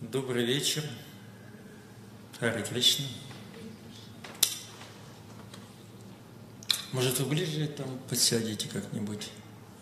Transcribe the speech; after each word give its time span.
Добрый 0.00 0.44
вечер. 0.44 0.84
Харе 2.38 2.62
Кришна. 2.62 3.04
Может, 6.92 7.18
вы 7.18 7.26
ближе 7.26 7.66
там 7.66 7.98
подсядете 8.08 8.68
как-нибудь? 8.68 9.28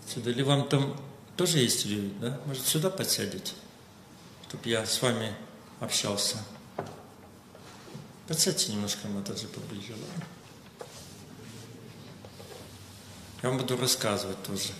Сюда. 0.08 0.30
Или 0.30 0.40
вам 0.40 0.66
там 0.70 0.98
тоже 1.36 1.58
есть 1.58 1.84
люди, 1.84 2.14
да? 2.18 2.40
Может, 2.46 2.66
сюда 2.66 2.88
подсядете? 2.88 3.52
Чтобы 4.48 4.70
я 4.70 4.86
с 4.86 5.02
вами 5.02 5.34
общался. 5.80 6.38
Подсядьте 8.26 8.72
немножко 8.72 9.08
на 9.08 9.22
же 9.36 9.48
поближе, 9.48 9.92
ладно? 9.92 10.24
Я 13.42 13.50
вам 13.50 13.58
буду 13.58 13.76
рассказывать 13.76 14.42
тоже. 14.44 14.72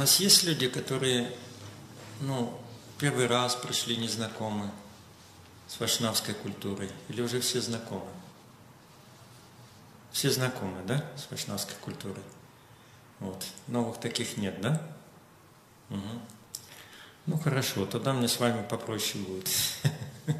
Нас 0.00 0.18
есть 0.18 0.44
люди, 0.44 0.66
которые, 0.66 1.30
ну, 2.22 2.58
первый 2.98 3.26
раз 3.26 3.54
пришли 3.54 3.98
незнакомы 3.98 4.70
с 5.68 5.78
вайшнавской 5.78 6.34
культурой, 6.34 6.90
или 7.10 7.20
уже 7.20 7.40
все 7.40 7.60
знакомы? 7.60 8.08
Все 10.10 10.30
знакомы, 10.30 10.82
да, 10.86 11.04
с 11.18 11.30
вайшнавской 11.30 11.76
культурой? 11.82 12.22
Вот. 13.18 13.44
Новых 13.66 14.00
таких 14.00 14.38
нет, 14.38 14.58
да? 14.62 14.80
Угу. 15.90 16.20
Ну 17.26 17.38
хорошо, 17.38 17.84
тогда 17.84 18.14
мне 18.14 18.26
с 18.26 18.40
вами 18.40 18.66
попроще 18.66 19.22
будет. 19.24 19.48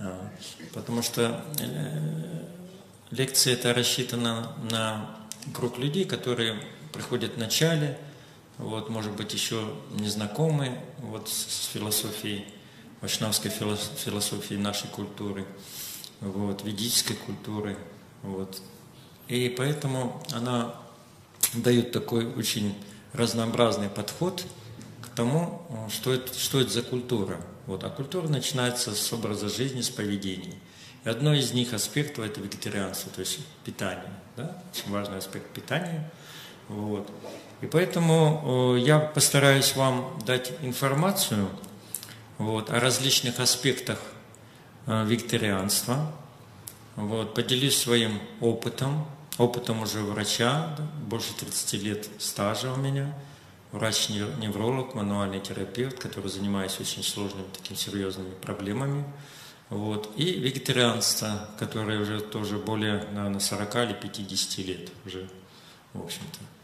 А, 0.00 0.30
потому 0.74 1.02
что 1.02 1.44
э, 1.58 2.44
лекция 3.10 3.54
это 3.54 3.74
рассчитана 3.74 4.54
на 4.70 5.10
круг 5.52 5.76
людей, 5.76 6.04
которые 6.04 6.62
приходят 6.92 7.34
в 7.34 7.38
начале, 7.38 7.98
вот, 8.58 8.88
может 8.90 9.12
быть, 9.12 9.32
еще 9.32 9.72
не 9.92 10.08
знакомы 10.08 10.78
вот, 10.98 11.28
с 11.28 11.66
философией, 11.72 12.44
вайшнавской 13.00 13.50
философией 13.50 14.60
нашей 14.60 14.88
культуры, 14.88 15.46
вот, 16.20 16.64
ведической 16.64 17.16
культуры. 17.16 17.78
Вот. 18.22 18.60
И 19.28 19.48
поэтому 19.56 20.22
она 20.32 20.74
дает 21.54 21.92
такой 21.92 22.26
очень 22.26 22.74
разнообразный 23.12 23.88
подход 23.88 24.44
к 25.02 25.08
тому, 25.14 25.88
что 25.90 26.12
это, 26.12 26.36
что 26.36 26.60
это 26.60 26.70
за 26.70 26.82
культура. 26.82 27.40
Вот. 27.66 27.84
А 27.84 27.90
культура 27.90 28.28
начинается 28.28 28.94
с 28.94 29.12
образа 29.12 29.48
жизни, 29.48 29.82
с 29.82 29.90
поведения. 29.90 30.54
И 31.04 31.08
одно 31.08 31.32
из 31.32 31.52
них 31.52 31.74
аспектов– 31.74 32.24
это 32.26 32.40
вегетарианство, 32.40 33.12
то 33.12 33.20
есть 33.20 33.38
питание. 33.64 34.12
Да? 34.36 34.60
Очень 34.72 34.90
важный 34.90 35.18
аспект 35.18 35.48
питания. 35.52 36.10
Вот. 36.68 37.08
И 37.60 37.66
поэтому 37.66 38.74
э, 38.76 38.80
я 38.80 38.98
постараюсь 38.98 39.74
вам 39.74 40.18
дать 40.24 40.52
информацию 40.62 41.48
вот, 42.38 42.70
о 42.70 42.78
различных 42.78 43.40
аспектах 43.40 43.98
э, 44.86 45.04
викторианства. 45.06 46.12
Вот, 46.94 47.34
поделюсь 47.34 47.76
своим 47.76 48.20
опытом, 48.40 49.06
опытом 49.38 49.82
уже 49.82 50.00
врача, 50.00 50.76
больше 51.06 51.32
30 51.34 51.82
лет 51.82 52.08
стажа 52.18 52.72
у 52.72 52.76
меня, 52.76 53.14
врач-невролог, 53.72 54.94
мануальный 54.94 55.40
терапевт, 55.40 55.98
который 55.98 56.30
занимается 56.30 56.82
очень 56.82 57.02
сложными, 57.02 57.46
такими 57.52 57.76
серьезными 57.76 58.34
проблемами. 58.34 59.04
Вот. 59.70 60.10
И 60.16 60.32
вегетарианство, 60.32 61.48
которое 61.58 62.00
уже 62.00 62.20
тоже 62.20 62.56
более, 62.56 63.04
наверное, 63.12 63.40
40 63.40 63.74
или 63.76 63.92
50 63.92 64.58
лет 64.66 64.90
уже, 65.04 65.28
в 65.92 66.02
общем-то. 66.02 66.57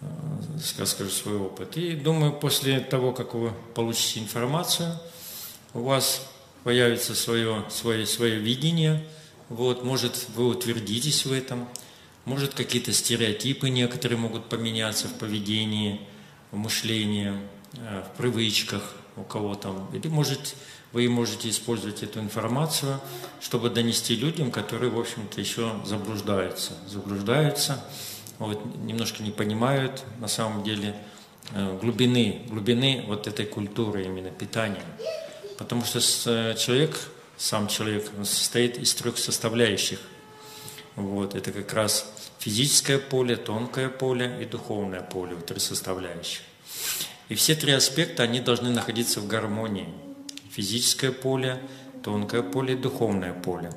Э, 0.00 0.84
скажу 0.84 1.10
свой 1.10 1.36
опыт. 1.36 1.76
И 1.76 1.94
думаю, 1.94 2.32
после 2.32 2.80
того, 2.80 3.12
как 3.12 3.34
вы 3.34 3.52
получите 3.74 4.20
информацию, 4.20 4.98
у 5.74 5.80
вас 5.80 6.26
появится 6.64 7.14
свое, 7.14 7.64
свое, 7.70 8.06
свое 8.06 8.36
видение, 8.36 9.06
вот, 9.48 9.84
может, 9.84 10.26
вы 10.34 10.48
утвердитесь 10.48 11.24
в 11.24 11.32
этом, 11.32 11.68
может, 12.24 12.54
какие-то 12.54 12.92
стереотипы 12.92 13.68
некоторые 13.68 14.18
могут 14.18 14.48
поменяться 14.48 15.06
в 15.06 15.14
поведении, 15.14 16.00
в 16.50 16.56
мышлении, 16.56 17.34
э, 17.74 18.02
в 18.02 18.16
привычках 18.16 18.82
у 19.16 19.22
кого 19.22 19.54
там. 19.54 19.88
Или, 19.94 20.08
может, 20.08 20.56
вы 20.92 21.08
можете 21.08 21.48
использовать 21.50 22.02
эту 22.02 22.20
информацию, 22.20 23.00
чтобы 23.40 23.70
донести 23.70 24.16
людям, 24.16 24.50
которые, 24.50 24.90
в 24.90 24.98
общем-то, 24.98 25.40
еще 25.40 25.72
заблуждаются. 25.84 26.72
Заблуждаются, 26.88 27.84
вот, 28.38 28.64
немножко 28.76 29.22
не 29.22 29.30
понимают 29.30 30.04
на 30.20 30.28
самом 30.28 30.62
деле 30.62 30.94
э, 31.52 31.78
глубины, 31.80 32.42
глубины 32.48 33.04
вот 33.06 33.26
этой 33.26 33.46
культуры 33.46 34.04
именно 34.04 34.30
питания. 34.30 34.84
Потому 35.58 35.84
что 35.84 35.98
э, 35.98 36.54
человек, 36.56 36.96
сам 37.36 37.68
человек, 37.68 38.10
состоит 38.24 38.78
из 38.78 38.94
трех 38.94 39.18
составляющих. 39.18 40.00
Вот, 40.96 41.34
это 41.34 41.52
как 41.52 41.72
раз 41.72 42.10
физическое 42.38 42.98
поле, 42.98 43.36
тонкое 43.36 43.88
поле 43.88 44.38
и 44.40 44.44
духовное 44.44 45.02
поле, 45.02 45.34
вот 45.34 45.46
три 45.46 45.60
составляющих. 45.60 46.42
И 47.28 47.34
все 47.34 47.54
три 47.54 47.72
аспекта, 47.72 48.22
они 48.22 48.40
должны 48.40 48.70
находиться 48.70 49.20
в 49.20 49.26
гармонии. 49.26 49.88
Физическое 50.50 51.10
поле, 51.10 51.60
тонкое 52.02 52.42
поле 52.42 52.74
и 52.74 52.76
духовное 52.76 53.32
поле. 53.32 53.72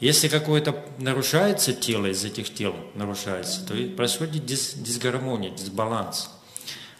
Если 0.00 0.28
какое-то 0.28 0.82
нарушается 0.98 1.74
тело, 1.74 2.06
из 2.06 2.24
этих 2.24 2.52
тел 2.54 2.74
нарушается, 2.94 3.66
то 3.66 3.74
происходит 3.96 4.46
дис, 4.46 4.72
дисгармония, 4.74 5.50
дисбаланс. 5.50 6.30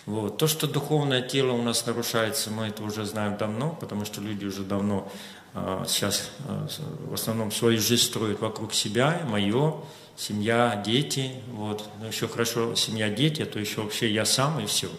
Вот. 0.04 0.36
То, 0.36 0.46
что 0.46 0.66
духовное 0.66 1.22
тело 1.22 1.52
у 1.52 1.62
нас 1.62 1.86
нарушается, 1.86 2.50
мы 2.50 2.66
это 2.66 2.82
уже 2.82 3.06
знаем 3.06 3.38
давно, 3.38 3.76
потому 3.80 4.04
что 4.04 4.20
люди 4.20 4.44
уже 4.44 4.62
давно 4.62 5.10
э, 5.54 5.84
сейчас 5.88 6.30
э, 6.46 6.66
в 7.08 7.14
основном 7.14 7.50
свою 7.52 7.78
жизнь 7.78 8.02
строят 8.02 8.40
вокруг 8.40 8.74
себя, 8.74 9.22
мое, 9.26 9.76
семья, 10.16 10.82
дети. 10.84 11.32
Вот. 11.52 11.88
Но 12.00 12.08
еще 12.08 12.28
хорошо 12.28 12.74
семья, 12.74 13.08
дети, 13.08 13.42
а 13.42 13.46
то 13.46 13.58
еще 13.58 13.82
вообще 13.82 14.12
я 14.12 14.26
сам 14.26 14.60
и 14.60 14.66
все. 14.66 14.90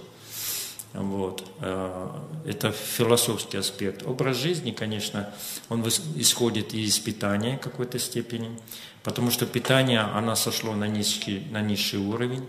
Вот. 0.94 1.44
Э, 1.60 2.10
это 2.46 2.72
философский 2.72 3.58
аспект. 3.58 4.06
Образ 4.06 4.38
жизни, 4.38 4.72
конечно, 4.72 5.34
он 5.70 5.88
исходит 5.88 6.74
из 6.74 7.00
питания 7.00 7.58
какой-то 7.58 7.98
степени, 7.98 8.58
потому 9.04 9.32
что 9.32 9.46
питание, 9.46 10.02
оно 10.02 10.36
сошло 10.36 10.74
на 10.74 10.88
низкий, 10.88 11.48
на 11.52 11.62
низший 11.62 12.00
уровень, 12.00 12.46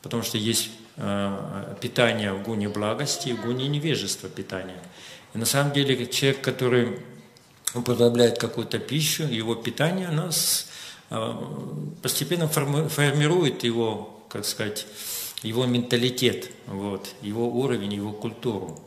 потому 0.00 0.22
что 0.22 0.38
есть 0.38 0.70
э, 0.96 1.76
питание 1.80 2.32
в 2.32 2.42
гуне 2.42 2.68
благости 2.68 3.30
и 3.30 3.32
в 3.32 3.42
гуне 3.42 3.66
невежества 3.66 4.28
питания. 4.28 4.80
И 5.34 5.38
на 5.38 5.46
самом 5.46 5.72
деле 5.72 6.06
человек, 6.06 6.40
который 6.40 7.00
употребляет 7.74 8.38
какую-то 8.38 8.78
пищу, 8.78 9.24
его 9.24 9.56
питание, 9.56 10.06
оно 10.06 10.30
э, 11.10 11.34
постепенно 12.00 12.46
формирует 12.46 13.64
его, 13.64 14.24
как 14.28 14.44
сказать, 14.44 14.86
его 15.42 15.66
менталитет, 15.66 16.50
вот, 16.66 17.14
его 17.22 17.48
уровень, 17.48 17.94
его 17.94 18.12
культуру. 18.12 18.78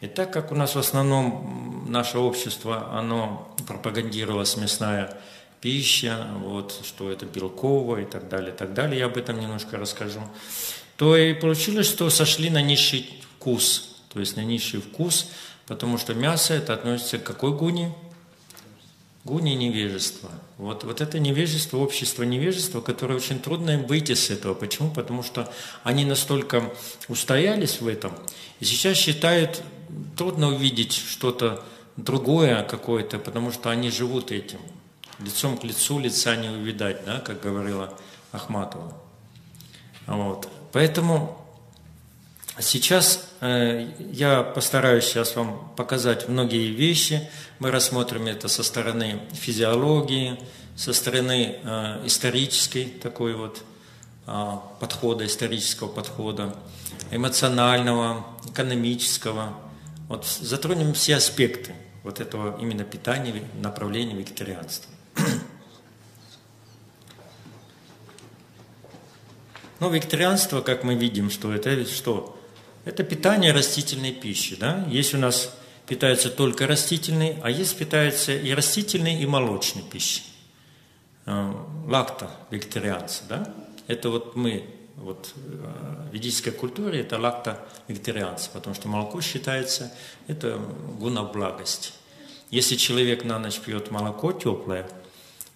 И 0.00 0.06
так 0.06 0.32
как 0.32 0.52
у 0.52 0.54
нас 0.54 0.74
в 0.74 0.78
основном 0.78 1.86
наше 1.88 2.18
общество, 2.18 2.92
оно 2.92 3.54
пропагандировалось 3.66 4.56
мясная 4.56 5.18
пища, 5.60 6.28
вот, 6.40 6.80
что 6.84 7.10
это 7.10 7.26
белковое 7.26 8.02
и 8.02 8.06
так 8.06 8.28
далее, 8.28 8.52
и 8.52 8.56
так 8.56 8.74
далее, 8.74 9.00
я 9.00 9.06
об 9.06 9.16
этом 9.16 9.40
немножко 9.40 9.76
расскажу, 9.76 10.20
то 10.96 11.16
и 11.16 11.34
получилось, 11.34 11.86
что 11.86 12.08
сошли 12.10 12.48
на 12.48 12.62
низший 12.62 13.08
вкус, 13.36 13.96
то 14.12 14.20
есть 14.20 14.36
на 14.36 14.44
низший 14.44 14.80
вкус, 14.80 15.30
потому 15.66 15.98
что 15.98 16.14
мясо 16.14 16.54
это 16.54 16.74
относится 16.74 17.18
к 17.18 17.24
какой 17.24 17.52
гуне? 17.52 17.92
Гуни 19.28 19.50
невежества. 19.50 20.30
Вот, 20.56 20.84
вот 20.84 21.02
это 21.02 21.18
невежество, 21.18 21.76
общество 21.76 22.22
невежества, 22.22 22.80
которое 22.80 23.16
очень 23.16 23.38
трудно 23.38 23.72
им 23.72 23.86
выйти 23.86 24.14
с 24.14 24.30
этого. 24.30 24.54
Почему? 24.54 24.90
Потому 24.90 25.22
что 25.22 25.52
они 25.82 26.06
настолько 26.06 26.72
устоялись 27.08 27.82
в 27.82 27.86
этом, 27.86 28.12
и 28.60 28.64
сейчас 28.64 28.96
считают, 28.96 29.62
трудно 30.16 30.48
увидеть 30.48 30.94
что-то 30.94 31.62
другое 31.98 32.62
какое-то, 32.62 33.18
потому 33.18 33.52
что 33.52 33.68
они 33.68 33.90
живут 33.90 34.32
этим. 34.32 34.60
Лицом 35.18 35.58
к 35.58 35.64
лицу 35.64 35.98
лица 35.98 36.34
не 36.36 36.48
увидать, 36.48 37.04
да, 37.04 37.20
как 37.20 37.42
говорила 37.42 37.92
Ахматова. 38.32 38.96
Вот. 40.06 40.48
Поэтому 40.72 41.36
сейчас 42.60 43.28
э, 43.40 43.90
я 44.12 44.42
постараюсь 44.42 45.04
сейчас 45.04 45.36
вам 45.36 45.72
показать 45.76 46.28
многие 46.28 46.68
вещи, 46.70 47.28
мы 47.58 47.70
рассмотрим 47.70 48.26
это 48.26 48.48
со 48.48 48.62
стороны 48.62 49.20
физиологии, 49.32 50.38
со 50.76 50.92
стороны 50.92 51.58
э, 51.62 52.06
исторической 52.06 52.86
такой 52.86 53.34
вот 53.34 53.62
э, 54.26 54.52
подхода, 54.80 55.26
исторического 55.26 55.88
подхода, 55.88 56.56
эмоционального, 57.10 58.26
экономического. 58.48 59.54
Вот 60.08 60.24
затронем 60.26 60.94
все 60.94 61.16
аспекты 61.16 61.74
вот 62.02 62.20
этого 62.20 62.58
именно 62.60 62.84
питания, 62.84 63.42
направления 63.60 64.14
вегетарианства. 64.14 64.90
Но 69.80 69.90
вегетарианство, 69.90 70.60
как 70.60 70.82
мы 70.82 70.94
видим, 70.96 71.30
что 71.30 71.52
это 71.52 71.84
что? 71.86 72.37
Это 72.88 73.04
питание 73.04 73.52
растительной 73.52 74.12
пищи. 74.12 74.56
Да? 74.56 74.86
Есть 74.88 75.12
у 75.12 75.18
нас 75.18 75.54
питается 75.86 76.30
только 76.30 76.66
растительной, 76.66 77.36
а 77.42 77.50
есть 77.50 77.76
питается 77.76 78.32
и 78.32 78.50
растительной, 78.54 79.20
и 79.20 79.26
молочной 79.26 79.84
пищей. 79.84 80.22
Э, 81.26 81.52
лакто 81.86 82.30
вегетарианцы, 82.50 83.24
да? 83.28 83.54
Это 83.88 84.08
вот 84.08 84.36
мы, 84.36 84.64
вот 84.96 85.34
э, 85.36 86.08
в 86.10 86.14
ведической 86.14 86.50
культуре 86.50 87.02
это 87.02 87.18
лакто 87.18 87.62
вегетарианцы, 87.88 88.48
потому 88.54 88.74
что 88.74 88.88
молоко 88.88 89.20
считается, 89.20 89.92
это 90.26 90.56
гуна 90.98 91.24
благости. 91.24 91.90
Если 92.50 92.76
человек 92.76 93.22
на 93.22 93.38
ночь 93.38 93.58
пьет 93.58 93.90
молоко 93.90 94.32
теплое, 94.32 94.88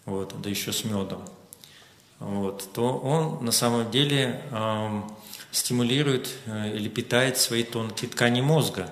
вот, 0.04 0.34
да 0.42 0.50
еще 0.50 0.70
с 0.70 0.84
медом, 0.84 1.26
вот, 2.18 2.70
то 2.74 2.98
он 2.98 3.42
на 3.42 3.52
самом 3.52 3.90
деле 3.90 4.42
э, 4.50 5.02
стимулирует 5.52 6.30
э, 6.46 6.74
или 6.74 6.88
питает 6.88 7.38
свои 7.38 7.62
тонкие 7.62 8.10
ткани 8.10 8.40
мозга. 8.40 8.90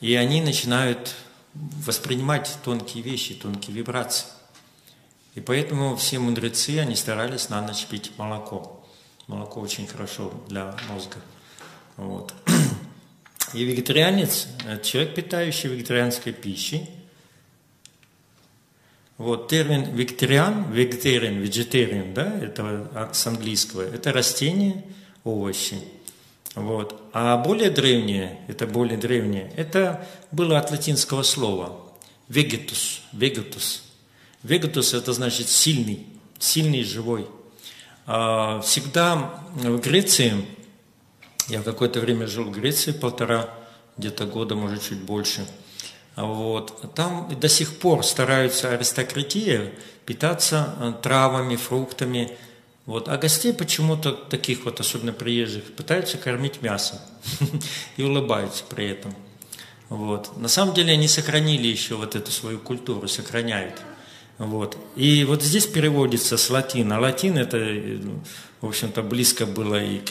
И 0.00 0.14
они 0.14 0.40
начинают 0.40 1.14
воспринимать 1.54 2.56
тонкие 2.62 3.02
вещи, 3.02 3.34
тонкие 3.34 3.76
вибрации. 3.76 4.26
И 5.34 5.40
поэтому 5.40 5.96
все 5.96 6.18
мудрецы, 6.18 6.78
они 6.78 6.94
старались 6.94 7.48
на 7.48 7.60
ночь 7.62 7.86
пить 7.86 8.12
молоко. 8.18 8.84
Молоко 9.26 9.60
очень 9.60 9.86
хорошо 9.86 10.32
для 10.48 10.76
мозга. 10.88 11.16
Вот. 11.96 12.34
И 13.54 13.64
вегетарианец, 13.64 14.48
человек, 14.82 15.14
питающий 15.14 15.68
вегетарианской 15.70 16.32
пищей, 16.32 16.88
вот 19.18 19.48
термин 19.48 19.94
вегетариан, 19.94 20.72
вегетариан, 20.72 21.42
vegetarian, 21.42 22.14
да, 22.14 22.38
это 22.38 23.10
с 23.12 23.26
английского, 23.26 23.82
это 23.82 24.12
растение, 24.12 24.82
овощи. 25.24 25.78
Вот. 26.54 27.00
А 27.12 27.36
более 27.36 27.70
древнее, 27.70 28.40
это 28.48 28.66
более 28.66 28.98
древнее, 28.98 29.52
это 29.56 30.06
было 30.32 30.58
от 30.58 30.70
латинского 30.70 31.22
слова 31.22 31.76
vegetus, 32.28 33.00
vegetus. 33.12 33.82
Vegetus 34.42 34.96
это 34.96 35.12
значит 35.12 35.48
сильный, 35.48 36.06
сильный, 36.38 36.82
живой. 36.82 37.26
А, 38.06 38.60
всегда 38.62 39.42
в 39.54 39.78
Греции 39.78 40.44
я 41.48 41.62
какое-то 41.62 42.00
время 42.00 42.26
жил 42.26 42.44
в 42.44 42.52
Греции, 42.52 42.92
полтора 42.92 43.50
где-то 43.96 44.24
года, 44.24 44.54
может, 44.54 44.82
чуть 44.82 45.00
больше. 45.00 45.46
Вот. 46.16 46.94
Там 46.94 47.28
до 47.38 47.48
сих 47.48 47.78
пор 47.78 48.04
стараются 48.04 48.72
аристократия 48.72 49.72
питаться 50.06 50.74
э, 50.80 50.92
травами, 51.02 51.56
фруктами. 51.56 52.36
Вот. 52.90 53.08
А 53.08 53.16
гостей 53.18 53.52
почему-то, 53.52 54.10
таких 54.10 54.64
вот, 54.64 54.80
особенно 54.80 55.12
приезжих, 55.12 55.62
пытаются 55.76 56.18
кормить 56.18 56.60
мясом 56.60 56.98
и 57.96 58.02
улыбаются 58.02 58.64
при 58.68 58.88
этом. 58.88 59.14
Вот. 59.88 60.36
На 60.36 60.48
самом 60.48 60.74
деле 60.74 60.94
они 60.94 61.06
сохранили 61.06 61.68
еще 61.68 61.94
вот 61.94 62.16
эту 62.16 62.32
свою 62.32 62.58
культуру, 62.58 63.06
сохраняют. 63.06 63.80
Вот. 64.38 64.76
И 64.96 65.22
вот 65.22 65.40
здесь 65.40 65.68
переводится 65.68 66.36
с 66.36 66.50
латина. 66.50 66.98
Латин 66.98 67.38
это, 67.38 67.58
в 68.60 68.66
общем-то, 68.66 69.02
близко 69.04 69.46
было 69.46 69.80
и 69.80 69.98
к 70.00 70.10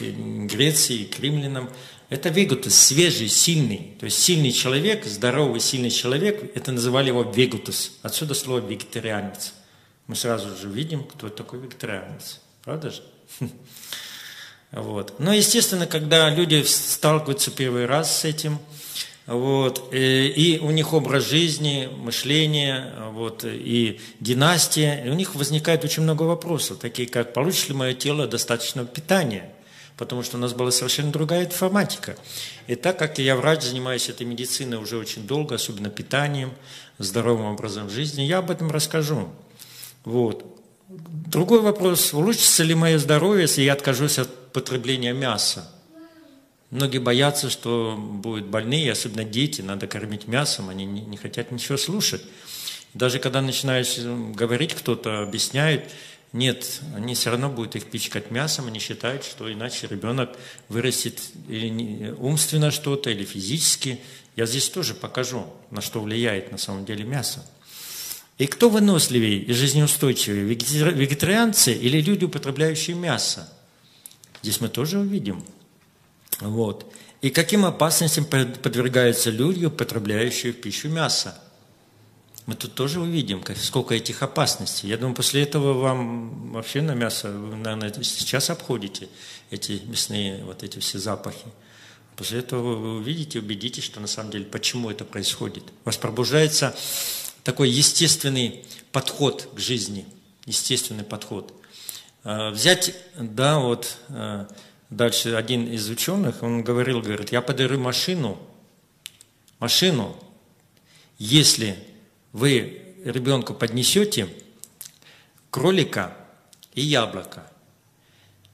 Греции, 0.50 1.00
и 1.00 1.04
к 1.04 1.20
римлянам. 1.20 1.68
Это 2.08 2.30
вегутус, 2.30 2.76
свежий, 2.76 3.28
сильный. 3.28 3.94
То 4.00 4.06
есть 4.06 4.18
сильный 4.22 4.52
человек, 4.52 5.04
здоровый, 5.04 5.60
сильный 5.60 5.90
человек, 5.90 6.50
это 6.56 6.72
называли 6.72 7.08
его 7.08 7.24
вегутус. 7.24 7.92
Отсюда 8.00 8.32
слово 8.32 8.60
вегетарианец. 8.66 9.52
Мы 10.06 10.16
сразу 10.16 10.56
же 10.56 10.66
видим, 10.66 11.04
кто 11.04 11.28
такой 11.28 11.60
вегетарианец. 11.60 12.40
Правда 12.64 12.90
же? 12.90 13.02
Вот. 14.72 15.18
Но, 15.18 15.32
естественно, 15.32 15.88
когда 15.88 16.30
люди 16.30 16.62
сталкиваются 16.62 17.50
первый 17.50 17.86
раз 17.86 18.20
с 18.20 18.24
этим, 18.24 18.60
вот, 19.26 19.92
э, 19.92 20.26
и 20.26 20.58
у 20.60 20.70
них 20.70 20.92
образ 20.92 21.28
жизни, 21.28 21.88
мышление, 21.98 22.92
вот, 23.12 23.44
и 23.44 24.00
династия, 24.20 25.04
и 25.04 25.08
у 25.08 25.14
них 25.14 25.34
возникает 25.34 25.84
очень 25.84 26.04
много 26.04 26.22
вопросов, 26.22 26.78
такие 26.78 27.08
как, 27.08 27.32
получит 27.32 27.68
ли 27.68 27.74
мое 27.74 27.94
тело 27.94 28.26
достаточно 28.26 28.84
питания, 28.84 29.52
потому 29.96 30.22
что 30.22 30.36
у 30.36 30.40
нас 30.40 30.52
была 30.52 30.70
совершенно 30.70 31.12
другая 31.12 31.44
информатика. 31.44 32.16
И 32.66 32.74
так 32.74 32.98
как 32.98 33.18
я 33.18 33.36
врач, 33.36 33.62
занимаюсь 33.62 34.08
этой 34.08 34.26
медициной 34.26 34.78
уже 34.78 34.96
очень 34.96 35.26
долго, 35.26 35.56
особенно 35.56 35.90
питанием, 35.90 36.52
здоровым 36.98 37.46
образом 37.46 37.90
жизни, 37.90 38.22
я 38.22 38.38
об 38.38 38.50
этом 38.50 38.70
расскажу. 38.70 39.28
Вот. 40.04 40.49
Другой 40.90 41.60
вопрос, 41.60 42.12
улучшится 42.12 42.64
ли 42.64 42.74
мое 42.74 42.98
здоровье, 42.98 43.42
если 43.42 43.62
я 43.62 43.74
откажусь 43.74 44.18
от 44.18 44.52
потребления 44.52 45.12
мяса? 45.12 45.70
Многие 46.70 46.98
боятся, 46.98 47.48
что 47.48 47.96
будут 47.96 48.46
больные, 48.46 48.90
особенно 48.90 49.22
дети, 49.22 49.60
надо 49.60 49.86
кормить 49.86 50.26
мясом, 50.26 50.68
они 50.68 50.84
не, 50.84 51.16
хотят 51.16 51.52
ничего 51.52 51.78
слушать. 51.78 52.22
Даже 52.94 53.20
когда 53.20 53.40
начинаешь 53.40 53.94
э, 53.98 54.32
говорить, 54.34 54.74
кто-то 54.74 55.22
объясняет, 55.22 55.90
нет, 56.32 56.80
они 56.96 57.14
все 57.14 57.30
равно 57.30 57.48
будут 57.48 57.76
их 57.76 57.86
пичкать 57.86 58.32
мясом, 58.32 58.66
они 58.66 58.80
считают, 58.80 59.24
что 59.24 59.52
иначе 59.52 59.86
ребенок 59.86 60.36
вырастет 60.68 61.20
или 61.48 62.10
умственно 62.18 62.72
что-то, 62.72 63.10
или 63.10 63.24
физически. 63.24 64.00
Я 64.34 64.46
здесь 64.46 64.68
тоже 64.68 64.94
покажу, 64.94 65.46
на 65.70 65.80
что 65.80 66.00
влияет 66.00 66.50
на 66.50 66.58
самом 66.58 66.84
деле 66.84 67.04
мясо. 67.04 67.44
И 68.40 68.46
кто 68.46 68.68
выносливее 68.68 69.38
и 69.38 69.52
жизнеустойчивее, 69.52 70.42
вегетарианцы 70.42 71.72
или 71.72 72.00
люди, 72.00 72.24
употребляющие 72.24 72.96
мясо? 72.96 73.48
Здесь 74.42 74.60
мы 74.60 74.68
тоже 74.68 74.98
увидим– 74.98 75.44
вот. 76.40 76.92
И 77.20 77.30
каким 77.30 77.66
опасностям 77.66 78.24
подвергаются 78.24 79.30
люди, 79.30 79.66
употребляющие 79.66 80.52
пищу 80.52 80.88
мясо? 80.88 81.38
Мы 82.46 82.54
тут 82.54 82.74
тоже 82.74 83.00
увидим, 83.00 83.44
сколько 83.56 83.94
этих 83.94 84.22
опасностей. 84.22 84.88
Я 84.88 84.96
думаю, 84.96 85.14
после 85.14 85.42
этого 85.42 85.74
вам 85.74 86.52
вообще 86.52 86.80
на 86.80 86.94
мясо, 86.94 87.30
вы, 87.30 87.56
наверное, 87.56 87.92
сейчас 88.02 88.50
обходите 88.50 89.08
эти 89.50 89.82
мясные, 89.84 90.42
вот 90.44 90.62
эти 90.62 90.78
все 90.78 90.98
запахи. 90.98 91.46
После 92.16 92.40
этого 92.40 92.74
вы 92.74 92.96
увидите, 92.96 93.38
убедитесь, 93.38 93.84
что 93.84 94.00
на 94.00 94.06
самом 94.06 94.32
деле, 94.32 94.46
почему 94.46 94.90
это 94.90 95.04
происходит. 95.04 95.64
У 95.64 95.86
вас 95.86 95.96
пробуждается 95.96 96.74
такой 97.44 97.70
естественный 97.70 98.64
подход 98.92 99.48
к 99.54 99.58
жизни, 99.58 100.06
естественный 100.46 101.04
подход. 101.04 101.52
А, 102.24 102.50
взять, 102.50 102.94
да, 103.16 103.58
вот 103.58 103.96
а, 104.08 104.48
Дальше 104.90 105.34
один 105.36 105.72
из 105.72 105.88
ученых, 105.88 106.42
он 106.42 106.64
говорил, 106.64 107.00
говорит, 107.00 107.30
я 107.30 107.42
подарю 107.42 107.78
машину, 107.78 108.36
машину, 109.60 110.16
если 111.16 111.78
вы 112.32 112.82
ребенку 113.04 113.54
поднесете 113.54 114.28
кролика 115.50 116.16
и 116.74 116.80
яблоко. 116.80 117.46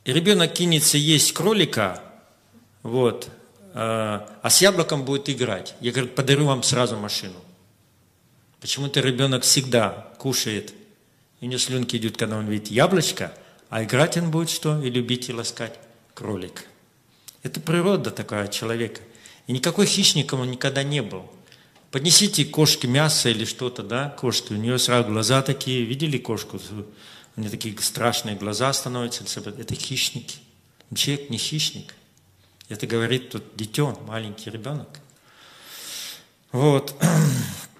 И 0.04 0.12
ребенок 0.12 0.52
кинется 0.52 0.98
есть 0.98 1.32
кролика, 1.32 2.02
вот, 2.82 3.30
а, 3.72 4.28
а 4.42 4.50
с 4.50 4.60
яблоком 4.60 5.06
будет 5.06 5.30
играть. 5.30 5.74
Я 5.80 5.90
говорю, 5.90 6.08
подарю 6.08 6.44
вам 6.44 6.62
сразу 6.62 6.98
машину. 6.98 7.40
Почему-то 8.60 9.00
ребенок 9.00 9.42
всегда 9.42 10.12
кушает, 10.18 10.72
и 11.40 11.46
не 11.46 11.58
слюнки 11.58 11.96
идут, 11.96 12.16
когда 12.16 12.38
он 12.38 12.48
видит 12.48 12.68
яблочко, 12.68 13.32
а 13.68 13.84
играть 13.84 14.16
он 14.16 14.30
будет 14.30 14.50
что? 14.50 14.82
И 14.82 14.90
любить 14.90 15.28
и 15.28 15.32
ласкать 15.32 15.78
кролик. 16.14 16.64
Это 17.42 17.60
природа 17.60 18.10
такая 18.10 18.48
человека. 18.48 19.00
И 19.46 19.52
никакой 19.52 19.86
хищником 19.86 20.40
он 20.40 20.50
никогда 20.50 20.82
не 20.82 21.02
был. 21.02 21.30
Поднесите 21.90 22.44
кошке 22.44 22.88
мясо 22.88 23.28
или 23.28 23.44
что-то, 23.44 23.82
да, 23.82 24.10
кошке, 24.10 24.54
у 24.54 24.56
нее 24.56 24.78
сразу 24.78 25.08
глаза 25.08 25.42
такие, 25.42 25.84
видели 25.84 26.18
кошку? 26.18 26.58
У 27.36 27.40
нее 27.40 27.50
такие 27.50 27.76
страшные 27.80 28.34
глаза 28.36 28.72
становятся. 28.72 29.24
Это 29.40 29.74
хищники. 29.74 30.38
Человек 30.94 31.30
не 31.30 31.38
хищник. 31.38 31.94
Это 32.68 32.86
говорит 32.86 33.30
тут 33.30 33.44
дитё, 33.54 33.96
маленький 34.06 34.50
ребенок. 34.50 34.88
Вот. 36.52 36.94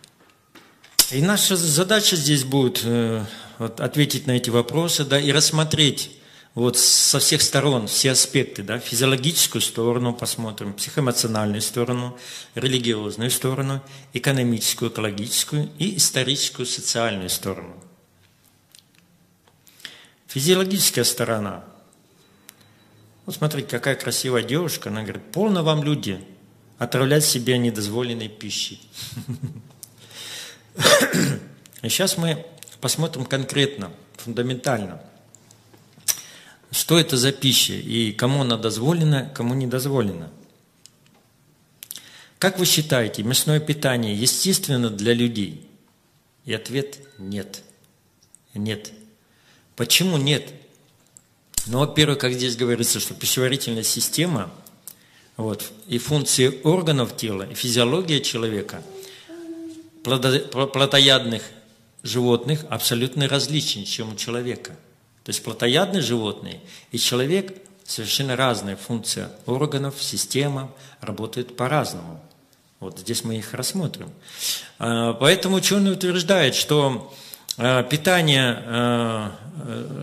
И 1.13 1.23
наша 1.23 1.55
задача 1.57 2.17
здесь 2.17 2.43
будет 2.43 2.81
э, 2.83 3.25
вот, 3.59 3.81
ответить 3.81 4.27
на 4.27 4.33
эти 4.33 4.51
вопросы, 4.51 5.05
да, 5.05 5.21
и 5.21 5.31
рассмотреть 5.31 6.11
вот 6.55 6.77
со 6.77 7.21
всех 7.21 7.43
сторон, 7.43 7.87
все 7.87 8.11
аспекты, 8.11 8.65
да, 8.65 8.81
физиологическую 8.81 9.63
сторону 9.63 10.13
посмотрим, 10.13 10.73
психоэмоциональную 10.73 11.63
сторону, 11.63 12.19
религиозную 12.57 13.31
сторону, 13.31 13.83
экономическую, 14.15 14.91
экологическую 14.91 15.71
и 15.79 15.97
историческую, 15.97 16.67
социальную 16.67 17.31
сторону. 17.31 17.77
Физиологическая 20.27 21.05
сторона. 21.05 21.65
Вот 23.27 23.37
смотрите, 23.37 23.69
какая 23.69 23.95
красивая 23.95 24.43
девушка, 24.43 24.89
она 24.89 25.03
говорит, 25.03 25.23
полно 25.31 25.63
вам 25.63 25.85
люди 25.85 26.19
отравлять 26.79 27.25
себя 27.25 27.59
недозволенной 27.59 28.29
пищей. 28.29 28.81
И 31.83 31.89
сейчас 31.89 32.17
мы 32.17 32.45
посмотрим 32.81 33.25
конкретно, 33.25 33.93
фундаментально– 34.17 35.01
что 36.77 36.99
это 36.99 37.17
за 37.17 37.33
пища 37.33 37.73
и 37.73 38.13
кому 38.13 38.43
она 38.43 38.57
дозволена, 38.57 39.31
кому 39.35 39.55
не 39.55 39.67
дозволена. 39.67 40.31
Как 42.39 42.59
вы 42.59 42.67
считаете, 42.67 43.23
мясное 43.23 43.61
питание 43.61 44.15
естественно 44.15 44.91
для 44.91 45.15
людей? 45.15 45.67
И 46.45 46.53
ответ– 46.53 46.99
нет. 47.19 47.63
Нет. 48.55 48.93
Почему 49.75 50.19
нет? 50.19 50.53
Ну, 51.67 51.79
во-первых, 51.79 52.19
как 52.19 52.35
здесь 52.35 52.57
говорится, 52.57 53.01
что 53.01 53.15
пищеварительная 53.15 53.83
система 53.83 54.53
вот, 55.37 55.65
и 55.89 55.99
функции 55.99 56.61
органов 56.63 57.17
тела, 57.17 57.45
и 57.51 57.55
физиология 57.55 58.21
человека, 58.21 58.83
плотоядных 60.73 61.43
животных 62.03 62.65
абсолютно 62.71 63.29
различны, 63.29 63.85
чем 63.85 64.13
у 64.13 64.17
человека. 64.17 64.77
То 65.25 65.31
есть 65.31 65.43
плотоядные 65.43 66.03
животные 66.03 66.61
и 66.93 66.99
человек 66.99 67.57
совершенно 67.87 68.37
разные 68.37 68.77
функции 68.77 69.29
органов, 69.47 69.95
система 70.01 70.73
работают 71.01 71.57
по-разному. 71.57 72.21
Вот 72.81 72.99
здесь 72.99 73.25
мы 73.25 73.37
их 73.37 73.55
рассмотрим. 73.55 74.11
А, 74.79 75.15
поэтому 75.15 75.57
ученые 75.57 75.95
утверждают, 75.95 76.55
что 76.55 77.15
а, 77.57 77.83
питание 77.85 78.63
а, 78.67 79.37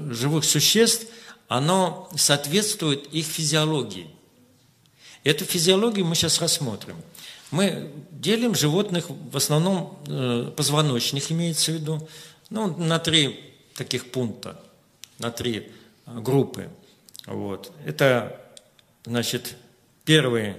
живых 0.09 0.43
существ, 0.43 1.07
оно 1.47 2.09
соответствует 2.15 3.05
их 3.13 3.25
физиологии. 3.25 4.07
Эту 5.23 5.45
физиологию 5.45 6.05
мы 6.05 6.15
сейчас 6.15 6.41
рассмотрим. 6.41 6.95
Мы 7.53 7.91
делим 8.09 8.55
животных, 8.55 9.05
в 9.09 9.37
основном 9.37 9.99
э, 10.07 10.51
позвоночных 10.57 11.31
имеется 11.31 11.71
в 11.71 11.75
виду, 11.75 12.09
ну, 12.49 12.75
на 12.77 12.97
три 12.97 13.53
таких 13.75 14.09
пункта, 14.09 14.59
на 15.19 15.29
три 15.29 15.71
группы. 16.07 16.71
Вот. 17.27 17.71
Это, 17.85 18.41
значит, 19.05 19.55
первая 20.03 20.57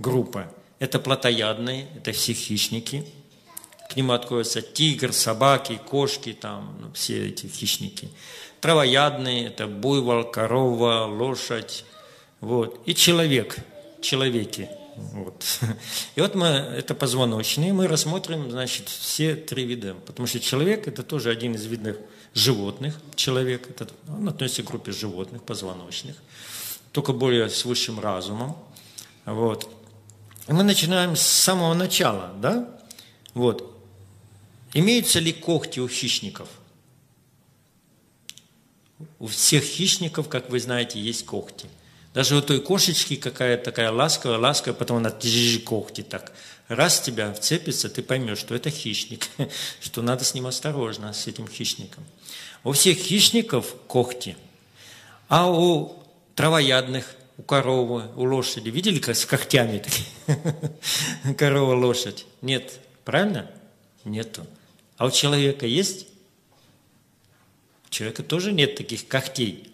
группа– 0.00 0.52
это 0.80 0.98
плотоядные, 0.98 1.86
это 1.94 2.10
все 2.10 2.32
хищники. 2.32 3.04
К 3.88 3.94
ним 3.94 4.10
относятся 4.10 4.62
тигр, 4.62 5.12
собаки, 5.12 5.78
кошки, 5.88 6.32
там, 6.32 6.76
ну, 6.80 6.92
все 6.92 7.28
эти 7.28 7.46
хищники. 7.46 8.08
Травоядные– 8.60 9.46
это 9.46 9.68
буйвол, 9.68 10.24
корова, 10.24 11.06
лошадь. 11.06 11.84
Вот. 12.40 12.80
И 12.84 12.96
человек, 12.96 13.58
человеки– 14.00 14.68
вот. 15.12 15.44
И 16.14 16.20
вот 16.20 16.34
мы, 16.34 16.46
это 16.46 16.94
позвоночные, 16.94 17.72
мы 17.72 17.88
рассмотрим, 17.88 18.50
значит, 18.50 18.88
все 18.88 19.34
три 19.34 19.64
вида. 19.64 19.94
Потому 20.06 20.26
что 20.26 20.40
человек– 20.40 20.86
это 20.88 21.02
тоже 21.02 21.30
один 21.30 21.54
из 21.54 21.66
видных 21.66 21.98
животных. 22.34 22.98
Человек, 23.14 23.68
это, 23.68 23.88
он 24.08 24.28
относится 24.28 24.62
к 24.62 24.66
группе 24.66 24.92
животных, 24.92 25.42
позвоночных, 25.42 26.16
только 26.92 27.12
более 27.12 27.48
с 27.48 27.64
высшим 27.64 28.00
разумом. 28.00 28.56
Вот. 29.24 29.68
И 30.48 30.52
мы 30.52 30.62
начинаем 30.62 31.16
с 31.16 31.22
самого 31.22 31.74
начала, 31.74 32.32
да? 32.40 32.68
Вот. 33.34 33.76
Имеются 34.74 35.18
ли 35.18 35.32
когти 35.32 35.80
у 35.80 35.88
хищников? 35.88 36.48
У 39.18 39.26
всех 39.26 39.64
хищников, 39.64 40.28
как 40.28 40.50
вы 40.50 40.60
знаете, 40.60 41.00
есть 41.00 41.26
когти– 41.26 41.66
даже 42.14 42.36
у 42.36 42.42
той 42.42 42.60
кошечки 42.60 43.16
какая-то 43.16 43.64
такая 43.64 43.90
ласковая, 43.90 44.38
ласковая, 44.38 44.78
потом 44.78 44.98
она 44.98 45.10
когти 45.64 46.02
так. 46.02 46.32
Раз 46.68 47.00
тебя 47.00 47.32
вцепится, 47.32 47.88
ты 47.88 48.02
поймешь, 48.02 48.38
что 48.38 48.54
это 48.54 48.70
хищник, 48.70 49.28
что 49.80 50.02
надо 50.02 50.24
с 50.24 50.34
ним 50.34 50.46
осторожно, 50.46 51.12
с 51.12 51.26
этим 51.26 51.48
хищником. 51.48 52.04
У 52.64 52.72
всех 52.72 52.98
хищников 52.98 53.74
когти, 53.86 54.36
а 55.28 55.50
у 55.50 56.02
травоядных, 56.34 57.16
у 57.38 57.42
коровы, 57.42 58.10
у 58.16 58.24
лошади, 58.24 58.68
видели, 58.68 58.98
как 58.98 59.16
с 59.16 59.24
когтями 59.24 59.78
такие? 59.78 61.34
Корова, 61.36 61.74
лошадь. 61.74 62.26
Нет. 62.42 62.78
Правильно? 63.04 63.50
Нету. 64.04 64.46
А 64.96 65.06
у 65.06 65.10
человека 65.10 65.66
есть? 65.66 66.06
У 67.86 67.90
человека 67.90 68.22
тоже 68.22 68.52
нет 68.52 68.76
таких 68.76 69.08
когтей. 69.08 69.71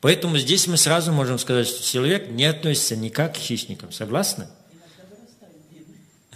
Поэтому 0.00 0.38
здесь 0.38 0.66
мы 0.66 0.76
сразу 0.76 1.12
можем 1.12 1.38
сказать, 1.38 1.68
что 1.68 1.82
человек 1.82 2.30
не 2.30 2.44
относится 2.44 2.96
никак 2.96 3.34
к 3.34 3.36
хищникам. 3.36 3.92
Согласны? 3.92 4.46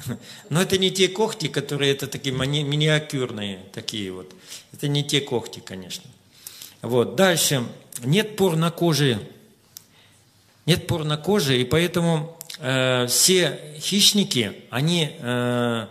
Но 0.50 0.60
это 0.60 0.76
не 0.76 0.90
те 0.90 1.08
когти, 1.08 1.48
которые 1.48 1.92
это 1.92 2.06
такие 2.06 2.34
миниатюрные, 2.34 3.60
такие 3.72 4.12
вот. 4.12 4.34
Это 4.72 4.88
не 4.88 5.02
те 5.02 5.20
когти, 5.20 5.60
конечно. 5.60 6.04
Вот. 6.82 7.16
Дальше. 7.16 7.64
Нет 8.04 8.36
пор 8.36 8.56
на 8.56 8.70
коже. 8.70 9.18
Нет 10.66 10.86
пор 10.86 11.04
на 11.04 11.16
коже, 11.16 11.60
и 11.60 11.64
поэтому 11.64 12.38
э, 12.58 13.06
все 13.06 13.58
хищники, 13.78 14.62
они 14.70 15.14
э, 15.18 15.86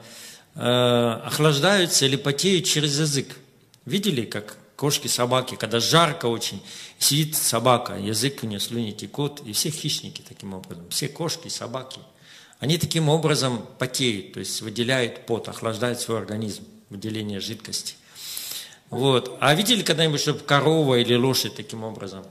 э, 0.56 1.20
охлаждаются 1.24 2.06
или 2.06 2.16
потеют 2.16 2.66
через 2.66 3.00
язык. 3.00 3.38
Видели, 3.86 4.26
как 4.26 4.58
кошки, 4.84 5.08
собаки, 5.08 5.56
когда 5.56 5.80
жарко 5.80 6.26
очень, 6.26 6.62
сидит 7.00 7.38
собака, 7.38 7.94
язык 7.94 8.40
у 8.44 8.48
нее 8.48 8.60
слюни 8.60 8.92
текут, 8.92 9.40
и 9.46 9.54
все 9.54 9.70
хищники 9.70 10.22
таким 10.28 10.54
образом, 10.54 10.90
все 10.90 11.08
кошки, 11.08 11.48
собаки, 11.48 12.02
они 12.60 12.78
таким 12.78 13.08
образом 13.08 13.66
потеют, 13.80 14.34
то 14.34 14.42
есть 14.42 14.62
выделяют 14.62 15.26
пот, 15.26 15.48
охлаждают 15.48 16.02
свой 16.02 16.18
организм, 16.18 16.66
выделение 16.90 17.40
жидкости. 17.40 17.96
Вот. 18.90 19.38
А 19.40 19.56
видели 19.56 19.84
когда-нибудь, 19.84 20.20
чтобы 20.20 20.40
корова 20.40 21.00
или 21.00 21.16
лошадь 21.16 21.56
таким 21.56 21.86
образом? 21.86 22.26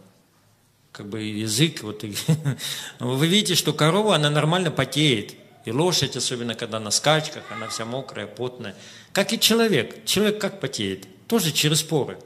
Как 0.92 1.08
бы 1.08 1.22
язык, 1.22 1.82
вот, 1.82 2.04
вы 2.98 3.26
видите, 3.28 3.54
что 3.54 3.72
корова, 3.72 4.16
она 4.16 4.28
нормально 4.28 4.70
потеет. 4.70 5.36
И 5.64 5.72
лошадь, 5.72 6.16
особенно 6.16 6.54
когда 6.54 6.80
на 6.80 6.90
скачках, 6.90 7.44
она 7.50 7.68
вся 7.68 7.86
мокрая, 7.86 8.26
потная. 8.26 8.76
Как 9.14 9.32
и 9.32 9.40
человек. 9.40 10.04
Человек 10.04 10.38
как 10.38 10.60
потеет? 10.60 11.06
Тоже 11.28 11.50
через 11.50 11.82
поры. 11.82 12.18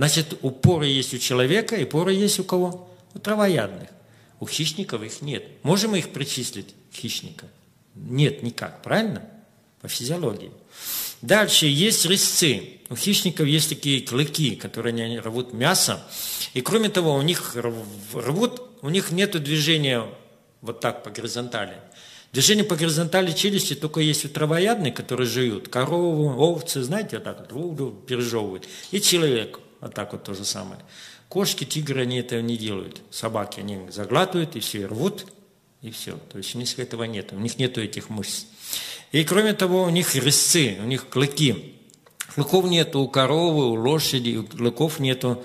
Значит, 0.00 0.38
упоры 0.40 0.86
есть 0.86 1.12
у 1.12 1.18
человека, 1.18 1.76
и 1.76 1.84
поры 1.84 2.14
есть 2.14 2.38
у 2.38 2.44
кого? 2.44 2.88
У 3.12 3.18
травоядных. 3.18 3.90
У 4.38 4.46
хищников 4.46 5.02
их 5.02 5.20
нет. 5.20 5.44
Можем 5.62 5.90
мы 5.90 5.98
их 5.98 6.08
причислить 6.08 6.74
к 6.90 6.96
хищникам? 6.96 7.50
Нет, 7.94 8.42
никак. 8.42 8.82
Правильно? 8.82 9.22
По 9.82 9.88
физиологии. 9.88 10.52
Дальше 11.20 11.66
есть 11.66 12.06
резцы. 12.06 12.78
У 12.88 12.96
хищников 12.96 13.46
есть 13.46 13.68
такие 13.68 14.00
клыки, 14.00 14.56
которые 14.56 15.04
они 15.04 15.18
рвут 15.18 15.52
мясо. 15.52 16.02
И 16.54 16.62
кроме 16.62 16.88
того, 16.88 17.14
у 17.14 17.20
них 17.20 17.54
рвут, 17.54 18.62
у 18.80 18.88
них 18.88 19.10
нет 19.10 19.32
движения 19.42 20.06
вот 20.62 20.80
так 20.80 21.04
по 21.04 21.10
горизонтали. 21.10 21.76
Движение 22.32 22.64
по 22.64 22.74
горизонтали 22.74 23.32
челюсти 23.32 23.74
только 23.74 24.00
есть 24.00 24.24
у 24.24 24.30
травоядных, 24.30 24.94
которые 24.94 25.26
жуют. 25.26 25.68
Корову, 25.68 26.40
овцы, 26.40 26.82
знаете, 26.82 27.18
вот 27.18 27.24
так 27.24 27.52
вот 27.52 28.06
пережевывают. 28.06 28.66
И 28.92 29.00
человек. 29.02 29.60
Вот 29.80 29.94
так 29.94 30.12
вот 30.12 30.24
то 30.24 30.34
же 30.34 30.44
самое. 30.44 30.80
Кошки, 31.28 31.64
тигры, 31.64 32.02
они 32.02 32.18
этого 32.18 32.40
не 32.40 32.56
делают. 32.56 33.00
Собаки, 33.10 33.60
они 33.60 33.90
заглатывают 33.90 34.56
и 34.56 34.60
все, 34.60 34.86
рвут, 34.86 35.26
и 35.80 35.90
все. 35.90 36.18
То 36.30 36.38
есть 36.38 36.54
у 36.54 36.58
них 36.58 36.78
этого 36.78 37.04
нет. 37.04 37.32
У 37.32 37.38
них 37.38 37.58
нет 37.58 37.78
этих 37.78 38.10
мышц. 38.10 38.44
И 39.12 39.24
кроме 39.24 39.54
того, 39.54 39.84
у 39.84 39.90
них 39.90 40.14
резцы, 40.14 40.76
у 40.80 40.84
них 40.84 41.08
клыки. 41.08 41.74
Клыков 42.34 42.64
нету 42.66 43.00
у 43.00 43.08
коровы, 43.08 43.70
у 43.70 43.74
лошади, 43.74 44.36
у 44.36 44.44
клыков 44.44 45.00
нету. 45.00 45.42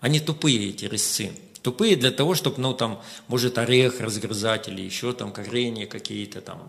Они 0.00 0.20
тупые, 0.20 0.70
эти 0.70 0.86
резцы. 0.86 1.32
Тупые 1.62 1.96
для 1.96 2.10
того, 2.10 2.34
чтобы, 2.34 2.60
ну, 2.60 2.74
там, 2.74 3.02
может, 3.26 3.56
орех 3.58 4.00
разгрызать 4.00 4.68
или 4.68 4.82
еще 4.82 5.12
там 5.12 5.32
коренья 5.32 5.86
какие-то 5.86 6.40
там. 6.40 6.62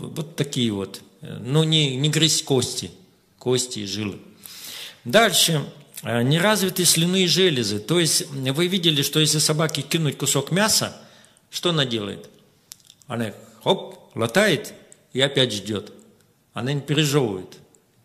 Вот 0.00 0.36
такие 0.36 0.72
вот. 0.72 1.00
Ну, 1.20 1.64
не, 1.64 1.96
не 1.96 2.08
грызть 2.08 2.44
кости, 2.44 2.90
кости 3.38 3.80
и 3.80 3.86
жилы. 3.86 4.18
Дальше 5.04 5.64
Э, 6.04 6.22
неразвитые 6.22 6.84
слюнные 6.86 7.26
железы. 7.26 7.78
То 7.78 7.98
есть 7.98 8.26
вы 8.30 8.66
видели, 8.66 9.02
что 9.02 9.20
если 9.20 9.38
собаке 9.38 9.82
кинуть 9.82 10.18
кусок 10.18 10.50
мяса, 10.50 10.94
что 11.50 11.70
она 11.70 11.86
делает? 11.86 12.28
Она 13.06 13.32
хоп, 13.62 14.10
латает 14.14 14.74
и 15.12 15.20
опять 15.20 15.52
ждет. 15.52 15.92
Она 16.52 16.72
не 16.72 16.82
пережевывает. 16.82 17.56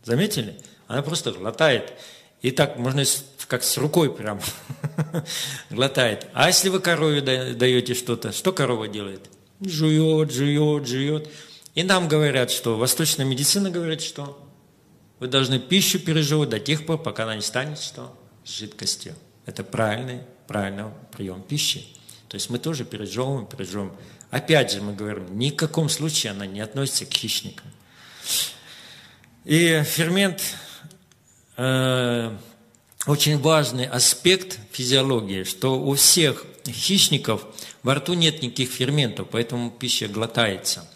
Заметили? 0.04 0.58
Она 0.88 1.02
просто 1.02 1.32
глотает. 1.32 1.94
И 2.42 2.52
так 2.52 2.78
можно 2.78 3.04
как 3.48 3.64
с 3.64 3.78
рукой 3.78 4.14
прям 4.14 4.40
глотает. 5.70 6.28
А 6.34 6.48
если 6.48 6.70
вы 6.70 6.80
корове 6.80 7.22
даете 7.54 7.96
что-то, 7.96 8.32
что 8.32 8.54
корова 8.54 8.88
делает? 8.88 9.30
Жует, 9.60 10.32
жует, 10.32 10.88
жует. 10.88 11.30
И 11.76 11.84
нам 11.84 12.08
говорят, 12.08 12.50
что 12.50 12.78
восточная 12.78 13.26
медицина 13.26 13.70
говорит, 13.70 14.02
что 14.02 14.49
вы 15.20 15.28
должны 15.28 15.60
пищу 15.60 16.00
переживать 16.00 16.50
до 16.50 16.60
тех 16.60 16.86
пор, 16.86 17.02
пока 17.02 17.24
она 17.24 17.36
не 17.36 17.42
станет 17.42 17.80
что? 17.80 18.18
Жидкостью. 18.46 19.16
Это 19.46 19.64
правильный, 19.64 20.22
правильный 20.48 20.86
прием 21.12 21.42
пищи. 21.42 21.86
То 22.30 22.36
есть 22.36 22.50
мы 22.50 22.60
тоже 22.60 22.86
пережевываем, 22.86 23.46
пережевываем. 23.46 23.94
Опять 24.30 24.72
же 24.72 24.82
мы 24.82 24.94
говорим, 24.94 25.38
ни 25.38 25.50
в 25.50 25.56
каком 25.56 25.90
случае 25.90 26.32
она 26.32 26.46
не 26.46 26.62
относится 26.62 27.06
к 27.06 27.14
хищникам. 27.14 27.66
И 29.44 29.82
фермент 29.84 30.42
э, 31.58 32.36
очень 33.08 33.40
важный 33.40 33.86
аспект 33.86 34.60
физиологии, 34.72 35.44
что 35.44 35.82
у 35.82 35.96
всех 35.96 36.46
хищников 36.68 37.46
во 37.82 37.96
рту 37.96 38.14
нет 38.14 38.42
никаких 38.44 38.70
ферментов, 38.70 39.30
поэтому 39.32 39.72
пища 39.72 40.08
глотается. 40.08 40.88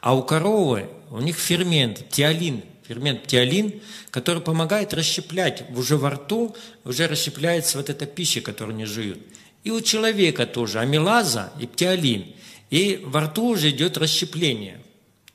А 0.00 0.14
у 0.14 0.22
коровы 0.22 0.90
у 1.10 1.20
них 1.20 1.36
фермент, 1.36 2.08
тиолин, 2.10 2.62
фермент 2.92 3.26
тиолин, 3.26 3.80
который 4.10 4.42
помогает 4.42 4.92
расщеплять 4.92 5.64
уже 5.74 5.96
во 5.96 6.10
рту, 6.10 6.54
уже 6.84 7.06
расщепляется 7.06 7.78
вот 7.78 7.88
эта 7.88 8.04
пища, 8.04 8.42
которую 8.42 8.74
они 8.74 8.84
жуют. 8.84 9.18
И 9.64 9.70
у 9.70 9.80
человека 9.80 10.46
тоже 10.46 10.78
амилаза 10.80 11.52
и 11.58 11.66
птиолин. 11.66 12.26
И 12.68 13.00
во 13.04 13.22
рту 13.22 13.48
уже 13.48 13.70
идет 13.70 13.96
расщепление. 13.96 14.82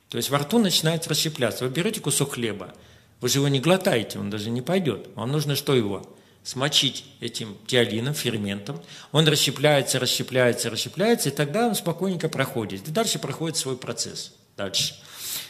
То 0.10 0.18
есть 0.18 0.30
во 0.30 0.38
рту 0.38 0.60
начинает 0.60 1.08
расщепляться. 1.08 1.66
Вы 1.66 1.72
берете 1.72 2.00
кусок 2.00 2.34
хлеба, 2.34 2.74
вы 3.22 3.30
же 3.30 3.40
его 3.40 3.48
не 3.48 3.60
глотаете, 3.60 4.20
он 4.20 4.30
даже 4.30 4.52
не 4.52 4.62
пойдет. 4.62 5.10
Вам 5.16 5.32
нужно 5.32 5.56
что 5.56 5.74
его? 5.74 6.08
Смочить 6.44 7.06
этим 7.20 7.58
тиолином, 7.66 8.14
ферментом. 8.14 8.80
Он 9.12 9.28
расщепляется, 9.28 10.00
расщепляется, 10.00 10.70
расщепляется, 10.70 11.30
и 11.30 11.32
тогда 11.32 11.68
он 11.68 11.76
спокойненько 11.76 12.30
проходит. 12.30 12.88
И 12.88 12.92
дальше 12.92 13.20
проходит 13.20 13.58
свой 13.58 13.78
процесс. 13.78 14.34
Дальше. 14.56 14.96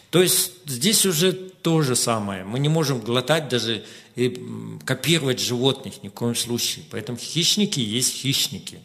То 0.09 0.21
есть 0.21 0.51
здесь 0.65 1.05
уже 1.05 1.33
то 1.33 1.81
же 1.81 1.95
самое. 1.95 2.43
Мы 2.43 2.59
не 2.59 2.69
можем 2.69 3.01
глотать 3.01 3.49
даже 3.49 3.83
и 4.15 4.41
копировать 4.85 5.39
животных 5.39 6.01
ни 6.03 6.07
в 6.07 6.13
коем 6.13 6.35
случае. 6.35 6.85
Поэтому 6.91 7.17
хищники 7.17 7.79
есть 7.79 8.13
хищники. 8.13 8.79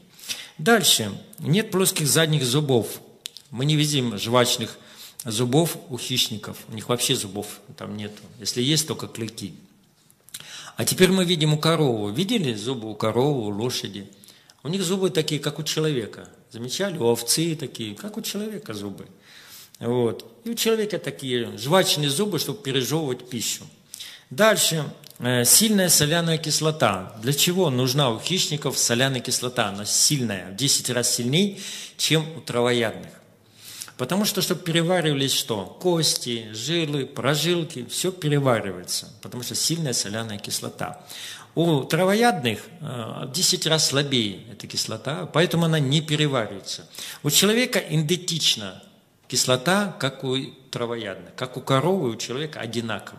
Дальше. 0.58 1.12
Нет 1.38 1.70
плоских 1.70 2.08
задних 2.08 2.44
зубов. 2.44 3.00
Мы 3.50 3.64
не 3.64 3.76
видим 3.76 4.18
жвачных 4.18 4.78
зубов 5.24 5.76
у 5.88 5.98
хищников. 5.98 6.56
У 6.68 6.74
них 6.74 6.88
вообще 6.88 7.14
зубов 7.14 7.60
там 7.76 7.96
нет. 7.96 8.12
Если 8.40 8.62
есть, 8.62 8.88
только 8.88 9.06
клыки. 9.06 9.54
А 10.76 10.84
теперь 10.84 11.10
мы 11.10 11.24
видим 11.24 11.54
у 11.54 11.58
коровы. 11.58 12.12
Видели 12.12 12.54
зубы 12.54 12.90
у 12.90 12.94
коровы, 12.94 13.46
у 13.46 13.50
лошади? 13.50 14.08
У 14.62 14.68
них 14.68 14.82
зубы 14.82 15.10
такие, 15.10 15.40
как 15.40 15.58
у 15.58 15.62
человека. 15.62 16.28
Замечали? 16.50 16.98
У 16.98 17.04
овцы 17.04 17.54
такие, 17.56 17.94
как 17.94 18.16
у 18.16 18.22
человека 18.22 18.74
зубы. 18.74 19.06
Вот. 19.82 20.24
И 20.44 20.50
у 20.50 20.54
человека 20.54 20.98
такие 20.98 21.58
жвачные 21.58 22.08
зубы, 22.08 22.38
чтобы 22.38 22.62
пережевывать 22.62 23.28
пищу. 23.28 23.64
Дальше. 24.30 24.84
Э, 25.18 25.44
сильная 25.44 25.88
соляная 25.88 26.38
кислота. 26.38 27.14
Для 27.22 27.32
чего 27.32 27.70
нужна 27.70 28.10
у 28.10 28.18
хищников 28.18 28.78
соляная 28.78 29.20
кислота? 29.20 29.68
Она 29.68 29.84
сильная, 29.84 30.50
в 30.50 30.56
10 30.56 30.90
раз 30.90 31.14
сильнее, 31.14 31.58
чем 31.96 32.26
у 32.36 32.40
травоядных. 32.40 33.10
Потому 33.96 34.24
что, 34.24 34.40
чтобы 34.40 34.62
переваривались 34.62 35.32
что? 35.32 35.64
Кости, 35.80 36.48
жилы, 36.52 37.06
прожилки, 37.06 37.86
все 37.88 38.10
переваривается, 38.10 39.12
потому 39.20 39.42
что 39.42 39.54
сильная 39.54 39.92
соляная 39.92 40.38
кислота. 40.38 41.04
У 41.54 41.82
травоядных 41.82 42.60
э, 42.80 43.26
в 43.26 43.32
10 43.32 43.66
раз 43.66 43.88
слабее 43.88 44.44
эта 44.50 44.66
кислота, 44.66 45.26
поэтому 45.26 45.66
она 45.66 45.78
не 45.78 46.00
переваривается. 46.00 46.88
У 47.22 47.30
человека 47.30 47.78
идентична 47.78 48.82
кислота, 49.32 49.96
как 49.98 50.24
у 50.24 50.36
травоядных, 50.70 51.34
как 51.34 51.56
у 51.56 51.62
коровы, 51.62 52.10
у 52.10 52.16
человека 52.16 52.60
одинаково. 52.60 53.18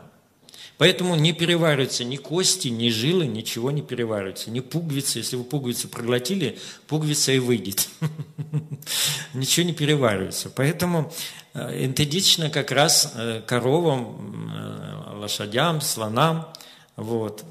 Поэтому 0.77 1.15
не 1.15 1.33
перевариваются 1.33 2.03
ни 2.03 2.17
кости, 2.17 2.67
ни 2.67 2.89
жилы, 2.89 3.25
ничего 3.25 3.71
не 3.71 3.81
переваривается. 3.81 4.51
Ни 4.51 4.59
пуговицы. 4.59 5.17
Если 5.17 5.37
вы 5.37 5.43
пуговицу 5.43 5.87
проглотили, 5.87 6.59
пуговица 6.85 7.31
и 7.31 7.39
выйдет. 7.39 7.89
Ничего 9.33 9.65
не 9.65 9.73
переваривается. 9.73 10.51
Поэтому 10.51 11.11
энтедично 11.55 12.51
как 12.51 12.71
раз 12.71 13.13
э, 13.15 13.41
коровам, 13.47 14.51
э, 14.53 15.17
лошадям, 15.17 15.81
слонам. 15.81 16.53
Вот. 16.95 17.43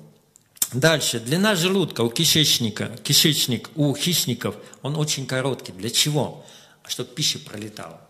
Дальше. 0.73 1.19
Длина 1.19 1.57
желудка 1.57 2.03
у 2.03 2.11
кишечника, 2.11 2.97
кишечник 3.03 3.71
у 3.75 3.93
хищников, 3.97 4.55
он 4.83 4.97
очень 4.97 5.27
короткий. 5.27 5.73
Для 5.73 5.91
чего? 5.91 6.45
Чтобы 6.87 7.11
пища 7.11 7.41
пролетала. 7.41 8.02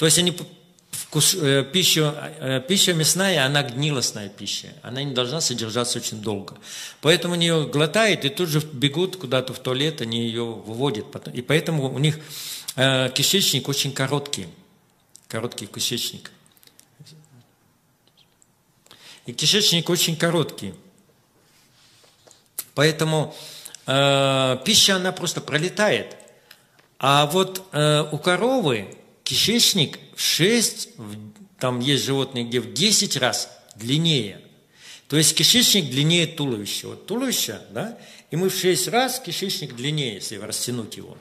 То 0.00 0.06
есть 0.06 0.16
они 0.16 0.34
вкус, 0.90 1.34
э, 1.34 1.62
пищу, 1.62 2.14
э, 2.16 2.62
пища 2.66 2.94
мясная, 2.94 3.44
она 3.44 3.62
гнилостная 3.62 4.30
пища. 4.30 4.68
Она 4.82 5.02
не 5.02 5.12
должна 5.12 5.42
содержаться 5.42 5.98
очень 5.98 6.22
долго. 6.22 6.56
Поэтому 7.02 7.34
они 7.34 7.48
ее 7.48 7.66
глотают 7.66 8.24
и 8.24 8.30
тут 8.30 8.48
же 8.48 8.60
бегут 8.60 9.18
куда-то 9.18 9.52
в 9.52 9.58
туалет, 9.58 10.00
они 10.00 10.24
ее 10.24 10.44
выводят. 10.44 11.04
И 11.34 11.42
поэтому 11.42 11.92
у 11.92 11.98
них 11.98 12.18
э, 12.76 13.10
кишечник 13.10 13.68
очень 13.68 13.92
короткий. 13.92 14.48
Короткий 15.28 15.66
кишечник. 15.66 16.30
И 19.26 19.34
кишечник 19.34 19.90
очень 19.90 20.16
короткий. 20.16 20.72
Поэтому 22.74 23.36
э, 23.86 24.56
пища, 24.64 24.96
она 24.96 25.12
просто 25.12 25.42
пролетает. 25.42 26.16
А 26.98 27.26
вот 27.26 27.62
э, 27.72 28.08
у 28.10 28.16
коровы 28.16 28.96
кишечник 29.30 30.00
в 30.16 30.20
6, 30.20 30.88
там 31.60 31.78
есть 31.78 32.04
животные, 32.04 32.44
где 32.44 32.58
в 32.58 32.72
10 32.72 33.16
раз 33.16 33.48
длиннее. 33.76 34.40
То 35.06 35.16
есть 35.16 35.36
кишечник 35.36 35.88
длиннее 35.88 36.26
туловища. 36.26 36.88
Вот 36.88 37.06
туловище, 37.06 37.60
да, 37.70 37.96
и 38.32 38.36
мы 38.36 38.50
в 38.50 38.58
6 38.58 38.88
раз 38.88 39.20
кишечник 39.20 39.76
длиннее, 39.76 40.14
если 40.14 40.36
растянуть 40.36 40.96
его. 40.96 41.16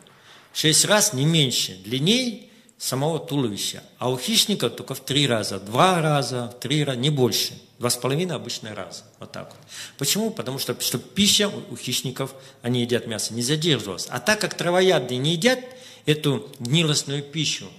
В 0.52 0.58
6 0.58 0.86
раз 0.86 1.14
не 1.14 1.24
меньше, 1.24 1.78
длиннее 1.86 2.46
самого 2.80 3.20
туловища. 3.20 3.84
А 4.00 4.10
у 4.10 4.18
хищника 4.18 4.72
только 4.72 4.96
в 4.96 5.02
3 5.02 5.28
раза, 5.28 5.60
2 5.60 6.02
раза, 6.02 6.48
в 6.48 6.60
3 6.60 6.84
раза, 6.86 6.98
не 6.98 7.12
больше. 7.12 7.54
Два 7.78 7.92
с 7.92 7.96
половиной 7.96 8.36
обычные 8.36 8.74
раза. 8.74 9.04
Вот 9.20 9.32
так 9.32 9.52
вот. 9.52 9.60
Почему? 10.00 10.32
Потому 10.32 10.58
что, 10.58 10.78
что 10.82 10.98
пища 10.98 11.48
у 11.48 11.78
хищников, 11.78 12.34
они 12.64 12.82
едят 12.82 13.06
мясо, 13.06 13.36
не 13.36 13.44
задерживалась. 13.44 14.08
А 14.10 14.20
так 14.20 14.42
как 14.42 14.56
травоядные 14.56 15.20
не 15.20 15.34
едят 15.34 15.60
эту 16.06 16.52
гнилостную 16.60 17.22
пищу, 17.24 17.70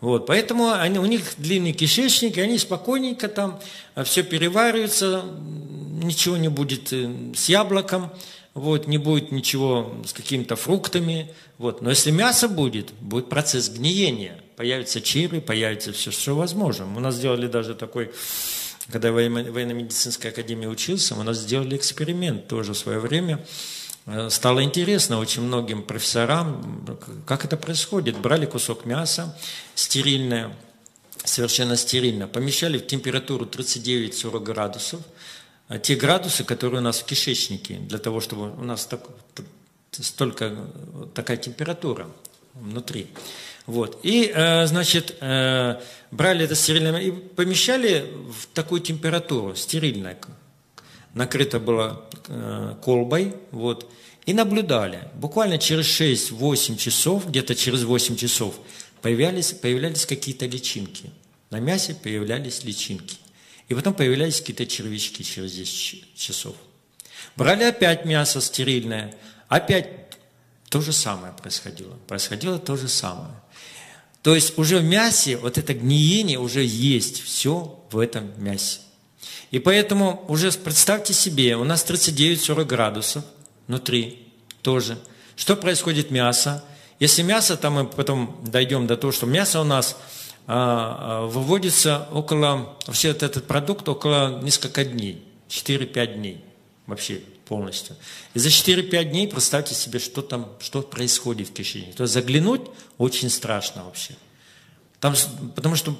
вот, 0.00 0.26
поэтому 0.26 0.72
они, 0.72 0.98
у 0.98 1.06
них 1.06 1.22
длинный 1.38 1.72
кишечник, 1.72 2.38
и 2.38 2.40
они 2.40 2.58
спокойненько 2.58 3.28
там 3.28 3.58
а, 3.94 4.04
все 4.04 4.22
перевариваются, 4.22 5.24
ничего 6.02 6.36
не 6.36 6.48
будет 6.48 6.92
э, 6.92 7.10
с 7.34 7.48
яблоком, 7.48 8.10
вот, 8.54 8.86
не 8.86 8.98
будет 8.98 9.32
ничего 9.32 9.92
с 10.06 10.12
какими-то 10.12 10.54
фруктами. 10.54 11.32
Вот. 11.58 11.82
Но 11.82 11.90
если 11.90 12.10
мясо 12.12 12.48
будет, 12.48 12.92
будет 13.00 13.28
процесс 13.28 13.68
гниения. 13.70 14.40
Появятся 14.56 15.00
черви, 15.00 15.40
появится 15.40 15.92
все, 15.92 16.10
что 16.10 16.34
возможно. 16.34 16.86
У 16.96 17.00
нас 17.00 17.16
сделали 17.16 17.46
даже 17.46 17.74
такой, 17.74 18.10
когда 18.90 19.08
я 19.08 19.14
в 19.14 19.16
военно-медицинской 19.16 20.30
академии 20.30 20.66
учился, 20.66 21.14
у 21.16 21.22
нас 21.22 21.38
сделали 21.38 21.76
эксперимент 21.76 22.46
тоже 22.46 22.72
в 22.72 22.78
свое 22.78 23.00
время– 23.00 23.44
стало 24.30 24.62
интересно 24.62 25.18
очень 25.18 25.42
многим 25.42 25.82
профессорам, 25.82 26.98
как 27.26 27.44
это 27.44 27.56
происходит. 27.56 28.18
Брали 28.18 28.46
кусок 28.46 28.84
мяса 28.84 29.36
стерильное, 29.74 30.56
совершенно 31.24 31.76
стерильно, 31.76 32.26
помещали 32.26 32.78
в 32.78 32.86
температуру 32.86 33.44
39-40 33.44 34.40
градусов, 34.40 35.00
а 35.68 35.78
те 35.78 35.94
градусы, 35.96 36.44
которые 36.44 36.80
у 36.80 36.84
нас 36.84 37.00
в 37.00 37.04
кишечнике, 37.04 37.74
для 37.74 37.98
того, 37.98 38.20
чтобы 38.20 38.50
у 38.52 38.64
нас 38.64 38.86
так, 38.86 39.02
столько 39.90 40.56
такая 41.14 41.36
температура 41.36 42.08
внутри. 42.54 43.08
Вот. 43.66 44.00
И, 44.02 44.32
э, 44.34 44.66
значит, 44.66 45.16
э, 45.20 45.78
брали 46.10 46.46
это 46.46 46.54
стерильное 46.54 47.00
и 47.00 47.10
помещали 47.10 48.06
в 48.30 48.46
такую 48.54 48.80
температуру, 48.80 49.54
стерильную. 49.54 50.16
Накрыто 51.18 51.58
было 51.58 52.08
колбой, 52.84 53.34
вот, 53.50 53.90
и 54.24 54.32
наблюдали. 54.32 55.08
Буквально 55.14 55.58
через 55.58 55.86
6-8 56.00 56.76
часов, 56.76 57.26
где-то 57.26 57.56
через 57.56 57.82
8 57.82 58.14
часов, 58.14 58.54
появлялись, 59.02 59.50
появлялись 59.50 60.06
какие-то 60.06 60.46
личинки. 60.46 61.10
На 61.50 61.58
мясе 61.58 61.96
появлялись 61.96 62.62
личинки. 62.62 63.16
И 63.66 63.74
потом 63.74 63.94
появлялись 63.94 64.38
какие-то 64.38 64.64
червячки 64.64 65.24
через 65.24 65.54
10 65.54 66.14
часов. 66.14 66.54
Брали 67.34 67.64
опять 67.64 68.04
мясо 68.04 68.40
стерильное, 68.40 69.12
опять 69.48 69.88
то 70.68 70.80
же 70.80 70.92
самое 70.92 71.32
происходило. 71.32 71.96
Происходило 72.06 72.60
то 72.60 72.76
же 72.76 72.86
самое. 72.86 73.34
То 74.22 74.36
есть 74.36 74.56
уже 74.56 74.78
в 74.78 74.84
мясе 74.84 75.36
вот 75.36 75.58
это 75.58 75.74
гниение 75.74 76.38
уже 76.38 76.64
есть 76.64 77.20
все 77.20 77.84
в 77.90 77.98
этом 77.98 78.30
мясе. 78.40 78.78
И 79.50 79.58
поэтому 79.58 80.24
уже 80.28 80.52
представьте 80.52 81.14
себе, 81.14 81.56
у 81.56 81.64
нас 81.64 81.84
39-40 81.88 82.64
градусов– 82.64 83.24
внутри 83.68 84.26
тоже. 84.62 84.98
Что 85.36 85.54
происходит 85.54 86.10
мясо? 86.10 86.64
Если 86.98 87.22
мясо, 87.22 87.56
там 87.56 87.74
мы 87.74 87.86
потом 87.86 88.40
дойдем 88.44 88.88
до 88.88 88.96
того, 88.96 89.12
что 89.12 89.26
мясо 89.26 89.60
у 89.60 89.64
нас 89.64 89.96
а, 90.48 91.20
а, 91.22 91.26
выводится 91.26 92.08
около, 92.10 92.76
вообще 92.86 93.10
этот 93.10 93.46
продукт 93.46 93.88
около 93.88 94.40
несколько 94.42 94.84
дней, 94.84 95.24
4-5 95.48 96.14
дней 96.14 96.44
вообще 96.86 97.20
полностью. 97.46 97.94
И 98.34 98.38
за 98.40 98.48
4-5 98.48 99.04
дней 99.04 99.28
представьте 99.28 99.74
себе, 99.74 100.00
что 100.00 100.22
там, 100.22 100.48
что 100.60 100.82
происходит 100.82 101.48
в 101.48 101.52
кишечнике. 101.52 101.92
То 101.92 102.02
есть 102.02 102.14
заглянуть 102.14 102.62
очень 102.96 103.30
страшно 103.30 103.84
вообще. 103.84 104.14
Там, 104.98 105.14
потому 105.54 105.76
что 105.76 105.96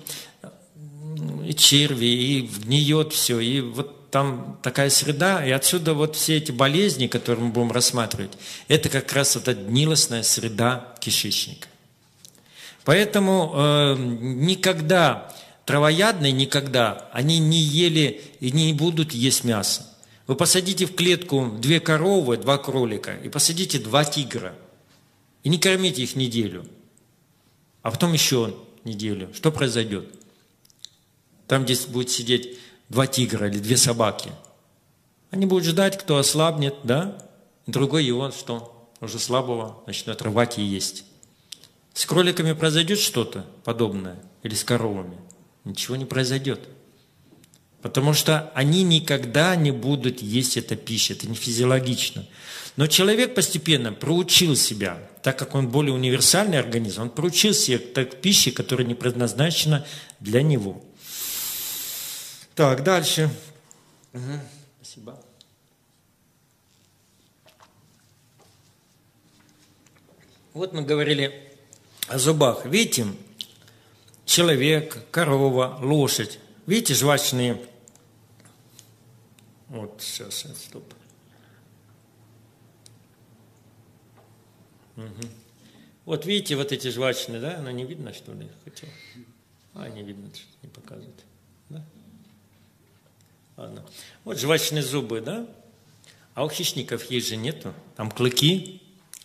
и 1.46 1.54
черви, 1.54 2.06
и 2.06 2.40
гниет 2.42 3.12
все, 3.12 3.40
и 3.40 3.60
вот 3.60 4.10
там 4.10 4.58
такая 4.62 4.90
среда, 4.90 5.44
и 5.44 5.50
отсюда 5.50 5.94
вот 5.94 6.16
все 6.16 6.36
эти 6.36 6.50
болезни, 6.50 7.06
которые 7.06 7.46
мы 7.46 7.52
будем 7.52 7.72
рассматривать, 7.72 8.32
это 8.68 8.88
как 8.88 9.12
раз 9.12 9.36
эта 9.36 9.54
гнилостная 9.54 10.22
среда 10.22 10.94
кишечника. 11.00 11.68
Поэтому 12.84 13.52
э, 13.54 13.96
никогда 13.98 15.30
травоядные 15.66 16.32
никогда, 16.32 17.10
они 17.12 17.38
не 17.38 17.58
ели 17.58 18.22
и 18.40 18.50
не 18.50 18.72
будут 18.72 19.12
есть 19.12 19.44
мясо. 19.44 19.86
Вы 20.26 20.34
посадите 20.34 20.86
в 20.86 20.94
клетку 20.94 21.58
две 21.58 21.80
коровы, 21.80 22.38
два 22.38 22.56
кролика, 22.56 23.14
и 23.16 23.28
посадите 23.28 23.78
два 23.78 24.04
тигра, 24.04 24.54
и 25.42 25.50
не 25.50 25.58
кормите 25.58 26.02
их 26.02 26.16
неделю, 26.16 26.64
а 27.82 27.90
потом 27.90 28.14
еще 28.14 28.54
неделю. 28.84 29.30
Что 29.34 29.52
произойдет? 29.52 30.08
Там, 31.48 31.64
где 31.64 31.76
будет 31.88 32.10
сидеть 32.10 32.58
два 32.88 33.06
тигра 33.06 33.48
или 33.48 33.58
две 33.58 33.76
собаки. 33.76 34.30
Они 35.30 35.46
будут 35.46 35.64
ждать, 35.64 35.98
кто 35.98 36.18
ослабнет, 36.18 36.74
да? 36.84 37.18
Другой 37.66 38.04
его, 38.04 38.30
что 38.30 38.88
уже 39.00 39.18
слабого 39.18 39.82
начнет 39.86 40.20
рвать 40.22 40.58
и 40.58 40.62
есть. 40.62 41.04
С 41.94 42.06
кроликами 42.06 42.52
произойдет 42.52 42.98
что-то 42.98 43.44
подобное 43.64 44.16
или 44.42 44.54
с 44.54 44.62
коровами? 44.62 45.16
Ничего 45.64 45.96
не 45.96 46.04
произойдет. 46.04 46.60
Потому 47.82 48.12
что 48.12 48.50
они 48.54 48.82
никогда 48.82 49.54
не 49.56 49.70
будут 49.70 50.20
есть 50.20 50.56
эту 50.56 50.76
пищу, 50.76 51.14
это 51.14 51.28
не 51.28 51.34
физиологично. 51.34 52.26
Но 52.76 52.86
человек 52.86 53.34
постепенно 53.34 53.92
проучил 53.92 54.56
себя, 54.56 54.98
так 55.22 55.38
как 55.38 55.54
он 55.54 55.68
более 55.68 55.94
универсальный 55.94 56.58
организм, 56.58 57.02
он 57.02 57.10
проучил 57.10 57.54
себя 57.54 57.78
к 57.78 58.16
пище, 58.20 58.50
которая 58.50 58.86
не 58.86 58.94
предназначена 58.94 59.86
для 60.20 60.42
него. 60.42 60.82
Так, 62.58 62.82
дальше. 62.82 63.30
Угу. 64.12 64.32
Спасибо. 64.82 65.24
Вот 70.54 70.72
мы 70.72 70.82
говорили 70.82 71.56
о 72.08 72.18
зубах. 72.18 72.66
Видите, 72.66 73.06
человек, 74.24 75.08
корова, 75.12 75.78
лошадь. 75.80 76.40
Видите, 76.66 76.94
жвачные... 76.94 77.64
Вот, 79.68 80.02
сейчас, 80.02 80.44
стоп. 80.56 80.92
Угу. 84.96 85.06
Вот 86.06 86.26
видите, 86.26 86.56
вот 86.56 86.72
эти 86.72 86.88
жвачные, 86.88 87.40
да? 87.40 87.58
Оно 87.58 87.70
не 87.70 87.84
видно, 87.84 88.12
что 88.12 88.32
ли? 88.32 88.50
Хотел. 88.64 88.88
А, 89.74 89.88
не 89.88 90.02
видно, 90.02 90.28
что 90.34 90.44
не 90.60 90.68
показывает. 90.68 91.27
Ладно. 93.58 93.82
Вот 94.22 94.38
жвачные 94.38 94.84
зубы, 94.84 95.20
да? 95.20 95.44
А 96.34 96.44
у 96.44 96.48
хищников 96.48 97.10
есть 97.10 97.28
же 97.28 97.34
нету. 97.34 97.74
Там 97.96 98.08
клыки, 98.08 98.80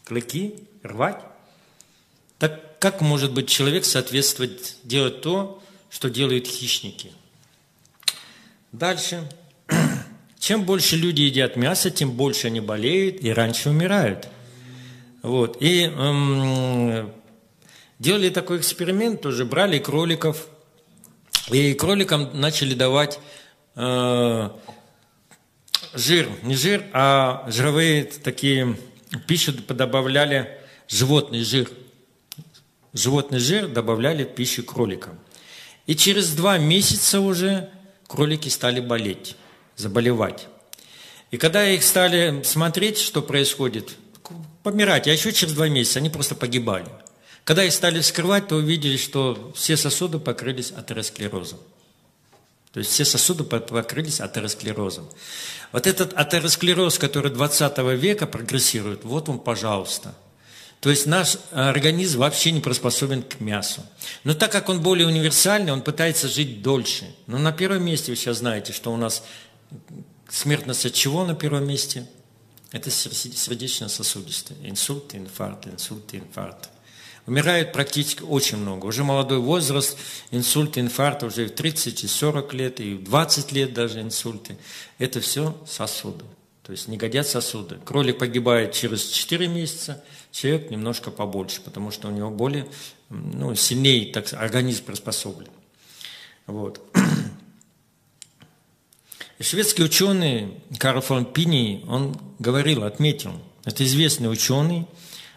клыки, 0.06 0.56
рвать. 0.82 1.22
Так 2.40 2.80
как 2.80 3.02
может 3.02 3.32
быть 3.32 3.48
человек 3.48 3.86
соответствовать, 3.86 4.78
делать 4.84 5.22
то, 5.22 5.62
что 5.92 6.10
делают 6.10 6.48
хищники? 6.48 7.12
Дальше. 8.72 9.30
Чем 10.40 10.66
больше 10.66 10.96
люди 10.96 11.22
едят 11.22 11.56
мясо, 11.56 11.92
тем 11.92 12.14
больше 12.14 12.48
они 12.48 12.60
болеют 12.60 13.24
и 13.24 13.32
раньше 13.32 13.70
умирают. 13.70 14.28
Вот. 15.22 15.62
И 15.62 15.84
эм, 15.84 17.14
делали 18.00 18.30
такой 18.32 18.58
эксперимент, 18.58 19.22
тоже 19.22 19.46
брали 19.46 19.78
кроликов, 19.78 20.48
и 21.52 21.76
кроликам 21.76 22.32
начали 22.34 22.74
давать 22.74 23.20
э, 23.76 24.50
жир, 25.94 26.30
не 26.44 26.56
жир, 26.56 26.86
а 26.94 27.46
жировые 27.50 28.06
такие 28.06 28.78
пищу 29.28 29.54
добавляли 29.54 30.60
животный 30.88 31.44
жир– 31.44 31.70
животный 32.94 33.40
жир 33.40 33.68
добавляли 33.68 34.24
в 34.24 34.34
пищу 34.34 34.64
кроликам. 34.64 35.20
И 35.88 35.96
через 35.96 36.34
два 36.34 36.58
месяца 36.58 37.20
уже 37.20 37.70
кролики 38.08 38.48
стали 38.50 38.80
болеть, 38.80 39.36
заболевать. 39.76 40.48
И 41.32 41.38
когда 41.38 41.68
их 41.68 41.84
стали 41.84 42.42
смотреть, 42.44 43.00
что 43.00 43.22
происходит, 43.22 43.96
помирать, 44.62 45.08
а 45.08 45.12
еще 45.12 45.34
через 45.34 45.54
два 45.54 45.68
месяца 45.68 46.00
они 46.00 46.10
просто 46.10 46.36
погибали. 46.36 46.88
Когда 47.44 47.66
их 47.66 47.74
стали 47.74 48.00
вскрывать, 48.00 48.48
то 48.48 48.56
увидели, 48.56 48.96
что 48.96 49.52
все 49.56 49.76
сосуды 49.76 50.20
покрылись 50.20 50.72
атеросклерозом. 50.72 51.60
То 52.74 52.80
есть 52.80 52.92
все 52.92 53.06
сосуды 53.06 53.44
покрылись 53.44 54.20
атеросклерозом. 54.20 55.08
Вот 55.72 55.88
этот 55.88 56.14
атеросклероз, 56.14 56.98
который 56.98 57.32
20 57.32 57.78
века 58.00 58.28
прогрессирует, 58.28 59.04
вот 59.06 59.30
он, 59.30 59.40
пожалуйста– 59.40 60.16
то 60.84 60.90
есть 60.90 61.06
наш 61.06 61.38
организм 61.52 62.20
вообще 62.20 62.52
не 62.52 62.60
приспособен 62.60 63.24
к 63.24 63.40
мясу. 63.40 63.82
Но 64.26 64.34
так 64.34 64.52
как 64.52 64.68
он 64.68 64.82
более 64.82 65.08
универсальный, 65.08 65.72
он 65.72 65.82
пытается 65.82 66.28
жить 66.28 66.62
дольше. 66.62 67.16
Но 67.26 67.38
на 67.38 67.54
первом 67.54 67.86
месте 67.86 68.12
вы 68.12 68.18
сейчас 68.18 68.40
знаете, 68.40 68.74
что 68.74 68.92
у 68.92 68.98
нас 68.98 69.24
смертность 70.28 70.86
от 70.86 70.94
чего 70.94 71.26
на 71.26 71.36
первом 71.36 71.66
месте? 71.66 72.06
Это 72.74 72.92
сердечно-сосудистые. 72.92 74.70
Инсульт, 74.70 75.16
инфаркт, 75.16 75.68
инсульт, 75.68 76.16
инфаркт. 76.16 76.70
Умирает 77.26 77.72
практически 77.72 78.22
очень 78.22 78.58
много. 78.58 78.86
Уже 78.86 79.04
молодой 79.04 79.40
возраст, 79.40 79.98
инсульт, 80.32 80.78
инфаркт 80.78 81.24
уже 81.24 81.46
в 81.46 81.52
30 81.52 82.04
и 82.04 82.08
40 82.08 82.54
лет, 82.54 82.80
и 82.82 82.96
в 82.96 83.04
20 83.04 83.52
лет 83.54 83.74
даже 83.74 84.02
инсульты. 84.02 84.58
Это 84.98 85.22
все 85.22 85.58
сосуды. 85.66 86.26
То 86.64 86.72
есть 86.72 86.88
не 86.88 86.98
годят 86.98 87.28
сосуды. 87.28 87.80
Кролик 87.86 88.20
погибает 88.20 88.74
через 88.74 89.06
4 89.06 89.48
месяца, 89.48 90.04
человек 90.32 90.70
немножко 90.70 91.12
побольше, 91.12 91.62
потому 91.62 91.92
что 91.92 92.10
у 92.10 92.12
него 92.12 92.30
более, 92.30 92.68
ну, 93.10 93.56
сильнее 93.56 94.12
так, 94.12 94.32
организм 94.34 94.84
приспособлен. 94.84 95.50
Вот. 96.46 96.82
шведский 99.40 99.84
ученый 99.84 100.62
Карл 100.78 101.02
фон 101.02 101.26
Пини, 101.26 101.86
он 101.88 102.18
говорил, 102.40 102.84
отметил, 102.84 103.34
это 103.66 103.86
известный 103.86 104.32
ученый, 104.32 104.88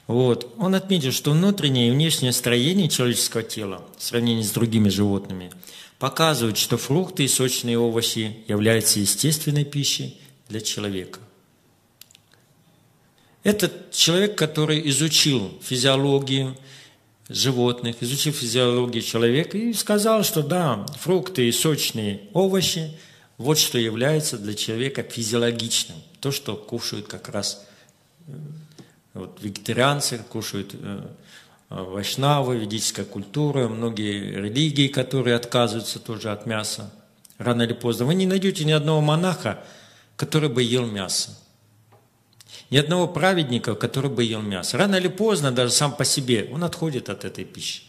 вот, 0.07 0.55
он 0.59 0.75
отметил, 0.75 1.13
что 1.13 1.33
внутреннее 1.33 1.89
и 1.89 1.91
внешнее 1.91 2.33
строение 2.33 2.89
человеческого 2.89 3.43
тела 3.43 3.85
в 3.99 4.03
сравнении 4.03 4.43
с 4.43 4.51
другими 4.51 4.89
животными 4.89 5.51
показывают, 5.99 6.59
что 6.59 6.77
фрукты 6.77 7.25
и 7.25 7.29
сочные 7.29 7.79
овощи 7.79 8.37
являются 8.47 9.01
естественной 9.01 9.65
пищей 9.65 10.21
для 10.49 10.61
человека. 10.61 11.21
Этот 13.43 13.91
человек, 13.93 14.37
который 14.37 14.89
изучил 14.91 15.53
физиологию 15.63 16.57
животных, 17.29 17.97
изучил 18.01 18.33
физиологию 18.33 19.03
человека 19.03 19.57
и 19.57 19.73
сказал, 19.73 20.23
что 20.23 20.43
да, 20.43 20.87
фрукты 21.01 21.49
и 21.49 21.53
сочные 21.53 22.23
овощи– 22.33 22.93
вот 23.39 23.59
что 23.59 23.79
является 23.79 24.39
для 24.39 24.55
человека 24.55 25.03
физиологичным. 25.03 25.99
То, 26.21 26.33
что 26.33 26.57
кушают 26.57 27.07
как 27.07 27.29
раз 27.29 27.67
э, 28.27 28.33
вот, 29.17 29.39
вегетарианцы, 29.43 30.19
кушают 30.29 30.75
э, 30.75 31.07
вайшнавы, 31.69 32.57
ведическая 32.57 33.05
культура, 33.05 33.69
многие 33.69 34.37
религии, 34.41 34.89
которые 34.89 35.37
отказываются 35.37 35.99
тоже 35.99 36.31
от 36.31 36.47
мяса. 36.47 36.93
Рано 37.39 37.63
или 37.63 37.73
поздно 37.73 38.07
вы 38.07 38.15
не 38.15 38.27
найдете 38.27 38.65
ни 38.65 38.73
одного 38.73 39.01
монаха, 39.01 39.65
который 40.17 40.49
бы 40.49 40.63
ел 40.63 40.87
мясо 40.87 41.37
ни 42.71 42.77
одного 42.79 43.07
праведника, 43.07 43.75
который 43.75 44.11
бы 44.11 44.25
ел 44.25 44.43
мясо. 44.43 44.77
Рано 44.77 44.97
или 44.97 45.09
поздно, 45.09 45.53
даже 45.53 45.73
сам 45.73 45.95
по 45.95 46.05
себе, 46.05 46.49
он 46.53 46.65
отходит 46.65 47.09
от 47.09 47.25
этой 47.25 47.45
пищи. 47.45 47.83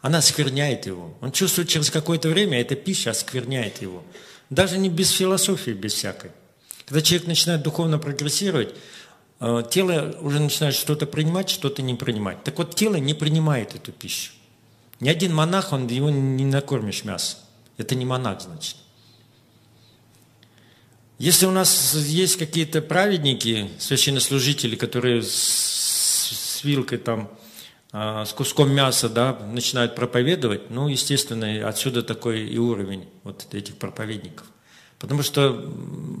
Она 0.00 0.18
оскверняет 0.18 0.86
его. 0.86 1.16
Он 1.20 1.32
чувствует 1.32 1.68
через 1.68 1.90
какое-то 1.90 2.28
время, 2.28 2.60
эта 2.60 2.74
пища 2.76 3.10
оскверняет 3.10 3.82
его. 3.82 4.04
Даже 4.50 4.78
не 4.78 4.88
без 4.88 5.10
философии, 5.10 5.72
без 5.72 5.94
всякой. 5.94 6.30
Когда 6.86 7.02
человек 7.02 7.26
начинает 7.26 7.62
духовно 7.62 7.98
прогрессировать, 7.98 8.74
тело 9.40 10.16
уже 10.20 10.40
начинает 10.40 10.74
что-то 10.74 11.06
принимать, 11.06 11.48
что-то 11.48 11.82
не 11.82 11.94
принимать. 11.94 12.42
Так 12.44 12.58
вот, 12.58 12.74
тело 12.74 12.96
не 12.96 13.14
принимает 13.14 13.74
эту 13.74 13.92
пищу. 13.92 14.32
Ни 15.00 15.08
один 15.08 15.34
монах, 15.34 15.72
он 15.72 15.86
его 15.86 16.10
не 16.10 16.44
накормишь 16.44 17.04
мясом. 17.04 17.40
Это 17.76 17.94
не 17.94 18.04
монах, 18.04 18.40
значит. 18.42 18.76
Если 21.18 21.46
у 21.46 21.50
нас 21.50 21.94
есть 21.94 22.36
какие-то 22.36 22.80
праведники, 22.80 23.70
священнослужители, 23.78 24.76
которые 24.76 25.22
с, 25.22 26.60
вилкой 26.62 26.98
там, 26.98 27.30
а, 27.92 28.24
с 28.24 28.32
куском 28.32 28.72
мяса, 28.72 29.08
да, 29.08 29.32
начинают 29.52 29.94
проповедовать, 29.94 30.70
ну, 30.70 30.88
естественно, 30.88 31.68
отсюда 31.68 32.02
такой 32.02 32.48
и 32.48 32.58
уровень 32.58 33.08
вот 33.22 33.46
этих 33.52 33.76
проповедников. 33.76 34.46
Потому 34.98 35.22
что 35.22 35.72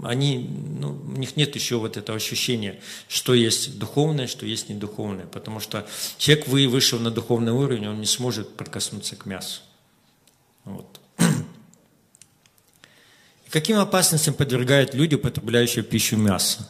они, 0.04 0.48
ну, 0.78 0.92
у 0.92 1.18
них 1.18 1.36
нет 1.36 1.54
еще 1.56 1.78
вот 1.78 1.96
этого 1.96 2.16
ощущения, 2.16 2.80
что 3.08 3.34
есть 3.34 3.78
духовное, 3.78 4.28
что 4.28 4.46
есть 4.46 4.68
недуховное. 4.68 5.26
Потому 5.26 5.58
что 5.58 5.86
человек, 6.16 6.46
вы 6.46 6.68
вышел 6.68 7.00
на 7.00 7.10
духовный 7.10 7.52
уровень, 7.52 7.88
он 7.88 8.00
не 8.00 8.06
сможет 8.06 8.56
прикоснуться 8.56 9.16
к 9.16 9.26
мясу. 9.26 9.62
Вот. 10.64 11.00
Каким 13.50 13.78
опасностям 13.78 14.34
подвергают 14.34 14.94
люди, 14.94 15.16
употребляющие 15.16 15.82
пищу 15.82 16.16
мяса? 16.16 16.68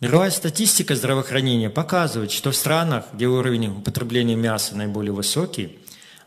Мировая 0.00 0.30
статистика 0.30 0.96
здравоохранения 0.96 1.68
показывает, 1.68 2.30
что 2.30 2.52
в 2.52 2.56
странах, 2.56 3.04
где 3.12 3.26
уровень 3.26 3.68
употребления 3.68 4.36
мяса 4.36 4.74
наиболее 4.74 5.12
высокий, 5.12 5.78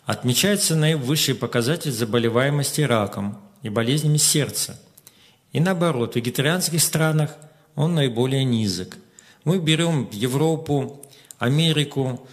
отмечается 0.06 0.76
наивысший 0.76 1.36
показатель 1.36 1.92
заболеваемости 1.92 2.82
раком 2.82 3.40
и 3.62 3.70
болезнями 3.70 4.18
сердца. 4.18 4.80
И 5.52 5.60
наоборот, 5.60 6.14
в 6.14 6.16
вегетарианских 6.16 6.82
странах 6.82 7.36
он 7.76 7.96
наиболее 7.96 8.44
низок. 8.44 8.98
Мы 9.44 9.60
берем 9.60 10.10
Европу, 10.12 11.06
Америку, 11.38 12.28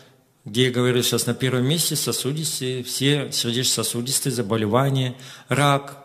где 0.45 0.67
я 0.67 0.71
говорю 0.71 1.03
сейчас 1.03 1.27
на 1.27 1.35
первом 1.35 1.67
месте 1.67 1.97
сосудистые, 1.97 2.83
все 2.83 3.31
сердечно-сосудистые 3.31 4.33
заболевания, 4.33 5.15
рак. 5.49 6.05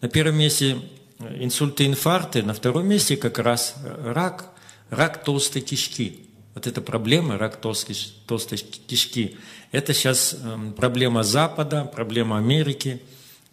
На 0.00 0.08
первом 0.08 0.36
месте 0.36 0.78
инсульты, 1.18 1.86
инфаркты, 1.86 2.42
на 2.42 2.54
втором 2.54 2.86
месте 2.86 3.16
как 3.16 3.38
раз 3.38 3.74
рак, 4.04 4.50
рак 4.90 5.24
толстой 5.24 5.62
кишки. 5.62 6.26
Вот 6.54 6.66
эта 6.66 6.80
проблема, 6.80 7.38
рак 7.38 7.60
толстой, 7.60 7.96
толстой 8.26 8.58
кишки, 8.58 9.38
это 9.72 9.92
сейчас 9.94 10.34
эм, 10.34 10.74
проблема 10.74 11.24
Запада, 11.24 11.84
проблема 11.84 12.38
Америки. 12.38 13.02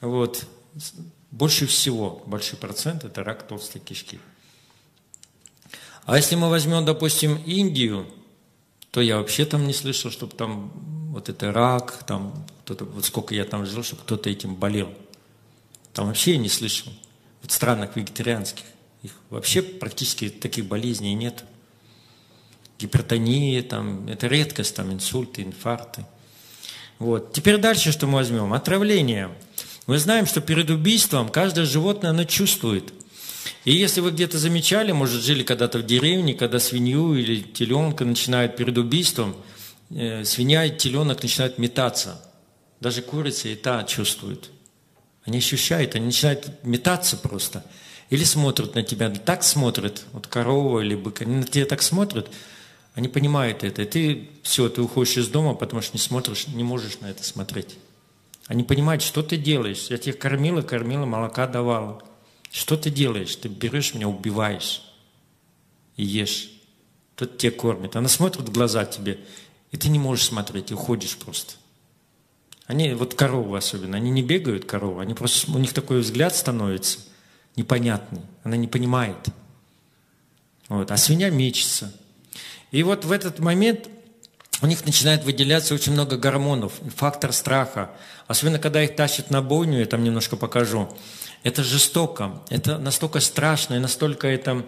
Вот. 0.01 0.45
Больше 1.31 1.65
всего, 1.65 2.21
большой 2.25 2.59
процент– 2.59 3.03
это 3.05 3.23
рак 3.23 3.47
толстой 3.47 3.81
кишки. 3.81 4.19
А 6.05 6.17
если 6.17 6.35
мы 6.35 6.49
возьмем, 6.49 6.85
допустим, 6.85 7.37
Индию, 7.45 8.05
то 8.91 9.01
я 9.01 9.17
вообще 9.17 9.45
там 9.45 9.65
не 9.65 9.73
слышал, 9.73 10.11
чтобы 10.11 10.35
там 10.35 10.71
вот 11.11 11.29
это 11.29 11.51
рак, 11.51 12.03
там 12.05 12.45
кто-то, 12.63 12.85
вот 12.85 13.05
сколько 13.05 13.33
я 13.33 13.45
там 13.45 13.65
жил, 13.65 13.83
чтобы 13.83 14.01
кто-то 14.01 14.29
этим 14.29 14.55
болел. 14.55 14.93
Там 15.93 16.07
вообще 16.07 16.33
я 16.33 16.37
не 16.37 16.49
слышал. 16.49 16.91
Вот 17.41 17.51
в 17.51 17.53
странах 17.53 17.95
вегетарианских 17.95 18.65
их 19.03 19.13
вообще 19.29 19.61
практически 19.61 20.29
таких 20.29 20.65
болезней 20.65 21.13
нет. 21.13 21.45
Гипертония, 22.79 23.61
там, 23.61 24.07
это 24.07 24.27
редкость, 24.27 24.75
там, 24.75 24.91
инсульты, 24.93 25.43
инфаркты. 25.43 26.05
Вот. 26.97 27.33
Теперь 27.33 27.57
дальше 27.57 27.91
что 27.91 28.07
мы 28.07 28.15
возьмем? 28.15 28.53
Отравление. 28.53 29.29
Мы 29.87 29.97
знаем, 29.97 30.25
что 30.25 30.41
перед 30.41 30.69
убийством 30.69 31.29
каждое 31.29 31.65
животное, 31.65 32.11
оно 32.11 32.23
чувствует– 32.23 32.93
и 33.65 33.73
если 33.73 34.01
вы 34.01 34.11
где-то 34.11 34.37
замечали, 34.37 34.91
может, 34.91 35.21
жили 35.21 35.43
когда-то 35.43 35.79
в 35.79 35.85
деревне, 35.85 36.33
когда 36.33 36.59
свинью 36.59 37.15
или 37.15 37.41
теленка 37.41 38.05
начинают 38.05 38.55
перед 38.55 38.77
убийством, 38.77 39.35
э, 39.89 40.23
свинья 40.23 40.65
и 40.65 40.75
теленок 40.75 41.21
начинают 41.21 41.57
метаться. 41.57 42.21
Даже 42.79 43.01
курица 43.01 43.49
и 43.49 43.55
та 43.55 43.83
чувствуют. 43.83 44.51
Они 45.25 45.39
ощущают, 45.39 45.95
они 45.95 46.07
начинают 46.07 46.63
метаться 46.63 47.17
просто. 47.17 47.65
Или 48.09 48.23
смотрят 48.23 48.75
на 48.75 48.81
тебя, 48.81 49.09
так 49.09 49.43
смотрят, 49.43 50.03
вот 50.13 50.27
корова 50.27 50.79
или 50.79 50.95
бык, 50.95 51.21
они 51.21 51.35
на 51.35 51.43
тебя 51.43 51.65
так 51.65 51.81
смотрят, 51.81 52.27
они 52.95 53.07
понимают 53.07 53.63
это. 53.63 53.83
И 53.83 53.85
ты 53.85 54.29
все, 54.43 54.69
ты 54.69 54.81
уходишь 54.81 55.17
из 55.17 55.27
дома, 55.27 55.53
потому 55.53 55.81
что 55.81 55.95
не 55.97 56.01
смотришь, 56.01 56.47
не 56.47 56.63
можешь 56.63 56.99
на 56.99 57.09
это 57.09 57.23
смотреть. 57.23 57.77
Они 58.47 58.63
понимают, 58.63 59.03
что 59.03 59.21
ты 59.21 59.37
делаешь. 59.37 59.87
Я 59.89 59.97
тебя 59.97 60.13
кормила, 60.13 60.61
кормила, 60.61 61.05
молока 61.05 61.47
давала. 61.47 62.01
Что 62.51 62.77
ты 62.77 62.89
делаешь? 62.89 63.35
Ты 63.35 63.47
берешь 63.47 63.93
меня, 63.93 64.07
убиваешь 64.09 64.81
и 65.97 66.03
ешь. 66.03 66.49
Тот 67.15 67.37
тебя 67.37 67.51
кормит. 67.51 67.95
Она 67.95 68.07
смотрит 68.07 68.47
в 68.47 68.51
глаза 68.51 68.85
тебе, 68.85 69.19
и 69.71 69.77
ты 69.77 69.89
не 69.89 69.99
можешь 69.99 70.25
смотреть, 70.25 70.71
и 70.71 70.73
уходишь 70.73 71.17
просто. 71.17 71.55
Они, 72.65 72.93
вот 72.93 73.13
коровы 73.13 73.57
особенно, 73.57 73.97
они 73.97 74.09
не 74.09 74.23
бегают 74.23 74.65
коровы, 74.65 75.01
они 75.01 75.13
просто, 75.13 75.51
у 75.51 75.57
них 75.57 75.73
такой 75.73 75.99
взгляд 75.99 76.35
становится 76.35 76.99
непонятный. 77.55 78.21
Она 78.43 78.57
не 78.57 78.67
понимает. 78.67 79.17
Вот. 80.69 80.89
А 80.91 80.97
свинья 80.97 81.29
мечется. 81.29 81.93
И 82.71 82.83
вот 82.83 83.05
в 83.05 83.11
этот 83.11 83.39
момент 83.39 83.89
у 84.61 84.67
них 84.67 84.85
начинает 84.85 85.23
выделяться 85.23 85.73
очень 85.73 85.93
много 85.93 86.17
гормонов, 86.17 86.73
фактор 86.95 87.31
страха. 87.31 87.91
Особенно, 88.27 88.59
когда 88.59 88.83
их 88.83 88.95
тащат 88.95 89.29
на 89.29 89.41
бойню, 89.41 89.79
я 89.79 89.85
там 89.85 90.03
немножко 90.03 90.35
покажу. 90.35 90.89
Это 91.43 91.63
жестоко, 91.63 92.41
это 92.49 92.77
настолько 92.77 93.21
страшно 93.21 93.75
и 93.75 93.79
настолько 93.79 94.27
это 94.27 94.65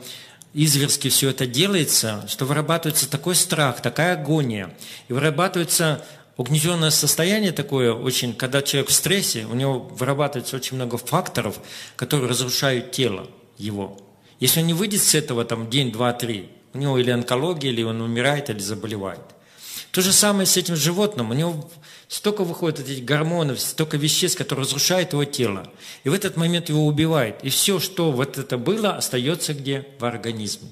изверски 0.54 1.10
все 1.10 1.30
это 1.30 1.46
делается, 1.46 2.26
что 2.28 2.46
вырабатывается 2.46 3.10
такой 3.10 3.36
страх, 3.36 3.82
такая 3.82 4.14
агония. 4.14 4.74
И 5.08 5.14
вырабатывается 5.14 6.04
угнетенное 6.38 6.90
состояние 6.90 7.52
такое, 7.52 7.94
очень, 7.94 8.34
когда 8.34 8.62
человек 8.62 8.90
в 8.90 8.94
стрессе, 8.94 9.46
у 9.46 9.56
него 9.56 9.80
вырабатывается 9.80 10.56
очень 10.56 10.76
много 10.76 10.98
факторов, 10.98 11.60
которые 11.96 12.30
разрушают 12.30 12.92
тело 12.92 13.28
его. 13.58 14.00
Если 14.40 14.62
он 14.62 14.68
не 14.68 14.74
выйдет 14.74 15.04
с 15.04 15.14
этого 15.14 15.46
там 15.46 15.70
день, 15.70 15.92
два, 15.92 16.14
три, 16.14 16.50
у 16.74 16.78
него 16.78 16.98
или 16.98 17.12
онкология, 17.12 17.72
или 17.72 17.84
он 17.84 18.02
умирает, 18.02 18.50
или 18.50 18.60
заболевает. 18.60 19.22
То 19.92 20.02
же 20.02 20.14
самое 20.14 20.46
с 20.46 20.56
этим 20.56 20.76
животным. 20.76 21.32
У 21.32 21.34
него 21.34 21.70
столько 22.08 22.44
выходит 22.44 22.80
этих 22.80 23.04
гормонов, 23.04 23.60
столько 23.60 23.98
веществ, 23.98 24.38
которые 24.38 24.64
разрушают 24.64 25.12
его 25.12 25.26
тело. 25.26 25.70
И 26.04 26.10
в 26.10 26.14
этот 26.14 26.38
момент 26.38 26.70
его 26.70 26.86
убивает. 26.86 27.44
И 27.44 27.50
все, 27.50 27.80
что 27.80 28.12
вот 28.12 28.38
это 28.38 28.58
было, 28.58 28.96
остается 28.96 29.54
где? 29.54 29.88
В 30.00 30.06
организме. 30.06 30.70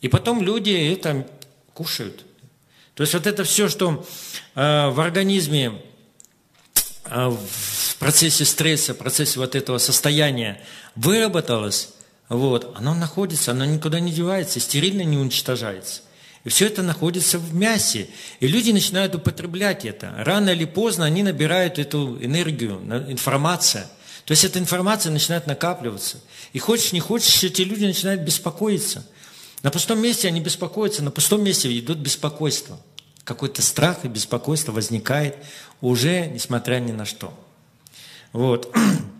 И 0.00 0.08
потом 0.08 0.42
люди 0.42 0.70
это 0.70 1.26
кушают. 1.74 2.24
То 2.94 3.02
есть 3.02 3.14
вот 3.14 3.26
это 3.26 3.44
все, 3.44 3.68
что 3.68 4.04
э, 4.54 4.88
в 4.88 5.00
организме 5.00 5.82
э, 7.04 7.28
в 7.28 7.96
процессе 7.98 8.44
стресса, 8.44 8.94
в 8.94 8.98
процессе 8.98 9.38
вот 9.38 9.54
этого 9.54 9.78
состояния 9.78 10.62
выработалось, 10.94 11.90
вот, 12.28 12.74
оно 12.76 12.94
находится, 12.94 13.52
оно 13.52 13.64
никуда 13.64 14.00
не 14.00 14.12
девается, 14.12 14.60
стерильно 14.60 15.02
не 15.02 15.16
уничтожается. 15.16 16.02
И 16.44 16.50
все 16.50 16.66
это 16.66 16.82
находится 16.82 17.38
в 17.38 17.54
мясе. 17.54 18.08
И 18.40 18.46
люди 18.46 18.70
начинают 18.70 19.14
употреблять 19.14 19.84
это. 19.84 20.14
Рано 20.18 20.50
или 20.50 20.64
поздно 20.64 21.04
они 21.04 21.22
набирают 21.22 21.78
эту 21.78 22.16
энергию, 22.22 22.80
информацию. 23.08 23.84
То 24.24 24.32
есть 24.32 24.44
эта 24.44 24.58
информация 24.58 25.10
начинает 25.10 25.46
накапливаться. 25.46 26.18
И 26.52 26.58
хочешь, 26.58 26.92
не 26.92 27.00
хочешь, 27.00 27.42
эти 27.42 27.62
люди 27.62 27.86
начинают 27.86 28.22
беспокоиться. 28.22 29.04
На 29.62 29.70
пустом 29.70 30.00
месте 30.00 30.28
они 30.28 30.40
беспокоятся, 30.40 31.02
на 31.02 31.10
пустом 31.10 31.42
месте 31.42 31.76
идут 31.78 31.98
беспокойство. 31.98 32.78
Какой-то 33.24 33.62
страх 33.62 34.04
и 34.04 34.08
беспокойство 34.08 34.72
возникает 34.72 35.36
уже 35.80 36.26
несмотря 36.26 36.78
ни 36.78 36.92
на 36.92 37.04
что. 37.04 37.32
Вот. 38.32 38.74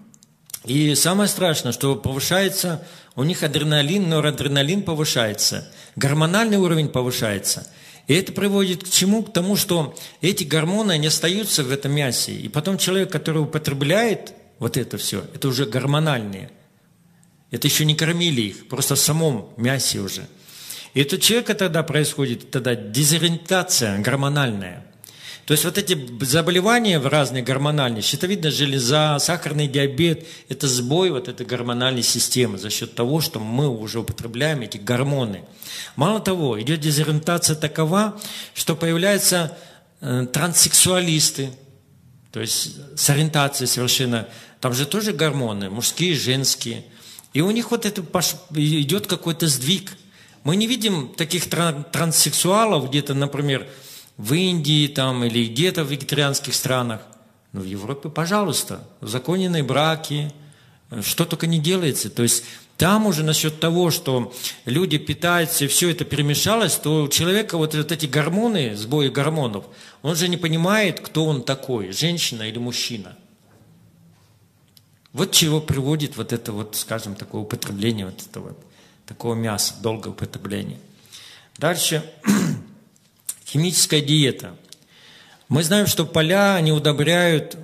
И 0.69 0.95
самое 0.95 1.29
страшное, 1.31 1.73
что 1.73 1.97
повышается 1.97 2.87
у 3.17 3.25
них 3.25 3.43
адреналин, 3.43 4.09
норадреналин 4.09 4.83
повышается, 4.83 5.67
гормональный 5.97 6.59
уровень 6.59 6.89
повышается. 6.89 7.67
И 8.07 8.15
это 8.15 8.33
приводит 8.33 8.85
к 8.85 8.91
чему? 8.91 9.23
К 9.23 9.33
тому, 9.33 9.57
что 9.57 9.97
эти 10.21 10.45
гормоны, 10.45 10.93
они 10.93 11.07
остаются 11.07 11.65
в 11.65 11.71
этом 11.71 11.93
мясе. 11.93 12.33
И 12.33 12.49
потом 12.49 12.77
человек, 12.77 13.11
который 13.11 13.43
употребляет 13.43 14.35
вот 14.59 14.77
это 14.77 14.99
все, 14.99 15.25
это 15.35 15.49
уже 15.49 15.65
гормональные. 15.65 16.51
Это 17.51 17.67
еще 17.67 17.87
не 17.87 17.95
кормили 17.95 18.43
их, 18.43 18.69
просто 18.69 18.95
в 18.95 19.01
самом 19.01 19.49
мясе 19.57 20.01
уже. 20.01 20.29
И 20.93 21.01
у 21.01 21.05
человека 21.19 21.55
тогда 21.55 21.83
происходит 21.83 22.51
тогда 22.51 22.75
дезориентация 22.75 23.99
гормональная. 24.01 24.85
То 25.49 25.53
есть 25.53 25.65
вот 25.65 25.79
эти 25.79 25.99
заболевания 26.27 26.99
в 26.99 27.07
разные 27.07 27.43
гормональные, 27.43 28.03
щитовидная 28.03 28.51
железа, 28.51 29.17
сахарный 29.19 29.67
диабет, 29.67 30.27
это 30.51 30.69
сбой 30.69 31.11
вот 31.11 31.27
этой 31.27 31.47
гормональной 31.47 32.03
системы 32.03 32.59
за 32.59 32.69
счет 32.69 32.95
того, 32.95 33.23
что 33.23 33.41
мы 33.41 33.67
уже 33.67 34.01
употребляем 34.01 34.61
эти 34.61 34.77
гормоны. 34.77 35.45
Мало 35.97 36.21
того, 36.21 36.61
идет 36.61 36.81
дезориентация 36.81 37.57
такова, 37.57 38.21
что 38.53 38.77
появляются 38.77 39.57
э, 40.03 40.27
транссексуалисты, 40.31 41.49
то 42.31 42.41
есть 42.41 42.77
с 42.95 43.09
ориентацией 43.09 43.69
совершенно, 43.69 44.29
там 44.61 44.75
же 44.75 44.85
тоже 44.85 45.15
гормоны, 45.15 45.71
мужские, 45.71 46.15
женские. 46.15 46.85
И 47.33 47.41
у 47.41 47.51
них 47.53 47.71
вот 47.71 47.87
это 47.87 48.03
идет 48.53 49.07
какой-то 49.07 49.49
сдвиг. 49.49 49.97
Мы 50.45 50.57
не 50.57 50.67
видим 50.67 51.09
таких 51.17 51.49
транссексуалов 51.49 52.91
где-то, 52.91 53.15
например, 53.15 53.67
в 54.19 54.35
Индии 54.35 54.89
там, 54.89 55.25
или 55.25 55.47
где-то 55.47 55.85
в 55.85 55.91
вегетарианских 55.91 56.55
странах. 56.55 57.01
Но 57.53 57.63
в 57.63 57.65
Европе, 57.65 58.11
пожалуйста, 58.11 58.87
законенные 59.01 59.63
браки, 59.63 60.33
что 61.01 61.25
только 61.25 61.47
не 61.47 61.59
делается. 61.59 62.11
То 62.11 62.23
есть 62.23 62.45
там 62.77 63.07
уже 63.07 63.25
насчет 63.25 63.59
того, 63.59 63.91
что 63.91 64.33
люди 64.65 64.99
питаются, 64.99 65.65
и 65.65 65.69
все 65.69 65.91
это 65.91 66.05
перемешалось, 66.05 66.77
то 66.77 67.05
у 67.05 67.09
человека 67.09 67.57
вот, 67.57 67.75
вот 67.75 67.93
эти 67.93 68.07
гормоны, 68.07 68.77
сбои 68.77 69.09
гормонов, 69.09 69.65
он 70.03 70.15
же 70.15 70.29
не 70.29 70.37
понимает, 70.37 71.01
кто 71.01 71.25
он 71.25 71.43
такой, 71.43 71.93
женщина 71.93 72.43
или 72.43 72.59
мужчина. 72.59 73.17
Вот 75.13 75.33
чего 75.33 75.61
приводит 75.61 76.17
вот 76.17 76.33
это 76.33 76.53
вот, 76.53 76.77
скажем, 76.77 77.15
такое 77.15 77.43
употребление 77.43 78.07
вот 78.07 78.23
этого 78.29 78.55
такого 79.07 79.35
мяса, 79.35 79.75
долгое 79.81 80.11
употребление. 80.11 80.79
Дальше 81.57 82.05
Химическая 83.51 84.03
диета. 84.03 84.55
Мы 85.49 85.63
знаем, 85.63 85.87
что 85.87 86.05
поля, 86.05 86.57
они 86.57 86.71
удобряют 86.71 87.57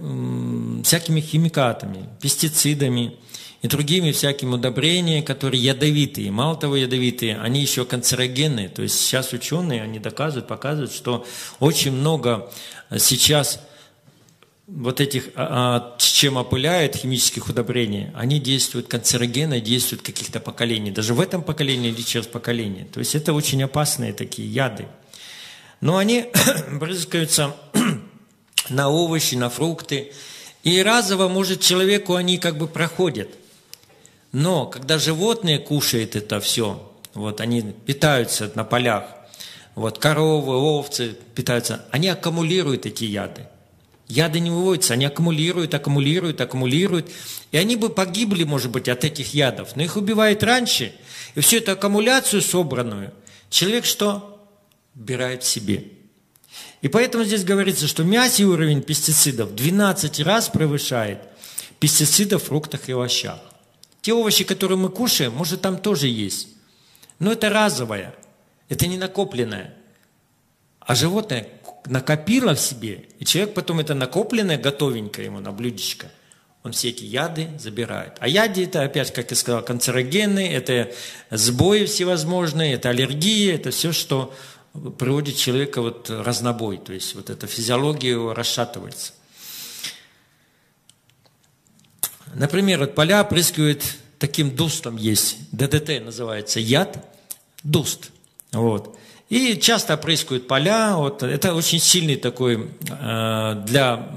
всякими 0.82 1.20
химикатами, 1.20 2.08
пестицидами 2.22 3.16
и 3.60 3.68
другими 3.68 4.10
всякими 4.12 4.54
удобрениями, 4.54 5.20
которые 5.20 5.62
ядовитые. 5.62 6.30
Мало 6.30 6.56
того, 6.56 6.76
ядовитые, 6.76 7.38
они 7.38 7.60
еще 7.60 7.84
канцерогенные. 7.84 8.70
То 8.70 8.80
есть 8.80 8.98
сейчас 8.98 9.34
ученые, 9.34 9.82
они 9.82 9.98
доказывают, 9.98 10.48
показывают, 10.48 10.92
что 10.92 11.26
очень 11.60 11.92
много 11.92 12.50
сейчас 12.98 13.60
вот 14.66 15.02
этих, 15.02 15.28
а, 15.34 15.94
а, 15.94 15.98
чем 15.98 16.38
опыляют 16.38 16.96
химических 16.96 17.50
удобрений, 17.50 18.06
они 18.14 18.40
действуют 18.40 18.88
канцерогенно, 18.88 19.60
действуют 19.60 20.00
каких-то 20.00 20.40
поколений, 20.40 20.90
даже 20.90 21.12
в 21.12 21.20
этом 21.20 21.42
поколении 21.42 21.90
или 21.90 22.00
через 22.00 22.26
поколение. 22.26 22.86
То 22.86 23.00
есть 23.00 23.14
это 23.14 23.34
очень 23.34 23.62
опасные 23.62 24.14
такие 24.14 24.48
яды. 24.48 24.86
Но 25.84 25.98
они 25.98 26.32
брызгаются 26.72 27.54
на 28.70 28.88
овощи, 28.88 29.34
на 29.34 29.50
фрукты, 29.50 30.12
и 30.62 30.82
разово, 30.82 31.28
может, 31.28 31.60
человеку 31.60 32.14
они 32.14 32.38
как 32.38 32.56
бы 32.56 32.66
проходят. 32.66 33.28
Но 34.32 34.64
когда 34.64 34.98
животные 34.98 35.58
кушают 35.58 36.16
это 36.16 36.40
все, 36.40 36.90
вот 37.12 37.42
они 37.42 37.60
питаются 37.60 38.50
на 38.54 38.64
полях, 38.64 39.04
вот 39.74 39.98
коровы, 39.98 40.56
овцы 40.56 41.18
питаются, 41.34 41.84
они 41.90 42.08
аккумулируют 42.08 42.86
эти 42.86 43.04
яды. 43.04 43.46
Яды 44.08 44.40
не 44.40 44.50
выводятся, 44.50 44.94
они 44.94 45.04
аккумулируют, 45.04 45.74
аккумулируют, 45.74 46.40
аккумулируют. 46.40 47.10
И 47.52 47.58
они 47.58 47.76
бы 47.76 47.90
погибли, 47.90 48.44
может 48.44 48.70
быть, 48.70 48.88
от 48.88 49.04
этих 49.04 49.34
ядов. 49.34 49.76
Но 49.76 49.82
их 49.82 49.98
убивают 49.98 50.42
раньше. 50.42 50.94
И 51.34 51.40
всю 51.40 51.58
эту 51.58 51.72
аккумуляцию 51.72 52.40
собранную 52.40 53.12
человек 53.50 53.84
что? 53.84 54.33
Убирает 54.96 55.42
в 55.42 55.46
себе. 55.46 55.84
И 56.82 56.88
поэтому 56.88 57.24
здесь 57.24 57.44
говорится, 57.44 57.86
что 57.86 58.02
в 58.02 58.06
мясе 58.06 58.44
уровень 58.44 58.82
пестицидов 58.82 59.54
12 59.54 60.20
раз 60.20 60.48
превышает 60.48 61.18
пестициды 61.80 62.38
в 62.38 62.42
фруктах 62.42 62.88
и 62.88 62.92
овощах. 62.92 63.40
Те 64.02 64.12
овощи, 64.12 64.44
которые 64.44 64.78
мы 64.78 64.90
кушаем, 64.90 65.32
может, 65.32 65.62
там 65.62 65.78
тоже 65.78 66.08
есть. 66.08 66.48
Но 67.18 67.32
это 67.32 67.48
разовое, 67.48 68.14
это 68.68 68.86
не 68.86 68.98
накопленное. 68.98 69.74
А 70.80 70.94
животное 70.94 71.48
накопило 71.86 72.54
в 72.54 72.60
себе, 72.60 73.04
и 73.18 73.24
человек 73.24 73.54
потом 73.54 73.80
это 73.80 73.94
накопленное, 73.94 74.58
готовенькое 74.58 75.26
ему 75.26 75.40
на 75.40 75.52
блюдечко, 75.52 76.08
он 76.62 76.72
все 76.72 76.88
эти 76.88 77.04
яды 77.04 77.50
забирает. 77.58 78.14
А 78.20 78.28
яды 78.28 78.64
это, 78.64 78.82
опять, 78.82 79.12
как 79.12 79.30
я 79.30 79.36
сказал, 79.36 79.62
канцерогенные, 79.62 80.52
это 80.52 80.90
сбои 81.30 81.84
всевозможные, 81.84 82.74
это 82.74 82.88
аллергии, 82.88 83.52
это 83.52 83.70
все, 83.70 83.92
что 83.92 84.34
приводит 84.98 85.36
человека 85.36 85.80
вот 85.80 86.10
разнобой, 86.10 86.78
то 86.78 86.92
есть 86.92 87.14
вот 87.14 87.30
эта 87.30 87.46
физиология 87.46 88.10
его 88.10 88.34
расшатывается. 88.34 89.12
Например, 92.34 92.80
вот 92.80 92.94
поля 92.94 93.22
опрыскивают 93.22 93.84
таким 94.18 94.54
дустом 94.54 94.96
есть, 94.96 95.38
ДДТ 95.52 96.04
называется, 96.04 96.58
яд, 96.58 96.98
дуст. 97.62 98.10
Вот. 98.52 98.96
И 99.30 99.56
часто 99.56 99.94
опрыскивают 99.94 100.46
поля. 100.46 100.96
Вот. 100.96 101.22
Это 101.22 101.54
очень 101.54 101.80
сильный 101.80 102.16
такой 102.16 102.70
э, 102.90 103.62
для 103.66 104.08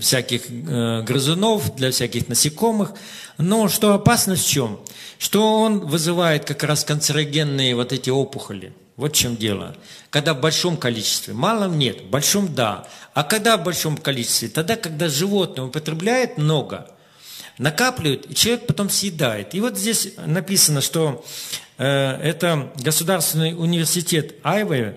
всяких 0.00 0.42
э, 0.48 1.02
грызунов, 1.02 1.76
для 1.76 1.90
всяких 1.90 2.28
насекомых. 2.28 2.92
Но 3.38 3.68
что 3.68 3.92
опасность 3.92 4.44
в 4.44 4.50
чем? 4.50 4.80
Что 5.18 5.60
он 5.60 5.80
вызывает 5.80 6.44
как 6.44 6.62
раз 6.64 6.84
канцерогенные 6.84 7.76
вот 7.76 7.92
эти 7.92 8.10
опухоли. 8.10 8.72
Вот 8.96 9.14
в 9.14 9.18
чем 9.18 9.36
дело. 9.36 9.76
Когда 10.10 10.34
в 10.34 10.40
большом 10.40 10.76
количестве. 10.76 11.34
Малом 11.34 11.78
нет, 11.78 12.02
в 12.02 12.10
большом 12.10 12.54
да. 12.54 12.86
А 13.12 13.24
когда 13.24 13.56
в 13.56 13.64
большом 13.64 13.96
количестве? 13.96 14.48
Тогда, 14.48 14.76
когда 14.76 15.08
животное 15.08 15.64
употребляет 15.64 16.38
много, 16.38 16.90
накапливает, 17.58 18.30
и 18.30 18.34
человек 18.34 18.66
потом 18.66 18.90
съедает. 18.90 19.54
И 19.54 19.60
вот 19.60 19.76
здесь 19.76 20.14
написано, 20.24 20.80
что 20.80 21.24
э, 21.78 21.86
это 21.86 22.72
Государственный 22.76 23.54
университет 23.54 24.36
Айвы 24.44 24.96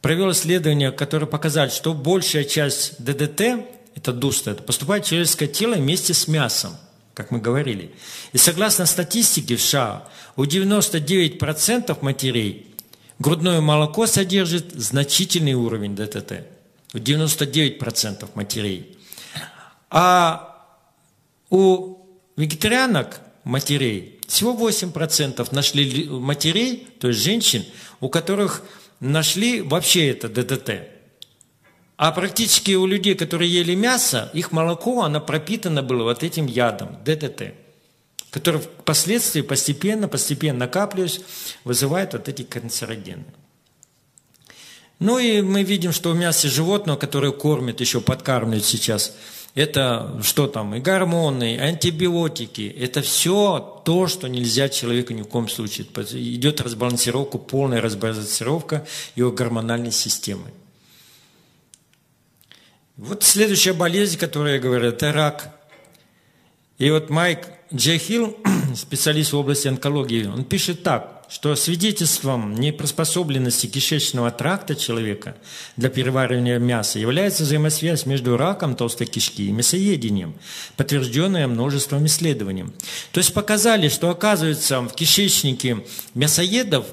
провел 0.00 0.30
исследование, 0.32 0.90
которое 0.90 1.26
показало, 1.26 1.68
что 1.70 1.92
большая 1.92 2.44
часть 2.44 3.02
ДДТ, 3.02 3.66
это 3.94 4.12
дуста, 4.12 4.52
это 4.52 4.62
поступает 4.62 5.04
в 5.04 5.08
человеческое 5.08 5.48
тело 5.48 5.74
вместе 5.74 6.14
с 6.14 6.28
мясом, 6.28 6.76
как 7.14 7.30
мы 7.30 7.40
говорили. 7.40 7.94
И 8.32 8.38
согласно 8.38 8.86
статистике 8.86 9.56
в 9.56 9.62
США, 9.62 10.08
у 10.36 10.44
99% 10.44 11.98
матерей 12.00 12.68
грудное 13.18 13.60
молоко 13.60 14.06
содержит 14.06 14.72
значительный 14.72 15.54
уровень 15.54 15.94
ДТТ. 15.94 16.46
У 16.94 16.98
99% 16.98 18.28
матерей. 18.34 18.96
А 19.90 20.66
у 21.50 21.98
вегетарианок 22.36 23.20
матерей 23.44 24.20
всего 24.26 24.54
8% 24.68 25.48
нашли 25.52 26.08
матерей, 26.08 26.88
то 27.00 27.08
есть 27.08 27.20
женщин, 27.20 27.64
у 28.00 28.08
которых 28.08 28.62
нашли 29.00 29.62
вообще 29.62 30.10
это 30.10 30.28
ДДТ. 30.28 30.88
А 31.96 32.12
практически 32.12 32.72
у 32.72 32.86
людей, 32.86 33.14
которые 33.14 33.52
ели 33.52 33.74
мясо, 33.74 34.30
их 34.32 34.52
молоко, 34.52 35.02
оно 35.02 35.20
пропитано 35.20 35.82
было 35.82 36.04
вот 36.04 36.22
этим 36.22 36.46
ядом, 36.46 36.98
ДДТ, 37.04 37.54
который 38.30 38.60
впоследствии 38.60 39.40
постепенно, 39.40 40.08
постепенно 40.08 40.60
накапливаясь, 40.60 41.20
вызывает 41.64 42.12
вот 42.12 42.28
эти 42.28 42.42
канцерогены. 42.42 43.24
Ну 44.98 45.18
и 45.18 45.42
мы 45.42 45.62
видим, 45.62 45.92
что 45.92 46.10
в 46.10 46.16
мясе 46.16 46.48
животного, 46.48 46.96
которое 46.96 47.32
кормят, 47.32 47.80
еще 47.80 48.00
подкармливают 48.00 48.64
сейчас– 48.64 49.14
это 49.58 50.20
что 50.22 50.46
там, 50.46 50.76
и 50.76 50.78
гормоны, 50.78 51.56
и 51.56 51.58
антибиотики, 51.58 52.72
это 52.78 53.02
все 53.02 53.82
то, 53.84 54.06
что 54.06 54.28
нельзя 54.28 54.68
человеку 54.68 55.12
ни 55.14 55.22
в 55.22 55.26
коем 55.26 55.48
случае. 55.48 55.84
Идет 56.12 56.60
разбалансировка, 56.60 57.38
полная 57.38 57.80
разбалансировка 57.80 58.86
его 59.16 59.32
гормональной 59.32 59.90
системы. 59.90 60.52
Вот 62.96 63.24
следующая 63.24 63.72
болезнь, 63.72 64.16
которую 64.16 64.54
я 64.54 64.60
говорю, 64.60 64.90
это 64.90 65.12
рак. 65.12 65.60
И 66.78 66.88
вот 66.90 67.10
Майк 67.10 67.48
Джей 67.74 67.98
Хилл, 67.98 68.36
специалист 68.74 69.32
в 69.32 69.36
области 69.36 69.68
онкологии, 69.68 70.26
он 70.26 70.44
пишет 70.44 70.82
так 70.82 71.18
что 71.28 71.54
свидетельством 71.56 72.54
неприспособленности 72.54 73.66
кишечного 73.66 74.30
тракта 74.30 74.74
человека 74.74 75.36
для 75.76 75.90
переваривания 75.90 76.58
мяса 76.58 76.98
является 76.98 77.42
взаимосвязь 77.42 78.06
между 78.06 78.38
раком 78.38 78.74
толстой 78.74 79.06
кишки 79.06 79.46
и 79.46 79.52
мясоедением, 79.52 80.34
подтвержденная 80.76 81.46
множеством 81.46 82.06
исследований. 82.06 82.64
То 83.12 83.18
есть 83.18 83.34
показали, 83.34 83.88
что 83.88 84.08
оказывается 84.08 84.80
в 84.80 84.94
кишечнике 84.94 85.84
мясоедов 86.14 86.86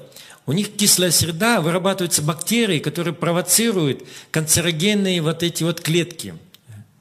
у 0.44 0.52
них 0.52 0.76
кислая 0.76 1.10
среда, 1.10 1.60
вырабатываются 1.60 2.22
бактерии, 2.22 2.78
которые 2.78 3.14
провоцируют 3.14 4.04
канцерогенные 4.30 5.20
вот 5.20 5.42
эти 5.42 5.64
вот 5.64 5.80
клетки. 5.80 6.34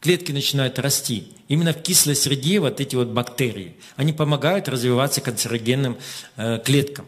Клетки 0.05 0.31
начинают 0.31 0.77
расти. 0.77 1.29
Именно 1.47 1.73
в 1.73 1.81
кислой 1.81 2.15
среде 2.15 2.59
вот 2.59 2.79
эти 2.79 2.95
вот 2.95 3.07
бактерии. 3.07 3.75
Они 3.95 4.13
помогают 4.13 4.69
развиваться 4.69 5.19
канцерогенным 5.19 5.97
э, 6.37 6.59
клеткам. 6.63 7.07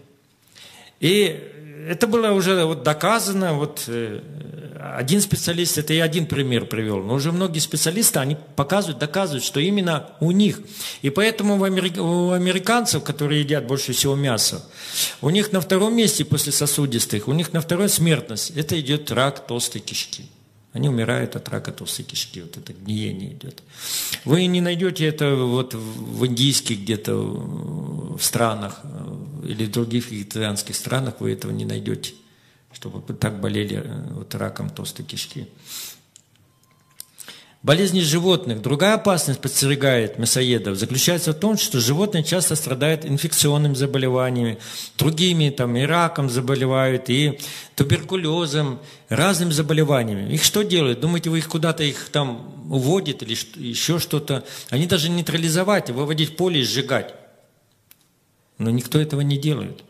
И 1.00 1.54
это 1.88 2.08
было 2.08 2.32
уже 2.32 2.66
вот 2.66 2.82
доказано, 2.82 3.54
вот 3.54 3.84
э, 3.86 4.20
один 4.96 5.22
специалист, 5.22 5.78
это 5.78 5.94
я 5.94 6.06
один 6.06 6.26
пример 6.26 6.66
привел, 6.66 7.04
но 7.04 7.14
уже 7.14 7.32
многие 7.32 7.60
специалисты, 7.60 8.18
они 8.18 8.36
показывают, 8.56 8.98
доказывают, 8.98 9.44
что 9.44 9.60
именно 9.60 10.10
у 10.20 10.32
них. 10.32 10.60
И 11.04 11.12
поэтому 11.12 11.60
у, 11.60 12.32
американцев, 12.32 13.04
которые 13.04 13.42
едят 13.42 13.68
больше 13.68 13.94
всего 13.94 14.16
мяса, 14.16 14.66
у 15.22 15.30
них 15.30 15.52
на 15.52 15.62
втором 15.62 15.96
месте 15.96 16.26
после 16.26 16.52
сосудистых, 16.52 17.28
у 17.28 17.34
них 17.34 17.54
на 17.54 17.62
второй 17.62 17.90
смертность, 17.90 18.50
это 18.58 18.80
идет 18.80 19.12
рак 19.12 19.46
толстой 19.46 19.82
кишки. 19.82 20.26
Они 20.74 20.90
умирают 20.90 21.36
от 21.36 21.50
рака 21.50 21.72
толстой 21.72 22.06
кишки, 22.06 22.42
вот 22.42 22.58
это 22.58 22.74
гниение 22.74 23.34
идет. 23.34 23.64
Вы 24.26 24.46
не 24.46 24.62
найдете 24.62 25.06
это 25.06 25.36
вот 25.36 25.74
в 25.74 26.26
индийских 26.26 26.82
где-то 26.82 27.16
в 27.16 28.20
странах 28.22 28.82
э, 28.84 29.48
или 29.48 29.66
в 29.66 29.72
других 29.72 30.12
вегетарианских 30.12 30.76
странах, 30.76 31.16
вы 31.20 31.32
этого 31.32 31.52
не 31.52 31.66
найдете, 31.66 32.14
чтобы 32.74 33.02
так 33.14 33.40
болели 33.40 33.82
э, 33.84 34.14
вот 34.14 34.36
раком 34.36 34.70
толстой 34.70 35.06
кишки. 35.06 35.48
Болезни 37.64 38.02
животных. 38.02 38.62
Другая 38.62 38.94
опасность 38.94 39.42
подстерегает 39.42 40.20
мясоедов 40.20 40.78
заключается 40.78 41.34
в 41.34 41.40
том, 41.40 41.58
что 41.58 41.80
животные 41.80 42.24
часто 42.24 42.56
страдают 42.56 43.04
инфекционными 43.04 43.74
заболеваниями, 43.74 44.60
другими, 44.98 45.50
там, 45.50 45.76
и 45.76 45.82
раком 45.82 46.30
заболевают, 46.30 47.10
и 47.10 47.40
туберкулезом, 47.76 48.80
разными 49.10 49.52
заболеваниями. 49.52 50.32
Их 50.34 50.44
что 50.44 50.62
делают? 50.64 51.00
Думаете, 51.00 51.32
вы 51.32 51.40
их 51.40 51.48
куда-то 51.48 51.84
их 51.84 52.10
там 52.10 52.72
уводят 52.72 53.24
или 53.24 53.36
еще 53.56 53.98
что-то? 53.98 54.46
Они 54.70 54.86
даже 54.86 55.10
нейтрализовать, 55.10 55.90
выводить 55.90 56.34
в 56.34 56.36
поле 56.36 56.62
и 56.62 56.64
сжигать. 56.64 57.16
Но 58.60 58.70
никто 58.70 59.00
этого 59.00 59.22
не 59.22 59.38
делает. 59.38 59.84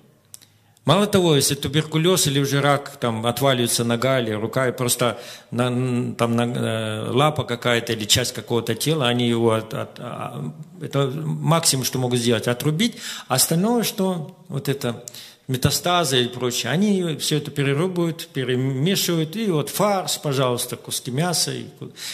Мало 0.87 1.05
того, 1.05 1.35
если 1.35 1.55
туберкулез 1.55 2.27
или 2.27 2.39
уже 2.39 2.61
рак, 2.61 2.95
там 2.95 3.25
отваливается 3.25 3.83
нога 3.83 4.21
или 4.21 4.31
рука, 4.31 4.69
и 4.69 4.71
просто 4.71 5.19
на, 5.51 6.13
там 6.15 6.37
на, 6.37 6.43
э, 6.43 7.11
лапа 7.11 7.43
какая-то 7.43 7.91
или 7.91 8.05
часть 8.05 8.33
какого-то 8.33 8.73
тела, 8.73 9.09
они 9.09 9.27
его 9.27 9.51
от, 9.51 9.73
от, 9.73 9.99
а, 9.99 10.49
это 10.81 11.11
максимум, 11.25 11.83
что 11.83 11.99
могут 11.99 12.19
сделать, 12.19 12.47
отрубить. 12.47 12.95
А 13.27 13.35
остальное, 13.35 13.83
что 13.83 14.37
вот 14.47 14.69
это 14.69 15.03
метастазы 15.49 16.23
и 16.23 16.27
прочее, 16.29 16.71
они 16.71 17.17
все 17.17 17.39
это 17.39 17.51
перерубают, 17.51 18.29
перемешивают, 18.29 19.35
и 19.35 19.51
вот 19.51 19.69
фарс, 19.69 20.17
пожалуйста, 20.17 20.77
куски 20.77 21.11
мяса, 21.11 21.51
и 21.51 21.65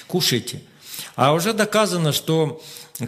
кушайте. 0.07 0.63
А 1.15 1.33
уже 1.33 1.53
доказано, 1.53 2.11
что 2.11 2.59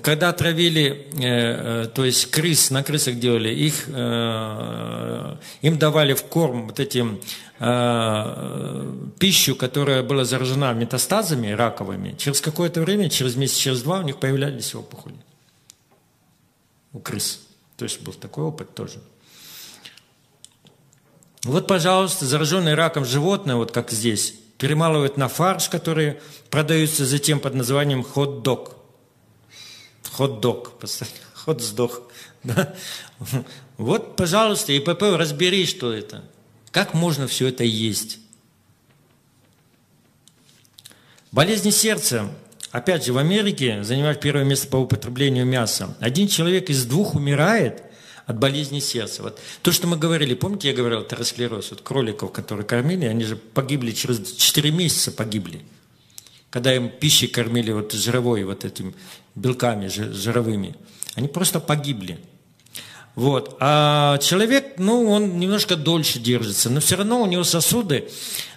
когда 0.01 0.33
травили, 0.33 1.07
э, 1.13 1.83
э, 1.83 1.87
то 1.93 2.05
есть 2.05 2.31
крыс, 2.31 2.71
на 2.71 2.83
крысах 2.83 3.19
делали, 3.19 3.49
их, 3.53 3.83
э, 3.87 5.35
им 5.61 5.77
давали 5.77 6.13
в 6.13 6.23
корм 6.23 6.67
вот 6.67 6.79
этим 6.79 7.21
пищу, 9.17 9.55
которая 9.55 10.03
была 10.03 10.25
заражена 10.25 10.73
метастазами 10.73 11.51
раковыми, 11.51 12.13
через 12.17 12.41
какое-то 12.41 12.81
время, 12.81 13.09
через 13.09 13.37
месяц, 13.37 13.55
через 13.55 13.81
два 13.81 13.99
у 13.99 14.01
них 14.01 14.19
появлялись 14.19 14.75
опухоли. 14.75 15.15
У 16.91 16.99
крыс. 16.99 17.39
То 17.77 17.85
есть 17.85 18.01
был 18.01 18.11
такой 18.11 18.43
опыт 18.43 18.75
тоже. 18.75 18.99
Вот, 21.43 21.65
пожалуйста, 21.65 22.25
зараженные 22.25 22.75
раком 22.75 23.05
животное, 23.05 23.55
вот 23.55 23.71
как 23.71 23.89
здесь, 23.89 24.33
перемалывают 24.57 25.15
на 25.15 25.29
фарш, 25.29 25.69
который 25.69 26.19
продается 26.49 27.05
затем 27.05 27.39
под 27.39 27.53
названием 27.53 28.03
хот-дог. 28.03 28.84
Хот-дог, 30.15 30.71
хот-сдох. 31.33 32.03
Да? 32.43 32.73
Вот, 33.77 34.15
пожалуйста, 34.15 34.71
ИПП, 34.71 35.01
разбери, 35.17 35.65
что 35.65 35.91
это. 35.91 36.23
Как 36.71 36.93
можно 36.93 37.27
все 37.27 37.47
это 37.47 37.65
есть? 37.65 38.19
Болезни 41.33 41.69
сердца. 41.69 42.31
Опять 42.71 43.05
же, 43.05 43.11
в 43.11 43.17
Америке 43.17 43.83
занимают 43.83 44.21
первое 44.21 44.45
место 44.45 44.69
по 44.69 44.77
употреблению 44.77 45.45
мяса. 45.45 45.97
Один 45.99 46.29
человек 46.29 46.69
из 46.69 46.85
двух 46.85 47.15
умирает 47.15 47.83
от 48.25 48.39
болезни 48.39 48.79
сердца. 48.79 49.21
Вот 49.21 49.41
то, 49.61 49.73
что 49.73 49.85
мы 49.85 49.97
говорили, 49.97 50.33
помните, 50.33 50.69
я 50.69 50.73
говорил, 50.73 50.99
атеросклероз, 51.01 51.71
вот 51.71 51.81
кроликов, 51.81 52.31
которые 52.31 52.65
кормили, 52.65 53.05
они 53.05 53.25
же 53.25 53.35
погибли 53.35 53.91
через 53.91 54.31
4 54.31 54.71
месяца 54.71 55.11
погибли. 55.11 55.61
Когда 56.51 56.73
им 56.73 56.89
пищей 56.89 57.27
кормили 57.27 57.73
вот 57.73 57.91
жировой, 57.91 58.45
вот 58.45 58.63
этим 58.63 58.95
белками 59.35 59.87
жировыми. 59.87 60.75
Они 61.15 61.27
просто 61.27 61.59
погибли. 61.59 62.19
Вот. 63.15 63.55
А 63.59 64.17
человек, 64.17 64.73
ну, 64.77 65.09
он 65.09 65.39
немножко 65.39 65.75
дольше 65.75 66.19
держится, 66.19 66.69
но 66.69 66.81
все 66.81 66.97
равно 66.97 67.21
у 67.21 67.25
него 67.25 67.43
сосуды. 67.43 68.09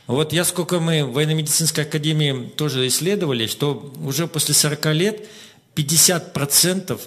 Вот 0.07 0.33
я 0.33 0.45
сколько 0.45 0.81
мы 0.81 1.05
в 1.05 1.13
военно-медицинской 1.13 1.85
академии 1.85 2.49
тоже 2.57 2.87
исследовали, 2.89 3.47
что 3.47 3.93
уже 4.03 4.27
после 4.27 4.55
40 4.55 4.87
лет 4.95 5.29
50% 5.77 7.01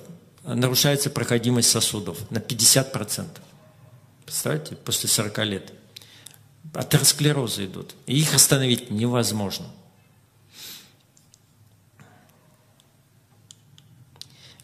нарушается 0.43 1.09
проходимость 1.09 1.69
сосудов. 1.69 2.17
На 2.30 2.38
50%. 2.38 3.28
Представляете, 4.24 4.76
после 4.76 5.09
40 5.09 5.38
лет. 5.39 5.74
Атеросклерозы 6.74 7.65
идут. 7.65 7.95
И 8.05 8.17
их 8.17 8.34
остановить 8.34 8.91
невозможно. 8.91 9.65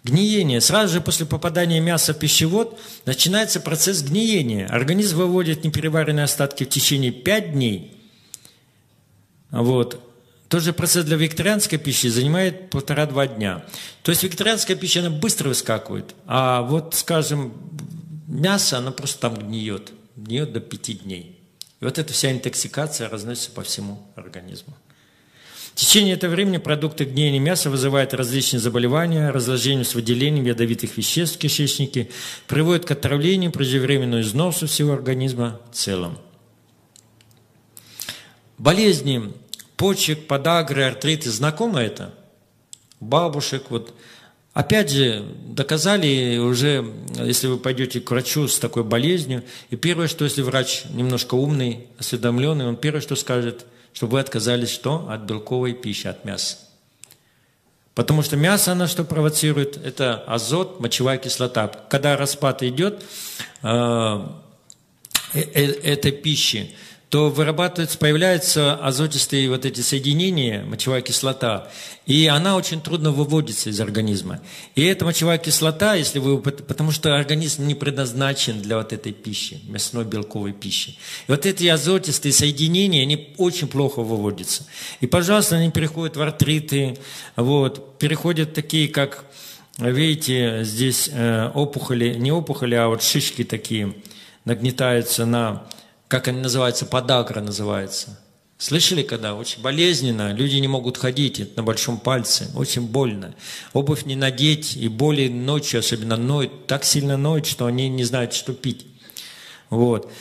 Гниение. 0.07 0.61
Сразу 0.61 0.93
же 0.93 1.01
после 1.01 1.25
попадания 1.25 1.81
мяса 1.81 2.13
в 2.13 2.19
пищевод 2.19 2.79
начинается 3.05 3.59
процесс 3.59 4.01
гниения. 4.01 4.65
Организм 4.67 5.17
выводит 5.17 5.65
непереваренные 5.65 6.23
остатки 6.23 6.63
в 6.63 6.69
течение 6.69 7.11
5 7.11 7.51
дней. 7.51 7.93
Вот. 9.51 10.01
Тот 10.47 10.63
же 10.63 10.71
процесс 10.71 11.03
для 11.03 11.17
вегетарианской 11.17 11.77
пищи 11.77 12.07
занимает 12.07 12.69
полтора-два 12.69 13.27
дня. 13.27 13.65
То 14.01 14.11
есть 14.11 14.23
вегетарианская 14.23 14.77
пища, 14.77 15.01
она 15.01 15.09
быстро 15.09 15.49
выскакивает. 15.49 16.15
А 16.25 16.61
вот, 16.61 16.95
скажем, 16.95 17.51
мясо, 18.27 18.77
оно 18.77 18.93
просто 18.93 19.19
там 19.19 19.35
гниет. 19.35 19.91
Гниет 20.15 20.53
до 20.53 20.61
пяти 20.61 20.93
дней. 20.93 21.37
И 21.81 21.83
вот 21.83 21.99
эта 21.99 22.13
вся 22.13 22.31
интоксикация 22.31 23.09
разносится 23.09 23.51
по 23.51 23.61
всему 23.61 24.01
организму. 24.15 24.73
Течение 25.77 26.15
этого 26.15 26.31
времени 26.31 26.57
продукты 26.57 27.03
гниения 27.03 27.39
мяса 27.39 27.69
вызывают 27.69 28.15
различные 28.15 28.59
заболевания, 28.59 29.29
разложение 29.29 29.85
с 29.85 29.93
выделением 29.93 30.43
ядовитых 30.43 30.97
веществ 30.97 31.35
в 31.35 31.39
кишечнике, 31.39 32.09
приводят 32.47 32.85
к 32.85 32.91
отравлению, 32.91 33.51
преждевременному 33.51 34.23
износу 34.23 34.65
всего 34.65 34.93
организма 34.93 35.61
в 35.71 35.75
целом. 35.75 36.17
Болезни 38.57 39.31
почек, 39.75 40.25
подагры, 40.25 40.81
артриты. 40.81 41.29
Знакомо 41.29 41.79
это? 41.79 42.11
Бабушек, 42.99 43.65
вот. 43.69 43.93
Опять 44.53 44.89
же, 44.89 45.27
доказали 45.45 46.39
уже, 46.39 46.91
если 47.19 47.45
вы 47.45 47.59
пойдете 47.59 48.01
к 48.01 48.09
врачу 48.09 48.47
с 48.47 48.57
такой 48.57 48.83
болезнью, 48.83 49.43
и 49.69 49.75
первое, 49.75 50.07
что 50.07 50.25
если 50.25 50.41
врач 50.41 50.85
немножко 50.89 51.35
умный, 51.35 51.85
осведомленный, 51.99 52.65
он 52.65 52.77
первое, 52.77 53.01
что 53.01 53.15
скажет– 53.15 53.67
чтобы 53.97 54.13
вы 54.13 54.19
отказались 54.19 54.69
что? 54.69 55.07
От 55.09 55.21
белковой 55.21 55.73
пищи, 55.73 56.05
от 56.05 56.23
мяса. 56.23 56.57
Потому 57.95 58.21
что 58.21 58.35
мясо, 58.37 58.73
оно 58.73 58.85
что 58.85 59.03
провоцирует? 59.03 59.75
Это 59.75 60.23
азот, 60.27 60.79
мочевая 60.79 61.17
кислота. 61.17 61.67
Когда 61.89 62.15
распад 62.15 62.61
идет 62.61 63.03
э, 63.63 64.27
э, 65.33 65.39
э 65.41 65.65
этой 65.93 66.11
пищи, 66.11 66.75
то 67.09 67.29
вырабатывается, 67.29 67.97
появляются 67.97 68.75
азотистые 68.75 69.49
вот 69.49 69.65
эти 69.65 69.79
соединения, 69.79 70.65
мочевая 70.65 71.01
кислота, 71.01 71.71
и 72.05 72.27
она 72.27 72.57
очень 72.57 72.81
трудно 72.81 73.11
выводится 73.11 73.69
из 73.69 73.79
организма. 73.79 74.41
И 74.75 74.83
эта 74.83 75.05
мочевая 75.05 75.37
кислота, 75.37 75.95
если 75.95 76.19
вы, 76.19 76.41
потому 76.41 76.91
что 76.91 77.15
организм 77.15 77.65
не 77.65 77.75
предназначен 77.75 78.61
для 78.61 78.77
вот 78.77 78.91
этой 78.91 79.13
пищи, 79.13 79.61
мясной 79.67 80.03
белковой 80.03 80.51
пищи. 80.51 80.97
И 81.27 81.31
вот 81.31 81.45
эти 81.45 81.65
азотистые 81.67 82.33
соединения, 82.33 83.03
они 83.03 83.33
очень 83.37 83.69
плохо 83.69 84.01
выводятся. 84.01 84.65
И, 84.99 85.07
пожалуйста, 85.07 85.55
они 85.55 85.71
переходят 85.71 86.17
в 86.17 86.21
артриты, 86.21 86.97
вот, 87.37 87.99
переходят 87.99 88.53
такие, 88.53 88.89
как, 88.89 89.23
видите, 89.77 90.65
здесь 90.65 91.09
э, 91.09 91.51
опухоли, 91.53 92.15
не 92.15 92.33
опухоли, 92.33 92.75
а 92.75 92.89
вот 92.89 93.01
шишки 93.01 93.45
такие, 93.45 93.93
нагнетаются 94.43 95.25
на 95.25 95.67
как 96.07 96.27
они 96.27 96.39
называются, 96.39 96.85
подагра 96.85 97.41
называется. 97.41 98.19
Слышали 98.57 99.03
когда? 99.03 99.35
Очень 99.35 99.61
болезненно, 99.61 100.33
люди 100.33 100.55
не 100.55 100.67
могут 100.67 100.97
ходить, 100.97 101.55
на 101.55 101.61
большом 101.61 101.99
пальце, 101.99 102.49
очень 102.55 102.81
больно. 102.81 103.35
Обувь 103.73 104.05
не 104.05 104.15
надеть, 104.15 104.75
и 104.75 104.87
боли 104.87 105.27
ночью 105.27 105.79
особенно 105.79 106.17
ноют, 106.17 106.65
так 106.65 106.83
сильно 106.83 107.17
ноют, 107.17 107.45
что 107.45 107.67
они 107.67 107.87
не 107.87 108.03
знают, 108.03 108.33
что 108.33 108.53
пить. 108.53 108.87
Вот. 109.69 110.11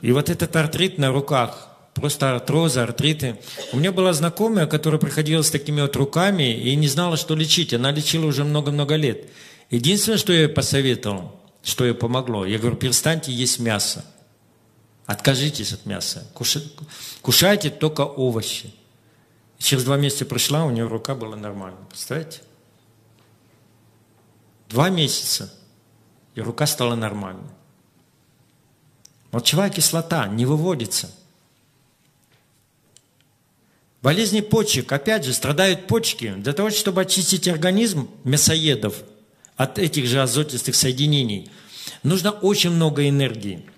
И 0.00 0.10
вот 0.10 0.30
этот 0.30 0.56
артрит 0.56 0.98
на 0.98 1.12
руках, 1.12 1.68
просто 1.94 2.34
артроза, 2.34 2.82
артриты. 2.82 3.38
У 3.72 3.76
меня 3.76 3.92
была 3.92 4.12
знакомая, 4.14 4.66
которая 4.66 5.00
приходила 5.00 5.42
с 5.42 5.50
такими 5.50 5.80
вот 5.80 5.94
руками 5.94 6.52
и 6.52 6.74
не 6.74 6.88
знала, 6.88 7.16
что 7.16 7.36
лечить. 7.36 7.72
Она 7.72 7.92
лечила 7.92 8.26
уже 8.26 8.42
много-много 8.42 8.96
лет. 8.96 9.28
Единственное, 9.70 10.18
что 10.18 10.32
я 10.32 10.40
ей 10.40 10.48
посоветовал, 10.48 11.40
что 11.62 11.84
ей 11.84 11.94
помогло, 11.94 12.44
я 12.46 12.58
говорю, 12.58 12.76
перестаньте 12.76 13.30
есть 13.30 13.60
мясо. 13.60 14.04
Откажитесь 15.10 15.72
от 15.72 15.86
мяса. 15.86 16.24
Кушайте 17.20 17.70
только 17.70 18.02
овощи. 18.02 18.72
Через 19.58 19.82
два 19.82 19.96
месяца 19.96 20.24
пришла, 20.24 20.64
у 20.64 20.70
нее 20.70 20.86
рука 20.86 21.16
была 21.16 21.34
нормальная. 21.34 21.84
Представляете? 21.88 22.42
Два 24.68 24.88
месяца, 24.88 25.52
и 26.36 26.40
рука 26.40 26.64
стала 26.68 26.94
нормальной. 26.94 27.50
Мочевая 29.32 29.68
кислота 29.70 30.28
не 30.28 30.46
выводится. 30.46 31.10
Болезни 34.02 34.42
почек, 34.42 34.92
опять 34.92 35.24
же, 35.24 35.32
страдают 35.32 35.88
почки. 35.88 36.34
Для 36.34 36.52
того, 36.52 36.70
чтобы 36.70 37.00
очистить 37.00 37.48
организм 37.48 38.08
мясоедов 38.22 39.02
от 39.56 39.76
этих 39.80 40.06
же 40.06 40.22
азотистых 40.22 40.76
соединений, 40.76 41.50
нужно 42.04 42.30
очень 42.30 42.70
много 42.70 43.08
энергии. 43.08 43.68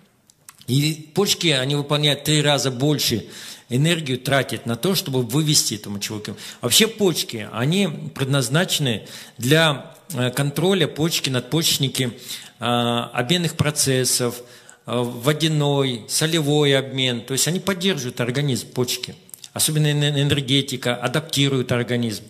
И 0.67 1.11
почки, 1.15 1.49
они 1.49 1.75
выполняют 1.75 2.25
три 2.25 2.41
раза 2.41 2.71
больше 2.71 3.27
энергию 3.69 4.19
тратят 4.19 4.67
на 4.67 4.77
то, 4.77 4.95
чтобы 4.95 5.23
вывести 5.23 5.81
мочевую 5.87 6.23
кислоту. 6.23 6.37
Вообще 6.61 6.87
почки, 6.87 7.49
они 7.53 7.89
предназначены 8.15 9.07
для 9.39 9.95
э, 10.13 10.31
контроля 10.31 10.87
почки, 10.87 11.31
надпочечники, 11.31 12.13
э, 12.61 12.65
обменных 12.65 13.57
процессов, 13.57 14.43
э, 14.87 14.93
водяной, 14.95 16.05
солевой 16.09 16.77
обмен. 16.77 17.23
То 17.23 17.33
есть 17.33 17.49
они 17.49 17.61
поддерживают 17.61 18.21
организм, 18.21 18.69
почки. 18.69 19.15
Особенно 19.55 19.91
энергетика, 19.91 20.95
адаптируют 20.95 21.73
организм. 21.73 22.25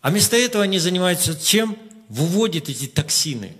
А 0.00 0.10
вместо 0.10 0.36
этого 0.36 0.64
они 0.64 0.78
занимаются 0.78 1.38
чем? 1.40 1.76
Выводят 2.08 2.68
эти 2.68 2.86
токсины 2.86 3.52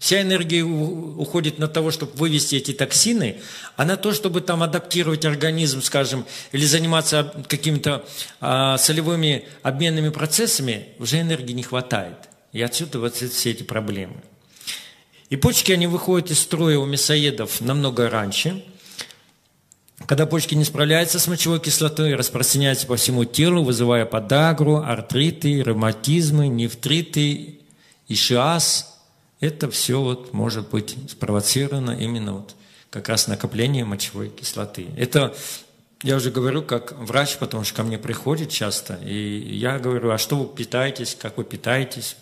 Вся 0.00 0.22
энергия 0.22 0.62
уходит 0.62 1.58
на 1.58 1.68
того, 1.68 1.90
чтобы 1.90 2.12
вывести 2.14 2.56
эти 2.56 2.72
токсины, 2.72 3.36
а 3.76 3.84
на 3.84 3.98
то, 3.98 4.14
чтобы 4.14 4.40
там 4.40 4.62
адаптировать 4.62 5.26
организм, 5.26 5.82
скажем, 5.82 6.24
или 6.52 6.64
заниматься 6.64 7.34
какими-то 7.46 8.06
а, 8.40 8.78
солевыми 8.78 9.44
обменными 9.62 10.08
процессами, 10.08 10.86
уже 10.98 11.20
энергии 11.20 11.52
не 11.52 11.62
хватает. 11.62 12.16
И 12.52 12.62
отсюда 12.62 12.98
вот 12.98 13.14
все 13.14 13.50
эти 13.50 13.62
проблемы. 13.62 14.16
И 15.28 15.36
почки, 15.36 15.70
они 15.70 15.86
выходят 15.86 16.30
из 16.30 16.38
строя 16.38 16.78
у 16.78 16.86
мясоедов 16.86 17.60
намного 17.60 18.08
раньше. 18.08 18.64
Когда 20.06 20.24
почки 20.24 20.54
не 20.54 20.64
справляются 20.64 21.18
с 21.18 21.26
мочевой 21.26 21.60
кислотой, 21.60 22.14
распространяются 22.14 22.86
по 22.86 22.96
всему 22.96 23.26
телу, 23.26 23.64
вызывая 23.64 24.06
подагру, 24.06 24.76
артриты, 24.76 25.62
ревматизмы, 25.62 26.48
нефтриты, 26.48 27.60
ишиаз– 28.08 28.86
это 29.40 29.70
все 29.70 30.00
вот 30.00 30.32
может 30.32 30.68
быть 30.68 30.96
спровоцировано 31.08 31.92
именно 31.92 32.34
вот 32.34 32.54
как 32.90 33.08
раз 33.08 33.26
накоплением 33.26 33.88
мочевой 33.88 34.28
кислоты. 34.28 34.88
Это 34.96 35.34
я 36.02 36.16
уже 36.16 36.30
говорю 36.30 36.62
как 36.62 36.92
врач, 36.92 37.36
потому 37.36 37.64
что 37.64 37.74
ко 37.74 37.82
мне 37.82 37.98
приходит 37.98 38.50
часто, 38.50 38.94
и 39.04 39.56
я 39.56 39.78
говорю, 39.78 40.10
а 40.10 40.18
что 40.18 40.36
вы 40.36 40.54
питаетесь, 40.54 41.16
как 41.18 41.36
вы 41.36 41.44
питаетесь, 41.44 42.16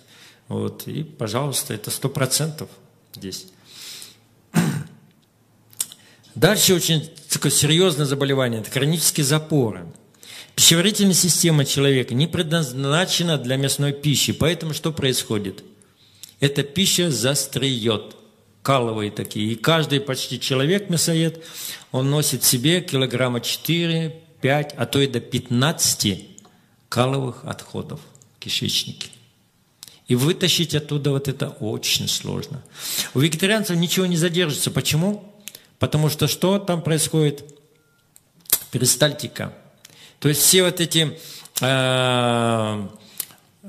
вот, 0.48 0.88
и, 0.88 1.04
пожалуйста, 1.04 1.74
это 1.74 1.90
сто 1.90 2.08
процентов 2.08 2.68
здесь. 3.14 3.46
Дальше 6.34 6.74
очень 6.74 7.10
такое 7.28 7.52
серьезное 7.52 8.06
заболевание– 8.06 8.60
это 8.62 8.70
хронические 8.70 9.24
запоры. 9.24 9.86
Пищеварительная 10.54 11.14
система 11.14 11.64
человека 11.64 12.14
не 12.14 12.26
предназначена 12.26 13.38
для 13.38 13.56
мясной 13.56 13.92
пищи, 13.92 14.32
поэтому 14.32 14.74
что 14.74 14.92
происходит? 14.92 15.62
Эта 16.40 16.62
пища 16.62 17.10
застреет, 17.10 18.16
каловые 18.62 19.10
такие. 19.10 19.52
И 19.52 19.54
каждый 19.56 20.00
почти 20.00 20.38
человек, 20.40 20.90
мясоед, 20.90 21.44
он 21.90 22.10
носит 22.10 22.44
себе 22.44 22.80
килограмма 22.80 23.40
4, 23.40 24.14
5, 24.40 24.74
а 24.76 24.86
то 24.86 25.00
и 25.00 25.06
до 25.06 25.20
15 25.20 26.24
каловых 26.88 27.44
отходов 27.44 28.00
кишечнике. 28.38 29.08
И 30.06 30.14
вытащить 30.14 30.74
оттуда 30.74 31.10
вот 31.10 31.28
это 31.28 31.48
очень 31.48 32.08
сложно. 32.08 32.62
У 33.14 33.20
вегетарианцев 33.20 33.76
ничего 33.76 34.06
не 34.06 34.16
задержится. 34.16 34.70
Почему? 34.70 35.34
Потому 35.78 36.08
что 36.08 36.26
что 36.28 36.58
там 36.58 36.82
происходит? 36.82 37.44
Перистальтика. 38.70 39.52
То 40.18 40.28
есть 40.28 40.40
все 40.40 40.62
вот 40.62 40.80
эти 40.80 41.18
э, 41.60 42.88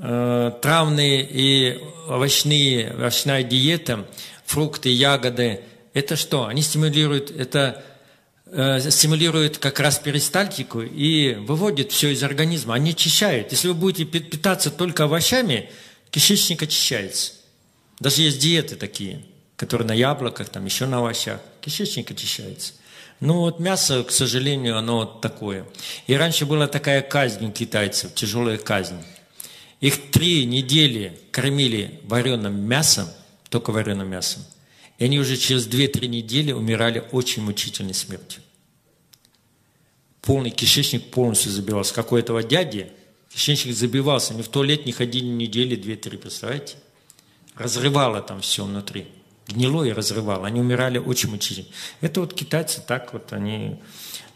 э, 0.00 0.52
травные 0.60 1.26
и 1.28 1.78
овощные, 2.08 2.92
овощная 2.94 3.42
диета, 3.42 4.06
фрукты, 4.44 4.88
ягоды, 4.88 5.60
это 5.92 6.16
что? 6.16 6.46
Они 6.46 6.62
стимулируют, 6.62 7.30
это 7.30 7.84
э, 8.46 8.90
стимулируют 8.90 9.58
как 9.58 9.80
раз 9.80 9.98
перистальтику 9.98 10.80
и 10.82 11.34
выводят 11.34 11.92
все 11.92 12.10
из 12.10 12.22
организма. 12.22 12.74
Они 12.74 12.90
очищают. 12.90 13.52
Если 13.52 13.68
вы 13.68 13.74
будете 13.74 14.04
питаться 14.04 14.70
только 14.70 15.04
овощами, 15.04 15.70
кишечник 16.10 16.62
очищается. 16.62 17.32
Даже 17.98 18.22
есть 18.22 18.38
диеты 18.38 18.76
такие, 18.76 19.22
которые 19.56 19.86
на 19.86 19.92
яблоках, 19.92 20.48
там 20.48 20.64
еще 20.64 20.86
на 20.86 20.98
овощах. 20.98 21.40
Кишечник 21.60 22.10
очищается. 22.10 22.72
Ну 23.20 23.40
вот 23.40 23.60
мясо, 23.60 24.02
к 24.02 24.10
сожалению, 24.10 24.78
оно 24.78 25.04
такое. 25.04 25.66
И 26.06 26.14
раньше 26.14 26.46
была 26.46 26.66
такая 26.66 27.02
казнь 27.02 27.46
у 27.46 27.52
китайцев, 27.52 28.14
тяжелая 28.14 28.56
казнь. 28.56 28.96
Их 29.80 30.10
три 30.10 30.44
недели 30.44 31.18
кормили 31.30 32.00
вареным 32.04 32.60
мясом, 32.60 33.08
только 33.48 33.70
вареным 33.70 34.08
мясом. 34.08 34.42
И 34.98 35.04
они 35.04 35.18
уже 35.18 35.36
через 35.38 35.66
2-3 35.66 36.06
недели 36.06 36.52
умирали 36.52 37.02
очень 37.12 37.42
мучительной 37.42 37.94
смертью. 37.94 38.42
Полный 40.20 40.50
кишечник 40.50 41.10
полностью 41.10 41.50
забивался. 41.50 41.94
Как 41.94 42.12
у 42.12 42.16
этого 42.16 42.42
дяди 42.42 42.92
кишечник 43.30 43.74
забивался. 43.74 44.34
Они 44.34 44.42
в 44.42 44.48
туалет 44.48 44.84
не 44.84 44.92
ходили 44.92 45.24
недели, 45.24 45.76
две-три, 45.76 46.18
представляете? 46.18 46.76
Разрывало 47.54 48.20
там 48.20 48.42
все 48.42 48.64
внутри. 48.64 49.08
Гнило 49.48 49.84
и 49.84 49.92
разрывало. 49.92 50.46
Они 50.46 50.60
умирали 50.60 50.98
очень 50.98 51.30
мучительно. 51.30 51.68
Это 52.02 52.20
вот 52.20 52.34
китайцы 52.34 52.82
так 52.86 53.14
вот, 53.14 53.32
они, 53.32 53.80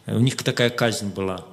у 0.06 0.18
них 0.18 0.36
такая 0.42 0.70
казнь 0.70 1.08
была. 1.08 1.46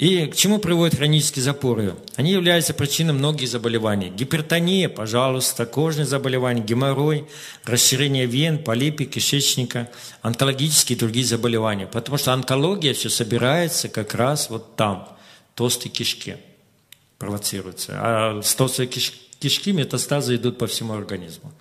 И 0.00 0.28
к 0.28 0.34
чему 0.34 0.58
приводят 0.58 0.96
хронические 0.96 1.42
запоры? 1.42 1.94
Они 2.16 2.32
являются 2.32 2.72
причиной 2.72 3.12
многих 3.12 3.50
заболеваний. 3.50 4.08
Гипертония, 4.08 4.88
пожалуйста, 4.88 5.66
кожные 5.66 6.06
заболевания, 6.06 6.62
геморрой, 6.62 7.26
расширение 7.64 8.24
вен, 8.24 8.64
полипы 8.64 9.04
кишечника, 9.04 9.90
онкологические 10.22 10.96
и 10.96 10.98
другие 10.98 11.26
заболевания. 11.26 11.86
Потому 11.86 12.16
что 12.16 12.32
онкология 12.32 12.94
все 12.94 13.10
собирается 13.10 13.90
как 13.90 14.14
раз 14.14 14.48
вот 14.48 14.74
там, 14.74 15.06
толстой 15.54 15.90
кишке 15.90 16.38
провоцируется. 17.18 17.92
А 17.96 18.40
с 18.42 18.54
толстой 18.54 18.86
кишки 18.86 19.72
метастазы 19.72 20.36
идут 20.36 20.56
по 20.56 20.66
всему 20.66 20.94
организму. 20.94 21.52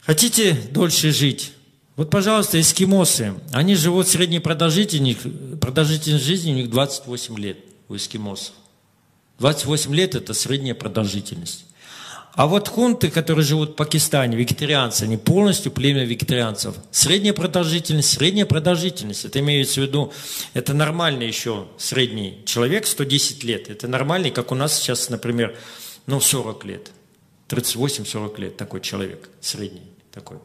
Хотите 0.00 0.54
дольше 0.54 1.12
жить? 1.12 1.52
Вот, 1.98 2.10
пожалуйста, 2.10 2.60
эскимосы, 2.60 3.34
они 3.52 3.74
живут 3.74 4.06
средней 4.06 4.38
продолжительность, 4.38 5.18
продолжительность 5.60 6.24
жизни 6.24 6.52
у 6.52 6.54
них 6.54 6.70
28 6.70 7.36
лет 7.36 7.58
у 7.88 7.96
эскимосов. 7.96 8.54
28 9.40 9.92
лет– 9.92 10.14
это 10.14 10.32
средняя 10.32 10.76
продолжительность. 10.76 11.64
А 12.34 12.46
вот 12.46 12.68
хунты, 12.68 13.10
которые 13.10 13.44
живут 13.44 13.70
в 13.70 13.74
Пакистане, 13.74 14.36
вегетарианцы, 14.36 15.02
они 15.02 15.16
полностью 15.16 15.72
племя 15.72 16.04
вегетарианцев. 16.04 16.76
Средняя 16.92 17.34
продолжительность, 17.34 18.10
средняя 18.10 18.46
продолжительность, 18.46 19.24
это 19.24 19.40
имеется 19.40 19.80
в 19.80 19.82
виду, 19.82 20.12
это 20.54 20.74
нормальный 20.74 21.26
еще 21.26 21.66
средний 21.78 22.44
человек, 22.46 22.86
110 22.86 23.42
лет. 23.42 23.70
Это 23.70 23.88
нормальный, 23.88 24.30
как 24.30 24.52
у 24.52 24.54
нас 24.54 24.78
сейчас, 24.78 25.10
например, 25.10 25.58
ну, 26.06 26.20
40 26.20 26.64
лет. 26.64 26.92
38-40 27.48 28.40
лет 28.40 28.56
такой 28.56 28.82
человек, 28.82 29.28
средний 29.40 29.82
такой. 30.12 30.38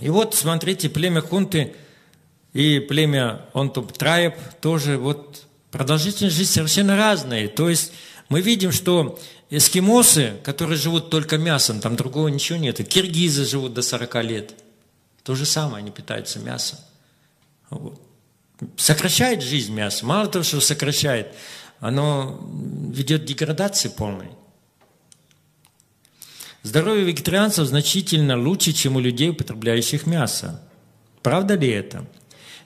И 0.00 0.08
вот, 0.08 0.34
смотрите, 0.34 0.88
племя 0.88 1.20
Хунты 1.20 1.74
и 2.52 2.80
племя 2.80 3.46
Онтуб 3.54 3.92
Траеб 3.92 4.34
тоже 4.60 4.96
вот 4.98 5.46
продолжительность 5.70 6.36
жизни 6.36 6.52
совершенно 6.52 6.96
разные. 6.96 7.48
То 7.48 7.68
есть 7.68 7.92
мы 8.28 8.40
видим, 8.40 8.72
что 8.72 9.18
эскимосы, 9.50 10.34
которые 10.42 10.78
живут 10.78 11.10
только 11.10 11.38
мясом, 11.38 11.80
там 11.80 11.96
другого 11.96 12.28
ничего 12.28 12.58
нет. 12.58 12.80
И 12.80 12.84
киргизы 12.84 13.44
живут 13.44 13.74
до 13.74 13.82
40 13.82 14.24
лет. 14.24 14.54
То 15.22 15.34
же 15.34 15.44
самое, 15.44 15.82
они 15.82 15.90
питаются 15.90 16.38
мясом. 16.38 16.78
Вот. 17.68 18.00
Сокращает 18.76 19.42
жизнь 19.42 19.72
мясо. 19.72 20.04
Мало 20.04 20.28
того, 20.28 20.42
что 20.44 20.60
сокращает, 20.60 21.34
оно 21.78 22.40
ведет 22.92 23.22
к 23.22 23.24
деградации 23.26 23.88
полной. 23.88 24.28
Здоровье 26.62 27.04
вегетарианцев 27.04 27.66
значительно 27.66 28.38
лучше, 28.40 28.72
чем 28.72 28.96
у 28.96 29.00
людей, 29.00 29.30
употребляющих 29.30 30.06
мясо. 30.06 30.62
Правда 31.22 31.54
ли 31.54 31.68
это? 31.68 32.06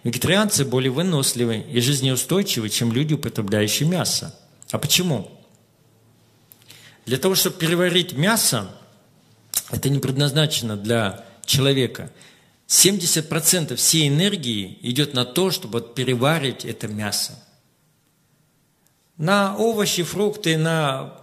Вегетарианцы 0.02 0.64
более 0.64 0.90
выносливы 0.90 1.64
и 1.70 1.80
жизнеустойчивы, 1.80 2.68
чем 2.68 2.92
люди, 2.92 3.14
употребляющие 3.14 3.88
мясо. 3.88 4.38
А 4.70 4.78
почему? 4.78 5.30
Для 7.06 7.18
того, 7.18 7.34
чтобы 7.34 7.56
переварить 7.56 8.14
мясо, 8.14 8.70
это 9.70 9.88
не 9.88 10.00
предназначено 10.00 10.76
для 10.76 11.24
человека. 11.46 12.10
70% 12.66 13.76
всей 13.76 14.08
энергии 14.08 14.78
идет 14.82 15.14
на 15.14 15.24
то, 15.24 15.50
чтобы 15.50 15.80
переварить 15.80 16.64
это 16.64 16.88
мясо. 16.88 17.38
На 19.16 19.56
овощи, 19.56 20.02
фрукты, 20.02 20.58
на 20.58 21.14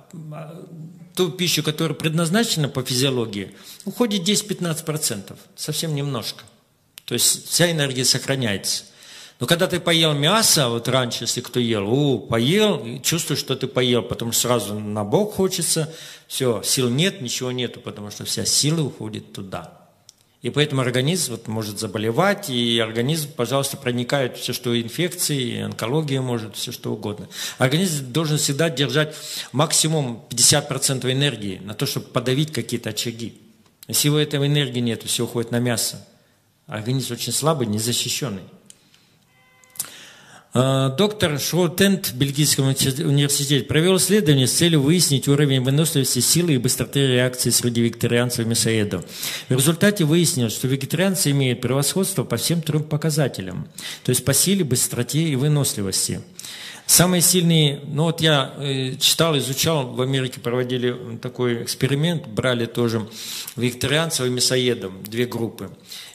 ту 1.22 1.30
пищу, 1.30 1.61
которая 1.61 1.93
предназначена 1.93 2.67
по 2.67 2.82
физиологии, 2.82 3.51
уходит 3.86 4.28
10-15%, 4.28 5.38
совсем 5.55 5.93
немножко. 5.93 6.43
То 7.05 7.13
есть 7.13 7.47
вся 7.47 7.69
энергия 7.69 8.05
сохраняется. 8.05 8.86
Но 9.39 9.45
когда 9.45 9.67
ты 9.67 9.80
поел 9.80 10.13
мясо, 10.13 10.69
вот 10.69 10.88
раньше, 10.88 11.26
если 11.26 11.41
кто 11.41 11.59
ел, 11.59 11.88
у, 11.88 12.19
поел, 12.19 12.99
чувствуешь, 13.03 13.39
что 13.39 13.55
ты 13.55 13.67
поел, 13.67 14.01
потому 14.01 14.32
что 14.32 14.47
сразу 14.47 14.80
на 14.80 15.03
бок 15.03 15.36
хочется, 15.36 15.93
все, 16.28 16.63
сил 16.63 16.89
нет, 16.89 17.22
ничего 17.22 17.51
нету, 17.51 17.80
потому 17.82 18.09
что 18.09 18.26
вся 18.26 18.43
сила 18.43 18.82
уходит 18.82 19.32
туда. 19.32 19.81
И 20.42 20.50
поэтому 20.50 20.82
организм 20.82 21.34
вот, 21.34 21.48
может 21.48 21.80
заболевать, 21.80 22.50
и 22.50 22.80
организм, 22.80 23.30
пожалуйста, 23.36 23.78
проникает 23.78 24.38
все, 24.38 24.54
что 24.54 24.80
инфекции, 24.80 25.62
онкология 25.62 26.20
может, 26.20 26.56
все 26.56 26.72
что 26.72 26.92
угодно. 26.92 27.30
Организм 27.60 28.12
должен 28.12 28.39
всегда 28.39 28.70
держать 28.72 29.16
максимум 29.52 30.26
50% 30.32 31.12
энергии 31.12 31.62
на 31.64 31.76
то, 31.76 31.86
чтобы 31.86 32.08
подавить 32.08 32.52
какие-то 32.52 32.89
очаги. 32.89 33.39
Если 33.88 34.10
у 34.10 34.16
этого 34.16 34.48
энергии 34.48 34.80
нет, 34.80 35.04
все 35.04 35.26
уходит 35.26 35.52
на 35.52 35.60
мясо. 35.60 36.08
Организм 36.66 37.14
очень 37.14 37.34
слабый, 37.34 37.68
незащищенный. 37.68 38.44
А, 40.54 40.89
доктор 40.89 41.39
Шроутент 41.39 42.08
в 42.08 42.16
Бельгийском 42.16 42.66
университете 42.68 43.64
провел 43.64 43.95
исследование 43.97 44.47
с 44.47 44.54
целью 44.54 44.82
выяснить 44.82 45.30
уровень 45.30 45.62
выносливости 45.62 46.20
силы 46.20 46.54
и 46.54 46.58
быстроты 46.58 47.08
реакции 47.08 47.52
среди 47.52 47.82
вегетарианцев 47.82 48.45
и 48.45 48.49
мясоедов. 48.49 49.06
В 49.47 49.54
результате 49.54 50.04
выяснилось, 50.04 50.54
что 50.54 50.68
вегетарианцы 50.68 51.32
имеют 51.32 51.62
превосходство 51.62 52.26
по 52.26 52.36
всем 52.36 52.62
трем 52.62 52.84
показателям, 52.84 53.70
то 54.04 54.10
есть 54.10 54.26
по 54.26 54.34
силе, 54.34 54.66
быстроте 54.66 55.24
и 55.24 55.38
выносливости. 55.38 56.22
Самые 56.86 57.22
сильные, 57.22 57.80
ну 57.88 58.04
вот 58.04 58.20
я 58.20 58.54
э, 58.58 58.97
читал, 58.99 59.38
изучал, 59.38 59.88
в 59.93 60.02
Америке 60.02 60.41
проводили 60.41 61.18
такой 61.22 61.64
эксперимент, 61.64 62.28
брали 62.28 62.66
тоже 62.66 63.08
вегетарианцев 63.56 64.26
и 64.26 64.30
мясоедов, 64.30 64.91
две 65.04 65.26
группы. 65.26 65.70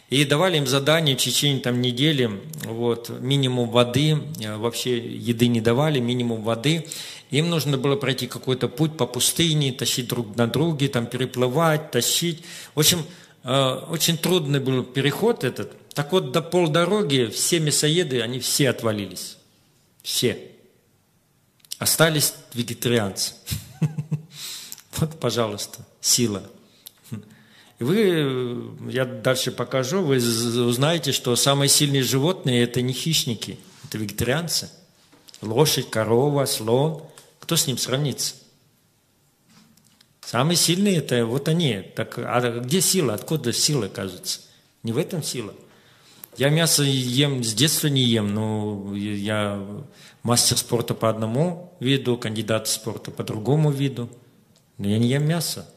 И 0.09 0.25
давали 0.25 0.59
им 0.59 0.67
задание 0.67 1.17
в 1.17 1.21
течение 1.21 1.61
там, 1.61 1.81
недели, 1.81 2.31
вот, 2.65 3.11
минимум 3.21 3.71
воды, 3.71 4.17
э, 4.41 4.57
вообще 4.57 4.99
еды 4.99 5.49
не 5.49 5.61
давали, 5.61 5.99
минимум 5.99 6.43
воды. 6.43 6.87
Им 7.31 7.51
нужно 7.51 7.77
было 7.77 7.97
пройти 7.97 8.29
какой-то 8.29 8.69
путь 8.69 8.97
по 8.97 9.07
пустыне, 9.07 9.73
тащить 9.73 10.07
друг 10.07 10.37
на 10.37 10.47
друге, 10.47 10.89
там, 10.89 11.07
переплывать, 11.07 11.91
тащить. 11.91 12.45
В 12.77 12.81
общем, 12.81 13.05
э, 13.43 13.73
очень 13.91 14.17
трудный 14.17 14.61
был 14.61 14.85
переход 14.85 15.43
этот. 15.43 15.73
Так 15.93 16.13
вот, 16.13 16.31
до 16.31 16.41
полдороги 16.41 17.29
все 17.35 17.59
мясоеды, 17.59 18.21
они 18.21 18.39
все 18.39 18.71
отвалились. 18.71 19.39
Все. 20.05 20.39
Остались 21.79 22.35
вегетарианцы. 22.55 23.35
Вот, 24.99 25.21
пожалуйста, 25.21 25.87
сила. 26.01 26.43
Вы, 27.79 28.73
я 28.89 29.05
дальше 29.05 29.53
покажу, 29.53 30.03
вы 30.03 30.17
узнаете, 30.17 31.13
что 31.13 31.37
самые 31.37 31.69
сильные 31.69 32.03
животные– 32.03 32.63
это 32.65 32.81
не 32.81 32.95
хищники, 32.95 33.59
это 33.85 33.99
вегетарианцы. 33.99 34.71
Лошадь, 35.43 35.91
корова, 35.91 36.47
слон. 36.47 37.03
Кто 37.39 37.57
с 37.57 37.67
ним 37.67 37.77
сравнится? 37.77 38.35
Самые 40.23 40.57
сильные– 40.57 40.97
это 40.99 41.27
вот 41.27 41.49
они. 41.49 41.83
Так, 41.95 42.19
а 42.19 42.61
где 42.61 42.81
сила? 42.81 43.13
Откуда 43.13 43.53
сила, 43.53 43.89
кажется? 43.89 44.41
Не 44.83 44.93
в 44.93 44.99
этом 44.99 45.23
сила. 45.23 45.53
Я 46.39 46.49
мясо 46.49 46.83
ем, 46.83 47.45
с 47.45 47.53
детства 47.55 47.89
не 47.89 48.03
ем, 48.03 48.35
но 48.35 48.95
я 48.95 49.65
мастер 50.23 50.57
спорта 50.57 50.95
по 50.95 51.09
одному 51.09 51.77
виду, 51.81 52.17
кандидат 52.17 52.69
спорта 52.69 53.11
по 53.11 53.23
другому 53.23 53.71
виду. 53.71 54.09
Но 54.79 54.89
я 54.89 54.99
не 54.99 55.09
ем 55.09 55.27
мясо. 55.27 55.69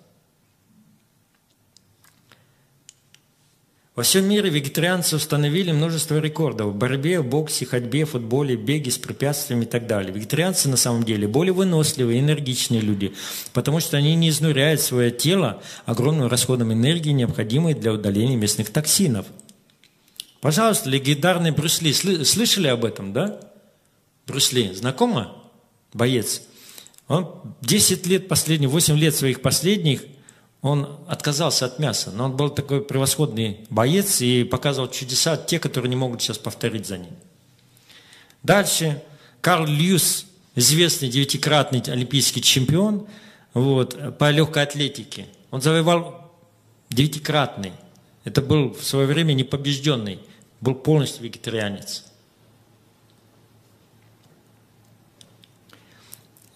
Во 4.00 4.04
всем 4.04 4.30
мире 4.30 4.50
вегетарианцы 4.50 5.18
установили 5.18 5.74
множество 5.74 6.18
рекордов 6.20 6.68
в 6.68 6.74
борьбе, 6.74 7.22
боксе, 7.22 7.66
ходьбе, 7.66 8.06
футболе, 8.06 8.56
беге 8.56 8.92
с 8.92 8.98
препятствиями 8.98 9.66
и 9.66 9.68
так 9.68 9.88
далее. 9.88 10.14
Вегетарианцы 10.14 10.70
на 10.70 10.78
самом 10.78 11.04
деле 11.04 11.28
более 11.28 11.52
выносливые, 11.52 12.22
энергичные 12.22 12.80
люди, 12.80 13.14
потому 13.52 13.82
что 13.82 13.98
они 13.98 14.16
не 14.16 14.30
изнуряют 14.30 14.80
свое 14.80 15.12
тело 15.12 15.62
огромным 15.86 16.30
расходом 16.30 16.72
энергии, 16.72 17.10
необходимой 17.10 17.74
для 17.74 17.92
удаления 17.92 18.38
местных 18.38 18.70
токсинов. 18.70 19.26
Пожалуйста, 20.40 20.90
легендарный 20.90 21.52
Брюсли. 21.52 21.92
Слышали 21.92 22.70
об 22.70 22.86
этом, 22.86 23.12
да? 23.12 23.42
Брюсли. 24.26 24.72
Знакомо? 24.72 25.36
Боец. 25.92 26.44
Он 27.10 27.54
10 27.64 28.08
лет 28.08 28.30
последних, 28.30 28.70
8 28.70 28.98
лет 28.98 29.14
своих 29.14 29.42
последних– 29.42 30.04
он 30.62 31.00
отказался 31.08 31.66
от 31.66 31.80
мяса, 31.80 32.12
но 32.12 32.26
он 32.26 32.36
был 32.36 32.50
такой 32.50 32.82
превосходный 32.82 33.66
боец 33.70 34.22
и 34.22 34.44
показывал 34.44 34.90
чудеса, 34.90 35.38
те, 35.38 35.60
которые 35.60 35.90
не 35.90 35.96
могут 35.96 36.22
сейчас 36.22 36.38
повторить 36.38 36.86
за 36.86 36.98
ним. 36.98 37.14
Дальше 38.44 39.02
Карл 39.42 39.66
Льюс, 39.66 40.26
известный 40.56 41.10
девятикратный 41.10 41.82
олимпийский 41.88 42.42
чемпион 42.42 43.08
вот, 43.54 44.18
по 44.18 44.32
легкой 44.32 44.64
атлетике. 44.64 45.28
Он 45.52 45.62
завоевал 45.62 46.30
девятикратный. 46.90 47.72
Это 48.26 48.42
был 48.42 48.74
в 48.74 48.84
свое 48.84 49.08
время 49.08 49.34
непобежденный, 49.34 50.20
был 50.60 50.76
полностью 50.76 51.24
вегетарианец. 51.24 52.06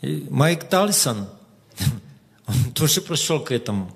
Майк 0.01 0.66
Тальсон– 0.68 1.30
он 2.48 2.72
тоже 2.74 3.02
пришел 3.02 3.39
к 3.39 3.52
этому. 3.52 3.91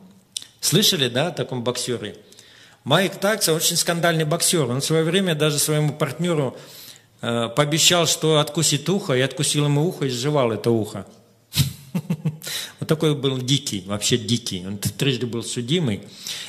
Слышали, 0.60 1.08
да, 1.10 1.28
о 1.28 1.32
таком 1.32 1.64
боксере? 1.64 2.18
Майк 2.84 3.18
Такса 3.18 3.54
очень 3.54 3.76
скандальный 3.76 4.24
боксер. 4.24 4.70
Он 4.70 4.80
в 4.80 4.86
свое 4.86 5.04
время 5.04 5.36
даже 5.36 5.60
своему 5.60 5.93
партнеру 5.93 6.58
э, 7.22 7.50
пообещал, 7.50 8.08
что 8.08 8.39
откусит 8.39 8.88
ухо, 8.89 9.14
и 9.14 9.22
откусил 9.22 9.66
ему 9.66 9.86
ухо 9.86 10.06
и 10.06 10.10
сживал 10.10 10.52
это 10.52 10.72
ухо. 10.72 11.06
Вот 12.80 12.88
такой 12.88 13.16
был 13.16 13.39
дикий, 13.39 13.84
вообще 13.88 14.18
дикий. 14.18 14.66
Он 14.66 14.78
трижды 14.78 15.26
был 15.26 15.43
судимый. 15.43 16.02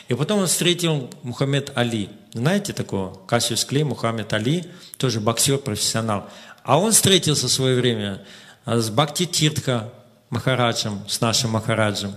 И 0.08 0.14
потом 0.14 0.40
он 0.40 0.46
встретил 0.46 1.10
Мухаммед 1.22 1.72
Али. 1.74 2.08
Знаете 2.34 2.72
такого? 2.72 3.18
Кассиус 3.26 3.64
Клей, 3.64 3.82
Мухаммед 3.82 4.32
Али, 4.32 4.64
тоже 4.98 5.20
боксер, 5.20 5.58
профессионал. 5.58 6.28
А 6.62 6.78
он 6.78 6.92
встретился 6.92 7.48
в 7.48 7.50
свое 7.50 7.80
время 7.80 8.22
с 8.66 8.90
Бхакти 8.90 9.24
Тиртха, 9.24 9.92
Махараджем, 10.30 11.00
с 11.08 11.20
нашим 11.20 11.50
Махараджем, 11.50 12.14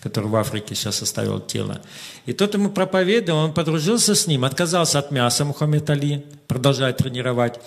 который 0.00 0.26
в 0.26 0.36
Африке 0.36 0.74
сейчас 0.74 1.02
оставил 1.02 1.40
тело. 1.40 1.80
И 2.26 2.32
тот 2.32 2.54
ему 2.54 2.70
проповедовал, 2.70 3.44
он 3.44 3.52
подружился 3.52 4.14
с 4.14 4.26
ним, 4.26 4.44
отказался 4.44 4.98
от 4.98 5.10
мяса 5.10 5.44
Мухаммед 5.44 5.90
Али, 5.90 6.24
продолжает 6.46 6.98
тренировать. 6.98 7.60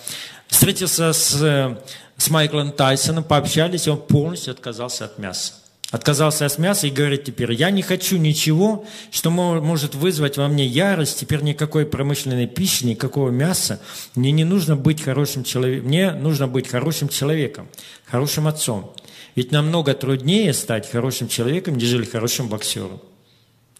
Встретился 0.48 1.12
с, 1.12 1.78
с 2.16 2.30
Майклом 2.30 2.72
Тайсоном, 2.72 3.24
пообщались, 3.24 3.86
и 3.86 3.90
он 3.90 3.98
полностью 3.98 4.52
отказался 4.52 5.04
от 5.04 5.18
мяса. 5.18 5.54
Отказался 5.90 6.46
от 6.46 6.56
мяса 6.56 6.86
и 6.86 6.90
говорит 6.90 7.24
теперь, 7.24 7.52
я 7.52 7.70
не 7.70 7.82
хочу 7.82 8.16
ничего, 8.16 8.86
что 9.10 9.30
может 9.30 9.94
вызвать 9.94 10.38
во 10.38 10.48
мне 10.48 10.64
ярость, 10.64 11.20
теперь 11.20 11.42
никакой 11.42 11.84
промышленной 11.84 12.46
пищи, 12.46 12.84
никакого 12.84 13.28
мяса. 13.28 13.78
Мне 14.14 14.32
не 14.32 14.44
нужно 14.44 14.74
быть 14.74 15.02
хорошим 15.02 15.44
человеком, 15.44 15.88
мне 15.88 16.12
нужно 16.12 16.48
быть 16.48 16.66
хорошим 16.66 17.10
человеком, 17.10 17.68
хорошим 18.06 18.48
отцом. 18.48 18.94
Ведь 19.34 19.50
намного 19.50 19.94
труднее 19.94 20.52
стать 20.52 20.90
хорошим 20.90 21.28
человеком, 21.28 21.76
нежели 21.76 22.04
хорошим 22.04 22.48
боксером. 22.48 23.00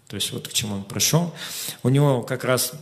То 0.09 0.17
есть 0.17 0.31
вот 0.33 0.49
к 0.49 0.53
чему 0.53 0.77
он 0.77 0.85
пришел. 0.85 1.35
У 1.83 1.89
него 1.89 2.23
как 2.23 2.45
раз 2.45 2.73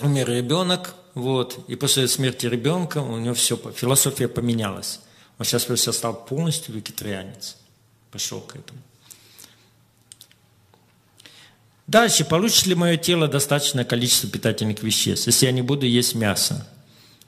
умер 0.00 0.28
ребенок, 0.30 0.94
вот, 1.14 1.64
и 1.68 1.76
после 1.76 2.08
смерти 2.08 2.46
ребенка 2.46 2.98
у 2.98 3.18
него 3.18 3.34
все, 3.34 3.56
философия 3.74 4.28
поменялась. 4.28 5.00
Он 5.38 5.44
сейчас 5.44 5.64
просто 5.64 5.92
стал 5.92 6.24
полностью 6.24 6.74
вегетарианец. 6.74 7.56
Пошел 8.10 8.40
к 8.40 8.56
этому. 8.56 8.78
Дальше, 11.86 12.24
получит 12.24 12.66
ли 12.66 12.76
мое 12.76 12.96
тело 12.96 13.26
достаточное 13.26 13.84
количество 13.84 14.28
питательных 14.28 14.82
веществ, 14.82 15.26
если 15.26 15.46
я 15.46 15.52
не 15.52 15.62
буду 15.62 15.86
есть 15.86 16.14
мясо? 16.14 16.68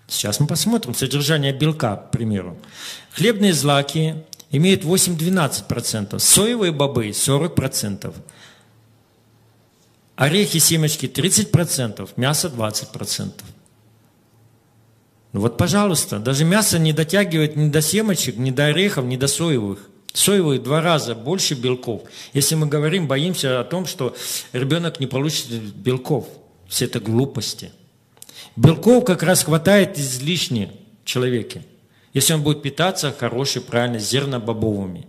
Сейчас 0.06 0.38
мы 0.38 0.46
посмотрим 0.46 0.94
содержание 0.94 1.52
белка, 1.52 1.96
к 1.96 2.10
примеру. 2.10 2.56
Хлебные 3.12 3.54
злаки 3.54 4.14
имеют 4.52 4.84
8-12%, 4.84 6.18
соевые 6.18 6.70
бобы 6.70 7.08
40%, 7.08 8.14
орехи, 10.14 10.58
семечки 10.58 11.06
30%, 11.06 12.08
мясо 12.16 12.48
20%. 12.48 13.32
Ну 15.32 15.40
вот, 15.40 15.56
пожалуйста, 15.56 16.18
даже 16.18 16.44
мясо 16.44 16.78
не 16.78 16.92
дотягивает 16.92 17.56
ни 17.56 17.70
до 17.70 17.80
семечек, 17.80 18.36
ни 18.36 18.50
до 18.50 18.66
орехов, 18.66 19.06
ни 19.06 19.16
до 19.16 19.26
соевых. 19.26 19.88
Соевые 20.12 20.60
два 20.60 20.82
раза 20.82 21.14
больше 21.14 21.54
белков. 21.54 22.02
Если 22.34 22.54
мы 22.54 22.66
говорим, 22.66 23.08
боимся 23.08 23.60
о 23.60 23.64
том, 23.64 23.86
что 23.86 24.14
ребенок 24.52 25.00
не 25.00 25.06
получит 25.06 25.48
белков. 25.74 26.28
Все 26.68 26.84
это 26.84 27.00
глупости. 27.00 27.72
Белков 28.56 29.06
как 29.06 29.22
раз 29.22 29.44
хватает 29.44 29.98
излишне 29.98 30.70
в 31.02 31.06
человеке. 31.06 31.64
Если 32.12 32.34
он 32.34 32.42
будет 32.42 32.62
питаться 32.62 33.12
хорошей, 33.12 33.62
правильно, 33.62 33.98
зернобобовыми. 33.98 35.06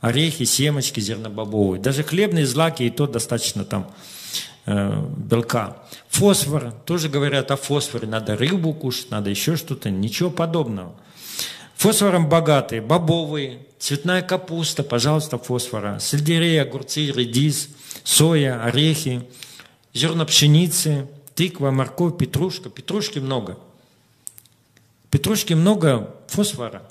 Орехи, 0.00 0.44
семечки 0.44 0.98
зернобобовые. 0.98 1.80
Даже 1.80 2.02
хлебные 2.02 2.46
злаки, 2.46 2.82
и 2.82 2.90
то 2.90 3.06
достаточно 3.06 3.64
там 3.64 3.92
э, 4.66 5.04
белка. 5.16 5.76
Фосфор, 6.08 6.72
тоже 6.84 7.08
говорят 7.08 7.50
о 7.50 7.56
фосфоре. 7.56 8.08
Надо 8.08 8.36
рыбу 8.36 8.72
кушать, 8.72 9.10
надо 9.10 9.30
еще 9.30 9.56
что-то. 9.56 9.90
Ничего 9.90 10.30
подобного. 10.30 10.94
Фосфором 11.76 12.28
богатые, 12.28 12.82
бобовые, 12.82 13.60
цветная 13.78 14.22
капуста, 14.22 14.82
пожалуйста, 14.82 15.38
фосфора, 15.38 15.98
сельдерей, 15.98 16.60
огурцы, 16.60 17.06
редис, 17.06 17.68
соя, 18.04 18.62
орехи, 18.62 19.22
зерна 19.94 20.26
пшеницы, 20.26 21.06
тыква, 21.34 21.70
морковь, 21.70 22.18
петрушка. 22.18 22.70
Петрушки 22.70 23.18
много– 23.18 23.58
Петрушки 25.10 25.54
много 25.54 26.14
фосфора. 26.28 26.82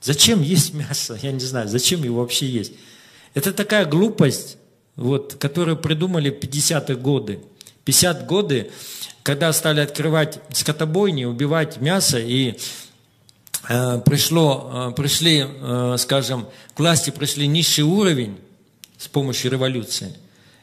Зачем 0.00 0.42
есть 0.42 0.74
мясо? 0.74 1.18
Я 1.22 1.30
не 1.32 1.40
знаю, 1.40 1.68
зачем 1.68 2.02
его 2.02 2.20
вообще 2.20 2.46
есть. 2.46 2.72
Это 3.34 3.52
такая 3.52 3.86
глупость, 3.86 4.58
вот, 4.96 5.36
которую 5.38 5.76
придумали 5.76 6.30
в 6.30 6.34
50-е 6.34 6.96
годы. 6.96 7.40
50 7.84 8.26
годы, 8.26 8.70
когда 9.22 9.52
стали 9.52 9.80
открывать 9.80 10.40
скотобойни, 10.52 11.24
убивать 11.24 11.80
мясо, 11.80 12.18
и 12.18 12.58
э, 13.68 14.00
пришло, 14.04 14.90
э, 14.90 14.94
пришли, 14.94 15.46
э, 15.46 15.96
скажем, 15.98 16.48
к 16.74 16.80
власти 16.80 17.10
пришли 17.10 17.46
низший 17.46 17.84
уровень 17.84 18.38
с 18.98 19.08
помощью 19.08 19.52
революции, 19.52 20.14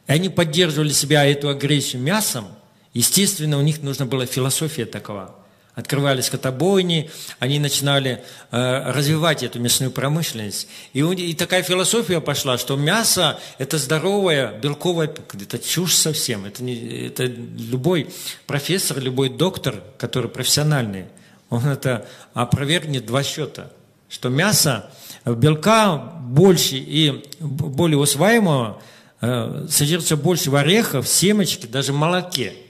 и 0.08 0.12
они 0.12 0.30
поддерживали 0.30 0.92
себя 0.92 1.26
эту 1.26 1.50
агрессию 1.50 2.02
мясом, 2.02 2.48
естественно, 2.94 3.58
у 3.58 3.62
них 3.62 3.82
нужна 3.82 4.06
была 4.06 4.26
философия 4.26 4.86
такова. 4.86 5.39
Открывали 5.80 6.20
скотобойни, 6.20 7.10
они 7.40 7.58
начинали 7.58 8.22
э, 8.52 8.92
развивать 8.92 9.44
эту 9.44 9.62
мясную 9.62 9.92
промышленность. 9.92 10.68
И, 10.92 11.00
и 11.00 11.34
такая 11.34 11.64
философия 11.64 12.20
пошла, 12.20 12.58
что 12.58 12.76
мясо– 12.76 13.40
это 13.60 13.78
здоровое, 13.78 14.60
белковое, 14.60 15.08
это 15.08 15.58
чушь 15.58 15.96
совсем. 15.96 16.44
Это, 16.44 16.62
не, 16.64 17.08
это 17.08 17.24
любой 17.24 18.10
профессор, 18.46 19.00
любой 19.00 19.30
доктор, 19.30 19.82
который 19.98 20.30
профессиональный, 20.30 21.06
он 21.50 21.66
это 21.66 22.06
опровергнет 22.34 23.06
два 23.06 23.24
счета. 23.24 23.72
Что 24.10 24.28
мясо, 24.28 24.92
белка 25.24 25.96
больше 25.96 26.76
и 26.76 27.24
более 27.40 28.00
усваиваемого 28.00 28.82
э, 29.22 29.68
содержится 29.70 30.18
больше 30.18 30.52
в 30.52 30.58
орехах, 30.58 31.06
в 31.06 31.08
семечке, 31.08 31.68
даже 31.68 31.94
в 31.94 31.96
молоке– 31.96 32.54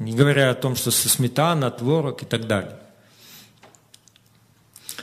не 0.00 0.12
говоря 0.12 0.50
о 0.50 0.54
том, 0.54 0.74
что 0.74 0.90
сметана, 0.90 1.70
творог 1.70 2.22
и 2.22 2.26
так 2.26 2.46
далее. 2.46 2.76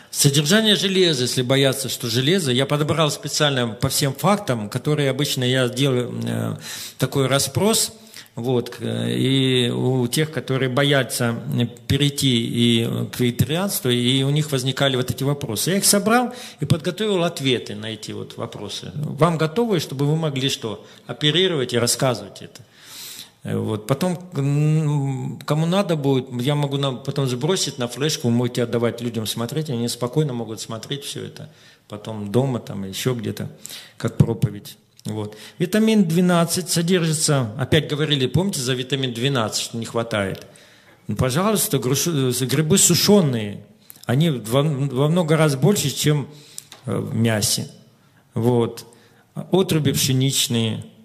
Содержание 0.10 0.76
железа, 0.76 1.22
если 1.24 1.44
бояться, 1.44 1.90
что 1.90 2.10
железо, 2.10 2.52
я 2.52 2.66
подобрал 2.66 3.12
специально 3.12 3.68
по 3.68 3.88
всем 3.88 4.14
фактам, 4.16 4.68
которые 4.68 5.12
обычно 5.12 5.44
я 5.44 5.70
делаю 5.70 6.20
э, 6.26 6.56
такой 6.98 7.28
расспрос, 7.28 7.94
вот, 8.34 8.80
и 8.82 9.72
у 9.76 10.08
тех, 10.08 10.32
которые 10.32 10.70
боятся 10.70 11.36
перейти 11.88 12.38
и 12.38 13.08
к 13.12 13.20
вегетарианству, 13.20 13.90
и 13.90 14.24
у 14.24 14.30
них 14.30 14.52
возникали 14.52 14.96
вот 14.96 15.10
эти 15.12 15.24
вопросы. 15.24 15.72
Я 15.72 15.78
их 15.78 15.86
собрал 15.86 16.34
и 16.60 16.66
подготовил 16.66 17.24
ответы 17.24 17.76
на 17.76 17.88
эти 17.88 18.12
вот 18.12 18.38
вопросы. 18.38 18.92
Вам 18.96 19.38
готовы, 19.38 19.80
чтобы 19.80 20.06
вы 20.06 20.16
могли 20.16 20.50
что? 20.50 20.86
Оперировать 21.08 21.74
и 21.74 21.80
рассказывать 21.80 22.42
это. 22.42 22.62
Вот. 23.48 23.88
Потом, 23.88 24.18
кому 25.46 25.66
надо 25.66 25.96
будет, 25.96 26.30
я 26.42 26.54
могу 26.54 26.76
нам 26.76 27.02
потом 27.02 27.28
сбросить 27.28 27.78
на 27.78 27.88
флешку, 27.88 28.28
вы 28.28 28.34
можете 28.34 28.64
отдавать 28.64 29.00
людям 29.00 29.26
смотреть, 29.26 29.70
они 29.70 29.88
спокойно 29.88 30.34
могут 30.34 30.60
смотреть 30.60 31.06
все 31.06 31.24
это. 31.24 31.50
Потом 31.88 32.30
дома, 32.30 32.60
там, 32.60 32.84
еще 32.84 33.14
где-то, 33.14 33.50
как 33.96 34.18
проповедь. 34.18 34.78
Вот. 35.06 35.38
Витамин 35.60 36.04
12 36.04 36.70
содержится, 36.70 37.54
опять 37.58 37.88
говорили, 37.88 38.28
помните 38.28 38.60
за 38.60 38.74
витамин 38.74 39.14
12, 39.14 39.62
что 39.62 39.78
не 39.78 39.86
хватает? 39.86 40.46
Ну, 41.08 41.16
пожалуйста, 41.16 41.78
грибы 41.78 42.78
сушеные, 42.78 43.64
они 44.06 44.30
во, 44.30 44.62
во 44.62 45.08
много 45.08 45.38
раз 45.38 45.56
больше, 45.56 45.90
чем 45.90 46.28
э, 46.86 46.98
в 46.98 47.16
мясе. 47.16 47.70
Вот. 48.34 48.86
Отруби 49.52 49.94
пшеничные– 49.94 50.84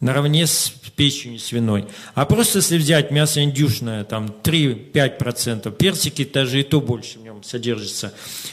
наравне 0.00 0.46
с 0.46 0.72
печенью 0.96 1.38
свиной. 1.38 1.86
А 2.14 2.24
просто 2.24 2.58
если 2.58 2.78
взять 2.78 3.10
мясо 3.10 3.42
индюшное, 3.42 4.04
там 4.04 4.34
3-5%, 4.42 5.70
персики 5.76 6.24
даже 6.24 6.60
и 6.60 6.62
то 6.62 6.80
больше 6.80 7.18
в 7.18 7.22
нем 7.22 7.42
содержится 7.42 8.12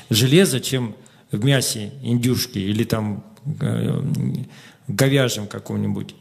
железа, 0.09 0.59
чем 0.59 0.95
в 1.31 1.43
мясе 1.43 1.91
индюшки 2.03 2.59
или 2.59 2.83
там 2.83 3.23
э, 3.59 4.01
говяжьем 4.87 5.47
каком-нибудь. 5.47 6.15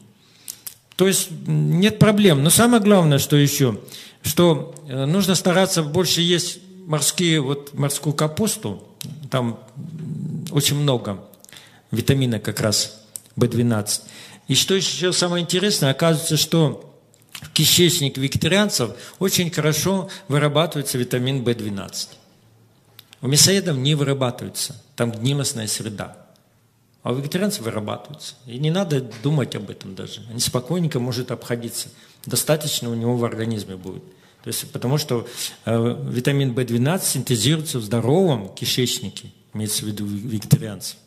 То 0.95 1.07
есть 1.07 1.29
нет 1.47 1.99
проблем. 1.99 2.43
Но 2.43 2.49
самое 2.49 2.81
главное, 2.81 3.19
что 3.19 3.35
еще, 3.35 3.79
что 4.21 4.75
э, 4.87 5.05
нужно 5.05 5.35
стараться 5.35 5.83
больше 5.83 6.21
есть 6.21 6.59
морские, 6.85 7.41
вот 7.41 7.73
морскую 7.73 8.13
капусту, 8.13 8.87
там 9.29 9.59
очень 10.51 10.75
много 10.77 11.23
витамина 11.91 12.39
как 12.39 12.59
раз 12.59 13.03
B12. 13.37 14.01
И 14.47 14.55
что 14.55 14.75
еще 14.75 15.13
самое 15.13 15.43
интересное, 15.43 15.91
оказывается, 15.91 16.37
что 16.37 16.93
в 17.33 17.51
кишечнике 17.51 18.21
вегетарианцев 18.21 18.91
очень 19.19 19.49
хорошо 19.51 20.09
вырабатывается 20.27 20.97
витамин 20.97 21.43
В12. 21.43 22.09
У 23.21 23.27
мясоедов 23.27 23.77
не 23.77 23.95
вырабатывается, 23.95 24.81
там 24.95 25.11
гнилостная 25.11 25.67
среда. 25.67 26.17
А 27.03 27.11
у 27.11 27.15
вегетарианцев 27.15 27.63
вырабатывается. 27.63 28.35
И 28.47 28.57
не 28.57 28.71
надо 28.71 29.01
думать 29.21 29.55
об 29.55 29.69
этом 29.69 29.93
даже. 29.93 30.21
Они 30.29 30.39
спокойненько 30.39 30.99
может 30.99 31.31
обходиться. 31.31 31.89
Достаточно 32.25 32.89
у 32.89 32.95
него 32.95 33.17
в 33.17 33.25
организме 33.25 33.75
будет. 33.75 34.03
То 34.43 34.47
есть, 34.47 34.71
потому 34.71 34.97
что 34.97 35.27
э, 35.65 36.05
витамин 36.09 36.53
В12 36.53 37.03
синтезируется 37.03 37.79
в 37.79 37.83
здоровом 37.83 38.53
кишечнике, 38.53 39.31
имеется 39.53 39.85
в 39.85 39.87
виду 39.87 40.05
вегетарианцев. 40.05 40.97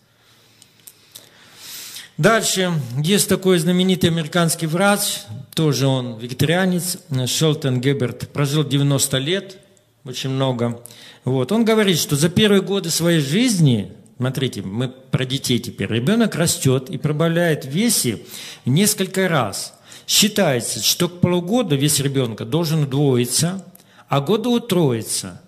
Дальше 2.19 2.73
есть 3.03 3.29
такой 3.29 3.59
знаменитый 3.59 4.09
американский 4.09 4.67
врач, 4.67 5.21
тоже 5.55 5.87
он 5.87 6.19
вегетарианец, 6.19 6.99
Шелтон 7.27 7.81
Геберт, 7.81 8.29
прожил 8.31 8.65
90 8.65 9.19
лет, 9.19 9.59
очень 10.05 10.31
много. 10.31 10.83
Вот. 11.25 11.53
Он 11.53 11.65
говорит, 11.65 11.99
что 11.99 12.17
за 12.17 12.31
первые 12.31 12.63
годы 12.63 12.89
своей 12.89 13.21
жизни, 13.21 13.93
смотрите, 14.17 14.63
мы 14.63 14.89
про 14.89 15.27
детей 15.27 15.59
теперь, 15.59 15.93
ребенок 15.93 16.37
растет 16.37 16.89
и 16.89 16.97
прибавляет 16.97 17.67
в 17.67 17.69
весе 17.69 18.21
несколько 18.65 19.29
раз. 19.29 19.75
Считается, 20.07 20.83
что 20.83 21.11
к 21.11 21.21
полугоду 21.21 21.77
вес 21.77 22.01
ребенка 22.01 22.47
должен 22.47 22.85
удвоиться, 22.85 23.63
а 24.09 24.21
года 24.21 24.49
утроиться. 24.49 25.43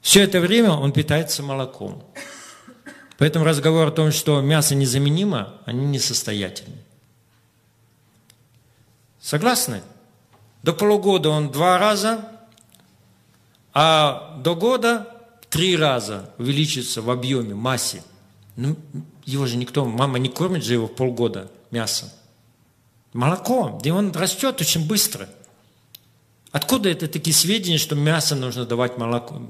Все 0.00 0.22
это 0.22 0.40
время 0.40 0.70
он 0.72 0.90
питается 0.92 1.42
молоком. 1.42 2.02
Поэтому 3.18 3.44
разговор 3.44 3.88
о 3.88 3.92
том, 3.92 4.12
что 4.12 4.40
мясо 4.40 4.74
незаменимо, 4.74 5.54
они 5.64 5.86
несостоятельны. 5.86 6.76
Согласны? 9.20 9.82
До 10.62 10.72
полугода 10.72 11.30
он 11.30 11.50
два 11.50 11.78
раза, 11.78 12.28
а 13.72 14.36
до 14.42 14.54
года 14.54 15.08
три 15.48 15.76
раза 15.76 16.30
увеличится 16.38 17.02
в 17.02 17.10
объеме, 17.10 17.54
массе. 17.54 18.02
Ну, 18.56 18.76
его 19.24 19.46
же 19.46 19.56
никто, 19.56 19.84
мама 19.84 20.18
не 20.18 20.28
кормит 20.28 20.64
же 20.64 20.74
его 20.74 20.86
полгода 20.86 21.50
мясом. 21.70 22.08
Молоко, 23.12 23.78
где 23.80 23.92
он 23.92 24.12
растет 24.12 24.60
очень 24.60 24.86
быстро. 24.86 25.28
Откуда 26.56 26.88
это 26.88 27.06
такие 27.06 27.36
сведения, 27.36 27.76
что 27.76 27.94
мясо 27.94 28.34
нужно 28.34 28.64
давать 28.64 28.96
молоко? 28.96 29.42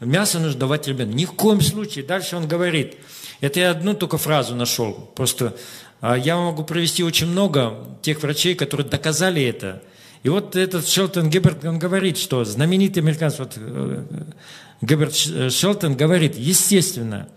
Мясо 0.00 0.38
нужно 0.38 0.60
давать 0.60 0.88
ребенку. 0.88 1.14
Ни 1.14 1.26
в 1.26 1.32
коем 1.32 1.60
случае. 1.60 2.06
Дальше 2.06 2.36
он 2.36 2.48
говорит, 2.48 2.94
это 3.42 3.60
я 3.60 3.70
одну 3.72 3.92
только 3.92 4.16
фразу 4.16 4.54
нашел. 4.54 4.94
Просто 5.14 5.54
а, 6.00 6.16
я 6.16 6.38
могу 6.38 6.64
привести 6.64 7.04
очень 7.04 7.26
много 7.26 7.86
тех 8.00 8.22
врачей, 8.22 8.54
которые 8.54 8.88
доказали 8.88 9.44
это. 9.44 9.82
И 10.22 10.30
вот 10.30 10.56
этот 10.56 10.88
Шелтон 10.88 11.28
Геберт, 11.28 11.66
он 11.66 11.78
говорит, 11.78 12.16
что 12.16 12.42
знаменитый 12.46 13.02
американец, 13.02 13.38
вот, 13.38 13.52
э, 13.56 14.04
Геберт 14.80 15.14
Шелтон 15.52 15.96
говорит, 15.96 16.34
естественно, 16.34 17.28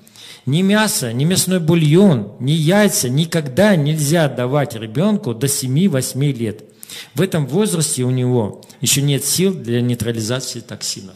ни 0.46 0.62
мясо, 0.62 1.12
ни 1.12 1.26
мясной 1.26 1.60
бульон, 1.60 2.38
ни 2.40 2.52
яйца 2.52 3.10
никогда 3.10 3.76
нельзя 3.76 4.30
давать 4.30 4.74
ребенку 4.76 5.34
до 5.34 5.48
7-8 5.48 6.32
лет. 6.32 6.64
В 7.14 7.22
этом 7.22 7.48
возрасте 7.48 8.04
у 8.04 8.10
него 8.10 8.64
еще 8.82 9.02
нет 9.02 9.26
сил 9.26 9.54
для 9.54 9.82
нейтрализации 9.82 10.60
токсинов. 10.60 11.16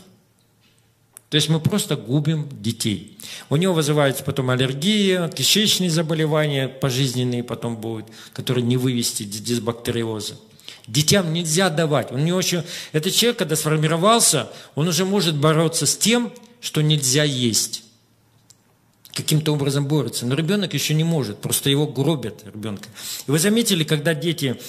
То 1.29 1.35
есть 1.35 1.47
мы 1.47 1.61
просто 1.61 1.95
губим 1.95 2.49
детей. 2.51 3.17
У 3.49 3.55
него 3.55 3.73
вызывается 3.73 4.21
потом 4.21 4.49
аллергия, 4.49 5.29
кишечные 5.29 5.89
заболевания 5.89 6.67
пожизненные 6.67 7.41
потом 7.41 7.77
будут, 7.77 8.07
которые 8.33 8.65
не 8.65 8.75
вывести 8.75 9.23
дисбактериоза. 9.23 10.35
Детям 10.87 11.31
нельзя 11.31 11.69
давать. 11.69 12.11
Он 12.11 12.25
не 12.25 12.33
очень... 12.33 12.63
Этот 12.91 13.13
человек, 13.13 13.39
когда 13.39 13.55
сформировался, 13.55 14.49
он 14.75 14.89
уже 14.89 15.05
может 15.05 15.37
бороться 15.37 15.85
с 15.85 15.95
тем, 15.95 16.33
что 16.59 16.81
нельзя 16.81 17.23
есть. 17.23 17.83
Каким-то 19.13 19.53
образом 19.53 19.87
борется. 19.87 20.25
Но 20.25 20.35
ребенок 20.35 20.73
еще 20.73 20.93
не 20.93 21.05
может, 21.05 21.37
просто 21.37 21.69
его 21.69 21.87
гробят 21.87 22.43
ребенка. 22.45 22.89
И 23.25 23.31
вы 23.31 23.39
заметили, 23.39 23.85
когда 23.85 24.13
дети 24.13 24.59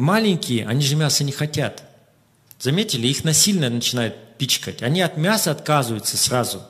маленькие, 0.00 0.66
они 0.66 0.82
же 0.82 0.96
мясо 0.96 1.24
не 1.24 1.32
хотят. 1.32 1.82
Заметили, 2.58 3.06
их 3.06 3.24
насильно 3.24 3.68
начинают 3.68 4.14
пичкать. 4.38 4.82
Они 4.82 5.00
от 5.00 5.16
мяса 5.16 5.50
отказываются 5.50 6.16
сразу, 6.16 6.62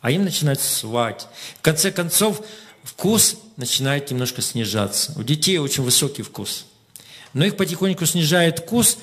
а 0.00 0.10
им 0.10 0.24
начинают 0.24 0.60
свать. 0.60 1.28
В 1.58 1.62
конце 1.62 1.90
концов, 1.92 2.42
вкус 2.82 3.36
начинает 3.56 4.10
немножко 4.10 4.42
снижаться. 4.42 5.12
У 5.16 5.22
детей 5.22 5.58
очень 5.58 5.82
высокий 5.82 6.22
вкус. 6.22 6.66
Но 7.32 7.44
их 7.44 7.56
потихоньку 7.56 8.06
снижает 8.06 8.60
вкус, 8.60 8.98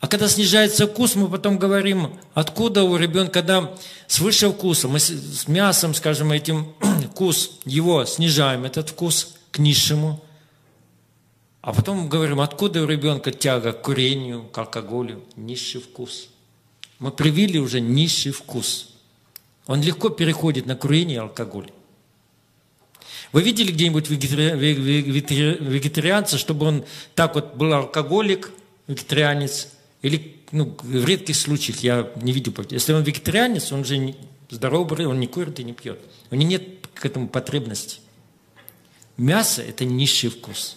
а 0.00 0.06
когда 0.06 0.28
снижается 0.28 0.86
вкус, 0.86 1.14
мы 1.14 1.28
потом 1.28 1.58
говорим, 1.58 2.18
откуда 2.34 2.84
у 2.84 2.96
ребенка, 2.96 3.40
когда 3.40 3.74
свыше 4.06 4.50
вкуса, 4.50 4.86
мы 4.86 5.00
с 5.00 5.48
мясом, 5.48 5.94
скажем, 5.94 6.30
этим 6.30 6.74
вкус, 7.10 7.52
его 7.64 8.04
снижаем, 8.04 8.64
этот 8.64 8.90
вкус 8.90 9.34
к 9.50 9.58
низшему, 9.58 10.22
а 11.64 11.72
потом 11.72 12.08
говорим, 12.08 12.40
откуда 12.40 12.82
у 12.82 12.86
ребенка 12.86 13.32
тяга 13.32 13.72
к 13.72 13.82
курению, 13.82 14.44
к 14.44 14.58
алкоголю, 14.58 15.22
низший 15.36 15.80
вкус– 15.80 16.28
мы 16.98 17.10
привили 17.10 17.58
уже 17.58 17.80
низший 17.80 18.32
вкус. 18.32 18.90
Он 19.66 19.80
легко 19.82 20.08
переходит 20.10 20.66
на 20.66 20.76
курение 20.76 21.16
и 21.16 21.20
алкоголь. 21.20 21.72
Вы 23.32 23.42
видели 23.42 23.72
где-нибудь 23.72 24.08
вегетарианца, 24.08 26.38
чтобы 26.38 26.66
он 26.66 26.84
так 27.14 27.34
вот 27.34 27.56
был 27.56 27.74
алкоголик, 27.74 28.52
вегетарианец, 28.86 29.68
или 30.02 30.36
ну, 30.52 30.76
в 30.82 31.04
редких 31.04 31.34
случаях 31.36 31.80
я 31.80 32.12
не 32.16 32.32
видел. 32.32 32.54
Если 32.70 32.92
он 32.92 33.02
вегетарианец, 33.02 33.72
он 33.72 33.84
же 33.84 34.14
здоровый, 34.50 35.06
он 35.06 35.18
не 35.18 35.26
курит 35.26 35.58
и 35.58 35.64
не 35.64 35.72
пьет. 35.72 35.98
У 36.30 36.36
него 36.36 36.48
нет 36.48 36.86
к 36.94 37.04
этому 37.04 37.26
потребности. 37.28 37.98
Мясо– 39.16 39.62
это 39.62 39.84
низший 39.84 40.30
вкус. 40.30 40.76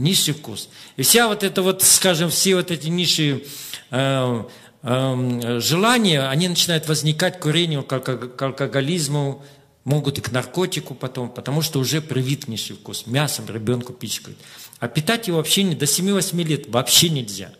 Низший 0.00 0.32
вкус. 0.32 0.70
И 0.96 1.02
вся 1.02 1.28
вот 1.28 1.42
это 1.42 1.62
вот, 1.62 1.82
скажем, 1.82 2.30
все 2.30 2.56
вот 2.56 2.70
эти 2.70 2.88
низшие 2.88 3.44
э, 3.90 4.44
э, 4.82 5.60
желания, 5.60 6.26
они 6.28 6.48
начинают 6.48 6.88
возникать 6.88 7.38
курению, 7.38 7.82
к, 7.82 8.00
к 8.00 8.42
алкоголизму, 8.42 9.44
могут 9.84 10.16
и 10.16 10.22
к 10.22 10.32
наркотику 10.32 10.94
потом, 10.94 11.28
потому 11.28 11.60
что 11.60 11.78
уже 11.80 12.00
привит 12.00 12.48
низший 12.48 12.76
вкус. 12.76 13.06
Мясом 13.06 13.46
ребенку 13.48 13.92
пичкают. 13.92 14.38
А 14.78 14.88
питать 14.88 15.28
его 15.28 15.36
вообще 15.36 15.64
не, 15.64 15.74
до 15.74 15.84
7-8 15.84 16.44
лет 16.44 16.68
вообще 16.68 17.10
нельзя. 17.10 17.52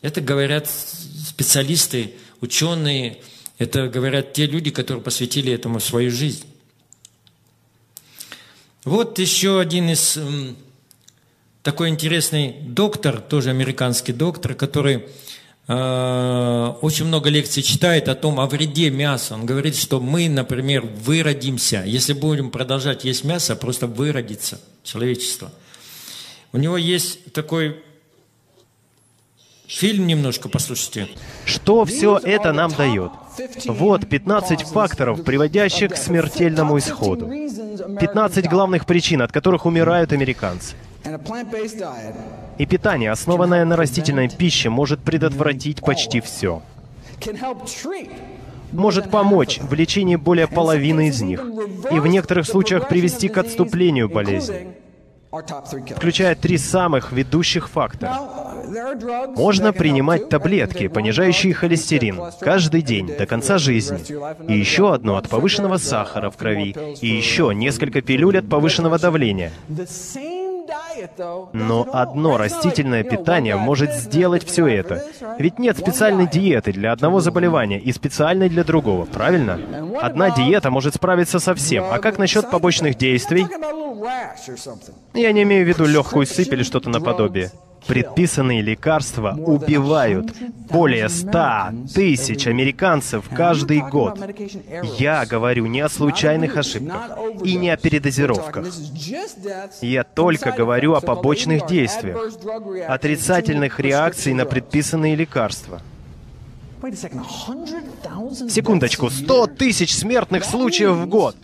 Это 0.00 0.22
говорят 0.22 0.66
специалисты, 1.28 2.14
ученые, 2.40 3.20
это 3.58 3.88
говорят 3.88 4.32
те 4.32 4.46
люди, 4.46 4.70
которые 4.70 5.02
посвятили 5.02 5.52
этому 5.52 5.78
свою 5.80 6.10
жизнь. 6.10 6.46
Вот 8.84 9.18
еще 9.18 9.60
один 9.60 9.90
из 9.90 10.18
такой 11.62 11.88
интересный 11.88 12.56
доктор, 12.62 13.20
тоже 13.20 13.50
американский 13.50 14.12
доктор, 14.12 14.54
который 14.54 15.06
э, 15.68 16.74
очень 16.80 17.04
много 17.06 17.28
лекций 17.28 17.62
читает 17.62 18.08
о 18.08 18.14
том, 18.14 18.40
о 18.40 18.46
вреде 18.46 18.90
мяса. 18.90 19.34
Он 19.34 19.46
говорит, 19.46 19.76
что 19.76 20.00
мы, 20.00 20.28
например, 20.28 20.82
выродимся. 20.82 21.82
Если 21.86 22.12
будем 22.12 22.50
продолжать 22.50 23.04
есть 23.04 23.24
мясо, 23.24 23.56
просто 23.56 23.86
выродится 23.86 24.60
человечество. 24.82 25.52
У 26.52 26.58
него 26.58 26.76
есть 26.76 27.32
такой 27.32 27.82
Фильм 29.70 30.08
немножко 30.08 30.48
послушайте. 30.48 31.06
Что 31.44 31.84
все 31.84 32.18
это 32.18 32.52
нам 32.52 32.72
дает? 32.72 33.12
Вот 33.66 34.08
15 34.08 34.62
факторов, 34.62 35.22
приводящих 35.22 35.92
к 35.92 35.96
смертельному 35.96 36.76
исходу. 36.76 37.28
15 37.28 38.48
главных 38.50 38.84
причин, 38.84 39.22
от 39.22 39.30
которых 39.30 39.66
умирают 39.66 40.12
американцы. 40.12 40.74
И 42.58 42.66
питание, 42.66 43.10
основанное 43.10 43.64
на 43.64 43.76
растительной 43.76 44.28
пище, 44.28 44.70
может 44.70 45.00
предотвратить 45.00 45.80
почти 45.80 46.20
все. 46.20 46.62
Может 48.72 49.10
помочь 49.10 49.58
в 49.60 49.72
лечении 49.74 50.16
более 50.16 50.46
половины 50.46 51.08
из 51.08 51.20
них, 51.22 51.44
и 51.90 51.98
в 51.98 52.06
некоторых 52.06 52.46
случаях 52.46 52.88
привести 52.88 53.28
к 53.28 53.38
отступлению 53.38 54.08
болезни 54.08 54.74
включая 55.96 56.34
три 56.34 56.58
самых 56.58 57.12
ведущих 57.12 57.68
фактора. 57.68 58.18
Можно 59.36 59.72
принимать 59.72 60.28
таблетки, 60.28 60.88
понижающие 60.88 61.54
холестерин, 61.54 62.20
каждый 62.40 62.82
день 62.82 63.06
до 63.06 63.26
конца 63.26 63.58
жизни. 63.58 64.00
И 64.48 64.58
еще 64.58 64.92
одну 64.92 65.14
от 65.14 65.28
повышенного 65.28 65.76
сахара 65.76 66.30
в 66.30 66.36
крови. 66.36 66.74
И 67.00 67.06
еще 67.06 67.52
несколько 67.54 68.00
пилюль 68.02 68.38
от 68.38 68.48
повышенного 68.48 68.98
давления. 68.98 69.52
Но 71.52 71.86
одно 71.92 72.36
растительное 72.36 73.02
питание 73.02 73.56
может 73.56 73.92
сделать 73.94 74.46
все 74.46 74.66
это. 74.66 75.04
Ведь 75.38 75.58
нет 75.58 75.78
специальной 75.78 76.28
диеты 76.28 76.72
для 76.72 76.92
одного 76.92 77.20
заболевания 77.20 77.78
и 77.78 77.92
специальной 77.92 78.48
для 78.48 78.64
другого, 78.64 79.04
правильно? 79.06 79.58
Одна 80.00 80.30
диета 80.30 80.70
может 80.70 80.94
справиться 80.94 81.38
со 81.38 81.54
всем. 81.54 81.84
А 81.90 81.98
как 81.98 82.18
насчет 82.18 82.50
побочных 82.50 82.96
действий? 82.96 83.46
Я 85.14 85.32
не 85.32 85.42
имею 85.42 85.64
в 85.64 85.68
виду 85.68 85.86
легкую 85.86 86.26
сыпь 86.26 86.52
или 86.52 86.62
что-то 86.62 86.90
наподобие. 86.90 87.50
Предписанные 87.86 88.62
лекарства 88.62 89.34
убивают 89.36 90.32
более 90.70 91.08
100 91.08 91.92
тысяч 91.94 92.46
американцев 92.46 93.28
каждый 93.28 93.80
год. 93.80 94.18
Я 94.98 95.26
говорю 95.26 95.66
не 95.66 95.80
о 95.80 95.88
случайных 95.88 96.56
ошибках 96.56 97.18
и 97.44 97.56
не 97.56 97.70
о 97.70 97.76
передозировках. 97.76 98.66
Я 99.80 100.04
только 100.04 100.52
говорю 100.52 100.94
о 100.94 101.00
побочных 101.00 101.66
действиях, 101.66 102.18
отрицательных 102.88 103.80
реакций 103.80 104.34
на 104.34 104.44
предписанные 104.44 105.14
лекарства. 105.14 105.80
Секундочку, 108.48 109.10
100 109.10 109.46
тысяч 109.48 109.94
смертных 109.94 110.44
случаев 110.44 110.92
в 110.92 111.06
год. 111.06 111.36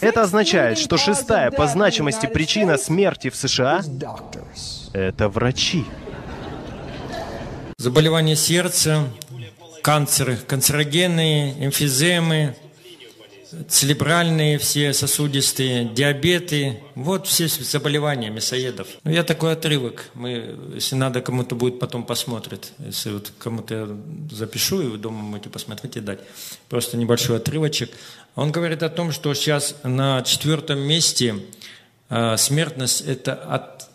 Это 0.00 0.22
означает, 0.22 0.78
что 0.78 0.96
шестая 0.96 1.50
по 1.50 1.66
значимости 1.66 2.26
причина 2.26 2.76
смерти 2.76 3.30
в 3.30 3.36
США— 3.36 3.82
это 4.92 5.28
врачи. 5.28 5.84
Заболевания 7.76 8.34
сердца, 8.34 9.04
канцеры, 9.82 10.36
канцерогенные, 10.36 11.64
эмфиземы, 11.64 12.56
церебральные 13.68 14.58
все 14.58 14.92
сосудистые, 14.92 15.84
диабеты, 15.84 16.80
вот 16.94 17.26
все 17.26 17.48
заболевания 17.48 18.30
мясоедов. 18.30 18.88
Ну, 19.04 19.10
я 19.10 19.24
такой 19.24 19.52
отрывок, 19.52 20.10
мы, 20.14 20.58
если 20.74 20.96
надо, 20.96 21.20
кому-то 21.20 21.54
будет 21.54 21.78
потом 21.78 22.04
посмотрит. 22.04 22.72
Если 22.78 23.10
вот 23.10 23.32
кому-то 23.38 23.74
я 23.74 23.88
запишу, 24.34 24.82
и 24.82 24.86
вы 24.86 24.98
дома 24.98 25.22
можете 25.22 25.48
посмотреть 25.48 25.96
и 25.96 26.00
дать. 26.00 26.20
Просто 26.68 26.96
небольшой 26.96 27.36
отрывочек. 27.38 27.90
Он 28.38 28.52
говорит 28.52 28.84
о 28.84 28.88
том, 28.88 29.10
что 29.10 29.34
сейчас 29.34 29.74
на 29.82 30.22
четвертом 30.22 30.78
месте 30.78 31.42
э, 32.08 32.36
смертность– 32.36 33.00
это 33.06 33.34
от, 33.34 33.88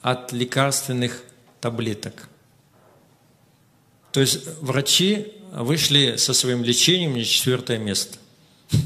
от 0.00 0.32
лекарственных 0.32 1.22
таблеток. 1.60 2.30
То 4.10 4.22
есть 4.22 4.48
врачи 4.62 5.34
вышли 5.52 6.16
со 6.16 6.32
своим 6.32 6.64
лечением 6.64 7.12
на 7.12 7.24
четвертое 7.24 7.76
место. 7.76 8.18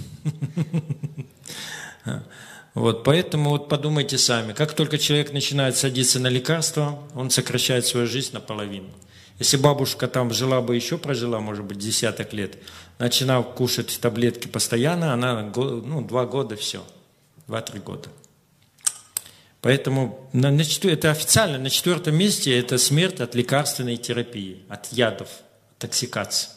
Вот, 2.75 3.03
поэтому 3.03 3.51
вот 3.51 3.69
подумайте 3.69 4.19
сами, 4.19 4.53
как 4.53 4.73
только 4.73 4.99
человек 4.99 5.33
начинает 5.33 5.77
садиться 5.77 6.21
на 6.21 6.29
лекарства, 6.29 7.03
он 7.15 7.29
сокращает 7.29 7.87
свою 7.87 8.07
жизнь 8.07 8.31
наполовину. 8.33 8.91
Если 9.41 9.57
бабушка 9.57 10.07
там 10.07 10.33
жила 10.33 10.61
бы 10.61 10.77
еще, 10.77 10.97
прожила, 10.97 11.41
может 11.41 11.65
быть, 11.65 11.79
десяток 11.79 12.33
лет, 12.33 12.57
начинав 12.99 13.55
кушать 13.55 13.99
таблетки 14.01 14.49
постоянно, 14.49 15.13
она, 15.13 15.43
ну, 15.55 16.03
два 16.03 16.27
года, 16.27 16.57
все, 16.57 16.85
два-три 17.47 17.81
года. 17.81 18.09
Поэтому 19.61 20.29
на, 20.33 20.51
на, 20.51 20.63
это 20.63 21.11
официально 21.11 21.59
на 21.59 21.71
четвертом 21.71 22.17
месте 22.17 22.57
это 22.57 22.79
смерть 22.79 23.21
от 23.21 23.35
лекарственной 23.35 23.97
терапии, 23.97 24.63
от 24.69 24.93
ядов, 24.93 25.29
токсикации. 25.79 26.51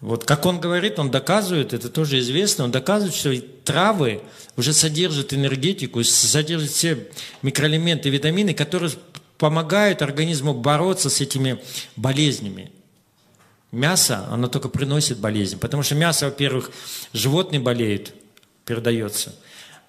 Вот 0.00 0.24
как 0.24 0.44
он 0.44 0.60
говорит, 0.60 0.98
он 0.98 1.10
доказывает, 1.10 1.72
это 1.72 1.88
тоже 1.88 2.18
известно, 2.18 2.64
он 2.64 2.70
доказывает, 2.70 3.14
что 3.14 3.34
травы 3.64 4.20
уже 4.56 4.72
содержат 4.72 5.32
энергетику, 5.32 6.02
содержат 6.04 6.70
все 6.70 7.08
микроэлементы, 7.42 8.10
витамины, 8.10 8.52
которые 8.52 8.92
помогают 9.38 10.02
организму 10.02 10.54
бороться 10.54 11.08
с 11.08 11.20
этими 11.20 11.58
болезнями. 11.94 12.72
Мясо, 13.76 14.26
оно 14.30 14.48
только 14.48 14.70
приносит 14.70 15.18
болезнь, 15.18 15.58
потому 15.58 15.82
что 15.82 15.94
мясо, 15.94 16.24
во-первых, 16.24 16.70
животные 17.12 17.60
болеют, 17.60 18.14
передается. 18.64 19.34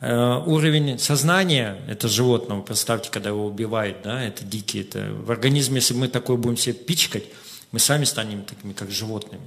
Э, 0.01 0.43
уровень 0.45 0.99
сознания 0.99 1.79
это 1.88 2.09
животного, 2.09 2.61
представьте, 2.61 3.09
когда 3.09 3.29
его 3.29 3.45
убивают, 3.45 4.01
да, 4.03 4.21
это 4.21 4.43
дикие, 4.43 4.83
это 4.83 5.13
в 5.13 5.31
организме, 5.31 5.77
если 5.77 5.93
мы 5.93 6.09
такое 6.09 6.35
будем 6.35 6.57
себе 6.57 6.73
пичкать, 6.73 7.23
мы 7.71 7.79
сами 7.79 8.03
станем 8.03 8.43
такими, 8.43 8.73
как 8.73 8.91
животными. 8.91 9.45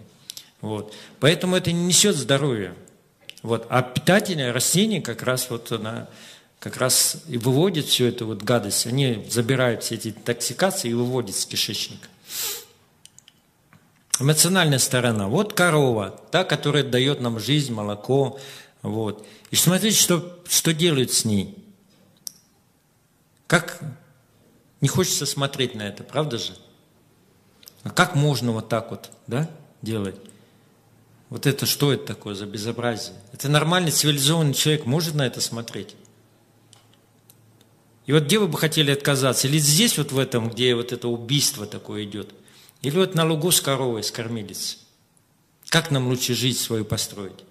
Вот. 0.62 0.94
Поэтому 1.18 1.54
это 1.54 1.70
не 1.70 1.84
несет 1.84 2.16
здоровья. 2.16 2.74
Вот. 3.42 3.66
А 3.68 3.82
питательное 3.82 4.54
растение 4.54 5.02
как 5.02 5.22
раз 5.22 5.50
вот 5.50 5.70
она 5.70 6.08
как 6.60 6.78
раз 6.78 7.18
и 7.28 7.36
выводит 7.36 7.84
всю 7.84 8.06
эту 8.06 8.24
вот 8.24 8.42
гадость. 8.42 8.86
Они 8.86 9.22
забирают 9.28 9.82
все 9.82 9.96
эти 9.96 10.12
токсикации 10.12 10.88
и 10.88 10.94
выводят 10.94 11.36
с 11.36 11.44
кишечника. 11.44 12.08
Эмоциональная 14.20 14.78
сторона. 14.78 15.28
Вот 15.28 15.54
корова, 15.54 16.10
та, 16.30 16.44
которая 16.44 16.84
дает 16.84 17.20
нам 17.20 17.40
жизнь, 17.40 17.72
молоко. 17.72 18.38
Вот. 18.82 19.26
И 19.50 19.56
смотрите, 19.56 19.98
что, 19.98 20.38
что 20.46 20.74
делают 20.74 21.10
с 21.10 21.24
ней. 21.24 21.56
Как 23.46 23.80
не 24.82 24.88
хочется 24.88 25.24
смотреть 25.24 25.74
на 25.74 25.82
это, 25.82 26.04
правда 26.04 26.36
же? 26.36 26.52
А 27.82 27.90
как 27.90 28.14
можно 28.14 28.52
вот 28.52 28.68
так 28.68 28.90
вот 28.90 29.10
да, 29.26 29.48
делать? 29.80 30.16
Вот 31.30 31.46
это 31.46 31.64
что 31.64 31.92
это 31.92 32.04
такое 32.04 32.34
за 32.34 32.44
безобразие? 32.44 33.16
Это 33.32 33.48
нормальный 33.48 33.90
цивилизованный 33.90 34.52
человек 34.52 34.84
может 34.84 35.14
на 35.14 35.26
это 35.26 35.40
смотреть? 35.40 35.96
И 38.04 38.12
вот 38.12 38.24
где 38.24 38.38
вы 38.38 38.48
бы 38.48 38.58
хотели 38.58 38.90
отказаться? 38.90 39.46
Или 39.48 39.58
здесь 39.58 39.96
вот 39.96 40.12
в 40.12 40.18
этом, 40.18 40.50
где 40.50 40.74
вот 40.74 40.92
это 40.92 41.08
убийство 41.08 41.66
такое 41.66 42.04
идет? 42.04 42.34
Или 42.82 42.96
вот 42.96 43.14
на 43.14 43.24
лугу 43.24 43.50
с 43.50 43.60
коровой, 43.60 44.02
с 44.02 44.10
кормилицей. 44.10 44.78
Как 45.68 45.90
нам 45.90 46.08
лучше 46.08 46.34
жизнь 46.34 46.58
свою 46.58 46.84
построить? 46.84 47.44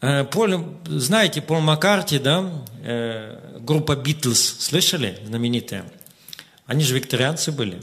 Э, 0.00 0.24
Поль, 0.24 0.58
знаете, 0.86 1.40
Пол 1.40 1.60
Маккарти, 1.60 2.18
да, 2.18 2.50
э, 2.82 3.58
группа 3.60 3.94
Битлз, 3.94 4.58
слышали, 4.58 5.18
знаменитая? 5.24 5.84
Они 6.66 6.82
же 6.82 6.94
викторианцы 6.94 7.52
были. 7.52 7.80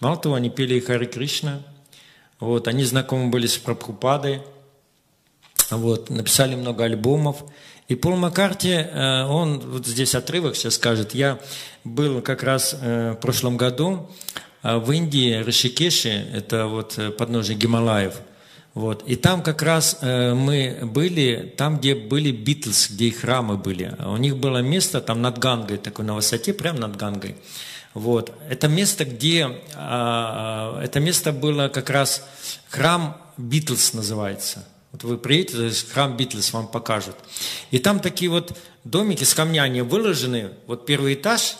Мало 0.00 0.18
того, 0.18 0.34
они 0.34 0.50
пели 0.50 0.78
Хари 0.80 1.06
Кришна, 1.06 1.62
вот, 2.40 2.68
они 2.68 2.84
знакомы 2.84 3.30
были 3.30 3.46
с 3.46 3.56
Прабхупадой, 3.56 4.42
вот, 5.70 6.10
написали 6.10 6.54
много 6.54 6.84
альбомов. 6.84 7.44
И 7.88 7.94
Пол 7.94 8.16
Маккарти, 8.16 8.70
э, 8.70 9.24
он 9.24 9.58
вот 9.60 9.86
здесь 9.86 10.14
отрывок 10.14 10.56
сейчас 10.56 10.74
скажет, 10.74 11.14
я 11.14 11.38
был 11.84 12.22
как 12.22 12.42
раз 12.42 12.74
в 12.80 13.18
прошлом 13.20 13.56
году 13.56 14.08
в 14.62 14.92
Индии, 14.92 15.42
Ришикеше, 15.42 16.10
это 16.32 16.66
вот 16.66 16.98
подножие 17.18 17.56
Гималаев– 17.56 18.14
вот. 18.74 19.02
И 19.06 19.16
там 19.16 19.42
как 19.42 19.62
раз 19.62 19.98
э, 20.00 20.32
мы 20.32 20.78
были, 20.82 21.52
там, 21.56 21.78
где 21.78 21.94
были 21.94 22.30
Битлз, 22.30 22.90
где 22.90 23.08
их 23.08 23.20
храмы 23.20 23.58
были. 23.58 23.94
У 23.98 24.16
них 24.16 24.38
было 24.38 24.58
место 24.58 25.00
там 25.02 25.20
над 25.20 25.38
Гангой, 25.38 25.76
такой 25.76 26.06
на 26.06 26.14
высоте, 26.14 26.54
прямо 26.54 26.78
над 26.78 26.96
Гангой. 26.96 27.36
Вот. 27.92 28.32
Это 28.48 28.68
место, 28.68 29.04
где... 29.04 29.60
Э, 29.76 30.80
это 30.82 31.00
место 31.00 31.32
было 31.32 31.68
как 31.68 31.90
раз 31.90 32.24
храм 32.70 33.18
Битлз 33.36 33.92
называется. 33.92 34.66
Вот 34.92 35.04
вы 35.04 35.16
приедете, 35.16 35.56
то 35.56 35.64
есть 35.64 35.90
храм 35.90 36.16
Битлз 36.16 36.52
вам 36.52 36.68
покажут. 36.68 37.16
И 37.70 37.78
там 37.78 38.00
такие 38.00 38.30
вот 38.30 38.56
домики 38.84 39.24
с 39.24 39.34
камнями 39.34 39.80
выложены. 39.80 40.52
Вот 40.66 40.84
первый 40.84 41.14
этаж, 41.14 41.56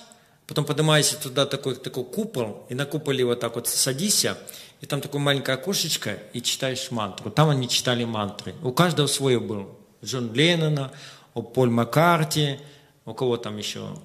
потом 0.46 0.64
поднимаешься 0.64 1.16
туда 1.16 1.46
такой, 1.46 1.74
такой 1.76 2.04
купол, 2.04 2.66
и 2.68 2.74
на 2.74 2.84
куполе 2.84 3.24
вот 3.24 3.40
так 3.40 3.54
вот 3.56 3.68
садишься, 3.68 4.36
и 4.82 4.86
там 4.86 5.00
такое 5.00 5.20
маленькое 5.20 5.56
окошечко, 5.56 6.18
и 6.32 6.42
читаешь 6.42 6.90
мантру. 6.90 7.30
Там 7.30 7.48
они 7.48 7.68
читали 7.68 8.04
мантры. 8.04 8.54
У 8.62 8.72
каждого 8.72 9.06
свое 9.06 9.40
был. 9.40 9.78
Джон 10.04 10.32
Леннона, 10.34 10.92
у 11.34 11.42
Поль 11.42 11.70
Маккарти, 11.70 12.58
у 13.04 13.14
кого 13.14 13.36
там 13.36 13.56
еще, 13.56 13.96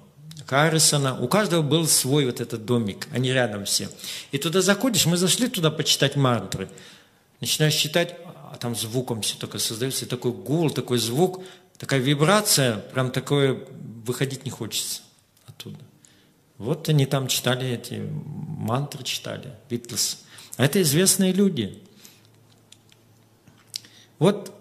Харрисона. 0.46 1.18
У 1.20 1.28
каждого 1.28 1.62
был 1.62 1.86
свой 1.86 2.24
вот 2.24 2.40
этот 2.40 2.64
домик. 2.64 3.06
Они 3.12 3.32
рядом 3.32 3.64
все. 3.64 3.88
И 4.32 4.38
туда 4.38 4.62
заходишь, 4.62 5.04
мы 5.06 5.16
зашли 5.16 5.48
туда 5.48 5.70
почитать 5.70 6.16
мантры. 6.16 6.70
Начинаешь 7.40 7.74
читать, 7.74 8.16
а 8.52 8.56
там 8.56 8.74
звуком 8.74 9.22
все 9.22 9.36
только 9.38 9.58
создается, 9.58 10.04
и 10.04 10.08
такой 10.08 10.32
гул, 10.32 10.70
такой 10.70 10.98
звук, 10.98 11.42
такая 11.76 12.00
вибрация, 12.00 12.78
прям 12.78 13.10
такое, 13.10 13.64
выходить 14.04 14.44
не 14.44 14.50
хочется 14.50 15.02
оттуда. 15.46 15.78
Вот 16.56 16.88
они 16.88 17.06
там 17.06 17.28
читали 17.28 17.68
эти 17.68 18.02
мантры, 18.02 19.04
читали, 19.04 19.54
Битлз. 19.70 20.24
Это 20.56 20.82
известные 20.82 21.32
люди. 21.32 21.80
Вот 24.18 24.52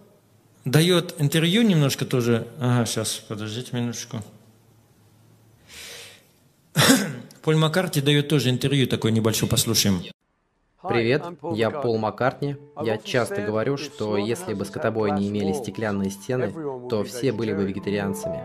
дает 0.63 1.15
интервью 1.17 1.63
немножко 1.63 2.05
тоже. 2.05 2.47
Ага, 2.59 2.85
сейчас, 2.85 3.13
подождите 3.27 3.75
минуточку. 3.75 4.23
Поль 7.41 7.55
Маккарти 7.55 8.01
дает 8.01 8.27
тоже 8.27 8.49
интервью 8.51 8.85
такое 8.87 9.11
небольшое, 9.11 9.49
послушаем. 9.49 10.03
Привет, 10.83 11.23
я 11.53 11.71
Пол 11.71 11.97
Маккартни. 11.97 12.55
Я 12.83 12.97
часто 12.99 13.41
говорю, 13.41 13.77
что 13.77 14.15
если 14.15 14.53
бы 14.53 14.63
скотобои 14.63 15.09
не 15.09 15.29
имели 15.29 15.51
стеклянные 15.51 16.11
стены, 16.11 16.53
то 16.87 17.03
все 17.03 17.31
были 17.31 17.51
бы 17.51 17.63
вегетарианцами. 17.63 18.43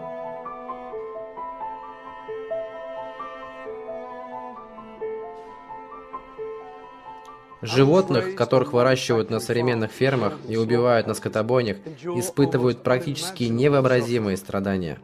Животных, 7.60 8.34
которых 8.34 8.72
выращивают 8.72 9.28
на 9.28 9.38
современных 9.38 9.92
фермах 9.92 10.38
и 10.48 10.56
убивают 10.56 11.06
на 11.06 11.12
скотобойнях, 11.12 11.76
испытывают 12.16 12.82
практически 12.82 13.44
невообразимые 13.44 14.38
страдания. 14.38 14.98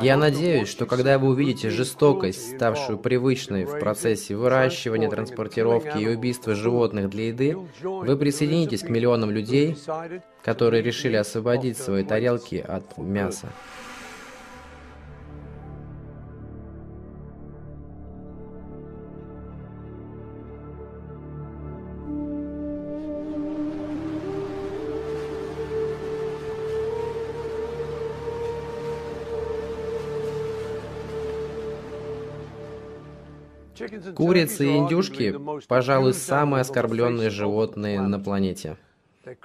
Я 0.00 0.16
надеюсь, 0.16 0.68
что 0.68 0.86
когда 0.86 1.18
вы 1.18 1.28
увидите 1.28 1.70
жестокость, 1.70 2.56
ставшую 2.56 2.98
привычной 2.98 3.64
в 3.64 3.78
процессе 3.78 4.36
выращивания, 4.36 5.08
транспортировки 5.08 5.98
и 5.98 6.08
убийства 6.08 6.54
животных 6.54 7.10
для 7.10 7.28
еды, 7.28 7.56
вы 7.82 8.16
присоединитесь 8.16 8.82
к 8.82 8.88
миллионам 8.88 9.30
людей, 9.30 9.76
которые 10.42 10.82
решили 10.82 11.16
освободить 11.16 11.78
свои 11.78 12.04
тарелки 12.04 12.56
от 12.56 12.98
мяса. 12.98 13.48
Курицы 34.14 34.66
и 34.66 34.76
индюшки, 34.76 35.34
пожалуй, 35.68 36.14
самые 36.14 36.62
оскорбленные 36.62 37.30
животные 37.30 38.00
на 38.00 38.18
планете. 38.18 38.76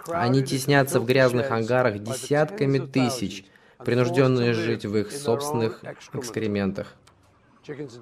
Они 0.07 0.43
теснятся 0.43 0.99
в 0.99 1.05
грязных 1.05 1.51
ангарах 1.51 1.99
десятками 1.99 2.79
тысяч, 2.79 3.45
принужденные 3.79 4.53
жить 4.53 4.85
в 4.85 4.95
их 4.97 5.11
собственных 5.11 5.83
экскрементах. 6.13 6.95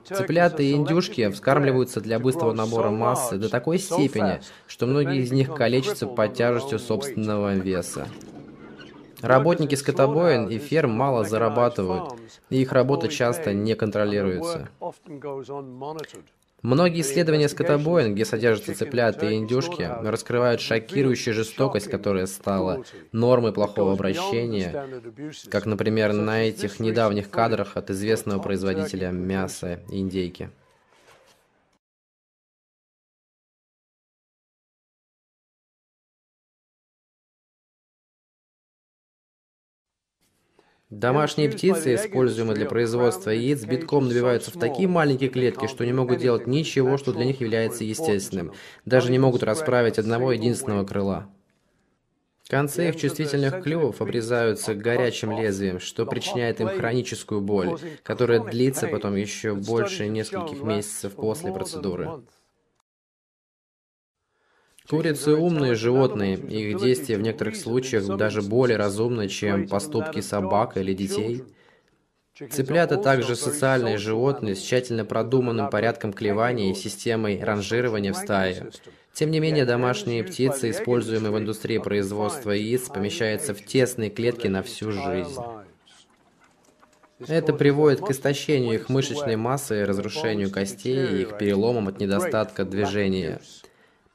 Цыплята 0.06 0.64
и 0.64 0.74
индюшки 0.74 1.30
вскармливаются 1.30 2.02
для 2.02 2.18
быстрого 2.18 2.54
набора 2.54 2.90
массы 2.90 3.38
до 3.38 3.48
такой 3.48 3.78
степени, 3.78 4.42
что 4.66 4.88
многие 4.88 5.22
из 5.22 5.32
них 5.32 5.54
калечатся 5.54 6.08
под 6.08 6.34
тяжестью 6.34 6.80
собственного 6.80 7.54
веса. 7.54 8.08
Работники 9.22 9.76
скотобоин 9.76 10.48
и 10.48 10.58
ферм 10.58 10.92
мало 10.92 11.24
зарабатывают, 11.24 12.16
и 12.50 12.60
их 12.60 12.72
работа 12.72 13.08
часто 13.08 13.54
не 13.54 13.76
контролируется. 13.76 14.70
Многие 16.62 17.02
исследования 17.02 17.50
скотобоин, 17.50 18.14
где 18.14 18.24
содержатся 18.24 18.76
цыплята 18.76 19.26
и 19.26 19.36
индюшки, 19.36 19.90
раскрывают 20.04 20.62
шокирующую 20.62 21.34
жестокость, 21.34 21.90
которая 21.90 22.28
стала 22.28 22.84
нормой 23.12 23.52
плохого 23.52 23.94
обращения, 23.94 24.86
как, 25.50 25.66
например, 25.66 26.14
на 26.14 26.44
этих 26.44 26.80
недавних 26.80 27.30
кадрах 27.30 27.78
от 27.78 27.90
известного 27.90 28.40
производителя 28.42 29.10
мяса 29.10 29.80
индейки. 29.90 30.52
Домашние 40.92 41.50
птицы, 41.50 41.96
используемые 41.96 42.54
для 42.54 42.66
производства 42.66 43.30
яиц, 43.30 43.64
битком 43.64 44.10
набиваются 44.10 44.52
в 44.52 44.60
такие 44.60 44.90
маленькие 44.90 45.30
клетки, 45.30 45.68
что 45.68 45.86
не 45.86 45.94
могут 45.94 46.20
делать 46.20 46.48
ничего, 46.48 46.98
что 46.98 47.14
для 47.14 47.24
них 47.24 47.40
является 47.40 47.86
естественным. 47.86 48.52
Даже 48.84 49.10
не 49.10 49.18
могут 49.18 49.42
расправить 49.42 49.98
одного 49.98 50.34
единственного 50.34 50.86
крыла. 50.86 51.30
Концы 52.50 52.90
их 52.90 52.98
чувствительных 52.98 53.64
клювов 53.64 54.02
обрезаются 54.02 54.76
горячим 54.76 55.32
лезвием, 55.32 55.80
что 55.80 56.06
причиняет 56.06 56.60
им 56.60 56.68
хроническую 56.68 57.40
боль, 57.40 57.80
которая 58.04 58.42
длится 58.42 58.90
потом 58.90 59.16
еще 59.16 59.56
больше 59.56 60.10
нескольких 60.10 60.62
месяцев 60.62 61.14
после 61.14 61.54
процедуры. 61.54 62.10
Курицы 64.92 65.36
умные 65.36 65.76
животные, 65.76 66.36
их 66.36 66.78
действия 66.78 67.16
в 67.16 67.22
некоторых 67.22 67.56
случаях 67.56 68.06
даже 68.18 68.42
более 68.42 68.76
разумны, 68.76 69.30
чем 69.30 69.66
поступки 69.70 70.20
собак 70.20 70.76
или 70.76 70.94
детей. 70.94 71.46
Цыплята 72.50 72.98
также 72.98 73.38
социальные 73.38 73.98
животные 73.98 74.54
с 74.54 74.62
тщательно 74.62 75.06
продуманным 75.06 75.70
порядком 75.70 76.12
клевания 76.12 76.72
и 76.72 76.76
системой 76.76 77.42
ранжирования 77.42 78.12
в 78.12 78.18
стае. 78.18 78.70
Тем 79.14 79.32
не 79.32 79.40
менее, 79.40 79.64
домашние 79.64 80.26
птицы, 80.26 80.72
используемые 80.72 81.32
в 81.32 81.38
индустрии 81.38 81.78
производства 81.78 82.52
яиц, 82.52 82.90
помещаются 82.90 83.54
в 83.54 83.64
тесные 83.64 84.10
клетки 84.10 84.48
на 84.48 84.62
всю 84.62 84.92
жизнь. 84.92 85.42
Это 87.26 87.54
приводит 87.54 88.02
к 88.02 88.12
истощению 88.12 88.74
их 88.74 88.90
мышечной 88.90 89.38
массы, 89.38 89.86
разрушению 89.86 90.52
костей 90.52 91.08
и 91.08 91.22
их 91.22 91.38
переломам 91.38 91.88
от 91.88 92.02
недостатка 92.02 92.66
движения. 92.66 93.40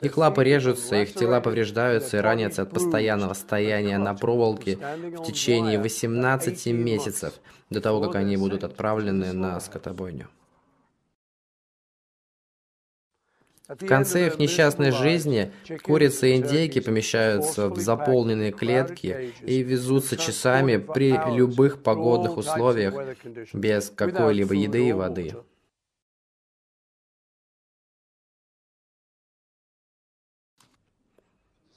Их 0.03 0.19
лапы 0.19 0.45
режутся, 0.45 0.97
их 0.97 1.15
тела 1.15 1.41
повреждаются 1.41 2.19
и 2.19 2.21
ранятся 2.21 2.63
от 2.63 2.71
постоянного 2.71 3.33
стояния 3.33 3.97
на 3.97 4.15
проволоке 4.15 4.77
в 4.77 5.25
течение 5.25 5.81
18 5.81 6.67
месяцев 6.67 7.35
до 7.71 7.81
того, 7.81 8.03
как 8.03 8.17
они 8.17 8.37
будут 8.37 8.63
отправлены 8.63 9.33
на 9.33 9.59
скотобойню. 9.59 10.29
В 13.69 13.85
конце 13.85 14.29
их 14.29 14.39
несчастной 14.39 14.93
жизни 14.93 15.51
курицы 15.83 16.31
и 16.31 16.37
индейки 16.37 16.79
помещаются 16.79 17.69
в 17.69 17.79
заполненные 17.79 18.53
клетки 18.53 19.33
и 19.43 19.63
везутся 19.63 20.17
часами 20.17 20.77
при 20.77 21.19
любых 21.35 21.83
погодных 21.83 22.37
условиях 22.37 22.95
без 23.53 23.91
какой-либо 23.91 24.55
еды 24.55 24.89
и 24.89 24.93
воды. 24.93 25.35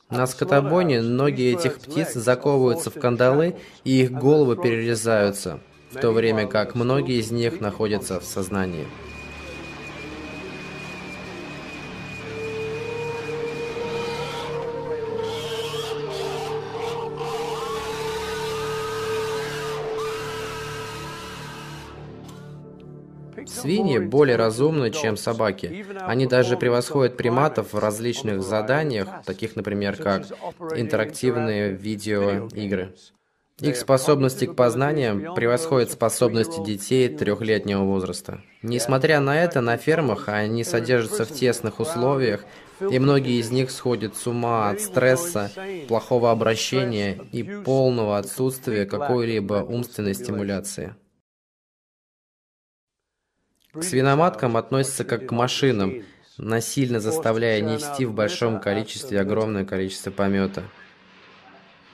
На 0.09 0.25
скотобойне 0.25 1.01
ноги 1.01 1.53
этих 1.53 1.79
птиц 1.79 2.13
заковываются 2.13 2.89
в 2.89 2.95
кандалы, 2.95 3.55
и 3.83 4.01
их 4.01 4.11
головы 4.11 4.55
перерезаются, 4.55 5.59
в 5.91 5.99
то 5.99 6.11
время 6.11 6.47
как 6.47 6.73
многие 6.73 7.19
из 7.19 7.29
них 7.29 7.61
находятся 7.61 8.19
в 8.19 8.23
сознании. 8.23 8.87
Свиньи 23.61 23.99
более 23.99 24.35
разумны, 24.35 24.91
чем 24.91 25.17
собаки. 25.17 25.85
Они 26.01 26.25
даже 26.25 26.57
превосходят 26.57 27.17
приматов 27.17 27.73
в 27.73 27.79
различных 27.79 28.41
заданиях, 28.41 29.07
таких, 29.25 29.55
например, 29.55 29.95
как 29.95 30.25
интерактивные 30.75 31.71
видеоигры. 31.71 32.93
Их 33.61 33.75
способности 33.75 34.45
к 34.45 34.55
познаниям 34.55 35.33
превосходят 35.35 35.91
способности 35.91 36.63
детей 36.63 37.09
трехлетнего 37.09 37.83
возраста. 37.83 38.41
Несмотря 38.61 39.19
на 39.19 39.43
это, 39.43 39.59
на 39.59 39.75
фермах 39.75 40.29
они 40.29 40.63
содержатся 40.63 41.25
в 41.25 41.33
тесных 41.33 41.81
условиях, 41.81 42.45
и 42.79 42.97
многие 42.99 43.39
из 43.39 43.51
них 43.51 43.71
сходят 43.71 44.15
с 44.15 44.27
ума 44.27 44.69
от 44.69 44.79
стресса, 44.79 45.51
плохого 45.89 46.31
обращения 46.31 47.19
и 47.33 47.43
полного 47.43 48.17
отсутствия 48.17 48.85
какой-либо 48.85 49.55
умственной 49.55 50.13
стимуляции. 50.13 50.95
К 53.71 53.83
свиноматкам 53.83 54.57
относятся 54.57 55.03
как 55.03 55.27
к 55.27 55.31
машинам, 55.31 56.03
насильно 56.37 56.99
заставляя 56.99 57.61
нести 57.61 58.03
в 58.03 58.13
большом 58.13 58.59
количестве 58.59 59.21
огромное 59.21 59.63
количество 59.63 60.09
помета. 60.09 60.63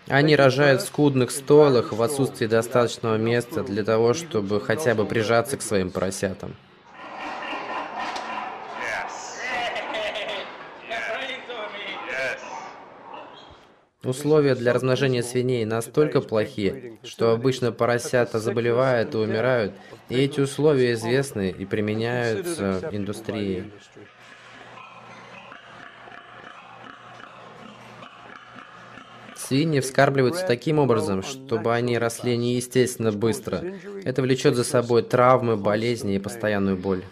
Они 0.08 0.38
рожают 0.38 0.82
в 0.82 0.88
скудных 0.88 1.32
стойлах 1.32 1.92
в 1.92 2.02
отсутствии 2.02 2.46
достаточного 2.46 3.18
места 3.18 3.62
для 3.62 3.84
того, 3.84 4.14
чтобы 4.14 4.62
хотя 4.62 4.96
бы 4.96 5.06
прижаться 5.06 5.58
к 5.58 5.62
своим 5.62 5.92
поросятам. 5.92 6.56
Условия 14.06 14.54
для 14.54 14.72
размножения 14.72 15.24
свиней 15.24 15.66
настолько 15.66 16.22
плохи, 16.22 17.00
что 17.04 17.32
обычно 17.32 17.72
поросята 17.72 18.40
заболевают 18.40 19.16
и 19.16 19.18
умирают, 19.18 19.74
и 20.10 20.16
эти 20.16 20.40
условия 20.40 20.94
известны 20.94 21.50
и 21.50 21.66
применяются 21.66 22.88
индустрией. 22.92 23.72
Свиньи 29.36 29.80
вскармливаются 29.80 30.46
таким 30.46 30.80
образом, 30.80 31.24
чтобы 31.24 31.74
они 31.74 31.98
росли 31.98 32.38
неестественно 32.38 33.12
быстро. 33.12 33.64
Это 34.04 34.22
влечет 34.22 34.56
за 34.56 34.64
собой 34.64 35.02
травмы, 35.02 35.56
болезни 35.56 36.16
и 36.16 36.20
постоянную 36.20 36.78
боль. 36.78 37.04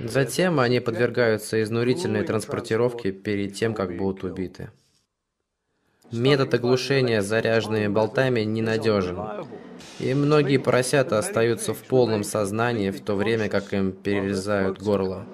Затем 0.00 0.60
они 0.60 0.80
подвергаются 0.80 1.62
изнурительной 1.62 2.24
транспортировке 2.24 3.12
перед 3.12 3.54
тем, 3.54 3.74
как 3.74 3.96
будут 3.96 4.24
убиты. 4.24 4.70
Метод 6.12 6.54
оглушения 6.54 7.20
заряженными 7.20 7.88
болтами 7.88 8.40
ненадежен, 8.40 9.18
и 9.98 10.14
многие 10.14 10.58
поросята 10.58 11.18
остаются 11.18 11.74
в 11.74 11.82
полном 11.82 12.22
сознании, 12.22 12.90
в 12.90 13.00
то 13.00 13.14
время 13.16 13.48
как 13.48 13.72
им 13.72 13.90
перерезают 13.90 14.80
горло. 14.80 15.26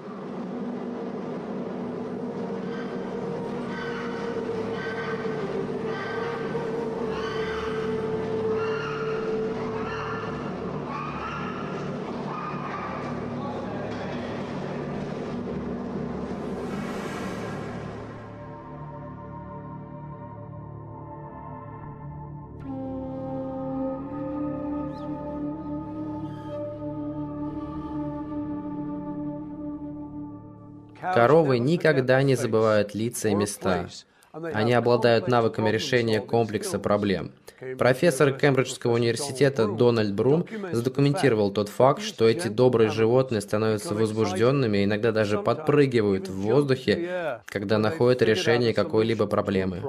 Коровы 31.33 31.59
никогда 31.61 32.23
не 32.23 32.35
забывают 32.35 32.95
лица 32.95 33.31
и 33.31 33.35
места. 33.35 33.89
Они 34.33 34.75
обладают 34.75 35.29
навыками 35.29 35.71
решения 35.71 36.21
комплекса 36.21 36.79
проблем. 36.79 37.33
Профессор 37.79 38.33
Кембриджского 38.33 38.93
университета 38.93 39.67
Дональд 39.67 40.13
Брум 40.13 40.45
задокументировал 40.73 41.51
тот 41.51 41.71
факт, 41.71 42.03
что 42.03 42.29
эти 42.29 42.49
добрые 42.49 42.91
животные 42.91 43.41
становятся 43.41 43.95
возбужденными 43.95 44.77
и 44.77 44.85
иногда 44.85 45.11
даже 45.11 45.39
подпрыгивают 45.39 46.29
в 46.29 46.35
воздухе, 46.35 47.41
когда 47.47 47.79
находят 47.79 48.21
решение 48.21 48.75
какой-либо 48.75 49.25
проблемы. 49.25 49.83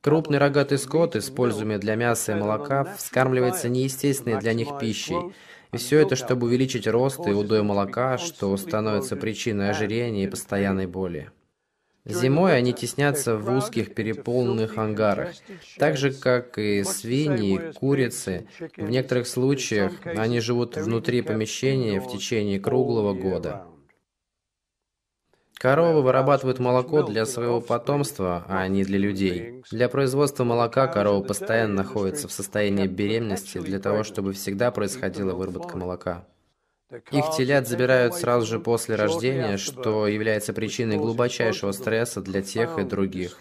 Крупный 0.00 0.38
рогатый 0.38 0.78
скот, 0.78 1.14
используемый 1.14 1.78
для 1.78 1.94
мяса 1.94 2.32
и 2.32 2.34
молока, 2.34 2.84
вскармливается 2.96 3.68
неестественной 3.68 4.40
для 4.40 4.52
них 4.52 4.78
пищей, 4.80 5.32
и 5.72 5.76
все 5.78 6.00
это, 6.00 6.16
чтобы 6.16 6.46
увеличить 6.46 6.86
рост 6.86 7.26
и 7.26 7.30
удой 7.30 7.62
молока, 7.62 8.18
что 8.18 8.56
становится 8.56 9.16
причиной 9.16 9.70
ожирения 9.70 10.24
и 10.24 10.30
постоянной 10.30 10.86
боли. 10.86 11.30
Зимой 12.04 12.56
они 12.56 12.72
теснятся 12.72 13.36
в 13.36 13.56
узких 13.56 13.94
переполненных 13.94 14.76
ангарах, 14.76 15.34
так 15.78 15.96
же, 15.96 16.12
как 16.12 16.58
и 16.58 16.82
свиньи, 16.82 17.72
курицы. 17.74 18.48
В 18.76 18.90
некоторых 18.90 19.28
случаях 19.28 19.92
они 20.04 20.40
живут 20.40 20.76
внутри 20.76 21.22
помещения 21.22 22.00
в 22.00 22.10
течение 22.10 22.58
круглого 22.58 23.14
года. 23.14 23.66
Коровы 25.62 26.02
вырабатывают 26.02 26.58
молоко 26.58 27.04
для 27.04 27.24
своего 27.24 27.60
потомства, 27.60 28.44
а 28.48 28.66
не 28.66 28.82
для 28.82 28.98
людей. 28.98 29.62
Для 29.70 29.88
производства 29.88 30.42
молока 30.42 30.88
корова 30.88 31.22
постоянно 31.22 31.84
находится 31.84 32.26
в 32.26 32.32
состоянии 32.32 32.88
беременности 32.88 33.58
для 33.58 33.78
того, 33.78 34.02
чтобы 34.02 34.32
всегда 34.32 34.72
происходила 34.72 35.34
выработка 35.34 35.76
молока. 35.76 36.26
Их 37.12 37.30
телят 37.36 37.68
забирают 37.68 38.16
сразу 38.16 38.44
же 38.44 38.58
после 38.58 38.96
рождения, 38.96 39.56
что 39.56 40.08
является 40.08 40.52
причиной 40.52 40.96
глубочайшего 40.96 41.70
стресса 41.70 42.20
для 42.20 42.42
тех 42.42 42.76
и 42.80 42.82
других. 42.82 43.38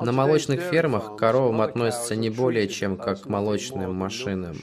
На 0.00 0.10
молочных 0.10 0.60
фермах 0.60 1.14
к 1.14 1.16
коровам 1.16 1.60
относятся 1.60 2.16
не 2.16 2.30
более 2.30 2.66
чем 2.66 2.96
как 2.96 3.22
к 3.22 3.26
молочным 3.28 3.94
машинам. 3.94 4.56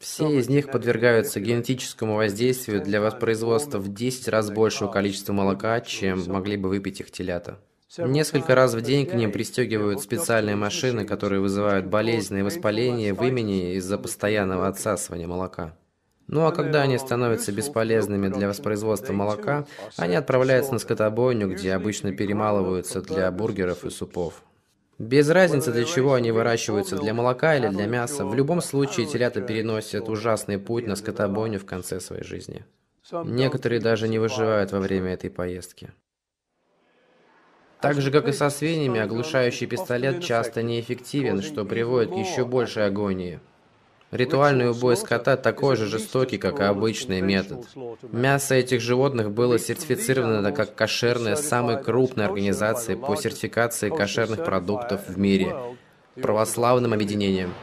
Все 0.00 0.30
из 0.30 0.48
них 0.48 0.70
подвергаются 0.70 1.40
генетическому 1.40 2.16
воздействию 2.16 2.82
для 2.82 3.02
воспроизводства 3.02 3.78
в 3.78 3.92
10 3.92 4.28
раз 4.28 4.50
большего 4.50 4.88
количества 4.88 5.34
молока, 5.34 5.78
чем 5.82 6.24
могли 6.26 6.56
бы 6.56 6.70
выпить 6.70 7.00
их 7.00 7.10
телята. 7.10 7.58
Несколько 7.98 8.54
раз 8.54 8.72
в 8.72 8.80
день 8.80 9.04
к 9.04 9.12
ним 9.12 9.30
пристегивают 9.30 10.00
специальные 10.00 10.56
машины, 10.56 11.04
которые 11.04 11.40
вызывают 11.40 11.86
болезненные 11.86 12.44
воспаления 12.44 13.12
в 13.12 13.22
имени 13.22 13.74
из-за 13.74 13.98
постоянного 13.98 14.68
отсасывания 14.68 15.26
молока. 15.26 15.76
Ну 16.28 16.46
а 16.46 16.52
когда 16.52 16.80
они 16.82 16.96
становятся 16.96 17.52
бесполезными 17.52 18.28
для 18.28 18.48
воспроизводства 18.48 19.12
молока, 19.12 19.66
они 19.96 20.14
отправляются 20.14 20.72
на 20.72 20.78
скотобойню, 20.78 21.52
где 21.52 21.74
обычно 21.74 22.12
перемалываются 22.12 23.02
для 23.02 23.30
бургеров 23.30 23.84
и 23.84 23.90
супов. 23.90 24.44
Без 25.00 25.30
разницы, 25.30 25.72
для 25.72 25.84
чего 25.84 26.12
они 26.12 26.30
выращиваются, 26.30 26.98
для 26.98 27.14
молока 27.14 27.56
или 27.56 27.68
для 27.68 27.86
мяса, 27.86 28.26
в 28.26 28.34
любом 28.34 28.60
случае 28.60 29.06
телята 29.06 29.40
переносят 29.40 30.10
ужасный 30.10 30.58
путь 30.58 30.86
на 30.86 30.94
скотобойню 30.94 31.58
в 31.58 31.64
конце 31.64 32.00
своей 32.00 32.22
жизни. 32.22 32.66
Некоторые 33.24 33.80
даже 33.80 34.08
не 34.08 34.18
выживают 34.18 34.72
во 34.72 34.78
время 34.78 35.14
этой 35.14 35.30
поездки. 35.30 35.90
Так 37.80 38.02
же, 38.02 38.12
как 38.12 38.28
и 38.28 38.32
со 38.32 38.50
свиньями, 38.50 39.00
оглушающий 39.00 39.66
пистолет 39.66 40.22
часто 40.22 40.62
неэффективен, 40.62 41.40
что 41.40 41.64
приводит 41.64 42.12
к 42.12 42.16
еще 42.16 42.44
большей 42.44 42.84
агонии. 42.84 43.40
Ритуальный 44.10 44.70
убой 44.70 44.96
скота 44.96 45.36
такой 45.36 45.76
же 45.76 45.86
жестокий, 45.86 46.36
как 46.36 46.58
и 46.58 46.64
обычный 46.64 47.20
метод. 47.20 47.66
Мясо 48.10 48.56
этих 48.56 48.80
животных 48.80 49.30
было 49.30 49.58
сертифицировано 49.58 50.50
как 50.50 50.74
кошерное 50.74 51.36
самой 51.36 51.80
крупной 51.82 52.26
организацией 52.26 52.98
по 52.98 53.14
сертификации 53.14 53.88
кошерных 53.88 54.44
продуктов 54.44 55.08
в 55.08 55.16
мире– 55.18 55.54
православным 56.20 56.92
объединением. 56.92 57.54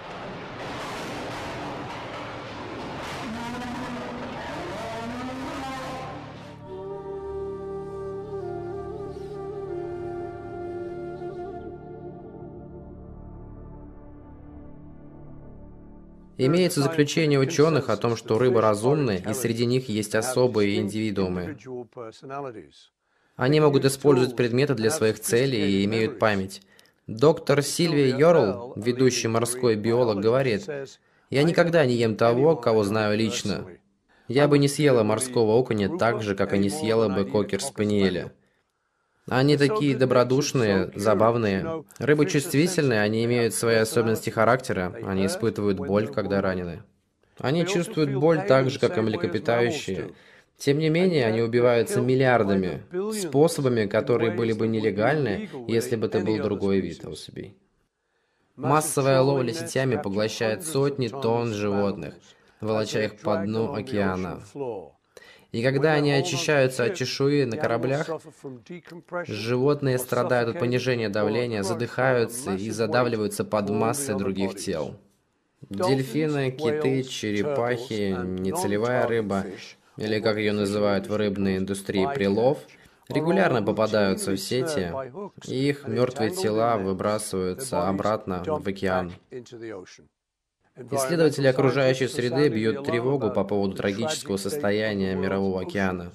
Имеется 16.38 16.82
заключение 16.82 17.40
ученых 17.40 17.90
о 17.90 17.98
том, 17.98 18.16
что 18.16 18.38
рыбы 18.38 18.62
разумны, 18.62 19.24
и 19.28 19.34
среди 19.34 19.66
них 19.66 19.90
есть 19.90 20.14
особые 20.14 20.78
индивидуумы. 20.78 21.58
Они 23.36 23.60
могут 23.60 23.86
использовать 23.86 24.36
предметы 24.36 24.76
для 24.76 24.92
своих 24.92 25.20
целей 25.20 25.82
и 25.82 25.86
имеют 25.86 26.20
память. 26.20 26.62
Доктор 27.08 27.62
Сильвия 27.62 28.16
Йорл, 28.18 28.74
ведущий 28.76 29.28
морской 29.28 29.76
биолог, 29.76 30.20
говорит, 30.20 30.68
«Я 31.30 31.44
никогда 31.44 31.86
не 31.86 31.96
ем 31.96 32.16
того, 32.16 32.56
кого 32.56 32.84
знаю 32.84 33.18
лично. 33.18 33.66
Я 34.28 34.48
бы 34.48 34.60
не 34.60 34.68
съела 34.68 35.04
морского 35.04 35.52
окуня 35.52 35.98
так 35.98 36.22
же, 36.22 36.36
как 36.36 36.54
и 36.54 36.58
не 36.58 36.70
съела 36.70 37.08
бы 37.08 37.26
кокер-спаниеля. 37.26 38.34
Они 39.30 39.58
такие 39.58 39.96
добродушные, 39.96 40.92
забавные. 40.96 41.84
Рыбы 42.00 42.26
чувствительные, 42.26 43.02
они 43.02 43.26
имеют 43.26 43.54
свои 43.54 43.76
особенности 43.76 44.30
характера, 44.30 44.96
они 45.04 45.26
испытывают 45.26 45.78
боль, 45.78 46.08
когда 46.08 46.42
ранены. 46.42 46.84
Они 47.40 47.66
чувствуют 47.66 48.16
боль 48.16 48.46
так 48.48 48.70
же, 48.70 48.80
как 48.80 48.98
и 48.98 49.02
млекопитающие. 49.02 50.12
Тем 50.58 50.80
не 50.80 50.90
менее, 50.90 51.28
они 51.28 51.42
убиваются 51.42 52.02
миллиардами, 52.02 52.84
способами, 53.14 53.86
которые 53.86 54.32
были 54.32 54.54
бы 54.54 54.68
нелегальны, 54.68 55.50
если 55.68 55.96
бы 55.98 56.08
это 56.08 56.20
был 56.20 56.38
другой 56.38 56.80
вид 56.80 57.06
особей. 57.06 57.56
Массовая 58.56 59.22
ловля 59.22 59.54
сетями 59.54 60.02
поглощает 60.02 60.66
сотни 60.66 61.10
тонн 61.10 61.54
животных, 61.54 62.16
волоча 62.60 63.04
их 63.04 63.20
по 63.20 63.38
дну 63.38 63.74
океана. 63.74 64.42
И 65.52 65.64
когда 65.64 65.94
они 65.94 66.12
очищаются 66.12 66.84
от 66.84 66.96
чешуи 66.96 67.46
на 67.46 67.58
кораблях, 67.58 68.10
животные 69.26 69.98
страдают 69.98 70.50
от 70.50 70.60
понижения 70.60 71.10
давления, 71.10 71.64
задыхаются 71.64 72.56
и 72.56 72.70
задавливаются 72.70 73.46
под 73.46 73.70
массой 73.70 74.18
других 74.18 74.56
тел. 74.56 74.96
Дельфины, 75.70 76.52
киты, 76.52 77.04
черепахи, 77.04 78.16
нецелевая 78.40 79.08
рыба, 79.08 79.46
или 79.98 80.20
как 80.20 80.38
ее 80.38 80.54
называют 80.54 81.08
в 81.08 81.16
рыбной 81.16 81.58
индустрии 81.58 82.08
прилов, 82.14 82.60
регулярно 83.10 83.64
попадаются 83.64 84.32
в 84.32 84.38
сети, 84.38 84.92
и 85.48 85.70
их 85.70 85.88
мертвые 85.88 86.32
тела 86.32 86.78
выбрасываются 86.78 87.88
обратно 87.88 88.44
в 88.46 88.68
океан. 88.68 89.14
Исследователи 90.92 91.48
окружающей 91.48 92.08
среды 92.08 92.50
бьют 92.50 92.86
тревогу 92.86 93.32
по 93.32 93.44
поводу 93.44 93.76
трагического 93.76 94.38
состояния 94.38 95.16
мирового 95.16 95.62
океана. 95.62 96.14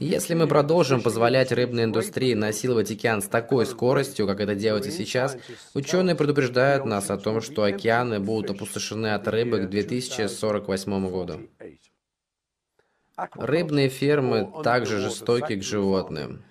Если 0.00 0.34
мы 0.34 0.48
продолжим 0.48 1.00
позволять 1.00 1.52
рыбной 1.52 1.84
индустрии 1.84 2.34
насиловать 2.34 2.90
океан 2.90 3.22
с 3.22 3.26
такой 3.26 3.66
скоростью, 3.66 4.26
как 4.26 4.40
это 4.40 4.54
делается 4.54 4.90
сейчас, 4.90 5.36
ученые 5.74 6.16
предупреждают 6.16 6.86
нас 6.86 7.10
о 7.10 7.18
том, 7.18 7.40
что 7.40 7.62
океаны 7.62 8.18
будут 8.18 8.50
опустошены 8.50 9.14
от 9.14 9.28
рыбы 9.28 9.60
к 9.60 9.70
2048 9.70 11.10
году. 11.10 11.40
Рыбные 13.34 13.90
фермы 13.90 14.50
также 14.64 14.98
жестоки 14.98 15.54
к 15.54 15.62
животным. 15.62 16.42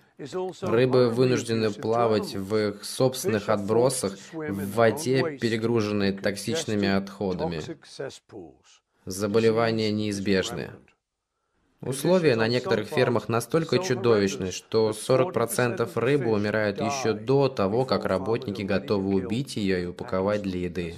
Рыбы 0.62 1.10
вынуждены 1.10 1.72
плавать 1.72 2.36
в 2.36 2.56
их 2.56 2.84
собственных 2.84 3.48
отбросах 3.48 4.18
в 4.34 4.72
воде, 4.74 5.38
перегруженной 5.38 6.12
токсичными 6.12 6.88
отходами. 6.88 7.62
Заболевания 9.06 9.92
неизбежны. 9.92 10.72
Условия 11.82 12.36
на 12.36 12.50
некоторых 12.50 12.90
фермах 12.90 13.30
настолько 13.30 13.80
чудовищны, 13.80 14.52
что 14.52 14.90
40% 14.90 15.90
рыбы 15.96 16.32
умирают 16.32 16.82
еще 16.82 17.14
до 17.14 17.48
того, 17.48 17.86
как 17.86 18.04
работники 18.04 18.64
готовы 18.64 19.16
убить 19.16 19.56
ее 19.56 19.84
и 19.84 19.86
упаковать 19.86 20.42
для 20.42 20.60
еды. 20.60 20.96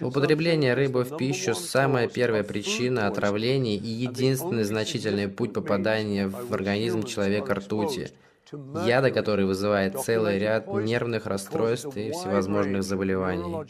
Употребление 0.00 0.74
рыбы 0.74 1.04
в 1.04 1.16
пищу– 1.16 1.54
самая 1.54 2.08
первая 2.08 2.42
причина 2.42 3.06
отравлений 3.06 3.76
и 3.76 3.88
единственный 3.88 4.64
значительный 4.64 5.28
путь 5.28 5.52
попадания 5.52 6.26
в 6.26 6.52
организм 6.52 7.04
человека 7.04 7.54
ртути, 7.54 8.08
яда, 8.52 9.10
который 9.12 9.44
вызывает 9.44 10.00
целый 10.00 10.38
ряд 10.38 10.66
нервных 10.66 11.26
расстройств 11.26 11.96
и 11.96 12.10
всевозможных 12.10 12.82
заболеваний. 12.82 13.64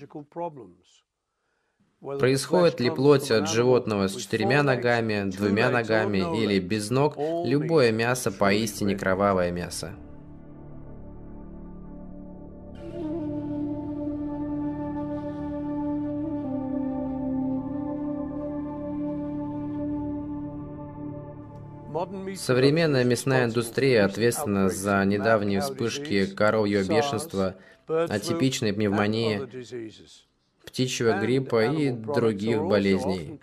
Происходит 2.01 2.81
ли 2.81 2.89
плоть 2.89 3.31
от 3.31 3.47
животного 3.47 4.09
с 4.09 4.17
четырьмя 4.17 4.63
ногами, 4.63 5.31
двумя 5.31 5.69
ногами 5.69 6.19
или 6.43 6.59
без 6.59 6.89
ног, 6.89 7.19
любое 7.45 7.93
мясо 7.93 8.33
поистине 8.33 8.97
кровавое 8.97 9.51
мясо. 9.51 9.95
Современная 22.37 23.05
мясная 23.05 23.45
индустрия 23.45 24.05
ответственна 24.05 24.69
за 24.69 25.05
недавние 25.05 25.61
вспышки 25.61 26.27
коровьего 26.27 26.83
бешенства, 26.83 27.57
атипичной 27.87 28.73
пневмонии, 28.73 29.43
птичьего 30.65 31.19
гриппа 31.19 31.65
и 31.65 31.91
других 31.91 32.63
болезней. 32.63 33.41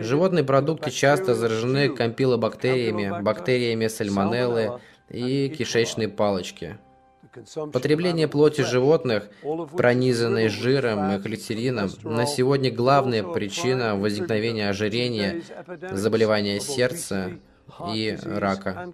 Животные 0.00 0.44
продукты 0.44 0.90
часто 0.90 1.34
заражены 1.34 1.88
компилобактериями, 1.88 3.22
бактериями 3.22 3.86
сальмонеллы 3.86 4.80
и 5.08 5.48
кишечной 5.48 6.08
палочки. 6.08 6.78
Потребление 7.72 8.28
плоти 8.28 8.62
животных, 8.62 9.28
пронизанной 9.76 10.48
жиром 10.48 11.12
и 11.12 11.20
холестерином, 11.20 11.90
на 12.02 12.24
сегодня 12.24 12.70
главная 12.70 13.22
причина 13.22 13.94
возникновения 13.94 14.70
ожирения, 14.70 15.42
заболевания 15.92 16.60
сердца, 16.60 17.32
и 17.94 18.16
рака. 18.24 18.92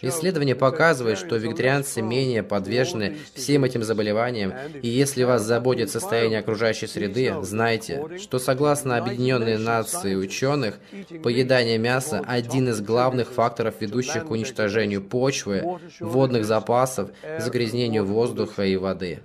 Исследования 0.00 0.54
показывают, 0.54 1.18
что 1.18 1.36
вегетарианцы 1.36 2.00
менее 2.02 2.42
подвержены 2.42 3.16
всем 3.34 3.64
этим 3.64 3.82
заболеваниям, 3.82 4.52
и 4.82 4.88
если 4.88 5.24
вас 5.24 5.42
заботит 5.42 5.90
состояние 5.90 6.40
окружающей 6.40 6.86
среды, 6.86 7.34
знайте, 7.42 8.18
что 8.18 8.38
согласно 8.38 8.96
Объединенной 8.96 9.58
Нации 9.58 10.14
ученых, 10.14 10.80
поедание 11.22 11.78
мяса– 11.78 12.24
один 12.26 12.70
из 12.70 12.80
главных 12.80 13.30
факторов, 13.30 13.74
ведущих 13.80 14.26
к 14.26 14.30
уничтожению 14.30 15.02
почвы, 15.02 15.78
водных 16.00 16.44
запасов, 16.44 17.10
загрязнению 17.38 18.04
воздуха 18.04 18.64
и 18.64 18.76
воды. 18.76 19.20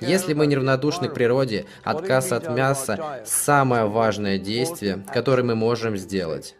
Если 0.00 0.34
мы 0.34 0.46
неравнодушны 0.46 1.08
к 1.08 1.14
природе, 1.14 1.66
отказ 1.84 2.32
от 2.32 2.48
мяса– 2.48 3.22
самое 3.24 3.86
важное 3.86 4.38
действие, 4.38 5.04
которое 5.12 5.42
мы 5.42 5.54
можем 5.54 5.96
сделать. 5.96 6.56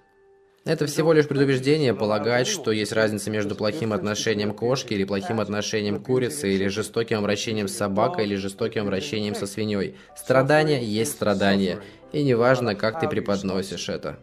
Это 0.65 0.87
всего 0.87 1.13
лишь 1.13 1.29
предубеждение 1.29 1.95
полагать, 1.95 2.49
что 2.49 2.73
есть 2.73 2.93
разница 2.93 3.31
между 3.31 3.55
плохим 3.55 3.93
отношением 3.93 4.53
кошки 4.53 4.95
или 4.95 5.05
плохим 5.05 5.39
отношением 5.39 6.03
курицы, 6.03 6.53
или 6.53 6.67
жестоким 6.67 7.19
обращением 7.19 7.69
с 7.69 7.77
собакой, 7.77 8.25
или 8.25 8.35
жестоким 8.35 8.83
обращением 8.83 9.37
со 9.37 9.47
свиньей. 9.47 9.95
Страдание 10.17 10.85
есть 10.85 11.13
страдание, 11.13 11.79
и 12.13 12.25
неважно, 12.25 12.75
как 12.75 12.99
ты 12.99 13.09
преподносишь 13.09 13.89
это. 13.89 14.19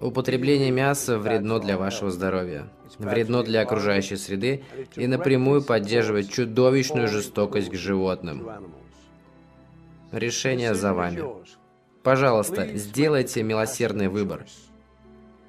Употребление 0.00 0.70
мяса 0.70 1.18
вредно 1.18 1.60
для 1.60 1.76
вашего 1.76 2.10
здоровья, 2.10 2.70
вредно 2.98 3.42
для 3.42 3.60
окружающей 3.60 4.16
среды 4.16 4.64
и 4.96 5.06
напрямую 5.06 5.62
поддерживает 5.62 6.30
чудовищную 6.30 7.06
жестокость 7.06 7.68
к 7.70 7.74
животным. 7.74 8.48
Решение 10.10 10.74
за 10.74 10.94
вами. 10.94 11.22
Пожалуйста, 12.02 12.66
сделайте 12.76 13.42
милосердный 13.42 14.08
выбор. 14.08 14.46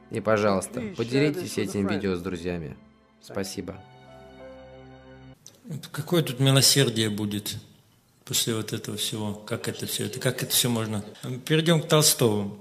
И, 0.10 0.20
пожалуйста, 0.20 0.84
поделитесь 0.98 1.58
этим 1.58 1.88
видео 1.88 2.16
с 2.16 2.22
друзьями. 2.22 2.76
Спасибо. 3.22 3.76
Какое 5.94 6.24
тут 6.24 6.42
милосердие 6.42 7.10
будет 7.10 7.56
после 8.26 8.54
вот 8.54 8.74
этого 8.74 8.98
всего? 8.98 9.34
Как 9.34 9.70
это 9.70 9.86
все? 9.86 10.08
Это, 10.08 10.20
как 10.20 10.44
это 10.44 10.52
все 10.52 10.70
можно? 10.70 11.06
Перейдем 11.46 11.82
к 11.82 11.88
Толстому. 11.88 12.58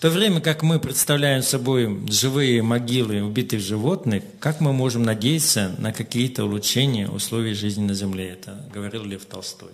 В 0.00 0.02
то 0.02 0.08
время 0.08 0.40
как 0.40 0.62
мы 0.62 0.80
представляем 0.80 1.42
собой 1.42 2.06
живые 2.08 2.62
могилы 2.62 3.22
убитых 3.22 3.60
животных, 3.60 4.22
как 4.38 4.62
мы 4.62 4.72
можем 4.72 5.02
надеяться 5.02 5.74
на 5.76 5.92
какие-то 5.92 6.44
улучшения 6.44 7.06
условий 7.06 7.52
жизни 7.52 7.84
на 7.84 7.92
Земле? 7.92 8.30
Это 8.30 8.66
говорил 8.72 9.04
Лев 9.04 9.26
Толстой. 9.26 9.68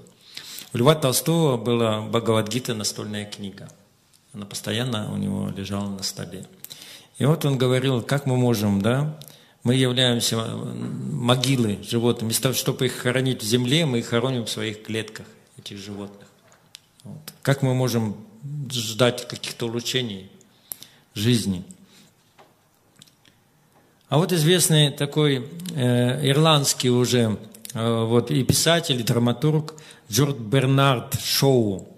У 0.73 0.78
Льва 0.78 0.97
Толстого 0.97 1.57
была 1.57 2.01
Бхагавадгита 2.01 2.74
настольная 2.74 3.24
книга. 3.24 3.69
Она 4.32 4.47
постоянно 4.47 5.12
у 5.12 5.16
него 5.16 5.53
лежала 5.57 5.89
на 5.89 6.03
столе. 6.03 6.44
И 7.19 7.24
вот 7.24 7.44
он 7.44 7.57
говорил, 7.57 8.03
как 8.03 8.27
мы 8.27 8.36
можем, 8.36 8.82
да, 8.82 9.16
мы 9.62 9.77
являемся 9.77 10.39
могилы 10.44 11.78
животных. 11.89 12.24
Вместо 12.24 12.43
того, 12.43 12.55
чтобы 12.57 12.86
их 12.86 12.94
хоронить 12.94 13.44
в 13.44 13.47
земле, 13.47 13.86
мы 13.86 14.01
их 14.01 14.07
хороним 14.09 14.47
в 14.47 14.51
своих 14.51 14.82
клетках, 14.82 15.27
этих 15.57 15.78
животных. 15.78 16.27
Вот. 17.05 17.32
Как 17.43 17.62
мы 17.62 17.74
можем 17.74 18.16
ждать 18.70 19.28
каких-то 19.28 19.66
улучшений 19.66 20.31
жизни. 21.14 21.64
А 24.09 24.18
вот 24.18 24.32
известный 24.32 24.90
такой 24.90 25.48
э, 25.74 26.28
ирландский 26.28 26.90
уже 26.90 27.39
э, 27.74 28.05
вот, 28.05 28.31
и 28.31 28.44
писатель, 28.44 29.01
и 29.01 29.02
драматург 29.02 29.74
Джордж 30.10 30.36
Бернард 30.39 31.20
Шоу 31.20 31.89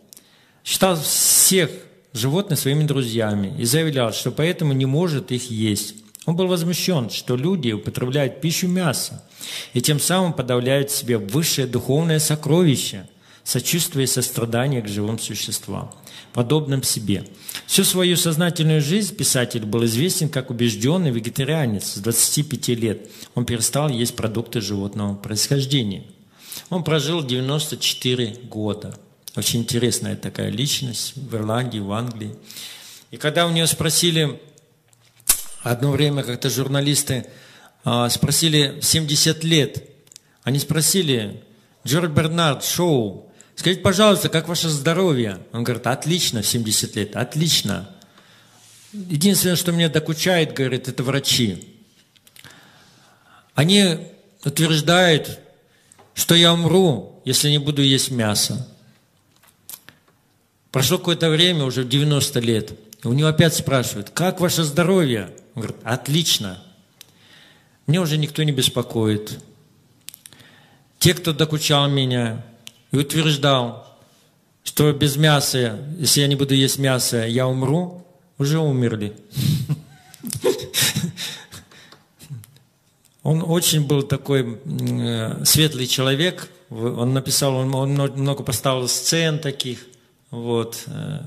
считал 0.64 0.96
всех 0.96 1.70
животных 2.14 2.58
своими 2.58 2.84
друзьями 2.84 3.54
и 3.58 3.64
заявлял, 3.64 4.12
что 4.12 4.30
поэтому 4.30 4.72
не 4.72 4.86
может 4.86 5.32
их 5.32 5.50
есть. 5.50 5.96
Он 6.24 6.36
был 6.36 6.46
возмущен, 6.46 7.10
что 7.10 7.36
люди 7.36 7.72
употребляют 7.72 8.40
пищу 8.40 8.68
мяса 8.68 9.24
и 9.72 9.80
тем 9.80 10.00
самым 10.00 10.32
подавляют 10.32 10.90
в 10.90 10.96
себе 10.96 11.18
высшее 11.18 11.66
духовное 11.66 12.18
сокровище, 12.18 13.06
сочувствие 13.44 14.04
и 14.04 14.06
сострадание 14.06 14.82
к 14.82 14.88
живым 14.88 15.18
существам, 15.18 15.94
подобным 16.32 16.82
себе. 16.82 17.24
Всю 17.66 17.84
свою 17.84 18.16
сознательную 18.16 18.80
жизнь 18.80 19.14
писатель 19.14 19.64
был 19.64 19.84
известен 19.84 20.28
как 20.28 20.50
убежденный 20.50 21.10
вегетарианец 21.10 21.94
с 21.94 21.98
25 21.98 22.68
лет. 22.68 23.10
Он 23.34 23.44
перестал 23.44 23.88
есть 23.88 24.16
продукты 24.16 24.60
животного 24.60 25.14
происхождения. 25.14 26.04
Он 26.70 26.84
прожил 26.84 27.22
94 27.22 28.36
года. 28.44 28.98
Очень 29.36 29.60
интересная 29.60 30.16
такая 30.16 30.50
личность 30.50 31.14
в 31.16 31.34
Ирландии, 31.34 31.78
в 31.78 31.92
Англии. 31.92 32.34
И 33.10 33.16
когда 33.16 33.46
у 33.46 33.50
него 33.50 33.66
спросили, 33.66 34.38
Одно 35.62 35.90
время 35.90 36.22
как-то 36.22 36.50
журналисты 36.50 37.26
а, 37.84 38.08
спросили 38.08 38.78
70 38.80 39.42
лет. 39.44 39.82
Они 40.42 40.58
спросили, 40.58 41.42
Джордж 41.86 42.10
Бернард, 42.10 42.64
шоу, 42.64 43.27
скажите, 43.58 43.82
пожалуйста, 43.82 44.28
как 44.28 44.46
ваше 44.46 44.68
здоровье? 44.68 45.40
Он 45.52 45.64
говорит, 45.64 45.88
отлично, 45.88 46.42
в 46.42 46.46
70 46.46 46.94
лет, 46.94 47.16
отлично. 47.16 47.90
Единственное, 48.92 49.56
что 49.56 49.72
меня 49.72 49.88
докучает, 49.88 50.54
говорит, 50.54 50.86
это 50.86 51.02
врачи. 51.02 51.74
Они 53.54 53.98
утверждают, 54.44 55.40
что 56.14 56.36
я 56.36 56.54
умру, 56.54 57.20
если 57.24 57.50
не 57.50 57.58
буду 57.58 57.82
есть 57.82 58.12
мясо. 58.12 58.68
Прошло 60.70 60.98
какое-то 60.98 61.28
время, 61.28 61.64
уже 61.64 61.84
90 61.84 62.38
лет, 62.38 62.78
у 63.02 63.12
него 63.12 63.28
опять 63.28 63.54
спрашивают, 63.54 64.10
как 64.10 64.40
ваше 64.40 64.62
здоровье? 64.62 65.32
Он 65.54 65.62
говорит, 65.62 65.80
отлично. 65.82 66.62
Мне 67.86 68.00
уже 68.00 68.18
никто 68.18 68.44
не 68.44 68.52
беспокоит. 68.52 69.38
Те, 71.00 71.14
кто 71.14 71.32
докучал 71.32 71.88
меня 71.88 72.44
и 72.90 72.96
утверждал, 72.96 73.86
что 74.64 74.92
без 74.92 75.16
мяса, 75.16 75.78
если 75.98 76.20
я 76.20 76.26
не 76.26 76.36
буду 76.36 76.54
есть 76.54 76.78
мясо, 76.78 77.26
я 77.26 77.46
умру, 77.46 78.06
уже 78.38 78.58
умерли. 78.58 79.16
Он 83.22 83.42
очень 83.46 83.86
был 83.86 84.02
такой 84.04 84.58
э, 84.64 85.44
светлый 85.44 85.86
человек. 85.86 86.48
Он 86.70 87.12
написал, 87.12 87.56
он 87.56 87.90
много 87.90 88.42
поставил 88.42 88.88
сцен 88.88 89.38
таких. 89.38 89.84
Вот. 90.30 90.84
Э, 90.86 91.20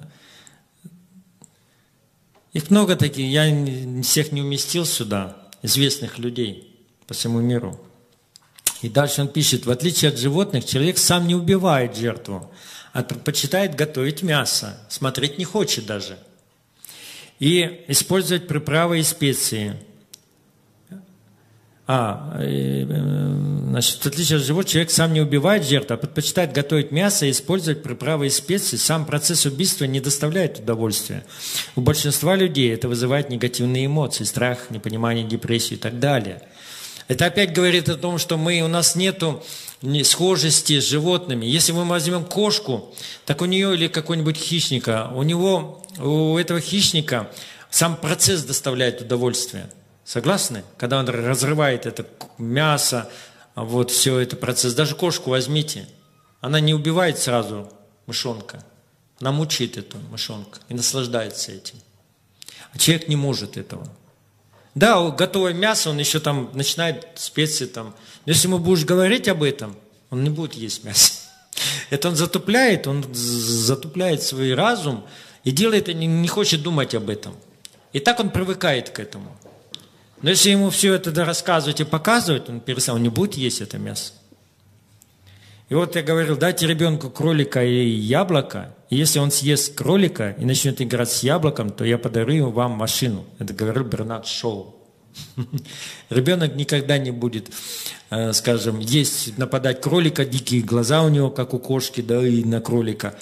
их 2.53 2.69
много 2.69 2.95
таких, 2.95 3.29
я 3.29 3.43
всех 4.01 4.31
не 4.31 4.41
уместил 4.41 4.85
сюда, 4.85 5.37
известных 5.61 6.17
людей 6.17 6.75
по 7.07 7.13
всему 7.13 7.39
миру. 7.39 7.79
И 8.81 8.89
дальше 8.89 9.21
он 9.21 9.27
пишет, 9.27 9.65
в 9.65 9.71
отличие 9.71 10.09
от 10.09 10.17
животных, 10.17 10.65
человек 10.65 10.97
сам 10.97 11.27
не 11.27 11.35
убивает 11.35 11.95
жертву, 11.95 12.51
а 12.93 13.03
предпочитает 13.03 13.75
готовить 13.75 14.23
мясо, 14.23 14.77
смотреть 14.89 15.37
не 15.37 15.45
хочет 15.45 15.85
даже. 15.85 16.17
И 17.39 17.83
использовать 17.87 18.47
приправы 18.47 18.99
и 18.99 19.03
специи– 19.03 19.75
а, 21.93 22.37
э, 22.39 22.85
значит, 22.85 24.01
в 24.01 24.05
отличие 24.05 24.37
от 24.37 24.45
животных, 24.45 24.71
человек 24.71 24.91
сам 24.91 25.11
не 25.11 25.19
убивает 25.19 25.65
жертву, 25.65 25.95
а 25.95 25.97
предпочитает 25.97 26.53
готовить 26.53 26.91
мясо 26.91 27.25
и 27.25 27.31
использовать 27.31 27.83
приправы 27.83 28.27
и 28.27 28.29
специи. 28.29 28.77
Сам 28.77 29.05
процесс 29.05 29.45
убийства 29.45 29.83
не 29.83 29.99
доставляет 29.99 30.59
удовольствия. 30.59 31.25
У 31.75 31.81
большинства 31.81 32.37
людей 32.37 32.73
это 32.73 32.87
вызывает 32.87 33.29
негативные 33.29 33.87
эмоции, 33.87 34.23
страх, 34.23 34.69
непонимание, 34.69 35.25
депрессию 35.25 35.79
и 35.79 35.81
так 35.81 35.99
далее. 35.99 36.41
Это 37.11 37.25
опять 37.25 37.53
говорит 37.53 37.89
о 37.89 37.97
том, 37.97 38.17
что 38.17 38.37
мы, 38.37 38.61
у 38.61 38.67
нас 38.67 38.95
нету 38.95 39.43
схожести 40.03 40.79
с 40.79 40.87
животными. 40.87 41.45
Если 41.45 41.71
мы 41.73 41.83
возьмем 41.85 42.23
кошку, 42.23 42.93
так 43.25 43.41
у 43.41 43.45
нее 43.45 43.73
или 43.73 43.87
какой-нибудь 43.87 44.37
хищника, 44.37 45.11
у 45.13 45.23
него, 45.23 45.83
у 45.99 46.37
этого 46.37 46.61
хищника 46.61 47.29
сам 47.69 47.97
процесс 47.97 48.43
доставляет 48.43 49.01
удовольствие– 49.01 49.69
Согласны? 50.11 50.65
Когда 50.77 50.99
он 50.99 51.07
разрывает 51.07 51.85
это 51.85 52.05
мясо, 52.37 53.09
вот 53.55 53.91
все 53.91 54.19
это 54.19 54.35
процесс. 54.35 54.73
Даже 54.73 54.93
кошку 54.93 55.29
возьмите. 55.29 55.87
Она 56.41 56.59
не 56.59 56.73
убивает 56.73 57.17
сразу 57.17 57.71
мышонка. 58.07 58.65
Она 59.21 59.31
мучает 59.31 59.77
эту 59.77 59.97
мышонка 60.09 60.59
и 60.67 60.73
наслаждается 60.73 61.53
этим. 61.53 61.75
А 62.73 62.77
человек 62.77 63.07
не 63.07 63.15
может 63.15 63.55
этого. 63.55 63.87
Да, 64.73 65.09
готовое 65.09 65.53
мясо, 65.53 65.89
он 65.89 65.99
еще 65.99 66.19
там 66.19 66.49
начинает 66.53 67.07
специи 67.15 67.65
там. 67.65 67.93
Но 68.25 68.31
если 68.31 68.47
ему 68.47 68.57
будешь 68.57 68.85
говорить 68.85 69.27
об 69.27 69.43
этом, 69.43 69.75
он 70.09 70.23
не 70.23 70.29
будет 70.29 70.53
есть 70.53 70.83
мясо. 70.83 71.13
Это 71.89 72.09
он 72.09 72.15
затупляет, 72.15 72.87
он 72.87 73.05
затупляет 73.13 74.23
свой 74.23 74.53
разум 74.53 75.05
и 75.43 75.51
делает, 75.51 75.87
не, 75.87 76.07
не 76.07 76.27
хочет 76.27 76.61
думать 76.61 76.95
об 76.95 77.09
этом. 77.09 77.35
И 77.91 77.99
так 77.99 78.19
он 78.19 78.29
привыкает 78.29 78.89
к 78.89 78.99
этому. 78.99 79.35
Но 80.21 80.29
если 80.29 80.51
ему 80.51 80.69
все 80.69 80.93
это 80.93 81.25
рассказывать 81.25 81.81
и 81.81 81.83
показывать, 81.83 82.47
он 82.47 82.59
перестал, 82.59 82.95
он 82.95 83.03
не 83.03 83.09
будет 83.09 83.33
есть 83.33 83.59
это 83.59 83.77
мясо. 83.77 84.13
И 85.71 85.73
вот 85.73 85.95
я 85.95 86.03
говорил, 86.03 86.35
дайте 86.35 86.67
ребенку 86.67 87.09
кролика 87.09 87.63
и 87.63 87.87
яблоко, 87.87 88.75
и 88.89 88.97
если 88.97 89.19
он 89.19 89.31
съест 89.31 89.73
кролика 89.73 90.35
и 90.37 90.43
начнет 90.43 90.81
играть 90.81 91.09
с 91.09 91.23
яблоком, 91.23 91.69
то 91.69 91.85
я 91.85 91.97
подарю 91.97 92.49
вам 92.49 92.71
машину. 92.71 93.23
Это 93.39 93.53
говорил 93.53 93.85
Бернард 93.85 94.27
Шоу. 94.27 94.75
Ребенок 96.09 96.55
никогда 96.55 96.97
не 96.97 97.11
будет, 97.11 97.51
э, 98.09 98.33
скажем, 98.33 98.79
есть, 98.79 99.37
нападать 99.37 99.79
кролика, 99.79 100.25
дикие 100.25 100.61
глаза 100.61 101.03
у 101.03 101.07
него, 101.07 101.29
как 101.29 101.53
у 101.53 101.59
кошки, 101.59 102.01
да 102.01 102.21
и 102.21 102.43
на 102.43 102.59
кролика. 102.59 103.15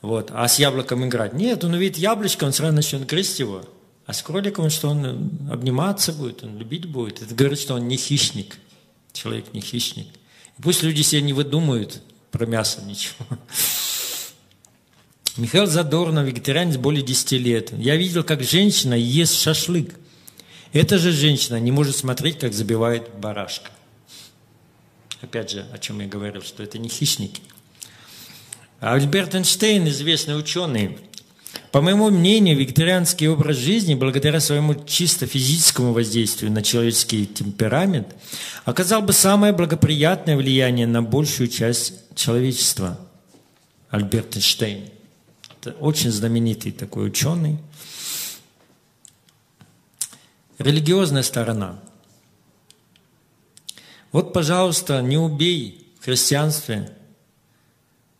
Вот. 0.00 0.30
А 0.32 0.46
с 0.46 0.60
яблоком 0.60 1.04
играть. 1.06 1.32
Нет, 1.32 1.64
он 1.64 1.72
увидит 1.72 1.98
яблочко, 1.98 2.44
он 2.44 2.52
сразу 2.52 2.72
начнет 2.72 3.04
грызть 3.04 3.40
его. 3.40 3.62
А 4.06 4.12
с 4.12 4.22
кроликом, 4.22 4.70
что 4.70 4.90
он 4.90 5.28
обниматься 5.50 6.12
будет, 6.12 6.44
он 6.44 6.56
любить 6.56 6.86
будет. 6.86 7.20
Это 7.20 7.34
говорит, 7.34 7.58
что 7.58 7.74
он 7.74 7.88
не 7.88 7.96
хищник. 7.96 8.58
Человек 9.12 9.52
не 9.52 9.60
хищник. 9.60 10.06
Пусть 10.62 10.82
люди 10.82 11.02
себе 11.02 11.20
не 11.22 11.32
выдумают 11.32 12.02
про 12.30 12.46
мясо 12.46 12.82
ничего. 12.82 13.26
Михаил 15.36 15.66
Задорнов, 15.66 16.26
вегетарианец 16.26 16.78
более 16.78 17.02
10 17.02 17.32
лет. 17.32 17.72
Я 17.72 17.96
видел, 17.96 18.24
как 18.24 18.42
женщина 18.42 18.94
ест 18.94 19.38
шашлык. 19.38 19.94
Эта 20.72 20.98
же 20.98 21.12
женщина 21.12 21.60
не 21.60 21.72
может 21.72 21.96
смотреть, 21.96 22.38
как 22.38 22.54
забивает 22.54 23.14
барашка. 23.18 23.70
Опять 25.20 25.50
же, 25.50 25.66
о 25.72 25.78
чем 25.78 26.00
я 26.00 26.06
говорил, 26.06 26.42
что 26.42 26.62
это 26.62 26.78
не 26.78 26.88
хищники. 26.88 27.42
Альберт 28.80 29.34
Эйнштейн, 29.34 29.88
известный 29.88 30.38
ученый, 30.38 30.98
по 31.76 31.82
моему 31.82 32.08
мнению, 32.08 32.56
вегетарианский 32.56 33.28
образ 33.28 33.58
жизни, 33.58 33.94
благодаря 33.94 34.40
своему 34.40 34.74
чисто 34.86 35.26
физическому 35.26 35.92
воздействию 35.92 36.50
на 36.50 36.62
человеческий 36.62 37.26
темперамент, 37.26 38.16
оказал 38.64 39.02
бы 39.02 39.12
самое 39.12 39.52
благоприятное 39.52 40.38
влияние 40.38 40.86
на 40.86 41.02
большую 41.02 41.48
часть 41.48 41.92
человечества. 42.14 42.98
Альберт 43.90 44.36
Эйнштейн. 44.36 44.88
Это 45.60 45.72
очень 45.72 46.10
знаменитый 46.10 46.72
такой 46.72 47.08
ученый. 47.08 47.58
Религиозная 50.56 51.22
сторона. 51.22 51.78
Вот, 54.12 54.32
пожалуйста, 54.32 55.02
не 55.02 55.18
убей 55.18 55.92
в 56.00 56.06
христианстве– 56.06 56.90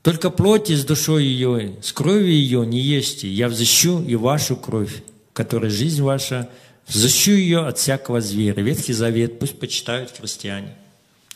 только 0.07 0.31
плоти 0.31 0.77
с 0.77 0.85
душой 0.85 1.25
ее, 1.25 1.79
с 1.83 1.91
кровью 1.93 2.31
ее 2.31 2.65
не 2.65 2.79
ешьте. 2.79 3.27
Я 3.27 3.49
взыщу 3.49 4.01
и 4.05 4.15
вашу 4.15 4.55
кровь, 4.55 5.03
которая 5.33 5.69
жизнь 5.69 6.01
ваша, 6.01 6.49
взыщу 6.87 7.33
ее 7.33 7.67
от 7.67 7.79
всякого 7.79 8.21
зверя. 8.21 8.63
Ветхий 8.63 8.93
Завет 8.93 9.41
пусть 9.41 9.59
почитают 9.59 10.13
христиане. 10.17 10.77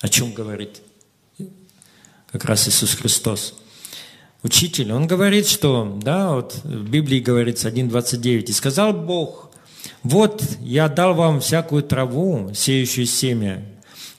О 0.01 0.09
чем 0.09 0.33
говорит 0.33 0.83
как 2.31 2.45
раз 2.45 2.69
Иисус 2.69 2.95
Христос. 2.95 3.55
Учитель, 4.45 4.93
он 4.93 5.09
говорит, 5.09 5.49
что, 5.49 5.99
да, 6.01 6.35
вот 6.35 6.61
в 6.63 6.89
Библии 6.89 7.19
говорится 7.19 7.71
1.29, 7.71 8.45
«И 8.45 8.53
сказал 8.53 8.93
Бог, 8.93 9.51
вот 10.05 10.45
я 10.61 10.89
дал 10.89 11.15
вам 11.15 11.41
всякую 11.41 11.83
траву, 11.83 12.53
сеющую 12.55 13.07
семя, 13.07 13.65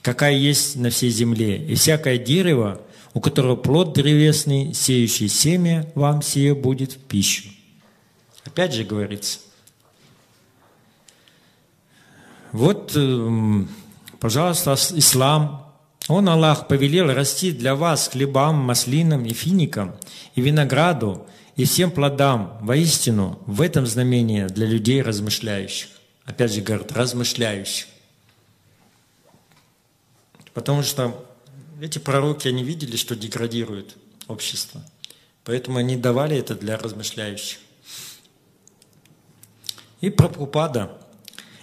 какая 0.02 0.34
есть 0.34 0.76
на 0.76 0.90
всей 0.90 1.08
земле, 1.08 1.56
и 1.56 1.74
всякое 1.74 2.18
дерево, 2.18 2.82
у 3.14 3.20
которого 3.20 3.56
плод 3.56 3.92
древесный, 3.92 4.72
сеющий 4.72 5.28
семя, 5.28 5.90
вам 5.94 6.22
сие 6.22 6.54
будет 6.54 6.92
в 6.92 6.98
пищу. 6.98 7.48
Опять 8.44 8.72
же 8.72 8.84
говорится. 8.84 9.38
Вот, 12.52 12.92
эм, 12.96 13.68
пожалуйста, 14.18 14.74
ислам, 14.74 15.72
Он, 16.08 16.28
Аллах, 16.28 16.68
повелел 16.68 17.12
расти 17.12 17.52
для 17.52 17.74
вас 17.74 18.08
хлебам, 18.08 18.56
маслинам 18.56 19.24
и 19.24 19.32
финикам, 19.32 19.94
и 20.34 20.40
винограду, 20.40 21.26
и 21.56 21.64
всем 21.64 21.90
плодам. 21.90 22.58
Воистину, 22.60 23.38
в 23.46 23.60
этом 23.60 23.86
знамение 23.86 24.48
для 24.48 24.66
людей 24.66 25.00
размышляющих. 25.00 25.88
Опять 26.24 26.52
же, 26.52 26.60
говорят, 26.60 26.92
размышляющих. 26.92 27.86
Потому 30.54 30.82
что 30.82 31.24
эти 31.84 31.98
пророки, 31.98 32.48
они 32.48 32.62
видели, 32.62 32.96
что 32.96 33.16
деградирует 33.16 33.96
общество. 34.28 34.82
Поэтому 35.44 35.78
они 35.78 35.96
давали 35.96 36.36
это 36.36 36.54
для 36.54 36.76
размышляющих. 36.76 37.58
И 40.00 40.10
Прабхупада. 40.10 40.98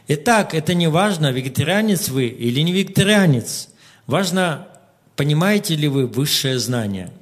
Итак, 0.08 0.54
это 0.54 0.74
не 0.74 0.88
важно, 0.88 1.32
вегетарианец 1.32 2.10
вы 2.10 2.28
или 2.28 2.62
не 2.62 2.72
вегетарианец. 2.72 3.70
Важно, 4.08 4.68
понимаете 5.16 5.76
ли 5.76 5.88
вы 5.88 6.08
высшее 6.08 6.58
знание. 6.58 7.14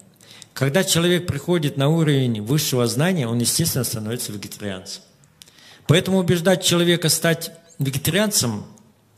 Когда 0.53 0.83
человек 0.83 1.27
приходит 1.27 1.77
на 1.77 1.89
уровень 1.89 2.41
высшего 2.41 2.87
знания, 2.87 3.27
он, 3.27 3.39
естественно, 3.39 3.83
становится 3.83 4.31
вегетарианцем. 4.31 5.03
Поэтому 5.85 6.17
убеждать 6.17 6.63
человека 6.63 7.09
стать 7.09 7.51
вегетарианцем, 7.77 8.65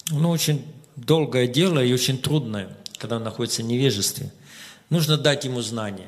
ну, 0.10 0.30
очень 0.30 0.65
долгое 0.95 1.47
дело 1.47 1.84
и 1.84 1.93
очень 1.93 2.18
трудное, 2.18 2.76
когда 2.99 3.15
он 3.15 3.23
находится 3.23 3.63
в 3.63 3.65
невежестве. 3.65 4.31
Нужно 4.89 5.17
дать 5.17 5.45
ему 5.45 5.61
знания. 5.61 6.07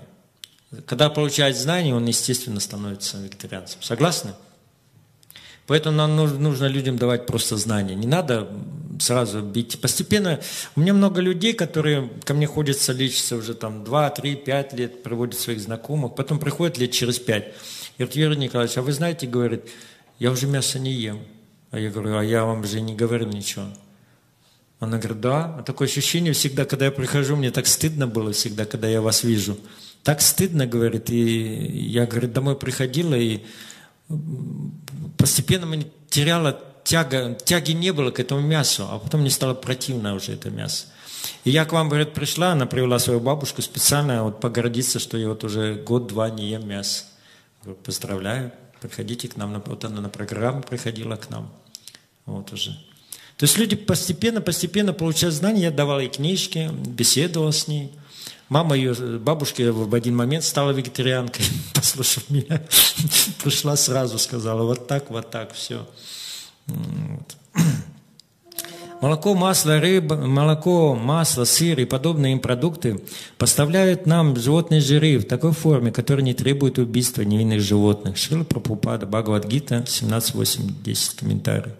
Когда 0.85 1.09
получает 1.09 1.57
знания, 1.57 1.95
он, 1.95 2.05
естественно, 2.05 2.59
становится 2.59 3.17
вегетарианцем. 3.17 3.81
Согласны? 3.81 4.31
Поэтому 5.67 5.95
нам 5.95 6.15
нужно 6.15 6.65
людям 6.65 6.97
давать 6.97 7.25
просто 7.25 7.57
знания. 7.57 7.95
Не 7.95 8.07
надо 8.07 8.49
сразу 8.99 9.41
бить. 9.41 9.79
Постепенно, 9.79 10.39
у 10.75 10.81
меня 10.81 10.93
много 10.93 11.21
людей, 11.21 11.53
которые 11.53 12.09
ко 12.23 12.33
мне 12.33 12.47
ходят 12.47 12.77
лечиться 12.89 13.35
уже 13.35 13.53
там 13.53 13.83
2, 13.83 14.09
3, 14.09 14.35
5 14.35 14.73
лет, 14.73 15.03
проводят 15.03 15.39
своих 15.39 15.59
знакомых, 15.59 16.15
потом 16.15 16.39
приходят 16.39 16.77
лет 16.77 16.91
через 16.91 17.19
5. 17.19 17.45
И 17.45 17.51
говорят, 17.99 18.15
Юрий 18.15 18.37
Николаевич, 18.37 18.77
а 18.77 18.81
вы 18.81 18.91
знаете, 18.93 19.27
говорит, 19.27 19.69
я 20.19 20.31
уже 20.31 20.47
мясо 20.47 20.79
не 20.79 20.91
ем. 20.91 21.19
А 21.71 21.79
я 21.79 21.89
говорю, 21.89 22.17
а 22.17 22.23
я 22.23 22.43
вам 22.43 22.65
же 22.65 22.81
не 22.81 22.95
говорил 22.95 23.29
ничего. 23.29 23.65
Она 24.81 24.97
говорит, 24.97 25.21
да. 25.21 25.55
А 25.59 25.63
такое 25.63 25.87
ощущение 25.87 26.33
всегда, 26.33 26.65
когда 26.65 26.85
я 26.85 26.91
прихожу, 26.91 27.35
мне 27.35 27.51
так 27.51 27.67
стыдно 27.67 28.07
было 28.07 28.33
всегда, 28.33 28.65
когда 28.65 28.89
я 28.89 28.99
вас 28.99 29.23
вижу. 29.23 29.55
Так 30.03 30.21
стыдно, 30.21 30.65
говорит. 30.65 31.11
И 31.11 31.87
я, 31.87 32.07
говорит, 32.07 32.33
домой 32.33 32.55
приходила, 32.55 33.13
и 33.13 33.41
постепенно 35.17 35.67
мне 35.67 35.85
теряла 36.09 36.59
тяга, 36.83 37.35
тяги 37.35 37.73
не 37.73 37.93
было 37.93 38.09
к 38.09 38.19
этому 38.19 38.41
мясу, 38.41 38.87
а 38.89 38.97
потом 38.97 39.21
мне 39.21 39.29
стало 39.29 39.53
противно 39.53 40.15
уже 40.15 40.33
это 40.33 40.49
мясо. 40.49 40.87
И 41.43 41.51
я 41.51 41.65
к 41.65 41.73
вам, 41.73 41.87
говорит, 41.87 42.15
пришла, 42.15 42.53
она 42.53 42.65
привела 42.65 42.97
свою 42.97 43.19
бабушку 43.19 43.61
специально 43.61 44.23
вот 44.23 44.39
погордиться, 44.39 44.97
что 44.97 45.15
я 45.15 45.29
вот 45.29 45.43
уже 45.43 45.75
год-два 45.75 46.31
не 46.31 46.49
ем 46.49 46.67
мясо. 46.67 47.03
Говорю, 47.61 47.79
поздравляю, 47.83 48.51
приходите 48.81 49.27
к 49.27 49.37
нам, 49.37 49.61
вот 49.63 49.85
она 49.85 50.01
на 50.01 50.09
программу 50.09 50.63
приходила 50.63 51.17
к 51.17 51.29
нам, 51.29 51.53
вот 52.25 52.51
уже. 52.51 52.75
То 53.41 53.45
есть 53.45 53.57
люди 53.57 53.75
постепенно-постепенно 53.75 54.93
получают 54.93 55.33
знания. 55.33 55.63
Я 55.63 55.71
давал 55.71 55.99
ей 55.99 56.09
книжки, 56.09 56.69
беседовал 56.85 57.51
с 57.51 57.67
ней. 57.67 57.91
Мама 58.49 58.75
ее, 58.75 58.93
бабушка 58.93 59.73
в 59.73 59.95
один 59.95 60.15
момент 60.15 60.43
стала 60.43 60.69
вегетарианкой, 60.69 61.45
послушав 61.73 62.29
меня. 62.29 62.61
Пришла 63.43 63.75
сразу, 63.77 64.19
сказала, 64.19 64.61
вот 64.61 64.85
так, 64.85 65.09
вот 65.09 65.31
так, 65.31 65.53
все. 65.53 65.89
Молоко, 69.01 69.33
масло, 69.33 69.79
рыба, 69.79 70.17
молоко, 70.17 70.93
масло, 70.93 71.43
сыр 71.43 71.79
и 71.79 71.85
подобные 71.85 72.33
им 72.33 72.39
продукты 72.41 73.01
поставляют 73.39 74.05
нам 74.05 74.35
животные 74.35 74.81
жиры 74.81 75.17
в 75.17 75.25
такой 75.25 75.53
форме, 75.53 75.91
которая 75.91 76.23
не 76.23 76.35
требует 76.35 76.77
убийства 76.77 77.23
невинных 77.23 77.61
животных. 77.61 78.17
Шрила 78.17 78.43
Прабхупада, 78.43 79.07
Бхагавадгита, 79.07 79.85
17.8.10 79.87 81.17
комментарий. 81.17 81.71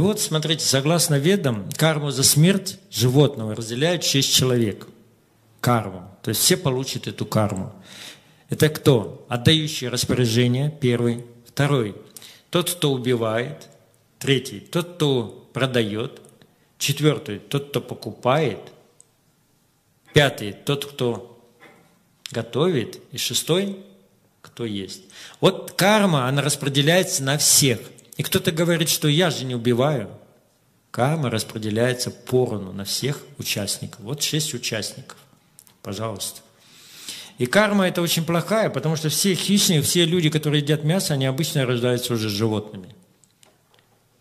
И 0.00 0.02
вот, 0.02 0.18
смотрите, 0.18 0.64
согласно 0.64 1.16
ведам, 1.16 1.68
карму 1.76 2.10
за 2.10 2.22
смерть 2.22 2.78
животного 2.90 3.54
разделяют 3.54 4.02
шесть 4.02 4.34
человек. 4.34 4.86
Карму. 5.60 6.10
То 6.22 6.30
есть 6.30 6.40
все 6.40 6.56
получат 6.56 7.06
эту 7.06 7.26
карму. 7.26 7.74
Это 8.48 8.70
кто? 8.70 9.26
Отдающий 9.28 9.88
распоряжение, 9.88 10.74
первый. 10.80 11.26
Второй. 11.44 11.94
Тот, 12.48 12.70
кто 12.70 12.92
убивает. 12.92 13.68
Третий. 14.18 14.60
Тот, 14.60 14.94
кто 14.94 15.46
продает. 15.52 16.22
Четвертый. 16.78 17.38
Тот, 17.38 17.68
кто 17.68 17.82
покупает. 17.82 18.60
Пятый. 20.14 20.54
Тот, 20.54 20.86
кто 20.86 21.44
готовит. 22.32 23.00
И 23.12 23.18
шестой. 23.18 23.84
Кто 24.40 24.64
есть. 24.64 25.02
Вот 25.42 25.72
карма, 25.72 26.26
она 26.26 26.40
распределяется 26.40 27.22
на 27.22 27.36
всех– 27.36 27.80
и 28.16 28.22
кто-то 28.22 28.52
говорит, 28.52 28.88
что 28.88 29.08
я 29.08 29.30
же 29.30 29.44
не 29.44 29.54
убиваю. 29.54 30.10
Карма 30.90 31.30
распределяется 31.30 32.10
поровну 32.10 32.72
на 32.72 32.84
всех 32.84 33.20
участников. 33.38 34.00
Вот 34.00 34.22
шесть 34.22 34.54
участников. 34.54 35.16
Пожалуйста. 35.82 36.40
И 37.38 37.46
карма 37.46 37.88
это 37.88 38.02
очень 38.02 38.24
плохая, 38.24 38.68
потому 38.68 38.96
что 38.96 39.08
все 39.08 39.34
хищники, 39.34 39.82
все 39.82 40.04
люди, 40.04 40.28
которые 40.28 40.60
едят 40.60 40.84
мясо, 40.84 41.14
они 41.14 41.26
обычно 41.26 41.64
рождаются 41.64 42.12
уже 42.12 42.28
животными. 42.28 42.94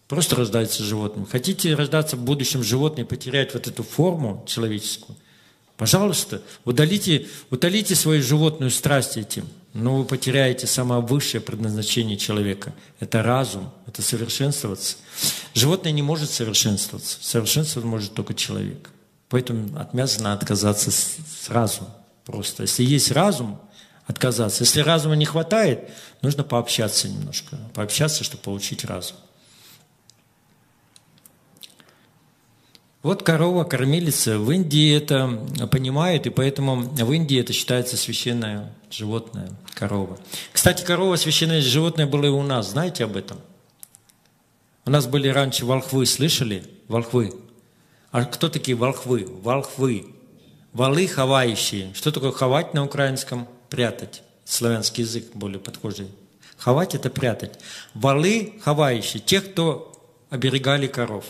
Просто 0.08 0.36
рождаются 0.36 0.84
животными. 0.84 1.28
Хотите 1.30 1.76
рождаться 1.76 2.16
в 2.16 2.24
будущем 2.24 2.64
животным, 2.64 3.06
потерять 3.06 3.54
вот 3.54 3.68
эту 3.68 3.84
форму 3.84 4.46
человеческую? 4.48 5.18
Пожалуйста, 5.76 6.42
удалите, 6.66 7.28
удалите 7.50 7.96
свою 7.96 8.24
животную 8.24 8.72
страсть 8.72 9.18
этим 9.18 9.48
но 9.74 9.98
вы 9.98 10.06
потеряете 10.06 10.66
самое 10.68 11.02
высшее 11.02 11.42
предназначение 11.42 12.18
человека. 12.18 12.74
Это 13.00 13.22
разум, 13.22 13.72
это 13.86 14.02
совершенствоваться. 14.02 14.98
Животное 15.54 15.92
не 15.92 16.02
может 16.02 16.32
совершенствоваться. 16.32 17.18
Совершенствовать 17.22 17.88
может 17.88 18.14
только 18.14 18.34
человек. 18.34 18.90
Поэтому 19.30 19.80
от 19.80 19.94
мяса 19.94 20.24
надо 20.24 20.42
отказаться 20.42 20.92
сразу. 20.92 21.88
Просто. 22.26 22.64
Если 22.64 22.84
есть 22.84 23.12
разум, 23.12 23.60
отказаться. 24.08 24.64
Если 24.64 24.82
разума 24.82 25.16
не 25.16 25.26
хватает, 25.26 25.90
нужно 26.22 26.44
пообщаться 26.44 27.08
немножко. 27.08 27.58
Пообщаться, 27.74 28.24
чтобы 28.24 28.42
получить 28.42 28.86
разум. 28.86 29.18
Вот 33.02 33.24
корова, 33.24 33.64
кормилица. 33.64 34.38
В 34.38 34.52
Индии 34.52 34.94
это 34.94 35.40
понимают, 35.72 36.28
и 36.28 36.30
поэтому 36.30 36.76
в 36.82 37.12
Индии 37.14 37.40
это 37.40 37.54
считается 37.54 37.96
священное 37.96 38.74
животное, 38.92 39.50
корова. 39.74 40.18
Кстати, 40.52 40.84
корова 40.84 41.16
священное 41.16 41.62
животное 41.62 42.08
было 42.08 42.26
и 42.26 42.30
у 42.30 42.44
нас. 42.44 42.72
Знаете 42.72 43.06
об 43.06 43.16
этом? 43.16 43.40
У 44.86 44.90
нас 44.90 45.08
были 45.08 45.30
раньше 45.30 45.66
волхвы, 45.66 46.06
слышали? 46.06 46.66
Волхвы. 46.90 47.34
А 48.12 48.26
кто 48.26 48.50
такие 48.50 48.76
волхвы? 48.76 49.28
Волхвы. 49.44 50.08
Валы 50.74 51.08
хавающие. 51.08 51.94
Что 51.94 52.12
такое 52.12 52.32
ховать 52.32 52.74
на 52.74 52.84
украинском? 52.84 53.48
Прятать. 53.70 54.24
Славянский 54.44 55.04
язык 55.04 55.26
более 55.36 55.60
подхожий. 55.60 56.08
Ховать– 56.58 56.96
это 56.96 57.10
прятать. 57.10 57.60
Валы 57.94 58.56
хавающие. 58.62 59.22
Те, 59.22 59.40
кто 59.40 59.94
оберегали 60.30 60.88
коров. 60.88 61.24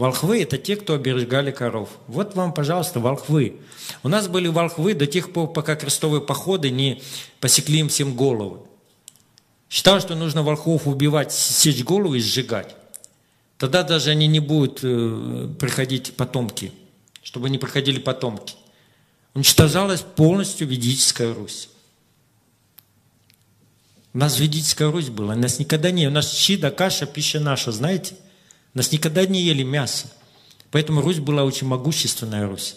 Волхвы– 0.00 0.42
это 0.44 0.56
те, 0.56 0.76
кто 0.76 0.94
оберегали 0.94 1.50
коров. 1.50 1.90
Вот 2.06 2.34
вам, 2.34 2.54
пожалуйста, 2.54 3.00
волхвы. 3.00 3.56
У 4.02 4.08
нас 4.08 4.28
были 4.28 4.48
волхвы 4.48 4.94
до 4.94 5.06
тех 5.06 5.30
пор, 5.30 5.52
пока 5.52 5.76
крестовые 5.76 6.22
походы 6.22 6.70
не 6.70 7.02
посекли 7.38 7.80
им 7.80 7.90
всем 7.90 8.16
головы. 8.16 8.60
Считал, 9.68 10.00
что 10.00 10.14
нужно 10.14 10.42
волхвов 10.42 10.86
убивать, 10.86 11.32
сечь 11.32 11.84
голову 11.84 12.14
и 12.14 12.20
сжигать. 12.20 12.74
Тогда 13.58 13.82
даже 13.82 14.08
они 14.08 14.26
не 14.26 14.40
будут 14.40 14.80
э, 14.82 15.48
приходить 15.60 16.14
потомки, 16.16 16.72
чтобы 17.22 17.50
не 17.50 17.58
приходили 17.58 17.98
потомки. 17.98 18.54
Уничтожалась 19.34 20.00
полностью 20.00 20.66
ведическая 20.66 21.34
Русь. 21.34 21.68
У 24.14 24.18
нас 24.18 24.38
ведическая 24.38 24.90
Русь 24.90 25.10
была, 25.10 25.34
у 25.34 25.38
нас 25.38 25.58
никогда 25.58 25.90
не... 25.90 26.06
У 26.06 26.10
нас 26.10 26.32
щи 26.32 26.56
да 26.56 26.70
каша, 26.70 27.04
пища 27.04 27.38
наша, 27.38 27.70
знаете– 27.70 28.14
нас 28.74 28.92
никогда 28.92 29.26
не 29.26 29.42
ели 29.42 29.62
мясо. 29.62 30.08
Поэтому 30.70 31.00
Русь 31.00 31.18
была 31.18 31.44
очень 31.44 31.66
могущественная 31.66 32.46
Русь. 32.46 32.76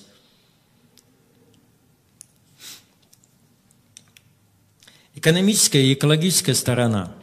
Экономическая 5.16 5.84
и 5.84 5.94
экологическая 5.94 6.56
сторона. 6.56 7.14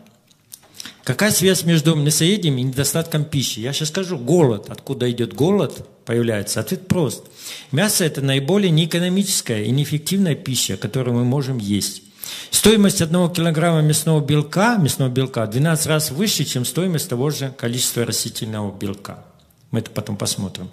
Какая 1.02 1.32
связь 1.32 1.64
между 1.64 1.97
мясоедением 1.97 2.59
и 2.59 2.62
недостатком 2.62 3.24
пищи? 3.24 3.59
Я 3.59 3.72
сейчас 3.72 3.88
скажу, 3.88 4.16
голод. 4.16 4.70
Откуда 4.70 5.10
идет 5.10 5.34
голод, 5.34 5.88
появляется? 6.05 6.60
Ответ 6.60 6.86
прост. 6.86 7.24
Мясо– 7.72 8.05
это 8.06 8.20
наиболее 8.20 8.70
неэкономическая 8.70 9.64
и 9.64 9.70
неэффективная 9.70 10.36
пища, 10.36 10.76
которую 10.76 11.16
мы 11.16 11.24
можем 11.24 11.59
есть. 11.59 12.02
Стоимость 12.51 13.01
одного 13.01 13.28
килограмма 13.28 13.81
мясного 13.81 14.20
белка, 14.20 14.77
мясного 14.77 15.09
белка 15.09 15.47
в 15.47 15.51
12 15.51 15.86
раз 15.86 16.11
выше, 16.11 16.44
чем 16.44 16.65
стоимость 16.65 17.09
того 17.09 17.31
же 17.31 17.55
количества 17.57 18.05
растительного 18.05 18.77
белка. 18.77 19.24
Мы 19.70 19.78
это 19.78 19.90
потом 19.93 20.16
посмотрим. 20.16 20.69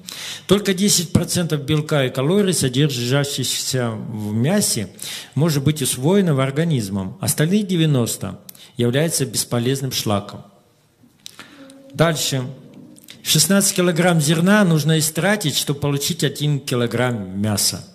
Только 0.47 0.71
10% 0.71 1.55
белка 1.63 2.05
и 2.05 2.09
калорий, 2.09 2.53
содержащихся 2.53 3.91
в 3.91 4.33
мясе, 4.33 4.89
может 5.35 5.63
быть 5.63 5.81
усвоено 5.83 6.33
в 6.33 6.39
организмом. 6.39 7.17
Остальные 7.21 7.61
90% 7.63 8.37
являются 8.75 9.25
бесполезным 9.25 9.91
шлаком. 9.91 10.43
Дальше. 11.93 12.43
16 13.23 13.75
килограмм 13.75 14.21
зерна 14.21 14.63
нужно 14.63 14.97
истратить, 14.97 15.57
чтобы 15.57 15.79
получить 15.79 16.23
1 16.23 16.61
килограмм 16.61 17.39
мяса. 17.39 17.85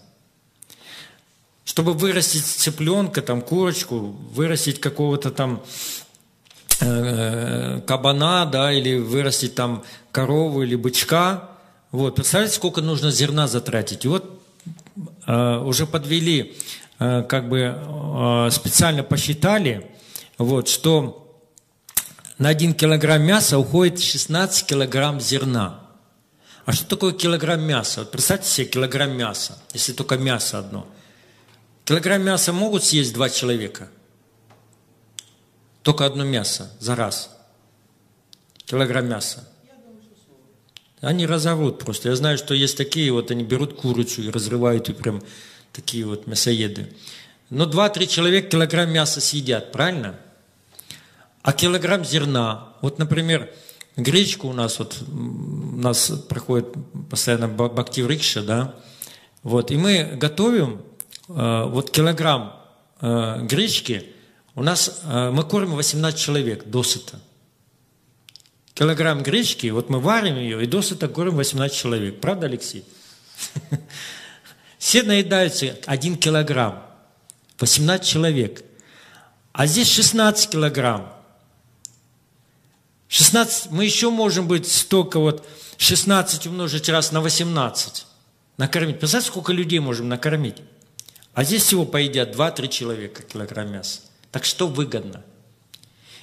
Чтобы 1.72 1.94
вырастить 1.94 2.44
цыпленка, 2.44 3.22
там, 3.22 3.40
курочку, 3.40 4.14
вырастить 4.34 4.78
какого-то 4.78 5.30
там 5.30 5.62
э, 6.80 7.80
кабана, 7.86 8.44
да, 8.44 8.70
или 8.70 8.98
вырастить 8.98 9.54
там 9.54 9.82
корову 10.10 10.64
или 10.64 10.74
бычка. 10.76 11.48
Вот, 11.90 12.16
представляете, 12.16 12.56
сколько 12.56 12.82
нужно 12.82 13.10
зерна 13.10 13.48
затратить? 13.48 14.04
И 14.04 14.08
вот 14.08 14.42
э, 15.26 15.56
уже 15.64 15.86
подвели, 15.86 16.58
э, 16.98 17.22
как 17.22 17.48
бы 17.48 17.74
э, 17.74 18.50
специально 18.50 19.02
посчитали, 19.02 19.90
вот, 20.36 20.68
что 20.68 21.40
на 22.36 22.50
один 22.50 22.74
килограмм 22.74 23.22
мяса 23.22 23.58
уходит 23.58 23.98
16 23.98 24.66
килограмм 24.66 25.22
зерна. 25.22 25.80
А 26.66 26.72
что 26.72 26.84
такое 26.84 27.12
килограмм 27.12 27.62
мяса? 27.62 28.00
Вот 28.00 28.10
представьте 28.10 28.50
себе 28.50 28.66
килограмм 28.66 29.16
мяса, 29.16 29.58
если 29.72 29.94
только 29.94 30.18
мясо 30.18 30.58
одно. 30.58 30.86
Килограмм 31.84 32.22
мяса 32.22 32.52
могут 32.52 32.84
съесть 32.84 33.12
два 33.14 33.28
человека? 33.28 33.88
Только 35.82 36.06
одно 36.06 36.24
мясо 36.24 36.70
за 36.78 36.94
раз. 36.94 37.30
Килограмм 38.64 39.08
мяса. 39.08 39.48
Они 41.00 41.26
разорвут 41.26 41.80
просто. 41.80 42.10
Я 42.10 42.16
знаю, 42.16 42.38
что 42.38 42.54
есть 42.54 42.76
такие, 42.76 43.12
вот 43.12 43.32
они 43.32 43.42
берут 43.42 43.74
курицу 43.74 44.22
и 44.22 44.30
разрывают 44.30 44.88
и 44.88 44.92
прям 44.92 45.20
такие 45.72 46.06
вот 46.06 46.28
мясоеды. 46.28 46.94
Но 47.50 47.66
два-три 47.66 48.08
человека 48.08 48.48
килограмм 48.48 48.90
мяса 48.92 49.20
съедят, 49.20 49.72
правильно? 49.72 50.18
А 51.42 51.52
килограмм 51.52 52.04
зерна, 52.04 52.74
вот, 52.80 52.98
например, 52.98 53.52
гречку 53.96 54.48
у 54.48 54.52
нас 54.52 54.78
вот, 54.78 54.96
у 55.08 55.76
нас 55.76 56.12
проходит 56.28 56.68
постоянно 57.10 57.48
бактив 57.48 58.08
рикша, 58.08 58.42
да, 58.42 58.76
вот, 59.42 59.72
и 59.72 59.76
мы 59.76 60.12
готовим 60.14 60.80
вот 61.68 61.90
килограмм 61.90 62.60
э, 63.00 63.42
гречки, 63.42 64.06
у 64.54 64.62
нас, 64.62 65.02
э, 65.04 65.30
мы 65.30 65.44
кормим 65.44 65.76
18 65.76 66.18
человек 66.18 66.64
досыта 66.64 67.20
килограмм 68.74 69.22
гречки, 69.22 69.68
вот 69.68 69.90
мы 69.90 70.00
варим 70.00 70.36
ее 70.36 70.62
и 70.62 70.66
досыта 70.66 71.08
кормим 71.08 71.36
18 71.36 71.76
человек. 71.76 72.20
Правда, 72.20 72.46
Алексей? 72.46 72.84
Все 74.78 75.02
наедаются 75.02 75.76
1 75.86 76.16
килограмм. 76.16 76.82
18 77.58 78.06
человек. 78.06 78.64
А 79.52 79.66
здесь 79.66 79.88
16 79.88 80.50
килограмм. 80.50 81.12
16, 83.08 83.70
мы 83.70 83.84
еще 83.84 84.10
можем 84.10 84.48
быть 84.48 84.66
столько 84.66 85.20
вот, 85.20 85.46
16 85.76 86.46
умножить 86.46 86.88
раз 86.88 87.12
на 87.12 87.20
18. 87.20 88.06
Накормить. 88.56 88.98
Представляете, 88.98 89.30
сколько 89.30 89.52
людей 89.52 89.78
можем 89.78 90.08
накормить? 90.08 90.56
А 91.34 91.44
здесь 91.44 91.64
всего 91.64 91.84
поедят 91.84 92.34
2-3 92.34 92.68
человека 92.68 93.22
килограмм 93.22 93.72
мяса. 93.72 94.00
Так 94.30 94.44
что 94.44 94.66
выгодно? 94.66 95.24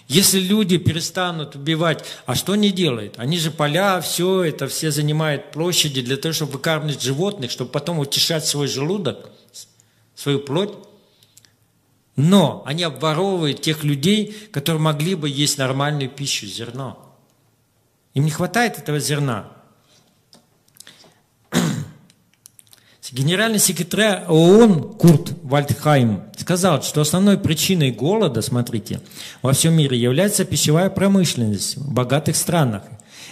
Если 0.08 0.40
люди 0.40 0.78
перестанут 0.78 1.56
убивать, 1.56 2.04
а 2.26 2.34
что 2.34 2.54
они 2.54 2.72
делают? 2.72 3.20
Они 3.20 3.38
же 3.38 3.52
поля, 3.52 4.02
все 4.02 4.44
это, 4.44 4.68
все 4.68 4.90
занимают 4.90 5.52
площади 5.52 6.02
для 6.02 6.18
того, 6.18 6.34
чтобы 6.34 6.54
выкармливать 6.54 7.02
животных, 7.02 7.52
чтобы 7.52 7.70
потом 7.70 8.00
утешать 8.00 8.46
свой 8.46 8.68
желудок, 8.68 9.30
свою 10.16 10.40
плоть. 10.40 10.74
Но 12.16 12.64
они 12.66 12.84
обворовывают 12.84 13.62
тех 13.62 13.84
людей, 13.84 14.36
которые 14.52 14.82
могли 14.82 15.14
бы 15.14 15.30
есть 15.30 15.60
нормальную 15.60 16.10
пищу, 16.10 16.48
зерно. 16.48 17.16
Им 18.16 18.26
не 18.26 18.32
хватает 18.32 18.80
этого 18.80 19.00
зерна. 19.00 19.52
Генеральный 23.12 23.58
секретарь 23.58 24.24
ООН 24.28 24.94
Курт 24.94 25.34
Вальдхайм 25.42 26.26
сказал, 26.38 26.84
что 26.84 27.02
основной 27.02 27.40
причиной 27.40 27.90
голода, 27.90 28.44
смотрите, 28.44 29.02
во 29.42 29.54
всем 29.54 29.74
мире 29.74 29.98
является 29.98 30.46
пищевая 30.46 30.92
промышленность 30.92 31.78
в 31.78 31.92
богатых 31.92 32.36
странах. 32.36 32.84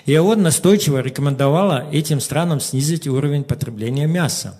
И 0.07 0.17
ООН 0.17 0.41
настойчиво 0.41 0.99
рекомендовала 1.01 1.87
этим 1.91 2.21
странам 2.21 2.59
снизить 2.59 3.05
уровень 3.07 3.43
потребления 3.43 4.07
мяса. 4.07 4.59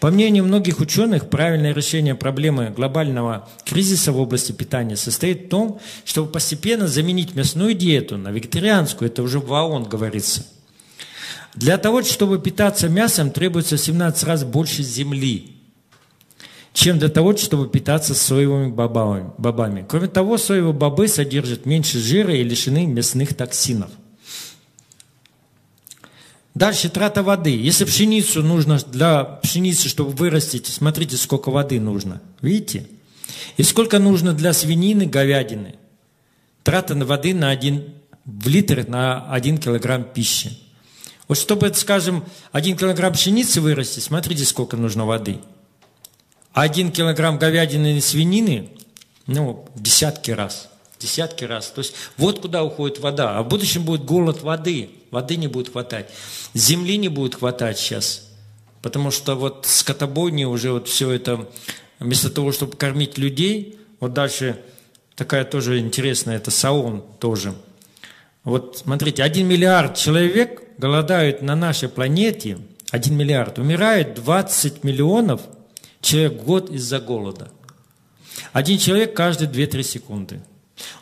По 0.00 0.10
мнению 0.10 0.44
многих 0.44 0.80
ученых, 0.80 1.30
правильное 1.30 1.72
решение 1.72 2.14
проблемы 2.14 2.68
глобального 2.68 3.48
кризиса 3.64 4.12
в 4.12 4.20
области 4.20 4.52
питания 4.52 4.96
состоит 4.96 5.46
в 5.46 5.48
том, 5.48 5.80
чтобы 6.04 6.30
постепенно 6.30 6.88
заменить 6.88 7.34
мясную 7.34 7.72
диету 7.72 8.18
на 8.18 8.28
вегетарианскую, 8.28 9.10
это 9.10 9.22
уже 9.22 9.38
в 9.38 9.50
ООН 9.50 9.84
говорится– 9.84 10.44
для 11.58 11.76
того, 11.76 12.02
чтобы 12.04 12.38
питаться 12.38 12.88
мясом, 12.88 13.32
требуется 13.32 13.76
17 13.76 14.22
раз 14.24 14.44
больше 14.44 14.84
земли, 14.84 15.56
чем 16.72 17.00
для 17.00 17.08
того, 17.08 17.36
чтобы 17.36 17.68
питаться 17.68 18.14
соевыми 18.14 18.70
бобами. 18.70 19.84
Кроме 19.88 20.06
того, 20.06 20.38
соевые 20.38 20.72
бобы 20.72 21.08
содержат 21.08 21.66
меньше 21.66 21.98
жира 21.98 22.32
и 22.32 22.44
лишены 22.44 22.86
мясных 22.86 23.34
токсинов. 23.34 23.90
Дальше 26.54 26.90
трата 26.90 27.24
воды. 27.24 27.50
Если 27.50 27.84
пшеницу 27.84 28.44
нужно 28.44 28.78
для 28.78 29.24
пшеницы, 29.24 29.88
чтобы 29.88 30.10
вырастить, 30.10 30.66
смотрите, 30.66 31.16
сколько 31.16 31.50
воды 31.50 31.80
нужно. 31.80 32.22
Видите? 32.40 32.86
И 33.56 33.64
сколько 33.64 33.98
нужно 33.98 34.32
для 34.32 34.52
свинины, 34.52 35.06
говядины. 35.06 35.74
Трата 36.62 36.94
воды 36.94 37.34
на 37.34 37.50
1 37.50 37.94
в 38.24 38.46
литр 38.46 38.86
на 38.86 39.28
1 39.32 39.58
килограмм 39.58 40.04
пищи. 40.04 40.56
Вот 41.28 41.36
чтобы, 41.36 41.72
скажем, 41.74 42.24
один 42.52 42.76
килограмм 42.76 43.12
пшеницы 43.12 43.60
вырасти, 43.60 44.00
смотрите, 44.00 44.44
сколько 44.44 44.76
нужно 44.76 45.04
воды. 45.04 45.38
один 46.54 46.90
килограмм 46.90 47.38
говядины 47.38 47.98
и 47.98 48.00
свинины, 48.00 48.70
ну, 49.26 49.68
десятки 49.76 50.30
раз. 50.30 50.70
Десятки 50.98 51.44
раз. 51.44 51.70
То 51.70 51.80
есть 51.80 51.94
вот 52.16 52.40
куда 52.40 52.64
уходит 52.64 52.98
вода. 52.98 53.38
А 53.38 53.42
в 53.42 53.48
будущем 53.48 53.84
будет 53.84 54.04
голод 54.04 54.42
воды. 54.42 54.90
Воды 55.12 55.36
не 55.36 55.46
будет 55.46 55.70
хватать. 55.70 56.10
Земли 56.54 56.96
не 56.96 57.08
будет 57.08 57.36
хватать 57.36 57.78
сейчас. 57.78 58.26
Потому 58.82 59.10
что 59.10 59.36
вот 59.36 59.66
скотобойни 59.66 60.44
уже 60.44 60.72
вот 60.72 60.88
все 60.88 61.10
это, 61.10 61.48
вместо 62.00 62.30
того, 62.30 62.52
чтобы 62.52 62.76
кормить 62.76 63.18
людей, 63.18 63.78
вот 64.00 64.12
дальше 64.12 64.58
такая 65.14 65.44
тоже 65.44 65.78
интересная, 65.78 66.36
это 66.36 66.50
Саон 66.50 67.04
тоже. 67.20 67.54
Вот 68.44 68.78
смотрите, 68.78 69.22
один 69.22 69.46
миллиард 69.46 69.96
человек 69.96 70.62
голодают 70.78 71.42
на 71.42 71.54
нашей 71.56 71.88
планете, 71.88 72.58
1 72.90 73.14
миллиард, 73.14 73.58
умирает 73.58 74.14
20 74.14 74.84
миллионов 74.84 75.42
человек 76.00 76.40
в 76.40 76.44
год 76.44 76.70
из-за 76.70 77.00
голода. 77.00 77.50
Один 78.52 78.78
человек 78.78 79.14
каждые 79.14 79.50
2-3 79.50 79.82
секунды. 79.82 80.40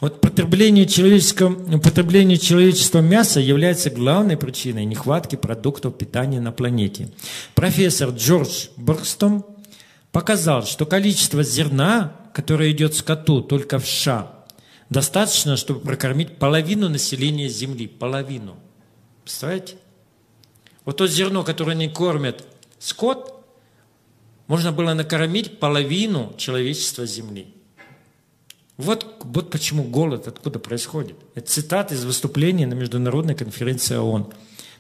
Вот 0.01 0.23
потребление, 0.23 0.87
человеческого, 0.87 1.79
потребление 1.79 2.39
человеческого 2.39 3.03
мяса 3.03 3.41
является 3.41 3.91
главной 3.91 4.39
причиной 4.39 4.87
нехватки 4.87 5.37
продуктов 5.37 5.99
питания 5.99 6.41
на 6.41 6.51
планете. 6.51 7.11
Профессор 7.55 8.11
Джордж 8.11 8.69
Борстом 8.77 9.45
показал, 10.13 10.65
что 10.65 10.87
количество 10.87 11.43
зерна, 11.43 12.17
которое 12.33 12.71
идет 12.71 12.95
скоту 12.95 13.43
только 13.43 13.79
в 13.79 13.87
США, 13.87 14.33
достаточно, 14.89 15.59
чтобы 15.59 15.81
прокормить 15.81 16.39
половину 16.39 16.89
населения 16.89 17.49
Земли. 17.49 17.87
Половину. 17.87 18.57
Представляете? 19.27 19.75
Вот 20.85 20.99
то 20.99 21.09
зерно, 21.09 21.43
которое 21.43 21.73
они 21.73 21.89
кормят 21.89 22.45
скот, 22.79 23.45
можно 24.47 24.71
было 24.71 24.95
накормить 24.95 25.59
половину 25.59 26.33
человечества 26.39 27.07
Земли. 27.07 27.53
Вот, 28.77 29.17
вот 29.25 29.51
почему 29.51 29.83
голод 29.83 30.29
откуда 30.29 30.61
происходит. 30.61 31.17
Это 31.35 31.51
цитат 31.51 31.91
из 31.91 32.05
выступления 32.05 32.69
на 32.69 32.75
Международной 32.75 33.35
конференции 33.35 33.97
ООН 33.97 34.33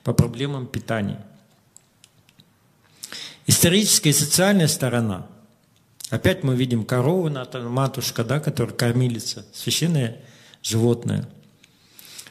по 0.04 0.12
проблемам 0.12 0.68
питания. 0.68 1.26
Историческая 3.48 4.10
и 4.10 4.12
социальная 4.12 4.68
сторона. 4.68 5.26
Опять 6.10 6.44
мы 6.44 6.54
видим 6.54 6.84
корову, 6.84 7.28
матушка, 7.68 8.22
да, 8.22 8.38
которая 8.38 8.76
кормилица, 8.76 9.44
священное 9.52 10.20
животное– 10.62 11.28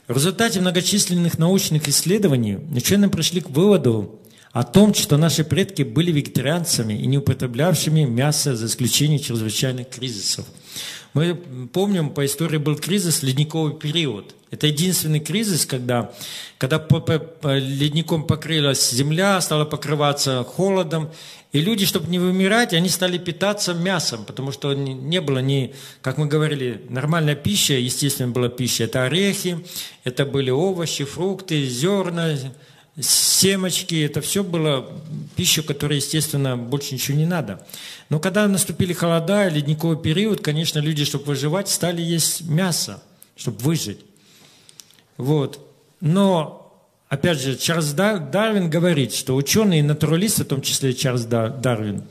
в 0.07 0.15
результате 0.15 0.61
многочисленных 0.61 1.39
научных 1.39 1.87
исследований 1.87 2.59
ученые 2.75 3.09
пришли 3.09 3.41
к 3.41 3.49
выводу 3.49 4.21
о 4.51 4.63
том, 4.63 4.93
что 4.93 5.17
наши 5.17 5.43
предки 5.43 5.81
были 5.81 6.11
вегетарианцами 6.11 6.93
и 6.93 7.07
не 7.07 7.17
употреблявшими 7.17 8.05
мясо 8.05 8.55
за 8.55 8.67
исключением 8.67 9.19
чрезвычайных 9.19 9.89
кризисов. 9.89 10.45
Мы 11.13 11.35
помним, 11.71 12.09
по 12.09 12.25
истории 12.25 12.57
был 12.57 12.75
кризис, 12.75 13.23
ледниковый 13.23 13.73
период. 13.73 14.35
Это 14.51 14.67
единственный 14.67 15.19
кризис, 15.19 15.65
когда, 15.65 16.11
когда 16.57 16.79
по, 16.79 16.99
по, 16.99 17.57
ледником 17.57 18.25
покрылась 18.25 18.91
земля, 18.91 19.39
стала 19.41 19.65
покрываться 19.65 20.43
холодом, 20.43 21.09
и 21.51 21.61
люди, 21.61 21.85
чтобы 21.85 22.09
не 22.09 22.19
вымирать, 22.19 22.73
они 22.73 22.89
стали 22.89 23.17
питаться 23.17 23.73
мясом, 23.73 24.25
потому 24.25 24.51
что 24.51 24.73
не 24.73 25.21
было 25.21 25.39
ни, 25.39 25.73
как 26.01 26.17
мы 26.17 26.25
говорили, 26.25 26.81
нормальная 26.89 27.35
пища, 27.35 27.75
естественно, 27.75 28.31
была 28.31 28.49
пища. 28.49 28.83
Это 28.83 29.05
орехи, 29.05 29.65
это 30.03 30.25
были 30.25 30.49
овощи, 30.49 31.05
фрукты, 31.05 31.65
зерна, 31.65 32.35
семечки, 32.99 34.03
это 34.05 34.21
все 34.21 34.43
было 34.43 34.89
пища, 35.35 35.63
которая, 35.63 35.97
естественно, 35.97 36.55
больше 36.55 36.93
ничего 36.93 37.17
не 37.17 37.25
надо. 37.25 37.65
Но 38.09 38.19
когда 38.19 38.47
наступили 38.47 38.93
холода, 38.93 39.49
ледниковый 39.49 39.97
период, 39.97 40.41
конечно, 40.41 40.79
люди, 40.79 41.03
чтобы 41.03 41.25
выживать, 41.25 41.67
стали 41.67 42.01
есть 42.01 42.41
мясо, 42.41 43.03
чтобы 43.35 43.57
выжить. 43.59 43.99
Вот. 45.17 45.59
Но, 45.99 46.73
опять 47.09 47.41
же, 47.41 47.57
Чарльз 47.57 47.91
Дарвин 47.91 48.69
говорит, 48.69 49.13
что 49.13 49.35
ученые 49.35 49.79
и 49.79 49.83
натуралисты, 49.83 50.43
в 50.43 50.47
том 50.47 50.61
числе 50.61 50.93
Чарльз 50.93 51.25
Дарвин, 51.25 52.03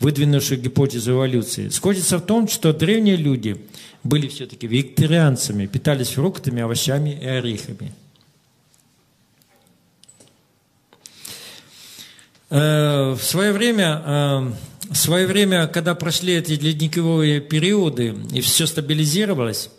выдвинувший 0.00 0.56
гипотезу 0.56 1.12
эволюции, 1.12 1.68
сходятся 1.68 2.18
в 2.18 2.22
том, 2.22 2.48
что 2.48 2.72
древние 2.72 3.16
люди 3.16 3.64
были 4.02 4.28
все-таки 4.28 4.66
вегетарианцами, 4.66 5.66
питались 5.66 6.10
фруктами, 6.10 6.62
овощами 6.62 7.18
и 7.20 7.26
орехами. 7.26 7.92
В 12.52 13.18
свое 13.22 13.52
время, 13.52 14.02
э, 14.04 14.52
в 14.90 14.96
свое 14.96 15.26
время, 15.26 15.68
когда 15.68 15.94
прошли 15.94 16.34
эти 16.34 16.52
ледниковые 16.52 17.40
периоды 17.40 18.14
и 18.30 18.42
все 18.42 18.66
стабилизировалось, 18.66 19.70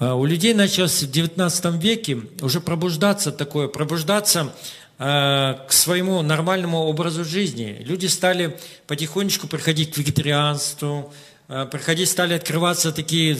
э, 0.00 0.10
у 0.10 0.24
людей 0.24 0.52
началось 0.52 1.00
в 1.00 1.08
XIX 1.08 1.78
веке 1.78 2.22
уже 2.40 2.60
пробуждаться 2.60 3.30
такое, 3.30 3.68
пробуждаться 3.68 4.52
к 4.98 5.66
своему 5.70 6.22
нормальному 6.22 6.78
образу 6.84 7.24
жизни. 7.24 7.78
Люди 7.80 8.06
стали 8.06 8.56
потихонечку 8.86 9.48
приходить 9.48 9.92
к 9.92 9.98
вегетарианству, 9.98 11.12
приходить, 11.48 12.08
стали 12.08 12.34
открываться 12.34 12.92
такие 12.92 13.36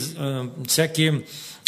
всякие 0.67 1.21
Э, 1.21 1.21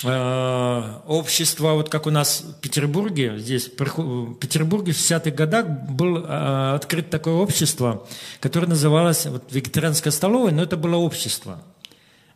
общество, 0.03 1.73
вот 1.73 1.89
как 1.89 2.05
у 2.05 2.09
нас 2.09 2.41
в 2.41 2.59
Петербурге, 2.59 3.37
здесь 3.37 3.67
в 3.67 4.33
Петербурге 4.35 4.91
в 4.91 4.97
60-х 4.97 5.31
годах 5.31 5.67
было 5.67 6.19
э, 6.19 6.75
открыто 6.75 7.09
такое 7.11 7.35
общество, 7.35 8.05
которое 8.41 8.67
называлось 8.67 9.25
вот, 9.25 9.43
вегетарианская 9.51 10.11
столовая, 10.11 10.51
но 10.51 10.63
это 10.63 10.75
было 10.75 10.97
общество. 10.97 11.61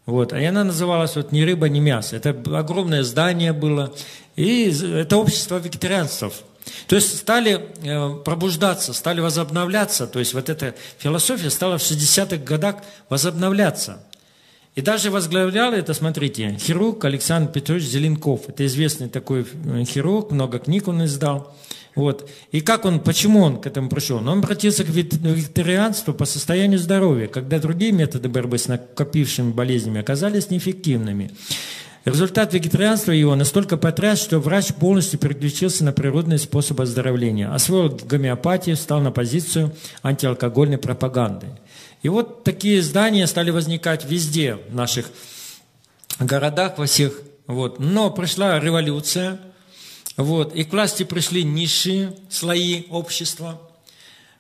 Вот, 0.05 0.33
и 0.33 0.43
она 0.43 0.63
называлась 0.63 1.15
вот 1.15 1.31
«Ни 1.31 1.41
рыба, 1.41 1.69
ни 1.69 1.79
мясо». 1.79 2.15
Это 2.15 2.29
огромное 2.57 3.03
здание 3.03 3.53
было, 3.53 3.93
и 4.35 4.73
это 4.93 5.17
общество 5.17 5.57
вегетарианцев. 5.57 6.33
То 6.87 6.95
есть 6.95 7.17
стали 7.17 7.67
э, 7.83 8.23
пробуждаться, 8.23 8.93
стали 8.93 9.19
возобновляться, 9.19 10.07
то 10.07 10.19
есть 10.19 10.33
вот 10.33 10.49
эта 10.49 10.75
философия 10.97 11.49
стала 11.49 11.77
в 11.77 11.81
60-х 11.81 12.37
годах 12.37 12.77
возобновляться– 13.09 14.01
и 14.75 14.81
даже 14.81 15.11
возглавлял 15.11 15.73
это, 15.73 15.93
смотрите, 15.93 16.57
хирург 16.59 17.03
Александр 17.05 17.51
Петрович 17.51 17.83
Зеленков. 17.83 18.47
Это 18.47 18.65
известный 18.65 19.09
такой 19.09 19.45
э, 19.65 19.83
хирург, 19.83 20.31
много 20.31 20.59
книг 20.59 20.87
он 20.87 21.03
издал. 21.03 21.55
Вот. 21.95 22.29
И 22.51 22.61
как 22.61 22.85
он, 22.85 22.99
почему 22.99 23.41
он 23.41 23.59
к 23.59 23.67
этому 23.67 23.89
пришел? 23.89 24.17
Он 24.17 24.39
обратился 24.39 24.83
к 24.83 24.89
вегетарианству 24.89 26.13
по 26.13 26.25
состоянию 26.25 26.79
здоровья, 26.79 27.27
когда 27.27 27.59
другие 27.59 27.91
методы 27.91 28.29
борьбы 28.29 28.57
с 28.57 28.67
накопившими 28.67 29.51
болезнями 29.51 29.99
оказались 29.99 30.49
неэффективными. 30.49 31.31
Результат 32.05 32.53
вегетарианства 32.53 33.11
его 33.11 33.35
настолько 33.35 33.75
потряс, 33.75 34.21
что 34.21 34.39
врач 34.39 34.73
полностью 34.73 35.19
переключился 35.19 35.83
на 35.83 35.91
природный 35.91 36.39
способ 36.39 36.79
оздоровления. 36.79 37.53
Освоил 37.53 37.89
гомеопатию, 37.89 38.77
стал 38.77 39.01
на 39.01 39.11
позицию 39.11 39.75
антиалкогольной 40.01 40.77
пропаганды. 40.77 41.47
И 42.01 42.09
вот 42.09 42.43
такие 42.43 42.81
здания 42.81 43.27
стали 43.27 43.51
возникать 43.51 44.05
везде, 44.05 44.55
в 44.55 44.75
наших 44.75 45.09
городах, 46.19 46.77
во 46.77 46.85
всех. 46.85 47.21
Вот. 47.47 47.79
Но 47.79 48.09
пришла 48.09 48.59
революция, 48.59 49.39
вот, 50.17 50.55
и 50.55 50.63
к 50.63 50.71
власти 50.71 51.03
пришли 51.03 51.43
низшие 51.43 52.15
слои 52.29 52.83
общества, 52.89 53.61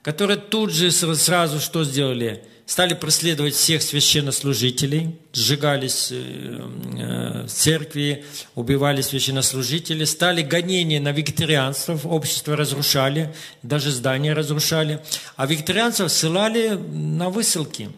которые 0.01 0.37
тут 0.37 0.71
же 0.71 0.91
сразу 0.91 1.59
что 1.59 1.83
сделали– 1.83 2.43
стали 2.69 2.93
преследовать 2.93 3.55
всех 3.55 3.81
священнослужителей, 3.81 5.17
сжигались 5.33 6.09
э, 6.11 6.69
э, 6.99 7.47
церкви, 7.47 8.25
убивали 8.53 9.01
священнослужителей, 9.01 10.05
стали 10.05 10.43
гонения 10.43 11.01
на 11.01 11.11
вегетарианцев, 11.11 12.05
общество 12.05 12.55
разрушали, 12.55 13.33
даже 13.63 13.89
здания 13.89 14.33
разрушали, 14.33 14.99
а 15.35 15.47
вегетарианцев 15.47 16.11
ссылали 16.11 16.77
на 16.77 17.31
высылки. 17.31 17.89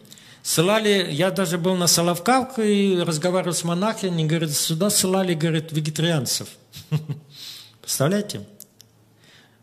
Ссылали, 0.42 1.06
я 1.10 1.30
даже 1.30 1.58
был 1.58 1.76
на 1.76 1.86
Соловках 1.86 2.58
и 2.58 2.98
разговаривал 2.98 3.52
с 3.52 3.64
монахами, 3.64 4.12
они 4.12 4.24
говорят, 4.24 4.52
сюда 4.52 4.88
ссылали, 4.88 5.34
говорят, 5.34 5.70
вегетарианцев. 5.72 6.48
Представляете? 7.82 8.40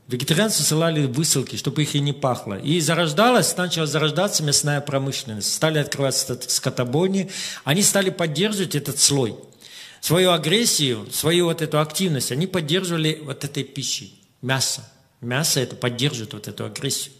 Вегетарианцы 0.09 0.63
ссылали 0.63 1.05
высылки, 1.05 1.55
чтобы 1.55 1.83
их 1.83 1.93
и 1.93 1.99
не 1.99 2.13
пахло. 2.13 2.57
И 2.57 2.79
зарождалась, 2.79 3.55
начала 3.55 3.85
зарождаться 3.85 4.41
мясная 4.41 4.81
промышленность. 4.81 5.53
Стали 5.53 5.77
открываться 5.77 6.35
скотобойни. 6.47 7.29
Они 7.63 7.83
стали 7.83 8.09
поддерживать 8.09 8.73
этот 8.73 8.97
слой. 8.97 9.35
Свою 10.01 10.31
агрессию, 10.31 11.05
свою 11.11 11.45
вот 11.45 11.61
эту 11.61 11.79
активность 11.79 12.31
они 12.31 12.47
поддерживали 12.47 13.21
вот 13.23 13.43
этой 13.43 13.63
пищей. 13.63 14.19
Мясо. 14.41 14.81
Мясо 15.21 15.59
это 15.59 15.75
поддерживает 15.75 16.33
вот 16.33 16.47
эту 16.47 16.65
агрессию. 16.65 17.13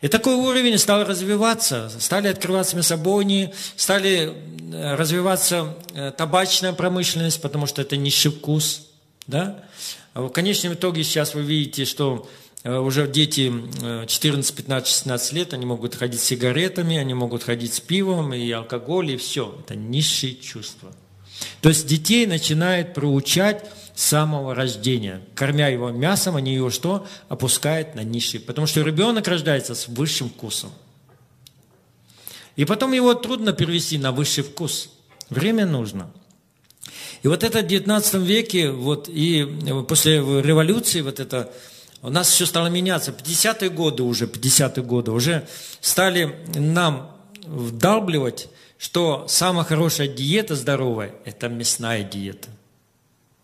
И 0.00 0.08
такой 0.08 0.34
уровень 0.34 0.78
стал 0.78 1.04
развиваться. 1.04 1.92
Стали 2.00 2.26
открываться 2.26 2.76
мясобойни, 2.76 3.54
стали 3.76 4.34
э, 4.72 4.94
развиваться 4.96 5.76
э, 5.94 6.10
табачная 6.10 6.72
промышленность, 6.72 7.40
потому 7.40 7.66
что 7.66 7.82
это 7.82 7.96
низший 7.96 8.32
вкус. 8.32 8.88
Да? 9.28 9.62
А 10.16 10.22
в 10.22 10.30
конечном 10.30 10.72
итоге 10.72 11.04
сейчас 11.04 11.34
вы 11.34 11.42
видите, 11.42 11.84
что 11.84 12.26
э, 12.64 12.74
уже 12.74 13.06
дети 13.06 13.52
14, 14.06 14.56
15, 14.56 14.88
16 14.88 15.32
лет, 15.34 15.52
они 15.52 15.66
могут 15.66 15.94
ходить 15.94 16.22
с 16.22 16.24
сигаретами, 16.24 16.96
они 16.96 17.12
могут 17.12 17.42
ходить 17.42 17.74
с 17.74 17.80
пивом 17.80 18.32
и 18.32 18.50
алкоголь, 18.50 19.10
и 19.10 19.18
все. 19.18 19.54
Это 19.60 19.76
низшие 19.76 20.34
чувства. 20.36 20.90
То 21.60 21.68
есть 21.68 21.86
детей 21.86 22.24
начинают 22.24 22.94
проучать 22.94 23.66
с 23.94 24.04
самого 24.04 24.54
рождения. 24.54 25.20
Кормя 25.34 25.68
его 25.68 25.90
мясом, 25.90 26.36
они 26.36 26.54
его 26.54 26.70
что? 26.70 27.06
Опускают 27.28 27.94
на 27.94 28.00
низший. 28.00 28.40
Потому 28.40 28.66
что 28.66 28.80
ребенок 28.80 29.28
рождается 29.28 29.74
с 29.74 29.86
высшим 29.86 30.30
вкусом. 30.30 30.70
И 32.56 32.64
потом 32.64 32.92
его 32.92 33.12
трудно 33.12 33.52
перевести 33.52 33.98
на 33.98 34.12
высший 34.12 34.44
вкус. 34.44 34.88
Время 35.28 35.66
нужно. 35.66 36.10
И 37.22 37.28
вот 37.28 37.42
это 37.42 37.60
в 37.60 37.66
19 37.66 38.14
веке, 38.14 38.70
вот, 38.70 39.08
и 39.08 39.44
после 39.88 40.16
революции, 40.16 41.00
вот 41.00 41.20
это, 41.20 41.50
у 42.02 42.10
нас 42.10 42.28
все 42.28 42.46
стало 42.46 42.68
меняться. 42.68 43.10
50-е 43.10 43.70
годы 43.70 44.02
уже, 44.02 44.26
50-е 44.26 44.82
годы 44.82 45.10
уже 45.10 45.46
стали 45.80 46.36
нам 46.54 47.16
вдалбливать, 47.46 48.48
что 48.78 49.26
самая 49.28 49.64
хорошая 49.64 50.08
диета 50.08 50.54
здоровая– 50.54 51.14
это 51.24 51.48
мясная 51.48 52.02
диета. 52.02 52.48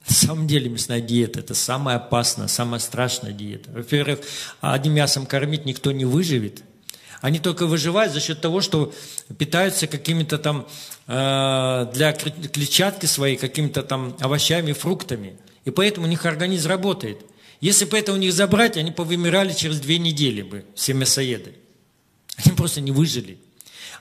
На 0.08 0.14
самом 0.14 0.46
деле 0.46 0.68
мясная 0.68 1.00
диета– 1.00 1.40
это 1.40 1.54
самая 1.54 1.96
опасная, 1.96 2.48
самая 2.48 2.80
страшная 2.80 3.32
диета. 3.32 3.70
Во-первых, 3.70 4.20
одним 4.60 4.94
мясом 4.94 5.26
кормить 5.26 5.64
никто 5.64 5.92
не 5.92 6.04
выживет– 6.04 6.62
они 7.22 7.38
только 7.38 7.66
выживают 7.66 8.12
за 8.12 8.20
счет 8.20 8.40
того, 8.40 8.60
что 8.60 8.92
питаются 9.38 9.86
какими-то 9.86 10.38
там 10.38 10.66
э, 10.66 10.91
для 11.06 12.12
клетчатки 12.12 13.06
своей, 13.06 13.36
какими-то 13.36 13.82
там 13.82 14.16
овощами, 14.20 14.72
фруктами. 14.72 15.36
И 15.64 15.70
поэтому 15.70 16.06
у 16.06 16.08
них 16.08 16.24
организм 16.26 16.68
работает. 16.68 17.18
Если 17.60 17.84
бы 17.84 17.96
это 17.98 18.12
у 18.12 18.16
них 18.16 18.32
забрать, 18.32 18.76
они 18.76 18.90
повымирали 18.90 19.52
через 19.52 19.78
две 19.80 19.98
недели 19.98 20.42
бы, 20.42 20.64
все 20.74 20.94
мясоеды. 20.94 21.54
Они 22.36 22.56
просто 22.56 22.80
не 22.80 22.90
выжили. 22.90 23.38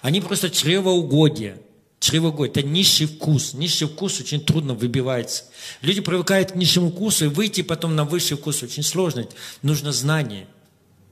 Они 0.02 0.22
просто 0.22 0.50
чревоугодие. 0.50 1.60
Чревоугодие. 2.00 2.52
Это 2.52 2.64
низший 2.64 3.06
вкус. 3.06 3.54
Низший 3.54 3.88
вкус 3.88 4.20
очень 4.20 4.44
трудно 4.44 4.74
выбивается. 4.74 5.44
Люди 5.82 6.02
привыкают 6.02 6.54
к 6.54 6.56
низшему 6.56 6.92
вкусу, 6.92 7.26
и 7.26 7.28
выйти 7.28 7.62
потом 7.62 7.96
на 7.96 8.04
высший 8.04 8.38
вкус 8.38 8.64
очень 8.64 8.84
сложно. 8.84 9.28
Нужно 9.62 9.92
знание. 9.92 10.48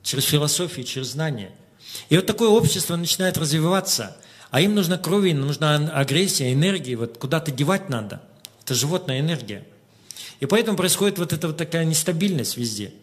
Через 0.02 0.24
философию, 0.26 0.86
через 0.86 1.08
знание. 1.10 1.52
И 2.10 2.16
вот 2.16 2.26
такое 2.26 2.50
общество 2.50 2.96
начинает 2.96 3.38
развиваться, 3.38 4.18
а 4.52 4.62
им 4.62 4.76
нужна 4.76 4.98
кровь, 4.98 5.26
им 5.26 5.42
нужна 5.42 5.76
агрессия, 5.76 6.52
энергия, 6.54 6.96
вот 6.96 7.18
куда-то 7.18 7.52
девать 7.52 7.90
надо. 7.90 8.22
Это 8.64 8.74
животная 8.74 9.20
энергия. 9.20 9.66
И 10.40 10.46
поэтому 10.46 10.78
происходит 10.78 11.20
вот 11.20 11.34
эта 11.34 11.48
вот 11.48 11.58
такая 11.58 11.86
нестабильность 11.86 12.58
везде. 12.58 12.94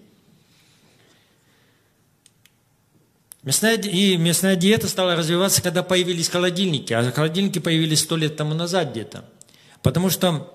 И 3.44 4.16
мясная 4.16 4.56
диета 4.56 4.89
стала 4.89 5.14
развиваться, 5.14 5.62
когда 5.62 5.85
появились 5.85 6.28
холодильники. 6.28 6.93
А 6.93 7.12
холодильники 7.12 7.60
появились 7.60 8.01
сто 8.01 8.16
лет 8.16 8.36
тому 8.36 8.55
назад 8.55 8.90
где-то. 8.90 9.24
Потому 9.82 10.10
что 10.10 10.52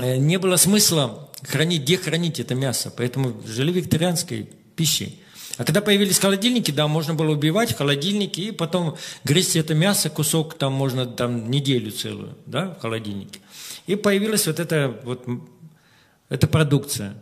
э, 0.00 0.16
не 0.16 0.38
было 0.38 0.56
смысла 0.56 1.30
хранить, 1.42 1.82
где 1.82 1.96
хранить 1.96 2.40
это 2.40 2.56
мясо. 2.56 2.92
Поэтому 2.96 3.40
жили 3.46 3.70
вегетарианской 3.70 4.48
пищей. 4.74 5.22
А 5.56 5.64
когда 5.64 5.80
появились 5.80 6.18
холодильники, 6.18 6.70
да, 6.70 6.88
можно 6.88 7.14
было 7.14 7.32
убивать 7.32 7.72
в 7.72 7.76
холодильнике 7.76 8.42
и 8.42 8.50
потом 8.50 8.96
грызть 9.22 9.56
это 9.56 9.74
мясо, 9.74 10.10
кусок 10.10 10.58
там 10.58 10.72
можно 10.72 11.06
там 11.06 11.50
неделю 11.50 11.92
целую, 11.92 12.36
да, 12.46 12.70
в 12.74 12.80
холодильнике. 12.80 13.40
И 13.86 13.94
появилась 13.94 14.46
вот 14.46 14.58
эта 14.58 15.00
вот 15.04 15.26
эта 16.28 16.46
продукция. 16.48 17.14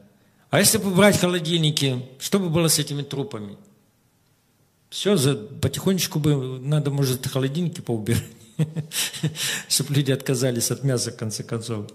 А 0.51 0.61
если 0.61 0.79
бы 0.79 0.91
брать 0.91 1.19
холодильники, 1.19 2.07
что 2.19 2.39
бы 2.39 2.49
было 2.49 2.69
с 2.69 2.79
этими 2.79 3.03
трупами? 3.03 3.57
Все, 4.89 5.17
за, 5.17 5.35
потихонечку 5.35 6.19
бы 6.19 6.59
надо, 6.61 6.91
может, 6.91 7.27
холодильники 7.27 7.81
поубирать, 7.81 8.25
чтобы 9.69 9.95
люди 9.95 10.13
отказались 10.13 10.71
от 10.71 10.85
мяса, 10.85 11.11
в 11.11 11.17
конце 11.17 11.43
концов. 11.43 11.91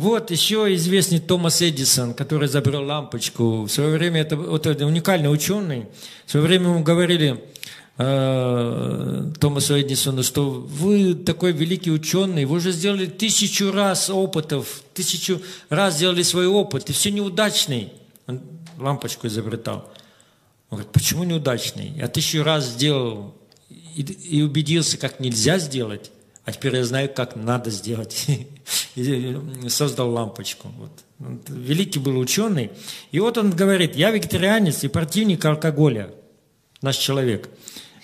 Вот 0.00 0.30
еще 0.30 0.74
известный 0.76 1.18
Томас 1.18 1.60
Эдисон, 1.60 2.14
который 2.14 2.48
изобрел 2.48 2.82
лампочку. 2.86 3.64
В 3.64 3.68
свое 3.68 3.90
время 3.90 4.22
это, 4.22 4.34
вот, 4.34 4.66
это 4.66 4.86
уникальный 4.86 5.30
ученый. 5.30 5.88
В 6.24 6.30
свое 6.30 6.46
время 6.46 6.70
ему 6.70 6.82
говорили 6.82 7.44
э, 7.98 9.30
Томасу 9.38 9.78
Эдисону, 9.78 10.22
что 10.22 10.52
вы 10.52 11.12
такой 11.12 11.52
великий 11.52 11.90
ученый, 11.90 12.46
вы 12.46 12.56
уже 12.56 12.72
сделали 12.72 13.04
тысячу 13.04 13.72
раз 13.72 14.08
опытов, 14.08 14.82
тысячу 14.94 15.42
раз 15.68 15.96
сделали 15.96 16.22
свой 16.22 16.46
опыт, 16.46 16.88
и 16.88 16.94
все 16.94 17.10
неудачный. 17.10 17.92
Он 18.26 18.40
лампочку 18.78 19.26
изобретал. 19.26 19.92
Он 20.70 20.78
говорит, 20.78 20.92
почему 20.92 21.24
неудачный? 21.24 21.92
Я 21.98 22.08
тысячу 22.08 22.42
раз 22.42 22.68
сделал 22.68 23.34
и, 23.68 24.00
и 24.00 24.40
убедился, 24.40 24.96
как 24.96 25.20
нельзя 25.20 25.58
сделать, 25.58 26.10
а 26.44 26.52
теперь 26.52 26.76
я 26.76 26.84
знаю, 26.84 27.10
как 27.14 27.36
надо 27.36 27.70
сделать. 27.70 28.26
И 28.94 29.36
создал 29.68 30.10
лампочку. 30.10 30.68
Вот. 30.78 30.90
Великий 31.48 31.98
был 31.98 32.18
ученый. 32.18 32.70
И 33.12 33.20
вот 33.20 33.38
он 33.38 33.50
говорит, 33.50 33.94
я 33.94 34.10
вегетарианец 34.10 34.84
и 34.84 34.88
противник 34.88 35.44
алкоголя, 35.44 36.10
наш 36.82 36.96
человек. 36.96 37.48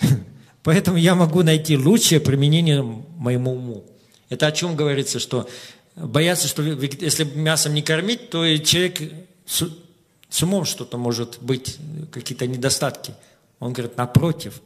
Поэтому 0.63 0.97
я 0.97 1.15
могу 1.15 1.43
найти 1.43 1.77
лучшее 1.77 2.21
применение 2.21 2.83
моему 2.83 3.53
уму. 3.55 3.85
Это 4.29 4.49
о 4.49 4.53
чем 4.53 4.77
говорится, 4.77 5.19
что 5.19 5.49
боятся, 5.95 6.49
что 6.49 6.63
если 6.63 7.25
мясом 7.25 7.75
не 7.75 7.83
кормить, 7.83 8.31
то 8.31 8.45
и 8.45 8.63
человек 8.63 9.01
с 9.47 10.43
умом 10.43 10.65
что-то 10.65 10.99
может 10.99 11.39
быть, 11.41 11.79
какие-то 12.13 12.47
недостатки. 12.47 13.15
Он 13.61 13.73
говорит, 13.73 13.97
напротив, 13.97 14.61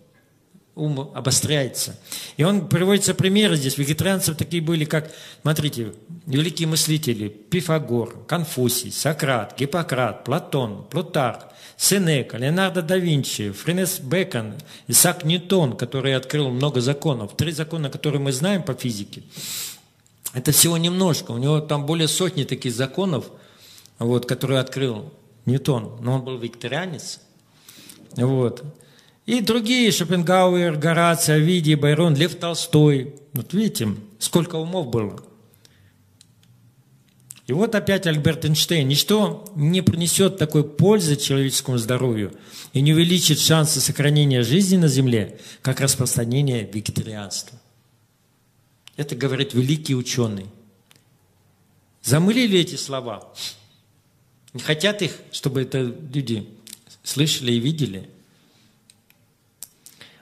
ум 0.80 1.10
обостряется. 1.14 1.98
И 2.36 2.44
он 2.44 2.68
приводится 2.68 3.14
примеры 3.14 3.56
здесь. 3.56 3.78
Вегетарианцев 3.78 4.36
такие 4.36 4.62
были, 4.62 4.84
как, 4.84 5.10
смотрите, 5.42 5.92
великие 6.26 6.68
мыслители, 6.68 7.28
Пифагор, 7.28 8.24
Конфуций, 8.26 8.90
Сократ, 8.90 9.58
Гиппократ, 9.58 10.24
Платон, 10.24 10.86
Плутарх, 10.90 11.48
Сенека, 11.76 12.36
Леонардо 12.36 12.82
да 12.82 12.96
Винчи, 12.96 13.52
Френес 13.52 14.00
Бекон, 14.00 14.54
Исаак 14.88 15.24
Ньютон, 15.24 15.76
который 15.76 16.14
открыл 16.14 16.50
много 16.50 16.80
законов. 16.80 17.36
Три 17.36 17.52
закона, 17.52 17.90
которые 17.90 18.20
мы 18.20 18.32
знаем 18.32 18.62
по 18.62 18.74
физике. 18.74 19.22
Это 20.34 20.52
всего 20.52 20.76
немножко. 20.76 21.32
У 21.32 21.38
него 21.38 21.60
там 21.60 21.86
более 21.86 22.08
сотни 22.08 22.44
таких 22.44 22.74
законов, 22.74 23.30
вот, 23.98 24.26
которые 24.26 24.60
открыл 24.60 25.12
Ньютон, 25.46 25.98
но 26.00 26.14
он 26.14 26.24
был 26.24 26.38
викторианец. 26.38 27.20
Вот. 28.16 28.62
И 29.30 29.40
другие, 29.42 29.92
Шопенгауэр, 29.92 30.76
Гораций, 30.76 31.36
Овидий, 31.36 31.76
Байрон, 31.76 32.16
Лев 32.16 32.34
Толстой. 32.34 33.14
Вот 33.32 33.54
видите, 33.54 33.94
сколько 34.18 34.56
умов 34.56 34.88
было. 34.88 35.22
И 37.46 37.52
вот 37.52 37.76
опять 37.76 38.08
Альберт 38.08 38.44
Эйнштейн. 38.44 38.88
Ничто 38.88 39.48
не 39.54 39.82
принесет 39.82 40.36
такой 40.36 40.64
пользы 40.64 41.14
человеческому 41.14 41.78
здоровью 41.78 42.32
и 42.72 42.80
не 42.80 42.92
увеличит 42.92 43.38
шансы 43.38 43.80
сохранения 43.80 44.42
жизни 44.42 44.78
на 44.78 44.88
Земле, 44.88 45.38
как 45.62 45.78
распространение 45.78 46.68
вегетарианства. 46.68 47.56
Это 48.96 49.14
говорит 49.14 49.54
великий 49.54 49.94
ученый. 49.94 50.46
Замылили 52.02 52.58
эти 52.58 52.74
слова? 52.74 53.32
Не 54.54 54.60
хотят 54.60 55.02
их, 55.02 55.12
чтобы 55.30 55.62
это 55.62 55.82
люди 55.82 56.48
слышали 57.04 57.52
и 57.52 57.60
видели. 57.60 58.10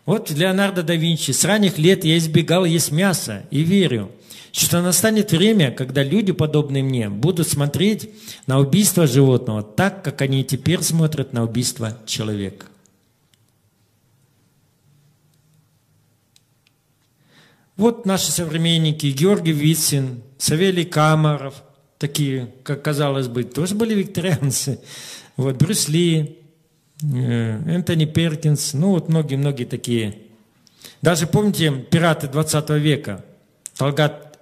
Вот 0.09 0.30
Леонардо 0.30 0.82
да 0.82 0.94
Винчи. 0.94 1.32
С 1.32 1.44
ранних 1.44 1.76
лет 1.76 2.02
я 2.02 2.16
избегал 2.16 2.64
есть 2.64 2.90
мясо 2.90 3.44
и 3.51 3.60
верю, 3.60 4.10
что 4.52 4.80
настанет 4.80 5.32
время, 5.32 5.70
когда 5.70 6.02
люди, 6.02 6.32
подобные 6.32 6.82
мне, 6.82 7.10
будут 7.10 7.47
смотреть 7.47 8.09
на 8.47 8.59
убийство 8.59 9.06
животного 9.06 9.62
так, 9.62 10.02
как 10.02 10.22
они 10.22 10.44
теперь 10.44 10.80
смотрят 10.80 11.35
на 11.35 11.44
убийство 11.44 11.98
человека. 12.06 12.64
Вот 17.76 18.06
наши 18.06 18.32
современники 18.32 19.09
Георгий 19.09 19.52
Вицин, 19.52 20.22
Савелий 20.39 20.86
Камаров– 20.86 21.62
такие, 21.98 22.55
как 22.62 22.82
казалось 22.82 23.28
бы, 23.28 23.44
тоже 23.44 23.74
были 23.74 23.93
викторианцы. 23.93 24.80
Вот 25.36 25.56
Брюс 25.56 25.89
Ли, 25.89 26.38
Энтони 27.03 28.07
Перкинс, 28.07 28.75
ну 28.75 28.91
вот 28.91 29.09
многие-многие 29.09 29.65
такие. 29.65 30.19
Даже 31.01 31.27
помните 31.27 31.70
«Пираты 31.70 32.29
20 32.29 32.70
века»? 32.70 33.25
Талгат, 33.77 34.39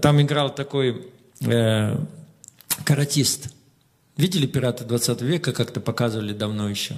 там 0.00 0.20
играл 0.20 0.52
такой 0.52 1.12
э, 1.40 1.96
каратист. 2.84 3.54
Видели 4.16 4.46
«Пираты 4.46 4.84
20 4.84 5.22
века», 5.22 5.52
как-то 5.52 5.80
показывали 5.80 6.32
давно 6.32 6.68
еще? 6.68 6.94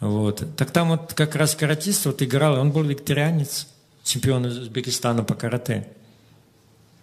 Вот. 0.00 0.44
Так 0.56 0.70
там 0.70 0.88
вот 0.88 1.12
как 1.12 1.36
раз 1.36 1.54
каратист 1.54 2.06
вот 2.06 2.22
играл, 2.22 2.58
он 2.58 2.72
был 2.72 2.84
викторианец, 2.84 3.68
чемпион 4.02 4.46
Узбекистана 4.46 5.24
по 5.24 5.34
карате. 5.34 5.86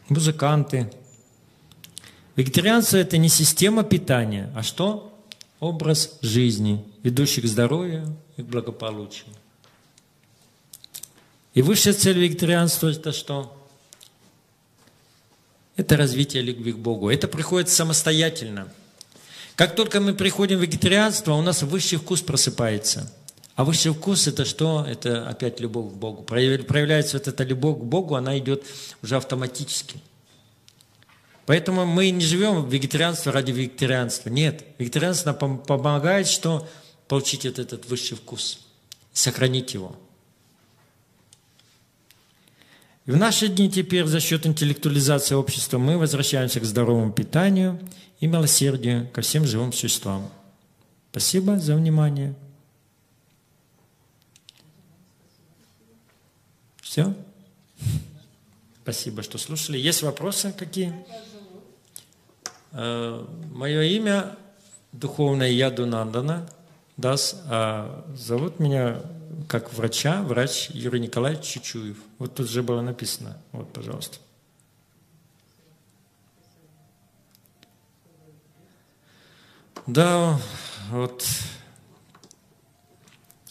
Музыканты, 0.09 0.89
Вегетарианство– 2.37 2.97
это 2.97 3.17
не 3.17 3.29
система 3.29 3.83
питания, 3.83 4.51
а 4.55 4.61
что? 4.61 5.16
Образ 5.59 6.17
жизни, 6.21 6.85
ведущий 7.01 7.41
к 7.41 7.47
здоровью 7.47 8.15
и 8.37 8.43
к 8.43 8.45
благополучию. 8.45 9.33
И 11.55 11.63
высшая 11.63 11.93
цель 11.93 12.19
вегетарианства– 12.19 12.87
это 12.91 13.11
что? 13.11 13.51
Это 15.75 15.97
развитие 15.97 16.43
любви 16.43 16.73
к 16.73 16.77
Богу. 16.77 17.09
Это 17.09 17.27
приходит 17.27 17.69
самостоятельно. 17.69 18.71
Как 19.55 19.75
только 19.75 19.99
мы 19.99 20.13
приходим 20.13 20.59
в 20.59 20.61
вегетарианство, 20.61 21.33
у 21.33 21.41
нас 21.41 21.63
высший 21.63 21.97
вкус 21.97 22.21
просыпается. 22.21 23.11
А 23.55 23.63
высший 23.63 23.91
вкус– 23.91 24.27
это 24.27 24.45
что? 24.45 24.85
Это 24.87 25.27
опять 25.27 25.59
любовь 25.59 25.91
к 25.91 25.95
Богу. 25.95 26.21
Проявляется 26.21 27.17
вот 27.17 27.27
эта 27.27 27.43
любовь 27.43 27.79
к 27.79 27.83
Богу, 27.83 28.13
она 28.13 28.37
идет 28.37 28.63
уже 29.01 29.17
автоматически. 29.17 29.99
Поэтому 31.47 31.85
мы 31.85 32.09
не 32.09 32.25
живем 32.25 32.61
в 32.61 32.69
вегетарианстве 32.69 33.31
ради 33.31 33.51
вегетарианства. 33.51 34.29
Нет, 34.29 34.65
вегетарианство 34.77 35.31
нам 35.31 35.59
помогает, 35.59 36.27
что 36.27 36.67
получить 37.07 37.45
вот 37.45 37.57
этот 37.57 37.85
высший 37.87 38.17
вкус, 38.17 38.67
сохранить 39.13 39.73
его. 39.73 39.95
И 43.05 43.11
в 43.11 43.15
наши 43.15 43.47
дни 43.47 43.71
теперь 43.71 44.05
за 44.07 44.19
счет 44.19 44.45
интеллектуализации 44.45 45.35
общества 45.35 45.77
мы 45.77 45.97
возвращаемся 45.97 46.59
к 46.59 46.65
здоровому 46.65 47.13
питанию 47.13 47.79
и 48.19 48.27
милосердию 48.27 49.07
ко 49.13 49.21
всем 49.21 49.45
живым 49.45 49.71
существам. 49.71 50.29
Спасибо 51.11 51.57
за 51.59 51.75
внимание. 51.75 52.35
Все? 56.81 57.13
Спасибо, 58.83 59.23
что 59.23 59.37
слушали. 59.37 59.77
Есть 59.77 60.01
вопросы 60.01 60.51
какие? 60.51 60.93
Э, 62.79 63.25
Мое 63.53 63.81
имя 63.81 64.37
духовное 64.91 65.49
Яду 65.49 65.87
Нандана, 65.87 66.47
Дас, 66.95 67.41
а 67.45 68.05
зовут 68.15 68.59
меня 68.59 69.01
как 69.49 69.73
врача, 69.73 70.21
врач 70.21 70.69
Юрий 70.69 70.99
Николаевич 70.99 71.43
Чучуев. 71.43 71.97
Вот 72.19 72.35
тут 72.35 72.47
же 72.47 72.61
было 72.61 72.81
написано. 72.81 73.41
Вот, 73.51 73.73
пожалуйста. 73.73 74.17
Да, 79.87 80.39
вот 80.91 81.25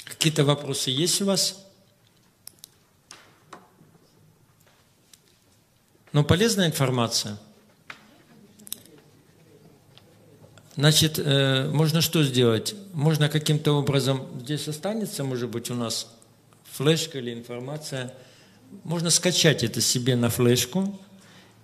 какие-то 0.05 0.45
вопросы 0.45 0.91
есть 0.91 1.21
у 1.21 1.25
вас? 1.25 1.67
Ну, 6.13 6.23
полезная 6.23 6.69
информация– 6.69 7.41
Значит, 10.77 11.19
э, 11.19 11.71
можно 11.73 12.03
что 12.03 12.23
сделать? 12.23 12.75
Можно 12.93 13.31
каким-то 13.31 13.73
образом, 13.73 14.27
здесь 14.41 14.69
останется, 14.69 15.25
может 15.25 15.49
быть, 15.49 15.71
у 15.71 15.75
нас 15.75 16.07
флешка 16.71 17.19
или 17.19 17.33
информация. 17.33 18.13
Можно 18.85 19.09
скачать 19.09 19.65
это 19.65 19.81
себе 19.81 20.17
на 20.17 20.29
флешку, 20.29 20.99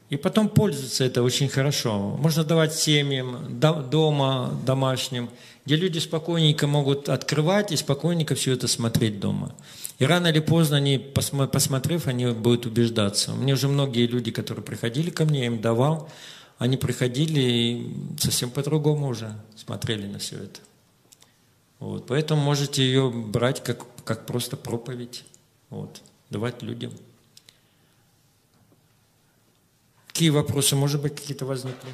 и 0.08 0.16
потом 0.16 0.48
пользоваться 0.48 1.04
это 1.04 1.22
очень 1.22 1.48
хорошо. 1.48 2.16
Можно 2.18 2.44
давать 2.44 2.74
семьям, 2.74 3.60
дома, 3.60 4.58
домашним, 4.64 5.28
где 5.66 5.76
люди 5.76 5.98
спокойненько 5.98 6.66
могут 6.66 7.10
открывать 7.10 7.70
и 7.70 7.76
спокойненько 7.76 8.34
все 8.34 8.52
это 8.52 8.66
смотреть 8.66 9.20
дома. 9.20 9.54
И 9.98 10.06
рано 10.06 10.28
или 10.28 10.40
поздно, 10.40 10.78
они, 10.78 10.98
посмотрев, 10.98 12.06
они 12.06 12.26
будут 12.28 12.64
убеждаться. 12.64 13.32
Мне 13.32 13.52
уже 13.52 13.68
многие 13.68 14.06
люди, 14.06 14.30
которые 14.30 14.64
приходили 14.64 15.10
ко 15.10 15.24
мне, 15.26 15.40
я 15.40 15.46
им 15.46 15.60
давал, 15.60 16.10
они 16.62 16.76
приходили 16.76 17.40
и 17.40 18.16
совсем 18.20 18.48
по-другому 18.48 19.08
уже 19.08 19.36
смотрели 19.56 20.06
на 20.06 20.20
все 20.20 20.44
это. 20.44 20.60
Вот. 21.80 22.06
Поэтому 22.06 22.40
можете 22.40 22.84
ее 22.84 23.10
брать 23.10 23.64
как, 23.64 23.84
как 24.04 24.26
просто 24.26 24.56
проповедь, 24.56 25.24
вот, 25.70 26.00
давать 26.30 26.62
людям. 26.62 26.92
Какие 30.06 30.30
вопросы, 30.30 30.76
может 30.76 31.02
быть, 31.02 31.16
какие-то 31.16 31.46
возникли? 31.46 31.90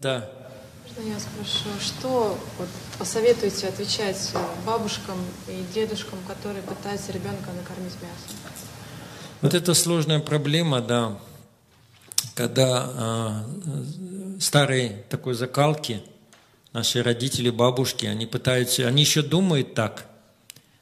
Да. 0.00 0.41
Можно 0.96 1.10
я 1.10 1.18
спрошу, 1.20 1.68
что 1.80 2.38
вот, 2.58 2.68
посоветуете 2.98 3.68
отвечать 3.68 4.32
бабушкам 4.66 5.16
и 5.48 5.64
дедушкам, 5.74 6.18
которые 6.26 6.62
пытаются 6.62 7.12
ребенка 7.12 7.50
накормить 7.56 7.94
мясом? 7.94 8.36
Вот 9.40 9.54
это 9.54 9.74
сложная 9.74 10.20
проблема, 10.20 10.80
да, 10.80 11.18
когда 12.34 13.44
э, 13.56 14.40
старые 14.40 15.04
такой 15.08 15.34
закалки– 15.34 16.02
наши 16.72 17.02
родители, 17.02 17.50
бабушки, 17.50 18.06
они 18.06 18.26
пытаются, 18.26 18.86
они 18.86 19.02
еще 19.02 19.22
думают 19.22 19.74
так, 19.74 20.06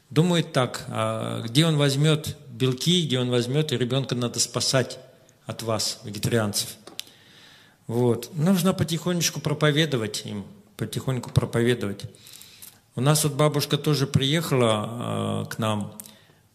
думают 0.09 0.53
так, 0.53 0.85
а 0.89 1.43
где 1.43 1.66
он 1.66 1.77
возьмет 1.77 2.37
белки, 2.49 3.07
где 3.07 3.19
он 3.19 3.31
возьмет, 3.31 3.73
и 3.73 3.77
ребенка 3.77 4.15
надо 4.15 4.41
спасать 4.41 4.99
от 5.47 5.62
вас, 5.62 6.01
вегетарианцев. 6.05 6.69
Вот. 7.90 8.30
Нужно 8.34 8.72
потихонечку 8.72 9.40
проповедовать 9.40 10.22
им, 10.24 10.44
потихоньку 10.76 11.30
проповедовать. 11.30 12.04
У 12.94 13.00
нас 13.00 13.24
вот 13.24 13.32
бабушка 13.32 13.78
тоже 13.78 14.06
приехала 14.06 15.42
э, 15.42 15.52
к 15.52 15.58
нам. 15.58 15.92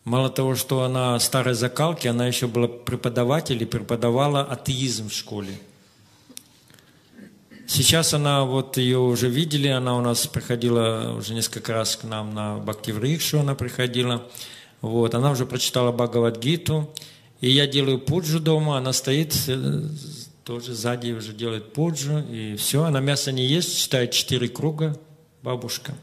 Мало 0.06 0.30
того, 0.30 0.56
что 0.56 0.84
она 0.84 1.20
старой 1.20 1.54
закалки, 1.54 2.08
она 2.08 2.26
еще 2.26 2.48
была 2.48 2.70
преподаватель 2.70 3.62
и 3.62 3.66
преподавала 3.66 4.44
атеизм 4.44 5.10
в 5.10 5.14
школе. 5.14 5.60
Сейчас 7.68 8.14
она, 8.14 8.46
вот 8.46 8.78
ее 8.78 9.00
уже 9.00 9.28
видели, 9.28 9.68
она 9.68 9.98
у 9.98 10.02
нас 10.02 10.28
приходила 10.28 11.16
уже 11.18 11.34
несколько 11.34 11.74
раз 11.74 11.98
к 11.98 12.06
нам 12.06 12.34
на 12.34 12.60
Бхактиврикшу, 12.60 13.42
она 13.42 13.56
приходила. 13.56 14.24
Вот, 14.80 15.14
она 15.14 15.32
уже 15.32 15.46
прочитала 15.46 15.92
Бхагавадгиту, 15.92 16.90
и 17.42 17.52
я 17.52 17.68
делаю 17.68 18.00
пуджу 18.00 18.40
дома, 18.40 18.78
она 18.78 18.94
стоит 18.94 19.36
э, 19.48 19.90
тоже 20.46 20.76
сзади 20.76 21.12
уже 21.12 21.34
делает 21.34 21.74
пуджу, 21.74 22.20
и 22.20 22.56
все, 22.56 22.84
она 22.84 23.00
мясо 23.00 23.32
не 23.32 23.46
ест, 23.46 23.76
читает 23.76 24.12
четыре 24.12 24.48
круга, 24.48 24.98
бабушка. 25.42 25.96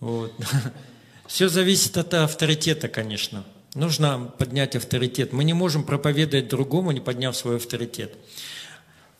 Вот. 0.00 0.32
Все 1.26 1.48
зависит 1.48 1.96
от 1.96 2.12
авторитета, 2.12 2.88
конечно. 2.88 3.42
Нужно 3.74 4.30
поднять 4.38 4.76
авторитет. 4.76 5.32
Мы 5.32 5.44
не 5.44 5.54
можем 5.54 5.82
проповедовать 5.82 6.48
другому, 6.48 6.92
не 6.92 7.00
подняв 7.00 7.34
свой 7.34 7.56
авторитет. 7.56 8.14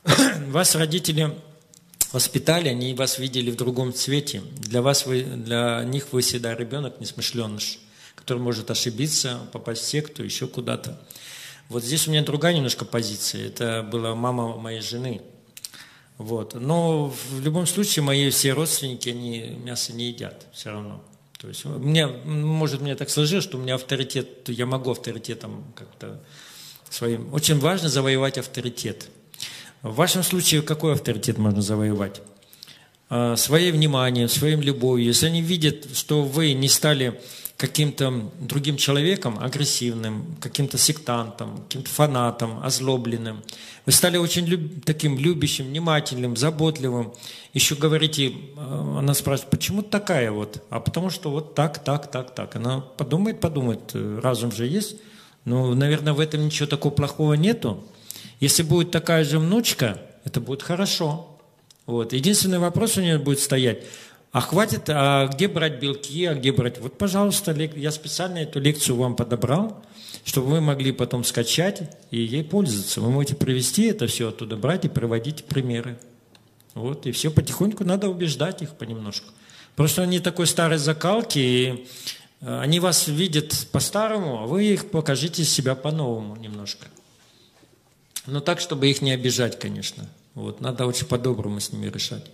Вас 0.49 0.75
родители 0.75 1.35
воспитали, 2.13 2.69
они 2.69 2.95
вас 2.95 3.19
видели 3.19 3.51
в 3.51 3.57
другом 3.57 3.95
цвете. 3.95 4.43
Для, 4.59 4.83
вас 4.83 5.07
вы, 5.07 5.23
для 5.23 5.83
них 5.85 6.13
вы 6.13 6.21
всегда 6.21 6.55
ребенок 6.55 7.01
несмышленыш, 7.01 7.81
который 8.15 8.39
может 8.39 8.71
ошибиться, 8.71 9.41
попасть 9.53 9.83
в 9.83 9.87
секту, 9.87 10.23
еще 10.23 10.47
куда-то. 10.47 11.01
Вот 11.69 11.83
здесь 11.83 12.07
у 12.07 12.11
меня 12.11 12.23
другая 12.23 12.55
немножко 12.55 12.85
позиция. 12.85 13.47
Это 13.47 13.83
была 13.83 14.15
мама 14.15 14.57
моей 14.57 14.81
жены. 14.81 15.23
Вот. 16.19 16.55
Но 16.55 17.09
в 17.31 17.41
любом 17.41 17.67
случае 17.67 18.03
мои 18.03 18.31
все 18.31 18.53
родственники, 18.53 19.09
они 19.09 19.59
мясо 19.63 19.93
не 19.93 20.09
едят 20.09 20.47
все 20.53 20.71
равно. 20.71 21.03
То 21.39 21.49
есть 21.49 21.65
мне, 21.65 22.07
может, 22.07 22.81
мне 22.81 22.95
так 22.95 23.11
сложилось, 23.11 23.45
что 23.45 23.59
у 23.59 23.61
меня 23.61 23.75
авторитет, 23.75 24.49
я 24.49 24.67
могу 24.67 24.93
авторитетом 24.93 25.65
как-то 25.75 26.23
своим. 26.89 27.33
Очень 27.35 27.59
важно 27.59 27.89
завоевать 27.89 28.39
авторитет. 28.39 29.09
В 29.83 29.95
вашем 29.95 30.23
случае 30.23 30.63
какой 30.63 30.95
авторитет 30.95 31.37
можно 31.37 31.61
завоевать? 31.61 32.23
А, 33.11 33.37
своей 33.37 33.73
вниманием, 33.73 34.29
своим 34.29 34.63
любовью. 34.63 35.07
Если 35.07 35.27
они 35.27 35.43
видят, 35.43 35.95
что 35.95 36.23
вы 36.23 36.55
не 36.55 36.69
стали 36.69 37.21
каким-то 37.57 38.31
другим 38.41 38.77
человеком, 38.77 39.39
агрессивным, 39.39 40.37
каким-то 40.41 40.77
сектантом, 40.77 41.59
каким-то 41.63 41.89
фанатом, 41.89 42.65
озлобленным. 42.65 43.43
Вы 43.87 43.93
стали 43.93 44.17
очень 44.17 44.45
люб, 44.47 44.85
таким 44.85 45.19
любящим, 45.19 45.67
внимательным, 45.67 46.37
заботливым. 46.37 47.13
Еще 47.53 47.77
говорите, 47.77 48.33
а, 48.57 48.99
она 48.99 49.15
спрашивает, 49.15 49.51
почему 49.51 49.83
такая 49.83 50.33
вот? 50.33 50.63
А 50.71 50.81
потому 50.81 51.11
что 51.11 51.31
вот 51.31 51.55
так, 51.55 51.83
так, 51.85 52.11
так, 52.11 52.35
так. 52.35 52.57
Она 52.57 52.81
подумает, 52.81 53.41
подумает, 53.41 53.91
э, 53.95 54.21
разум 54.23 54.51
же 54.51 54.67
есть. 54.67 54.97
Ну, 55.45 55.75
наверное, 55.75 56.13
в 56.13 56.21
этом 56.21 56.45
ничего 56.45 56.67
такого 56.67 56.93
плохого 56.93 57.35
нету. 57.35 57.85
Если 58.41 58.63
будет 58.63 58.91
такая 58.91 59.25
же 59.25 59.39
внучка, 59.39 60.01
это 60.25 60.41
будет 60.41 60.63
хорошо. 60.63 61.39
Вот. 61.87 62.13
Единственный 62.13 62.59
вопрос 62.59 62.97
у 62.97 63.01
нее 63.01 63.19
будет 63.19 63.41
стоять, 63.41 63.85
а 64.35 64.41
хватит, 64.41 64.87
а 64.89 65.29
где 65.29 65.47
брать 65.47 65.79
белки, 65.79 66.25
а 66.25 66.35
где 66.35 66.51
брать... 66.51 66.81
Вот, 66.81 66.99
пожалуйста, 66.99 67.53
я 67.53 67.93
специально 67.93 68.39
эту 68.39 68.59
лекцию 68.59 68.97
вам 68.97 69.15
подобрал, 69.15 69.81
чтобы 70.25 70.49
вы 70.49 70.61
могли 70.61 70.91
потом 70.91 71.23
скачать 71.23 71.97
и 72.11 72.21
ей 72.21 72.43
пользоваться. 72.43 73.01
Вы 73.01 73.13
можете 73.13 73.37
привести 73.37 73.85
это 73.85 74.09
все 74.09 74.31
оттуда, 74.31 74.57
брать 74.57 74.87
и 74.87 74.89
приводить 74.89 75.45
примеры. 75.45 76.01
Вот, 76.75 77.07
и 77.07 77.13
все 77.13 77.31
потихоньку 77.31 77.85
надо 77.85 78.09
убеждать 78.09 78.61
их 78.61 78.71
понемножку. 78.71 79.29
Просто 79.77 80.03
они 80.03 80.19
такой 80.19 80.49
старой 80.49 80.79
закалки, 80.79 81.39
и 81.39 81.87
э, 82.41 82.59
они 82.59 82.81
вас 82.81 83.07
видят 83.07 83.69
по-старому, 83.71 84.41
а 84.41 84.47
вы 84.47 84.65
их 84.65 84.91
покажите 84.91 85.45
себя 85.45 85.77
по-новому 85.77 86.35
немножко. 86.35 86.89
Но 88.27 88.41
так, 88.41 88.59
чтобы 88.59 88.91
их 88.91 89.01
не 89.01 89.13
обижать, 89.13 89.61
конечно. 89.61 90.09
Вот, 90.35 90.61
надо 90.61 90.87
очень 90.87 91.07
по-доброму 91.07 91.61
с 91.61 91.71
ними 91.71 91.89
решать. 91.89 92.29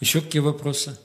Еще 0.00 0.20
какие 0.20 0.40
вопросы? 0.40 0.98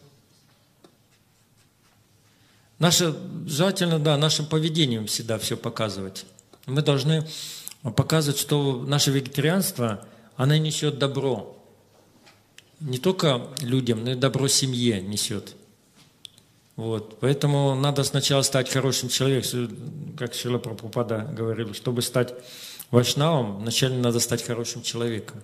Наше, 2.80 3.15
желательно, 3.45 3.99
да, 3.99 4.17
нашим 4.17 4.45
поведением 4.45 5.07
всегда 5.07 5.38
все 5.38 5.55
показывать. 5.55 6.26
Мы 6.65 6.81
должны 6.81 7.26
показывать, 7.95 8.39
что 8.39 8.84
наше 8.88 9.11
вегетарианство, 9.11 10.05
оно 10.35 10.57
несет 10.57 10.97
добро. 10.97 11.57
Не 12.80 12.97
только 12.97 13.47
людям, 13.61 14.03
но 14.03 14.11
и 14.11 14.15
добро 14.15 14.47
семье 14.47 15.01
несет. 15.01 15.55
Вот. 16.76 17.19
Поэтому 17.19 17.76
надо 17.76 18.03
сначала 18.03 18.41
стать 18.41 18.69
хорошим 18.69 19.07
человеком, 19.07 20.15
как 20.17 20.34
Шила 20.34 20.57
Прабхупада 20.57 21.19
говорил, 21.19 21.73
чтобы 21.73 22.01
стать 22.01 22.34
вайшнавом, 22.91 23.59
вначале 23.59 23.95
надо 23.95 24.19
стать 24.19 24.43
хорошим 24.43 24.81
человеком, 24.81 25.41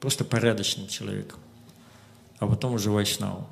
просто 0.00 0.24
порядочным 0.24 0.88
человеком, 0.88 1.38
а 2.38 2.46
потом 2.46 2.74
уже 2.74 2.90
вайшнавом. 2.90 3.46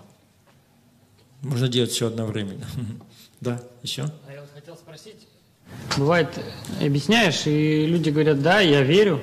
Можно 1.43 1.69
делать 1.69 1.91
все 1.91 2.09
одновременно. 2.09 2.67
Да, 3.39 3.61
еще? 3.83 4.05
А 4.27 4.33
я 4.33 4.41
вот 4.41 4.49
хотел 4.55 4.77
спросить, 4.77 5.29
бывает, 5.99 6.29
объясняешь, 6.81 7.47
и 7.47 7.87
люди 7.87 8.09
говорят, 8.09 8.41
да, 8.41 8.61
я 8.61 8.81
верю, 8.81 9.21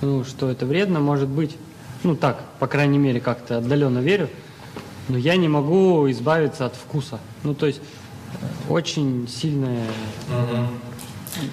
ну, 0.00 0.24
что 0.24 0.50
это 0.50 0.66
вредно, 0.66 0.98
может 0.98 1.28
быть, 1.28 1.56
ну 2.02 2.16
так, 2.16 2.44
по 2.58 2.66
крайней 2.66 2.98
мере, 2.98 3.20
как-то 3.20 3.58
отдаленно 3.58 4.00
верю, 4.00 4.28
но 5.08 5.16
я 5.16 5.36
не 5.36 5.46
могу 5.46 6.10
избавиться 6.10 6.66
от 6.66 6.74
вкуса. 6.74 7.20
Ну, 7.44 7.54
то 7.54 7.66
есть 7.66 7.80
очень 8.68 9.28
сильная... 9.28 9.86
Uh-huh. 10.28 10.66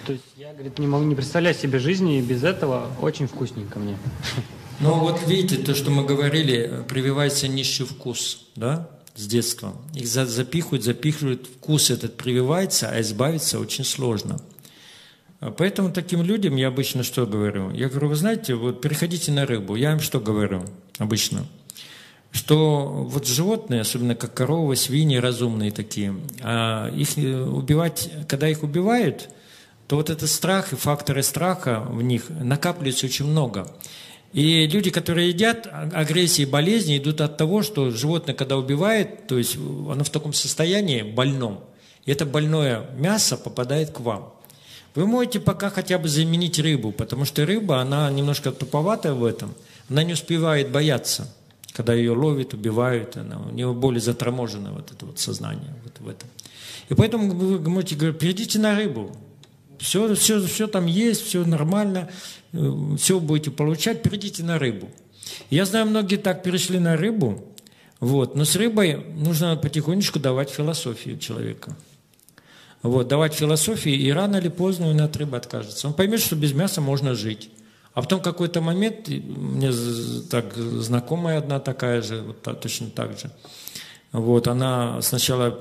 То 0.07 0.14
есть 0.14 0.26
я, 0.36 0.52
говорит, 0.53 0.80
не 0.80 0.88
могу 0.88 1.03
не 1.03 1.15
представлять 1.15 1.57
себе 1.57 1.80
жизни 1.80 2.22
без 2.22 2.44
этого. 2.44 2.88
Очень 3.02 3.27
вкусненько 3.27 3.80
мне. 3.80 3.98
Ну 4.80 4.99
вот 4.99 5.27
видите, 5.27 5.57
то, 5.57 5.76
что 5.76 5.91
мы 5.91 6.06
говорили, 6.06 6.84
прививается 6.88 7.47
низший 7.47 7.85
вкус, 7.85 8.47
да, 8.56 8.89
с 9.15 9.27
детства. 9.27 9.73
Их 9.93 10.07
запихивают, 10.07 10.84
запихивают, 10.84 11.47
вкус 11.47 11.89
этот 11.89 12.15
прививается, 12.15 12.89
а 12.89 13.01
избавиться 13.01 13.60
очень 13.60 13.84
сложно. 13.84 14.39
Поэтому 15.57 15.91
таким 15.91 16.22
людям 16.22 16.56
я 16.56 16.68
обычно 16.69 17.03
что 17.03 17.26
говорю? 17.26 17.72
Я 17.72 17.89
говорю, 17.89 18.10
вы 18.10 18.15
знаете, 18.15 18.56
вот 18.56 18.81
переходите 18.81 19.31
на 19.31 19.45
рыбу. 19.45 19.76
Я 19.76 19.91
им 19.91 19.99
что 19.99 20.19
говорю 20.19 20.64
обычно? 20.97 21.45
что 22.31 22.85
вот 23.10 23.27
животные, 23.27 23.81
особенно 23.81 24.15
как 24.15 24.34
коровы, 24.34 24.76
свиньи 24.76 25.18
разумные 25.18 25.72
такие, 25.72 26.15
а 26.41 26.89
их 26.89 27.18
убивать, 27.18 28.11
когда 28.27 28.47
их 28.47 28.64
убивают, 28.64 29.30
то 29.88 29.95
вот 29.95 30.10
этот 30.10 30.30
страх 30.30 30.72
и 30.72 30.76
факторы 30.76 31.23
страха 31.23 31.84
в 31.89 32.01
них 32.03 32.30
накапливается 32.30 33.07
очень 33.07 33.26
много. 33.26 33.68
И 34.34 34.68
люди, 34.68 34.91
которые 34.91 35.30
едят, 35.30 35.68
агрессии 35.72 36.43
и 36.43 36.45
болезни 36.45 36.97
идут 36.97 37.22
от 37.22 37.38
того, 37.38 37.64
что 37.64 37.89
животное, 37.89 38.35
когда 38.35 38.57
убивает, 38.57 39.27
то 39.27 39.38
есть 39.38 39.56
оно 39.56 40.03
в 40.03 40.10
таком 40.10 40.34
состоянии 40.34 41.01
больном, 41.01 41.64
и 42.06 42.11
это 42.11 42.26
больное 42.26 42.85
мясо 42.97 43.38
попадает 43.38 43.89
к 43.89 43.99
вам. 44.01 44.34
Вы 44.95 45.07
можете 45.07 45.39
пока 45.39 45.69
хотя 45.69 45.97
бы 45.97 46.07
заменить 46.07 46.60
рыбу, 46.60 46.91
потому 46.91 47.26
что 47.26 47.45
рыба, 47.45 47.80
она 47.80 48.10
немножко 48.11 48.51
туповатая 48.51 49.14
в 49.14 49.23
этом, 49.23 49.53
она 49.89 50.03
не 50.03 50.14
успевает 50.14 50.72
бояться. 50.72 51.34
Когда 51.73 51.93
ее 51.93 52.11
ловят, 52.11 52.53
убивают, 52.53 53.15
она, 53.15 53.39
у 53.39 53.51
нее 53.51 53.72
более 53.73 54.01
заторможено 54.01 54.72
вот 54.73 54.91
это 54.91 55.06
вот 55.06 55.19
сознание 55.19 55.73
вот 55.84 55.99
в 55.99 56.10
этом. 56.10 56.30
И 56.89 56.93
поэтому 56.93 57.34
вы 57.34 57.60
можете 57.69 57.95
говорить, 57.95 58.19
перейдите 58.19 58.60
на 58.60 58.76
рыбу, 58.76 59.15
все, 59.80 60.14
все, 60.15 60.41
все 60.45 60.68
там 60.68 60.85
есть, 60.85 61.26
все 61.26 61.45
нормально, 61.45 62.10
э, 62.53 62.72
все 62.97 63.19
будете 63.19 63.51
получать, 63.51 64.03
перейдите 64.03 64.43
на 64.43 64.60
рыбу. 64.60 64.89
Я 65.49 65.65
знаю, 65.65 65.85
многие 65.88 66.18
так 66.18 66.43
перешли 66.43 66.80
на 66.80 66.97
рыбу, 66.97 67.43
вот, 67.99 68.35
но 68.35 68.45
с 68.45 68.56
рыбой 68.56 69.03
нужно 69.15 69.56
потихонечку 69.56 70.19
давать 70.19 70.49
философию 70.49 71.18
человека. 71.18 71.76
Вот, 72.81 73.07
давать 73.10 73.34
философию, 73.34 73.95
и 73.95 74.10
рано 74.11 74.38
или 74.38 74.47
поздно 74.47 74.88
он 74.88 75.01
от 75.01 75.15
рыбы 75.18 75.35
откажется. 75.35 75.88
Он 75.88 75.93
поймет, 75.93 76.22
что 76.22 76.35
без 76.35 76.53
мяса 76.53 76.80
можно 76.80 77.14
жить. 77.14 77.49
А 77.93 78.01
потом 78.01 78.22
какой-то 78.22 78.61
момент, 78.61 79.10
мне 79.10 79.72
так 80.30 80.56
знакомая 80.56 81.39
одна 81.39 81.60
такая 81.60 82.01
же, 82.01 82.22
вот 82.22 82.61
точно 82.61 82.89
так 82.89 83.19
же, 83.19 83.31
вот, 84.11 84.48
она 84.48 85.02
сначала, 85.02 85.57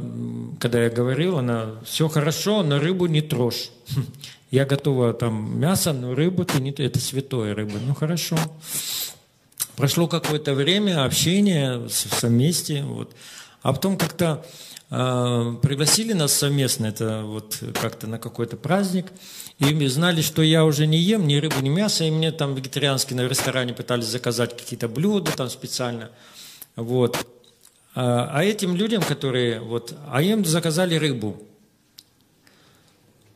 когда 0.59 0.83
я 0.85 0.91
говорил, 0.91 1.39
она, 1.39 1.75
все 1.85 2.09
хорошо, 2.09 2.63
но 2.63 2.79
рыбу 2.79 3.07
не 3.07 3.21
трожь. 3.21 3.71
Я 4.51 4.65
готова 4.65 5.13
там 5.13 5.61
мясо, 5.61 5.93
но 5.93 6.15
рыбу 6.15 6.47
ты 6.47 6.59
не... 6.59 6.71
Это 6.71 6.99
святое 6.99 7.55
рыба. 7.55 7.75
Ну, 7.87 7.95
хорошо. 7.95 8.39
Прошло 9.77 10.09
какое-то 10.09 10.55
время, 10.55 11.05
общение 11.05 11.87
совместе, 11.91 12.83
вот. 12.83 13.15
А 13.61 13.75
потом 13.75 13.99
как-то 13.99 14.43
э, 14.91 15.55
пригласили 15.61 16.15
нас 16.15 16.33
совместно, 16.33 16.87
это 16.87 17.25
вот 17.25 17.63
как-то 17.79 18.07
на 18.07 18.19
какой-то 18.19 18.57
праздник, 18.57 19.13
и 19.59 19.87
знали, 19.89 20.23
что 20.23 20.41
я 20.41 20.65
уже 20.65 20.87
не 20.87 20.99
ем 20.99 21.27
ни 21.27 21.37
рыбу, 21.37 21.61
ни 21.61 21.69
мясо, 21.69 22.05
и 22.05 22.11
мне 22.11 22.33
там 22.33 22.55
вегетариански 22.55 23.13
на 23.13 23.29
ресторане 23.29 23.75
пытались 23.75 24.07
заказать 24.07 24.57
какие-то 24.57 24.89
блюда 24.89 25.33
там 25.33 25.51
специально. 25.51 26.11
Вот. 26.75 27.27
А, 28.01 28.31
а 28.33 28.45
этим 28.45 28.77
людям, 28.77 29.03
которые 29.03 29.59
вот, 29.59 29.93
а 30.07 30.23
им 30.23 30.45
заказали 30.45 30.95
рыбу. 30.95 31.37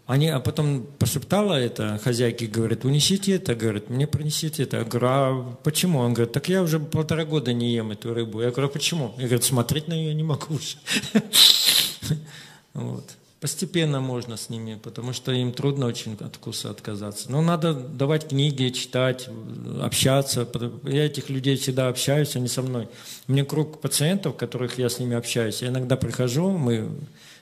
Они, 0.07 0.29
а 0.29 0.39
потом 0.39 0.87
пошептала 1.01 1.55
это 1.55 1.99
хозяйке, 1.99 2.47
говорит, 2.47 2.85
унесите 2.85 3.33
это, 3.33 3.57
говорит, 3.57 3.91
мне 3.91 4.07
принесите 4.07 4.63
это. 4.63 4.77
Я 4.77 4.85
говорю, 4.85 5.07
а 5.09 5.57
почему? 5.65 5.99
Он 5.99 6.15
говорит, 6.15 6.33
так 6.33 6.49
я 6.49 6.63
уже 6.63 6.79
полтора 6.79 7.25
года 7.25 7.53
не 7.53 7.75
ем 7.75 7.91
эту 7.91 8.15
рыбу. 8.15 8.41
Я 8.41 8.53
говорю, 8.53 8.69
а 8.69 8.71
почему? 8.71 9.15
Я 9.19 9.25
говорю, 9.25 9.43
смотреть 9.43 9.89
на 9.89 9.95
нее 9.95 10.15
не 10.15 10.23
могу 10.23 10.55
уже. 10.55 10.77
Вот. 12.75 13.05
Постепенно 13.43 14.01
можно 14.01 14.37
с 14.37 14.51
ними, 14.51 14.79
потому 14.81 15.13
что 15.13 15.33
им 15.33 15.53
трудно 15.53 15.87
очень 15.87 16.17
от 16.21 16.37
вкуса 16.37 16.71
отказаться. 16.71 17.29
Но 17.29 17.43
надо 17.43 17.75
давать 17.75 18.29
книги, 18.29 18.69
читать, 18.69 19.29
общаться. 19.81 20.47
Я 20.85 21.07
этих 21.07 21.29
людей 21.29 21.57
всегда 21.57 21.89
общаюсь, 21.89 22.37
они 22.37 22.47
со 22.47 22.63
мной. 22.63 22.89
У 23.27 23.33
меня 23.33 23.45
круг 23.45 23.81
пациентов, 23.81 24.37
которых 24.37 24.79
я 24.79 24.89
с 24.89 25.01
ними 25.01 25.17
общаюсь. 25.17 25.61
Я 25.61 25.71
иногда 25.71 25.97
прихожу, 25.97 26.53
мы, 26.53 26.89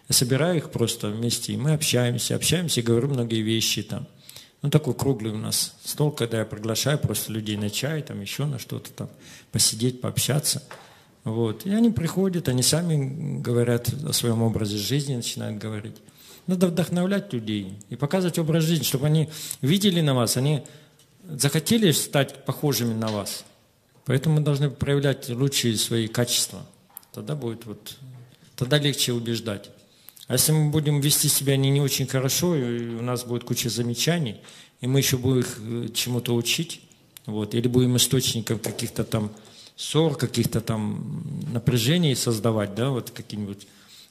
собираю 0.08 0.56
их 0.56 0.70
просто 0.70 1.08
вместе, 1.08 1.52
и 1.52 1.58
мы 1.58 1.74
общаемся, 1.74 2.34
общаемся 2.34 2.80
и 2.80 2.82
говорю 2.82 3.08
многие 3.08 3.42
вещи 3.42 3.82
там. 3.82 4.06
Ну, 4.62 4.70
такой 4.70 4.94
круглый 4.94 5.32
у 5.32 5.36
нас 5.36 5.74
стол, 5.84 6.12
когда 6.12 6.38
я 6.38 6.44
приглашаю 6.46 6.98
просто 6.98 7.30
людей 7.30 7.58
на 7.58 7.68
чай, 7.68 8.00
там 8.00 8.22
еще 8.22 8.46
на 8.46 8.58
что-то 8.58 8.90
там, 8.92 9.10
посидеть, 9.52 10.00
пообщаться– 10.00 10.62
вот. 11.24 11.66
И 11.66 11.70
они 11.70 11.90
приходят, 11.90 12.48
они 12.48 12.62
сами 12.62 13.40
говорят 13.40 13.92
о 14.06 14.12
своем 14.12 14.42
образе 14.42 14.78
жизни, 14.78 15.16
начинают 15.16 15.58
говорить. 15.58 15.96
Надо 16.46 16.68
вдохновлять 16.68 17.32
людей 17.32 17.74
и 17.90 17.96
показывать 17.96 18.38
образ 18.38 18.64
жизни, 18.64 18.84
чтобы 18.84 19.06
они 19.06 19.28
видели 19.60 20.00
на 20.00 20.14
вас, 20.14 20.36
они 20.36 20.62
захотели 21.28 21.92
стать 21.92 22.44
похожими 22.44 22.94
на 22.94 23.08
вас. 23.08 23.44
Поэтому 24.06 24.36
мы 24.36 24.40
должны 24.40 24.70
проявлять 24.70 25.28
лучшие 25.28 25.76
свои 25.76 26.08
качества. 26.08 26.66
Тогда 27.12 27.34
будет 27.34 27.66
вот, 27.66 27.96
тогда 28.56 28.78
легче 28.78 29.12
убеждать. 29.12 29.70
А 30.26 30.34
если 30.34 30.52
мы 30.52 30.70
будем 30.70 31.00
вести 31.00 31.28
себя 31.28 31.56
не, 31.56 31.70
не 31.70 31.80
очень 31.80 32.06
хорошо, 32.06 32.56
и 32.56 32.94
у 32.94 33.02
нас 33.02 33.24
будет 33.24 33.44
куча 33.44 33.68
замечаний, 33.68 34.40
и 34.80 34.86
мы 34.86 35.00
еще 35.00 35.18
будем 35.18 35.40
их 35.40 35.58
э, 35.60 35.88
чему-то 35.92 36.34
учить, 36.34 36.82
вот, 37.26 37.54
или 37.54 37.68
будем 37.68 37.96
источником 37.96 38.58
каких-то 38.58 39.04
там 39.04 39.30
ссор, 39.80 40.14
каких-то 40.14 40.60
там 40.60 41.24
напряжений 41.52 42.14
создавать, 42.14 42.74
да, 42.74 42.90
вот 42.90 43.10
какие-нибудь. 43.10 43.66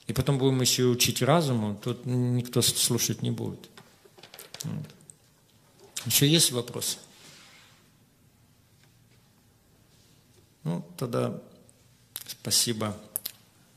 И 0.08 0.14
потом 0.14 0.40
будем 0.40 0.60
еще 0.62 0.86
учить 0.86 1.22
разуму, 1.22 1.80
тут 1.84 2.08
никто 2.08 2.64
слушать 2.64 3.22
не 3.22 3.30
будет. 3.30 3.70
Вот. 4.64 4.86
Еще 6.08 6.28
есть 6.28 6.52
вопросы? 6.52 6.98
Ну, 10.64 10.84
тогда 10.98 11.40
спасибо 12.26 12.98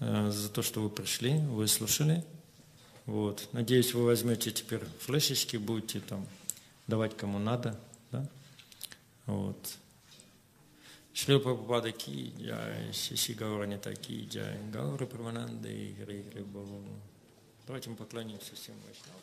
э, 0.01 0.31
за 0.31 0.49
то, 0.49 0.63
что 0.63 0.81
вы 0.81 0.89
пришли, 0.89 1.39
выслушали. 1.41 2.25
Вот. 3.05 3.49
Надеюсь, 3.53 3.93
вы 3.93 4.05
возьмете 4.05 4.51
теперь 4.51 4.81
флешечки, 5.01 5.59
будете 5.59 6.01
там 6.01 6.27
давать 6.87 7.15
кому 7.19 7.39
надо. 7.39 7.79
Да? 8.11 8.27
Вот. 9.27 9.59
Шри 11.15 11.39
Прабхупада 11.39 11.93
ки 11.93 12.33
джай, 12.39 12.93
Шиши 12.93 13.35
Гауранита 13.35 13.95
ки 13.95 14.27
джай, 14.31 14.59
Гаура 14.73 15.07
Прамананда 15.07 15.69
и 15.69 15.93
Гри 15.93 16.23
Гри 16.23 16.45
Давайте 17.67 17.91
мы 17.91 17.97
поклонимся 17.97 18.55
всем 18.55 18.75
Вайшнавам. 18.87 19.22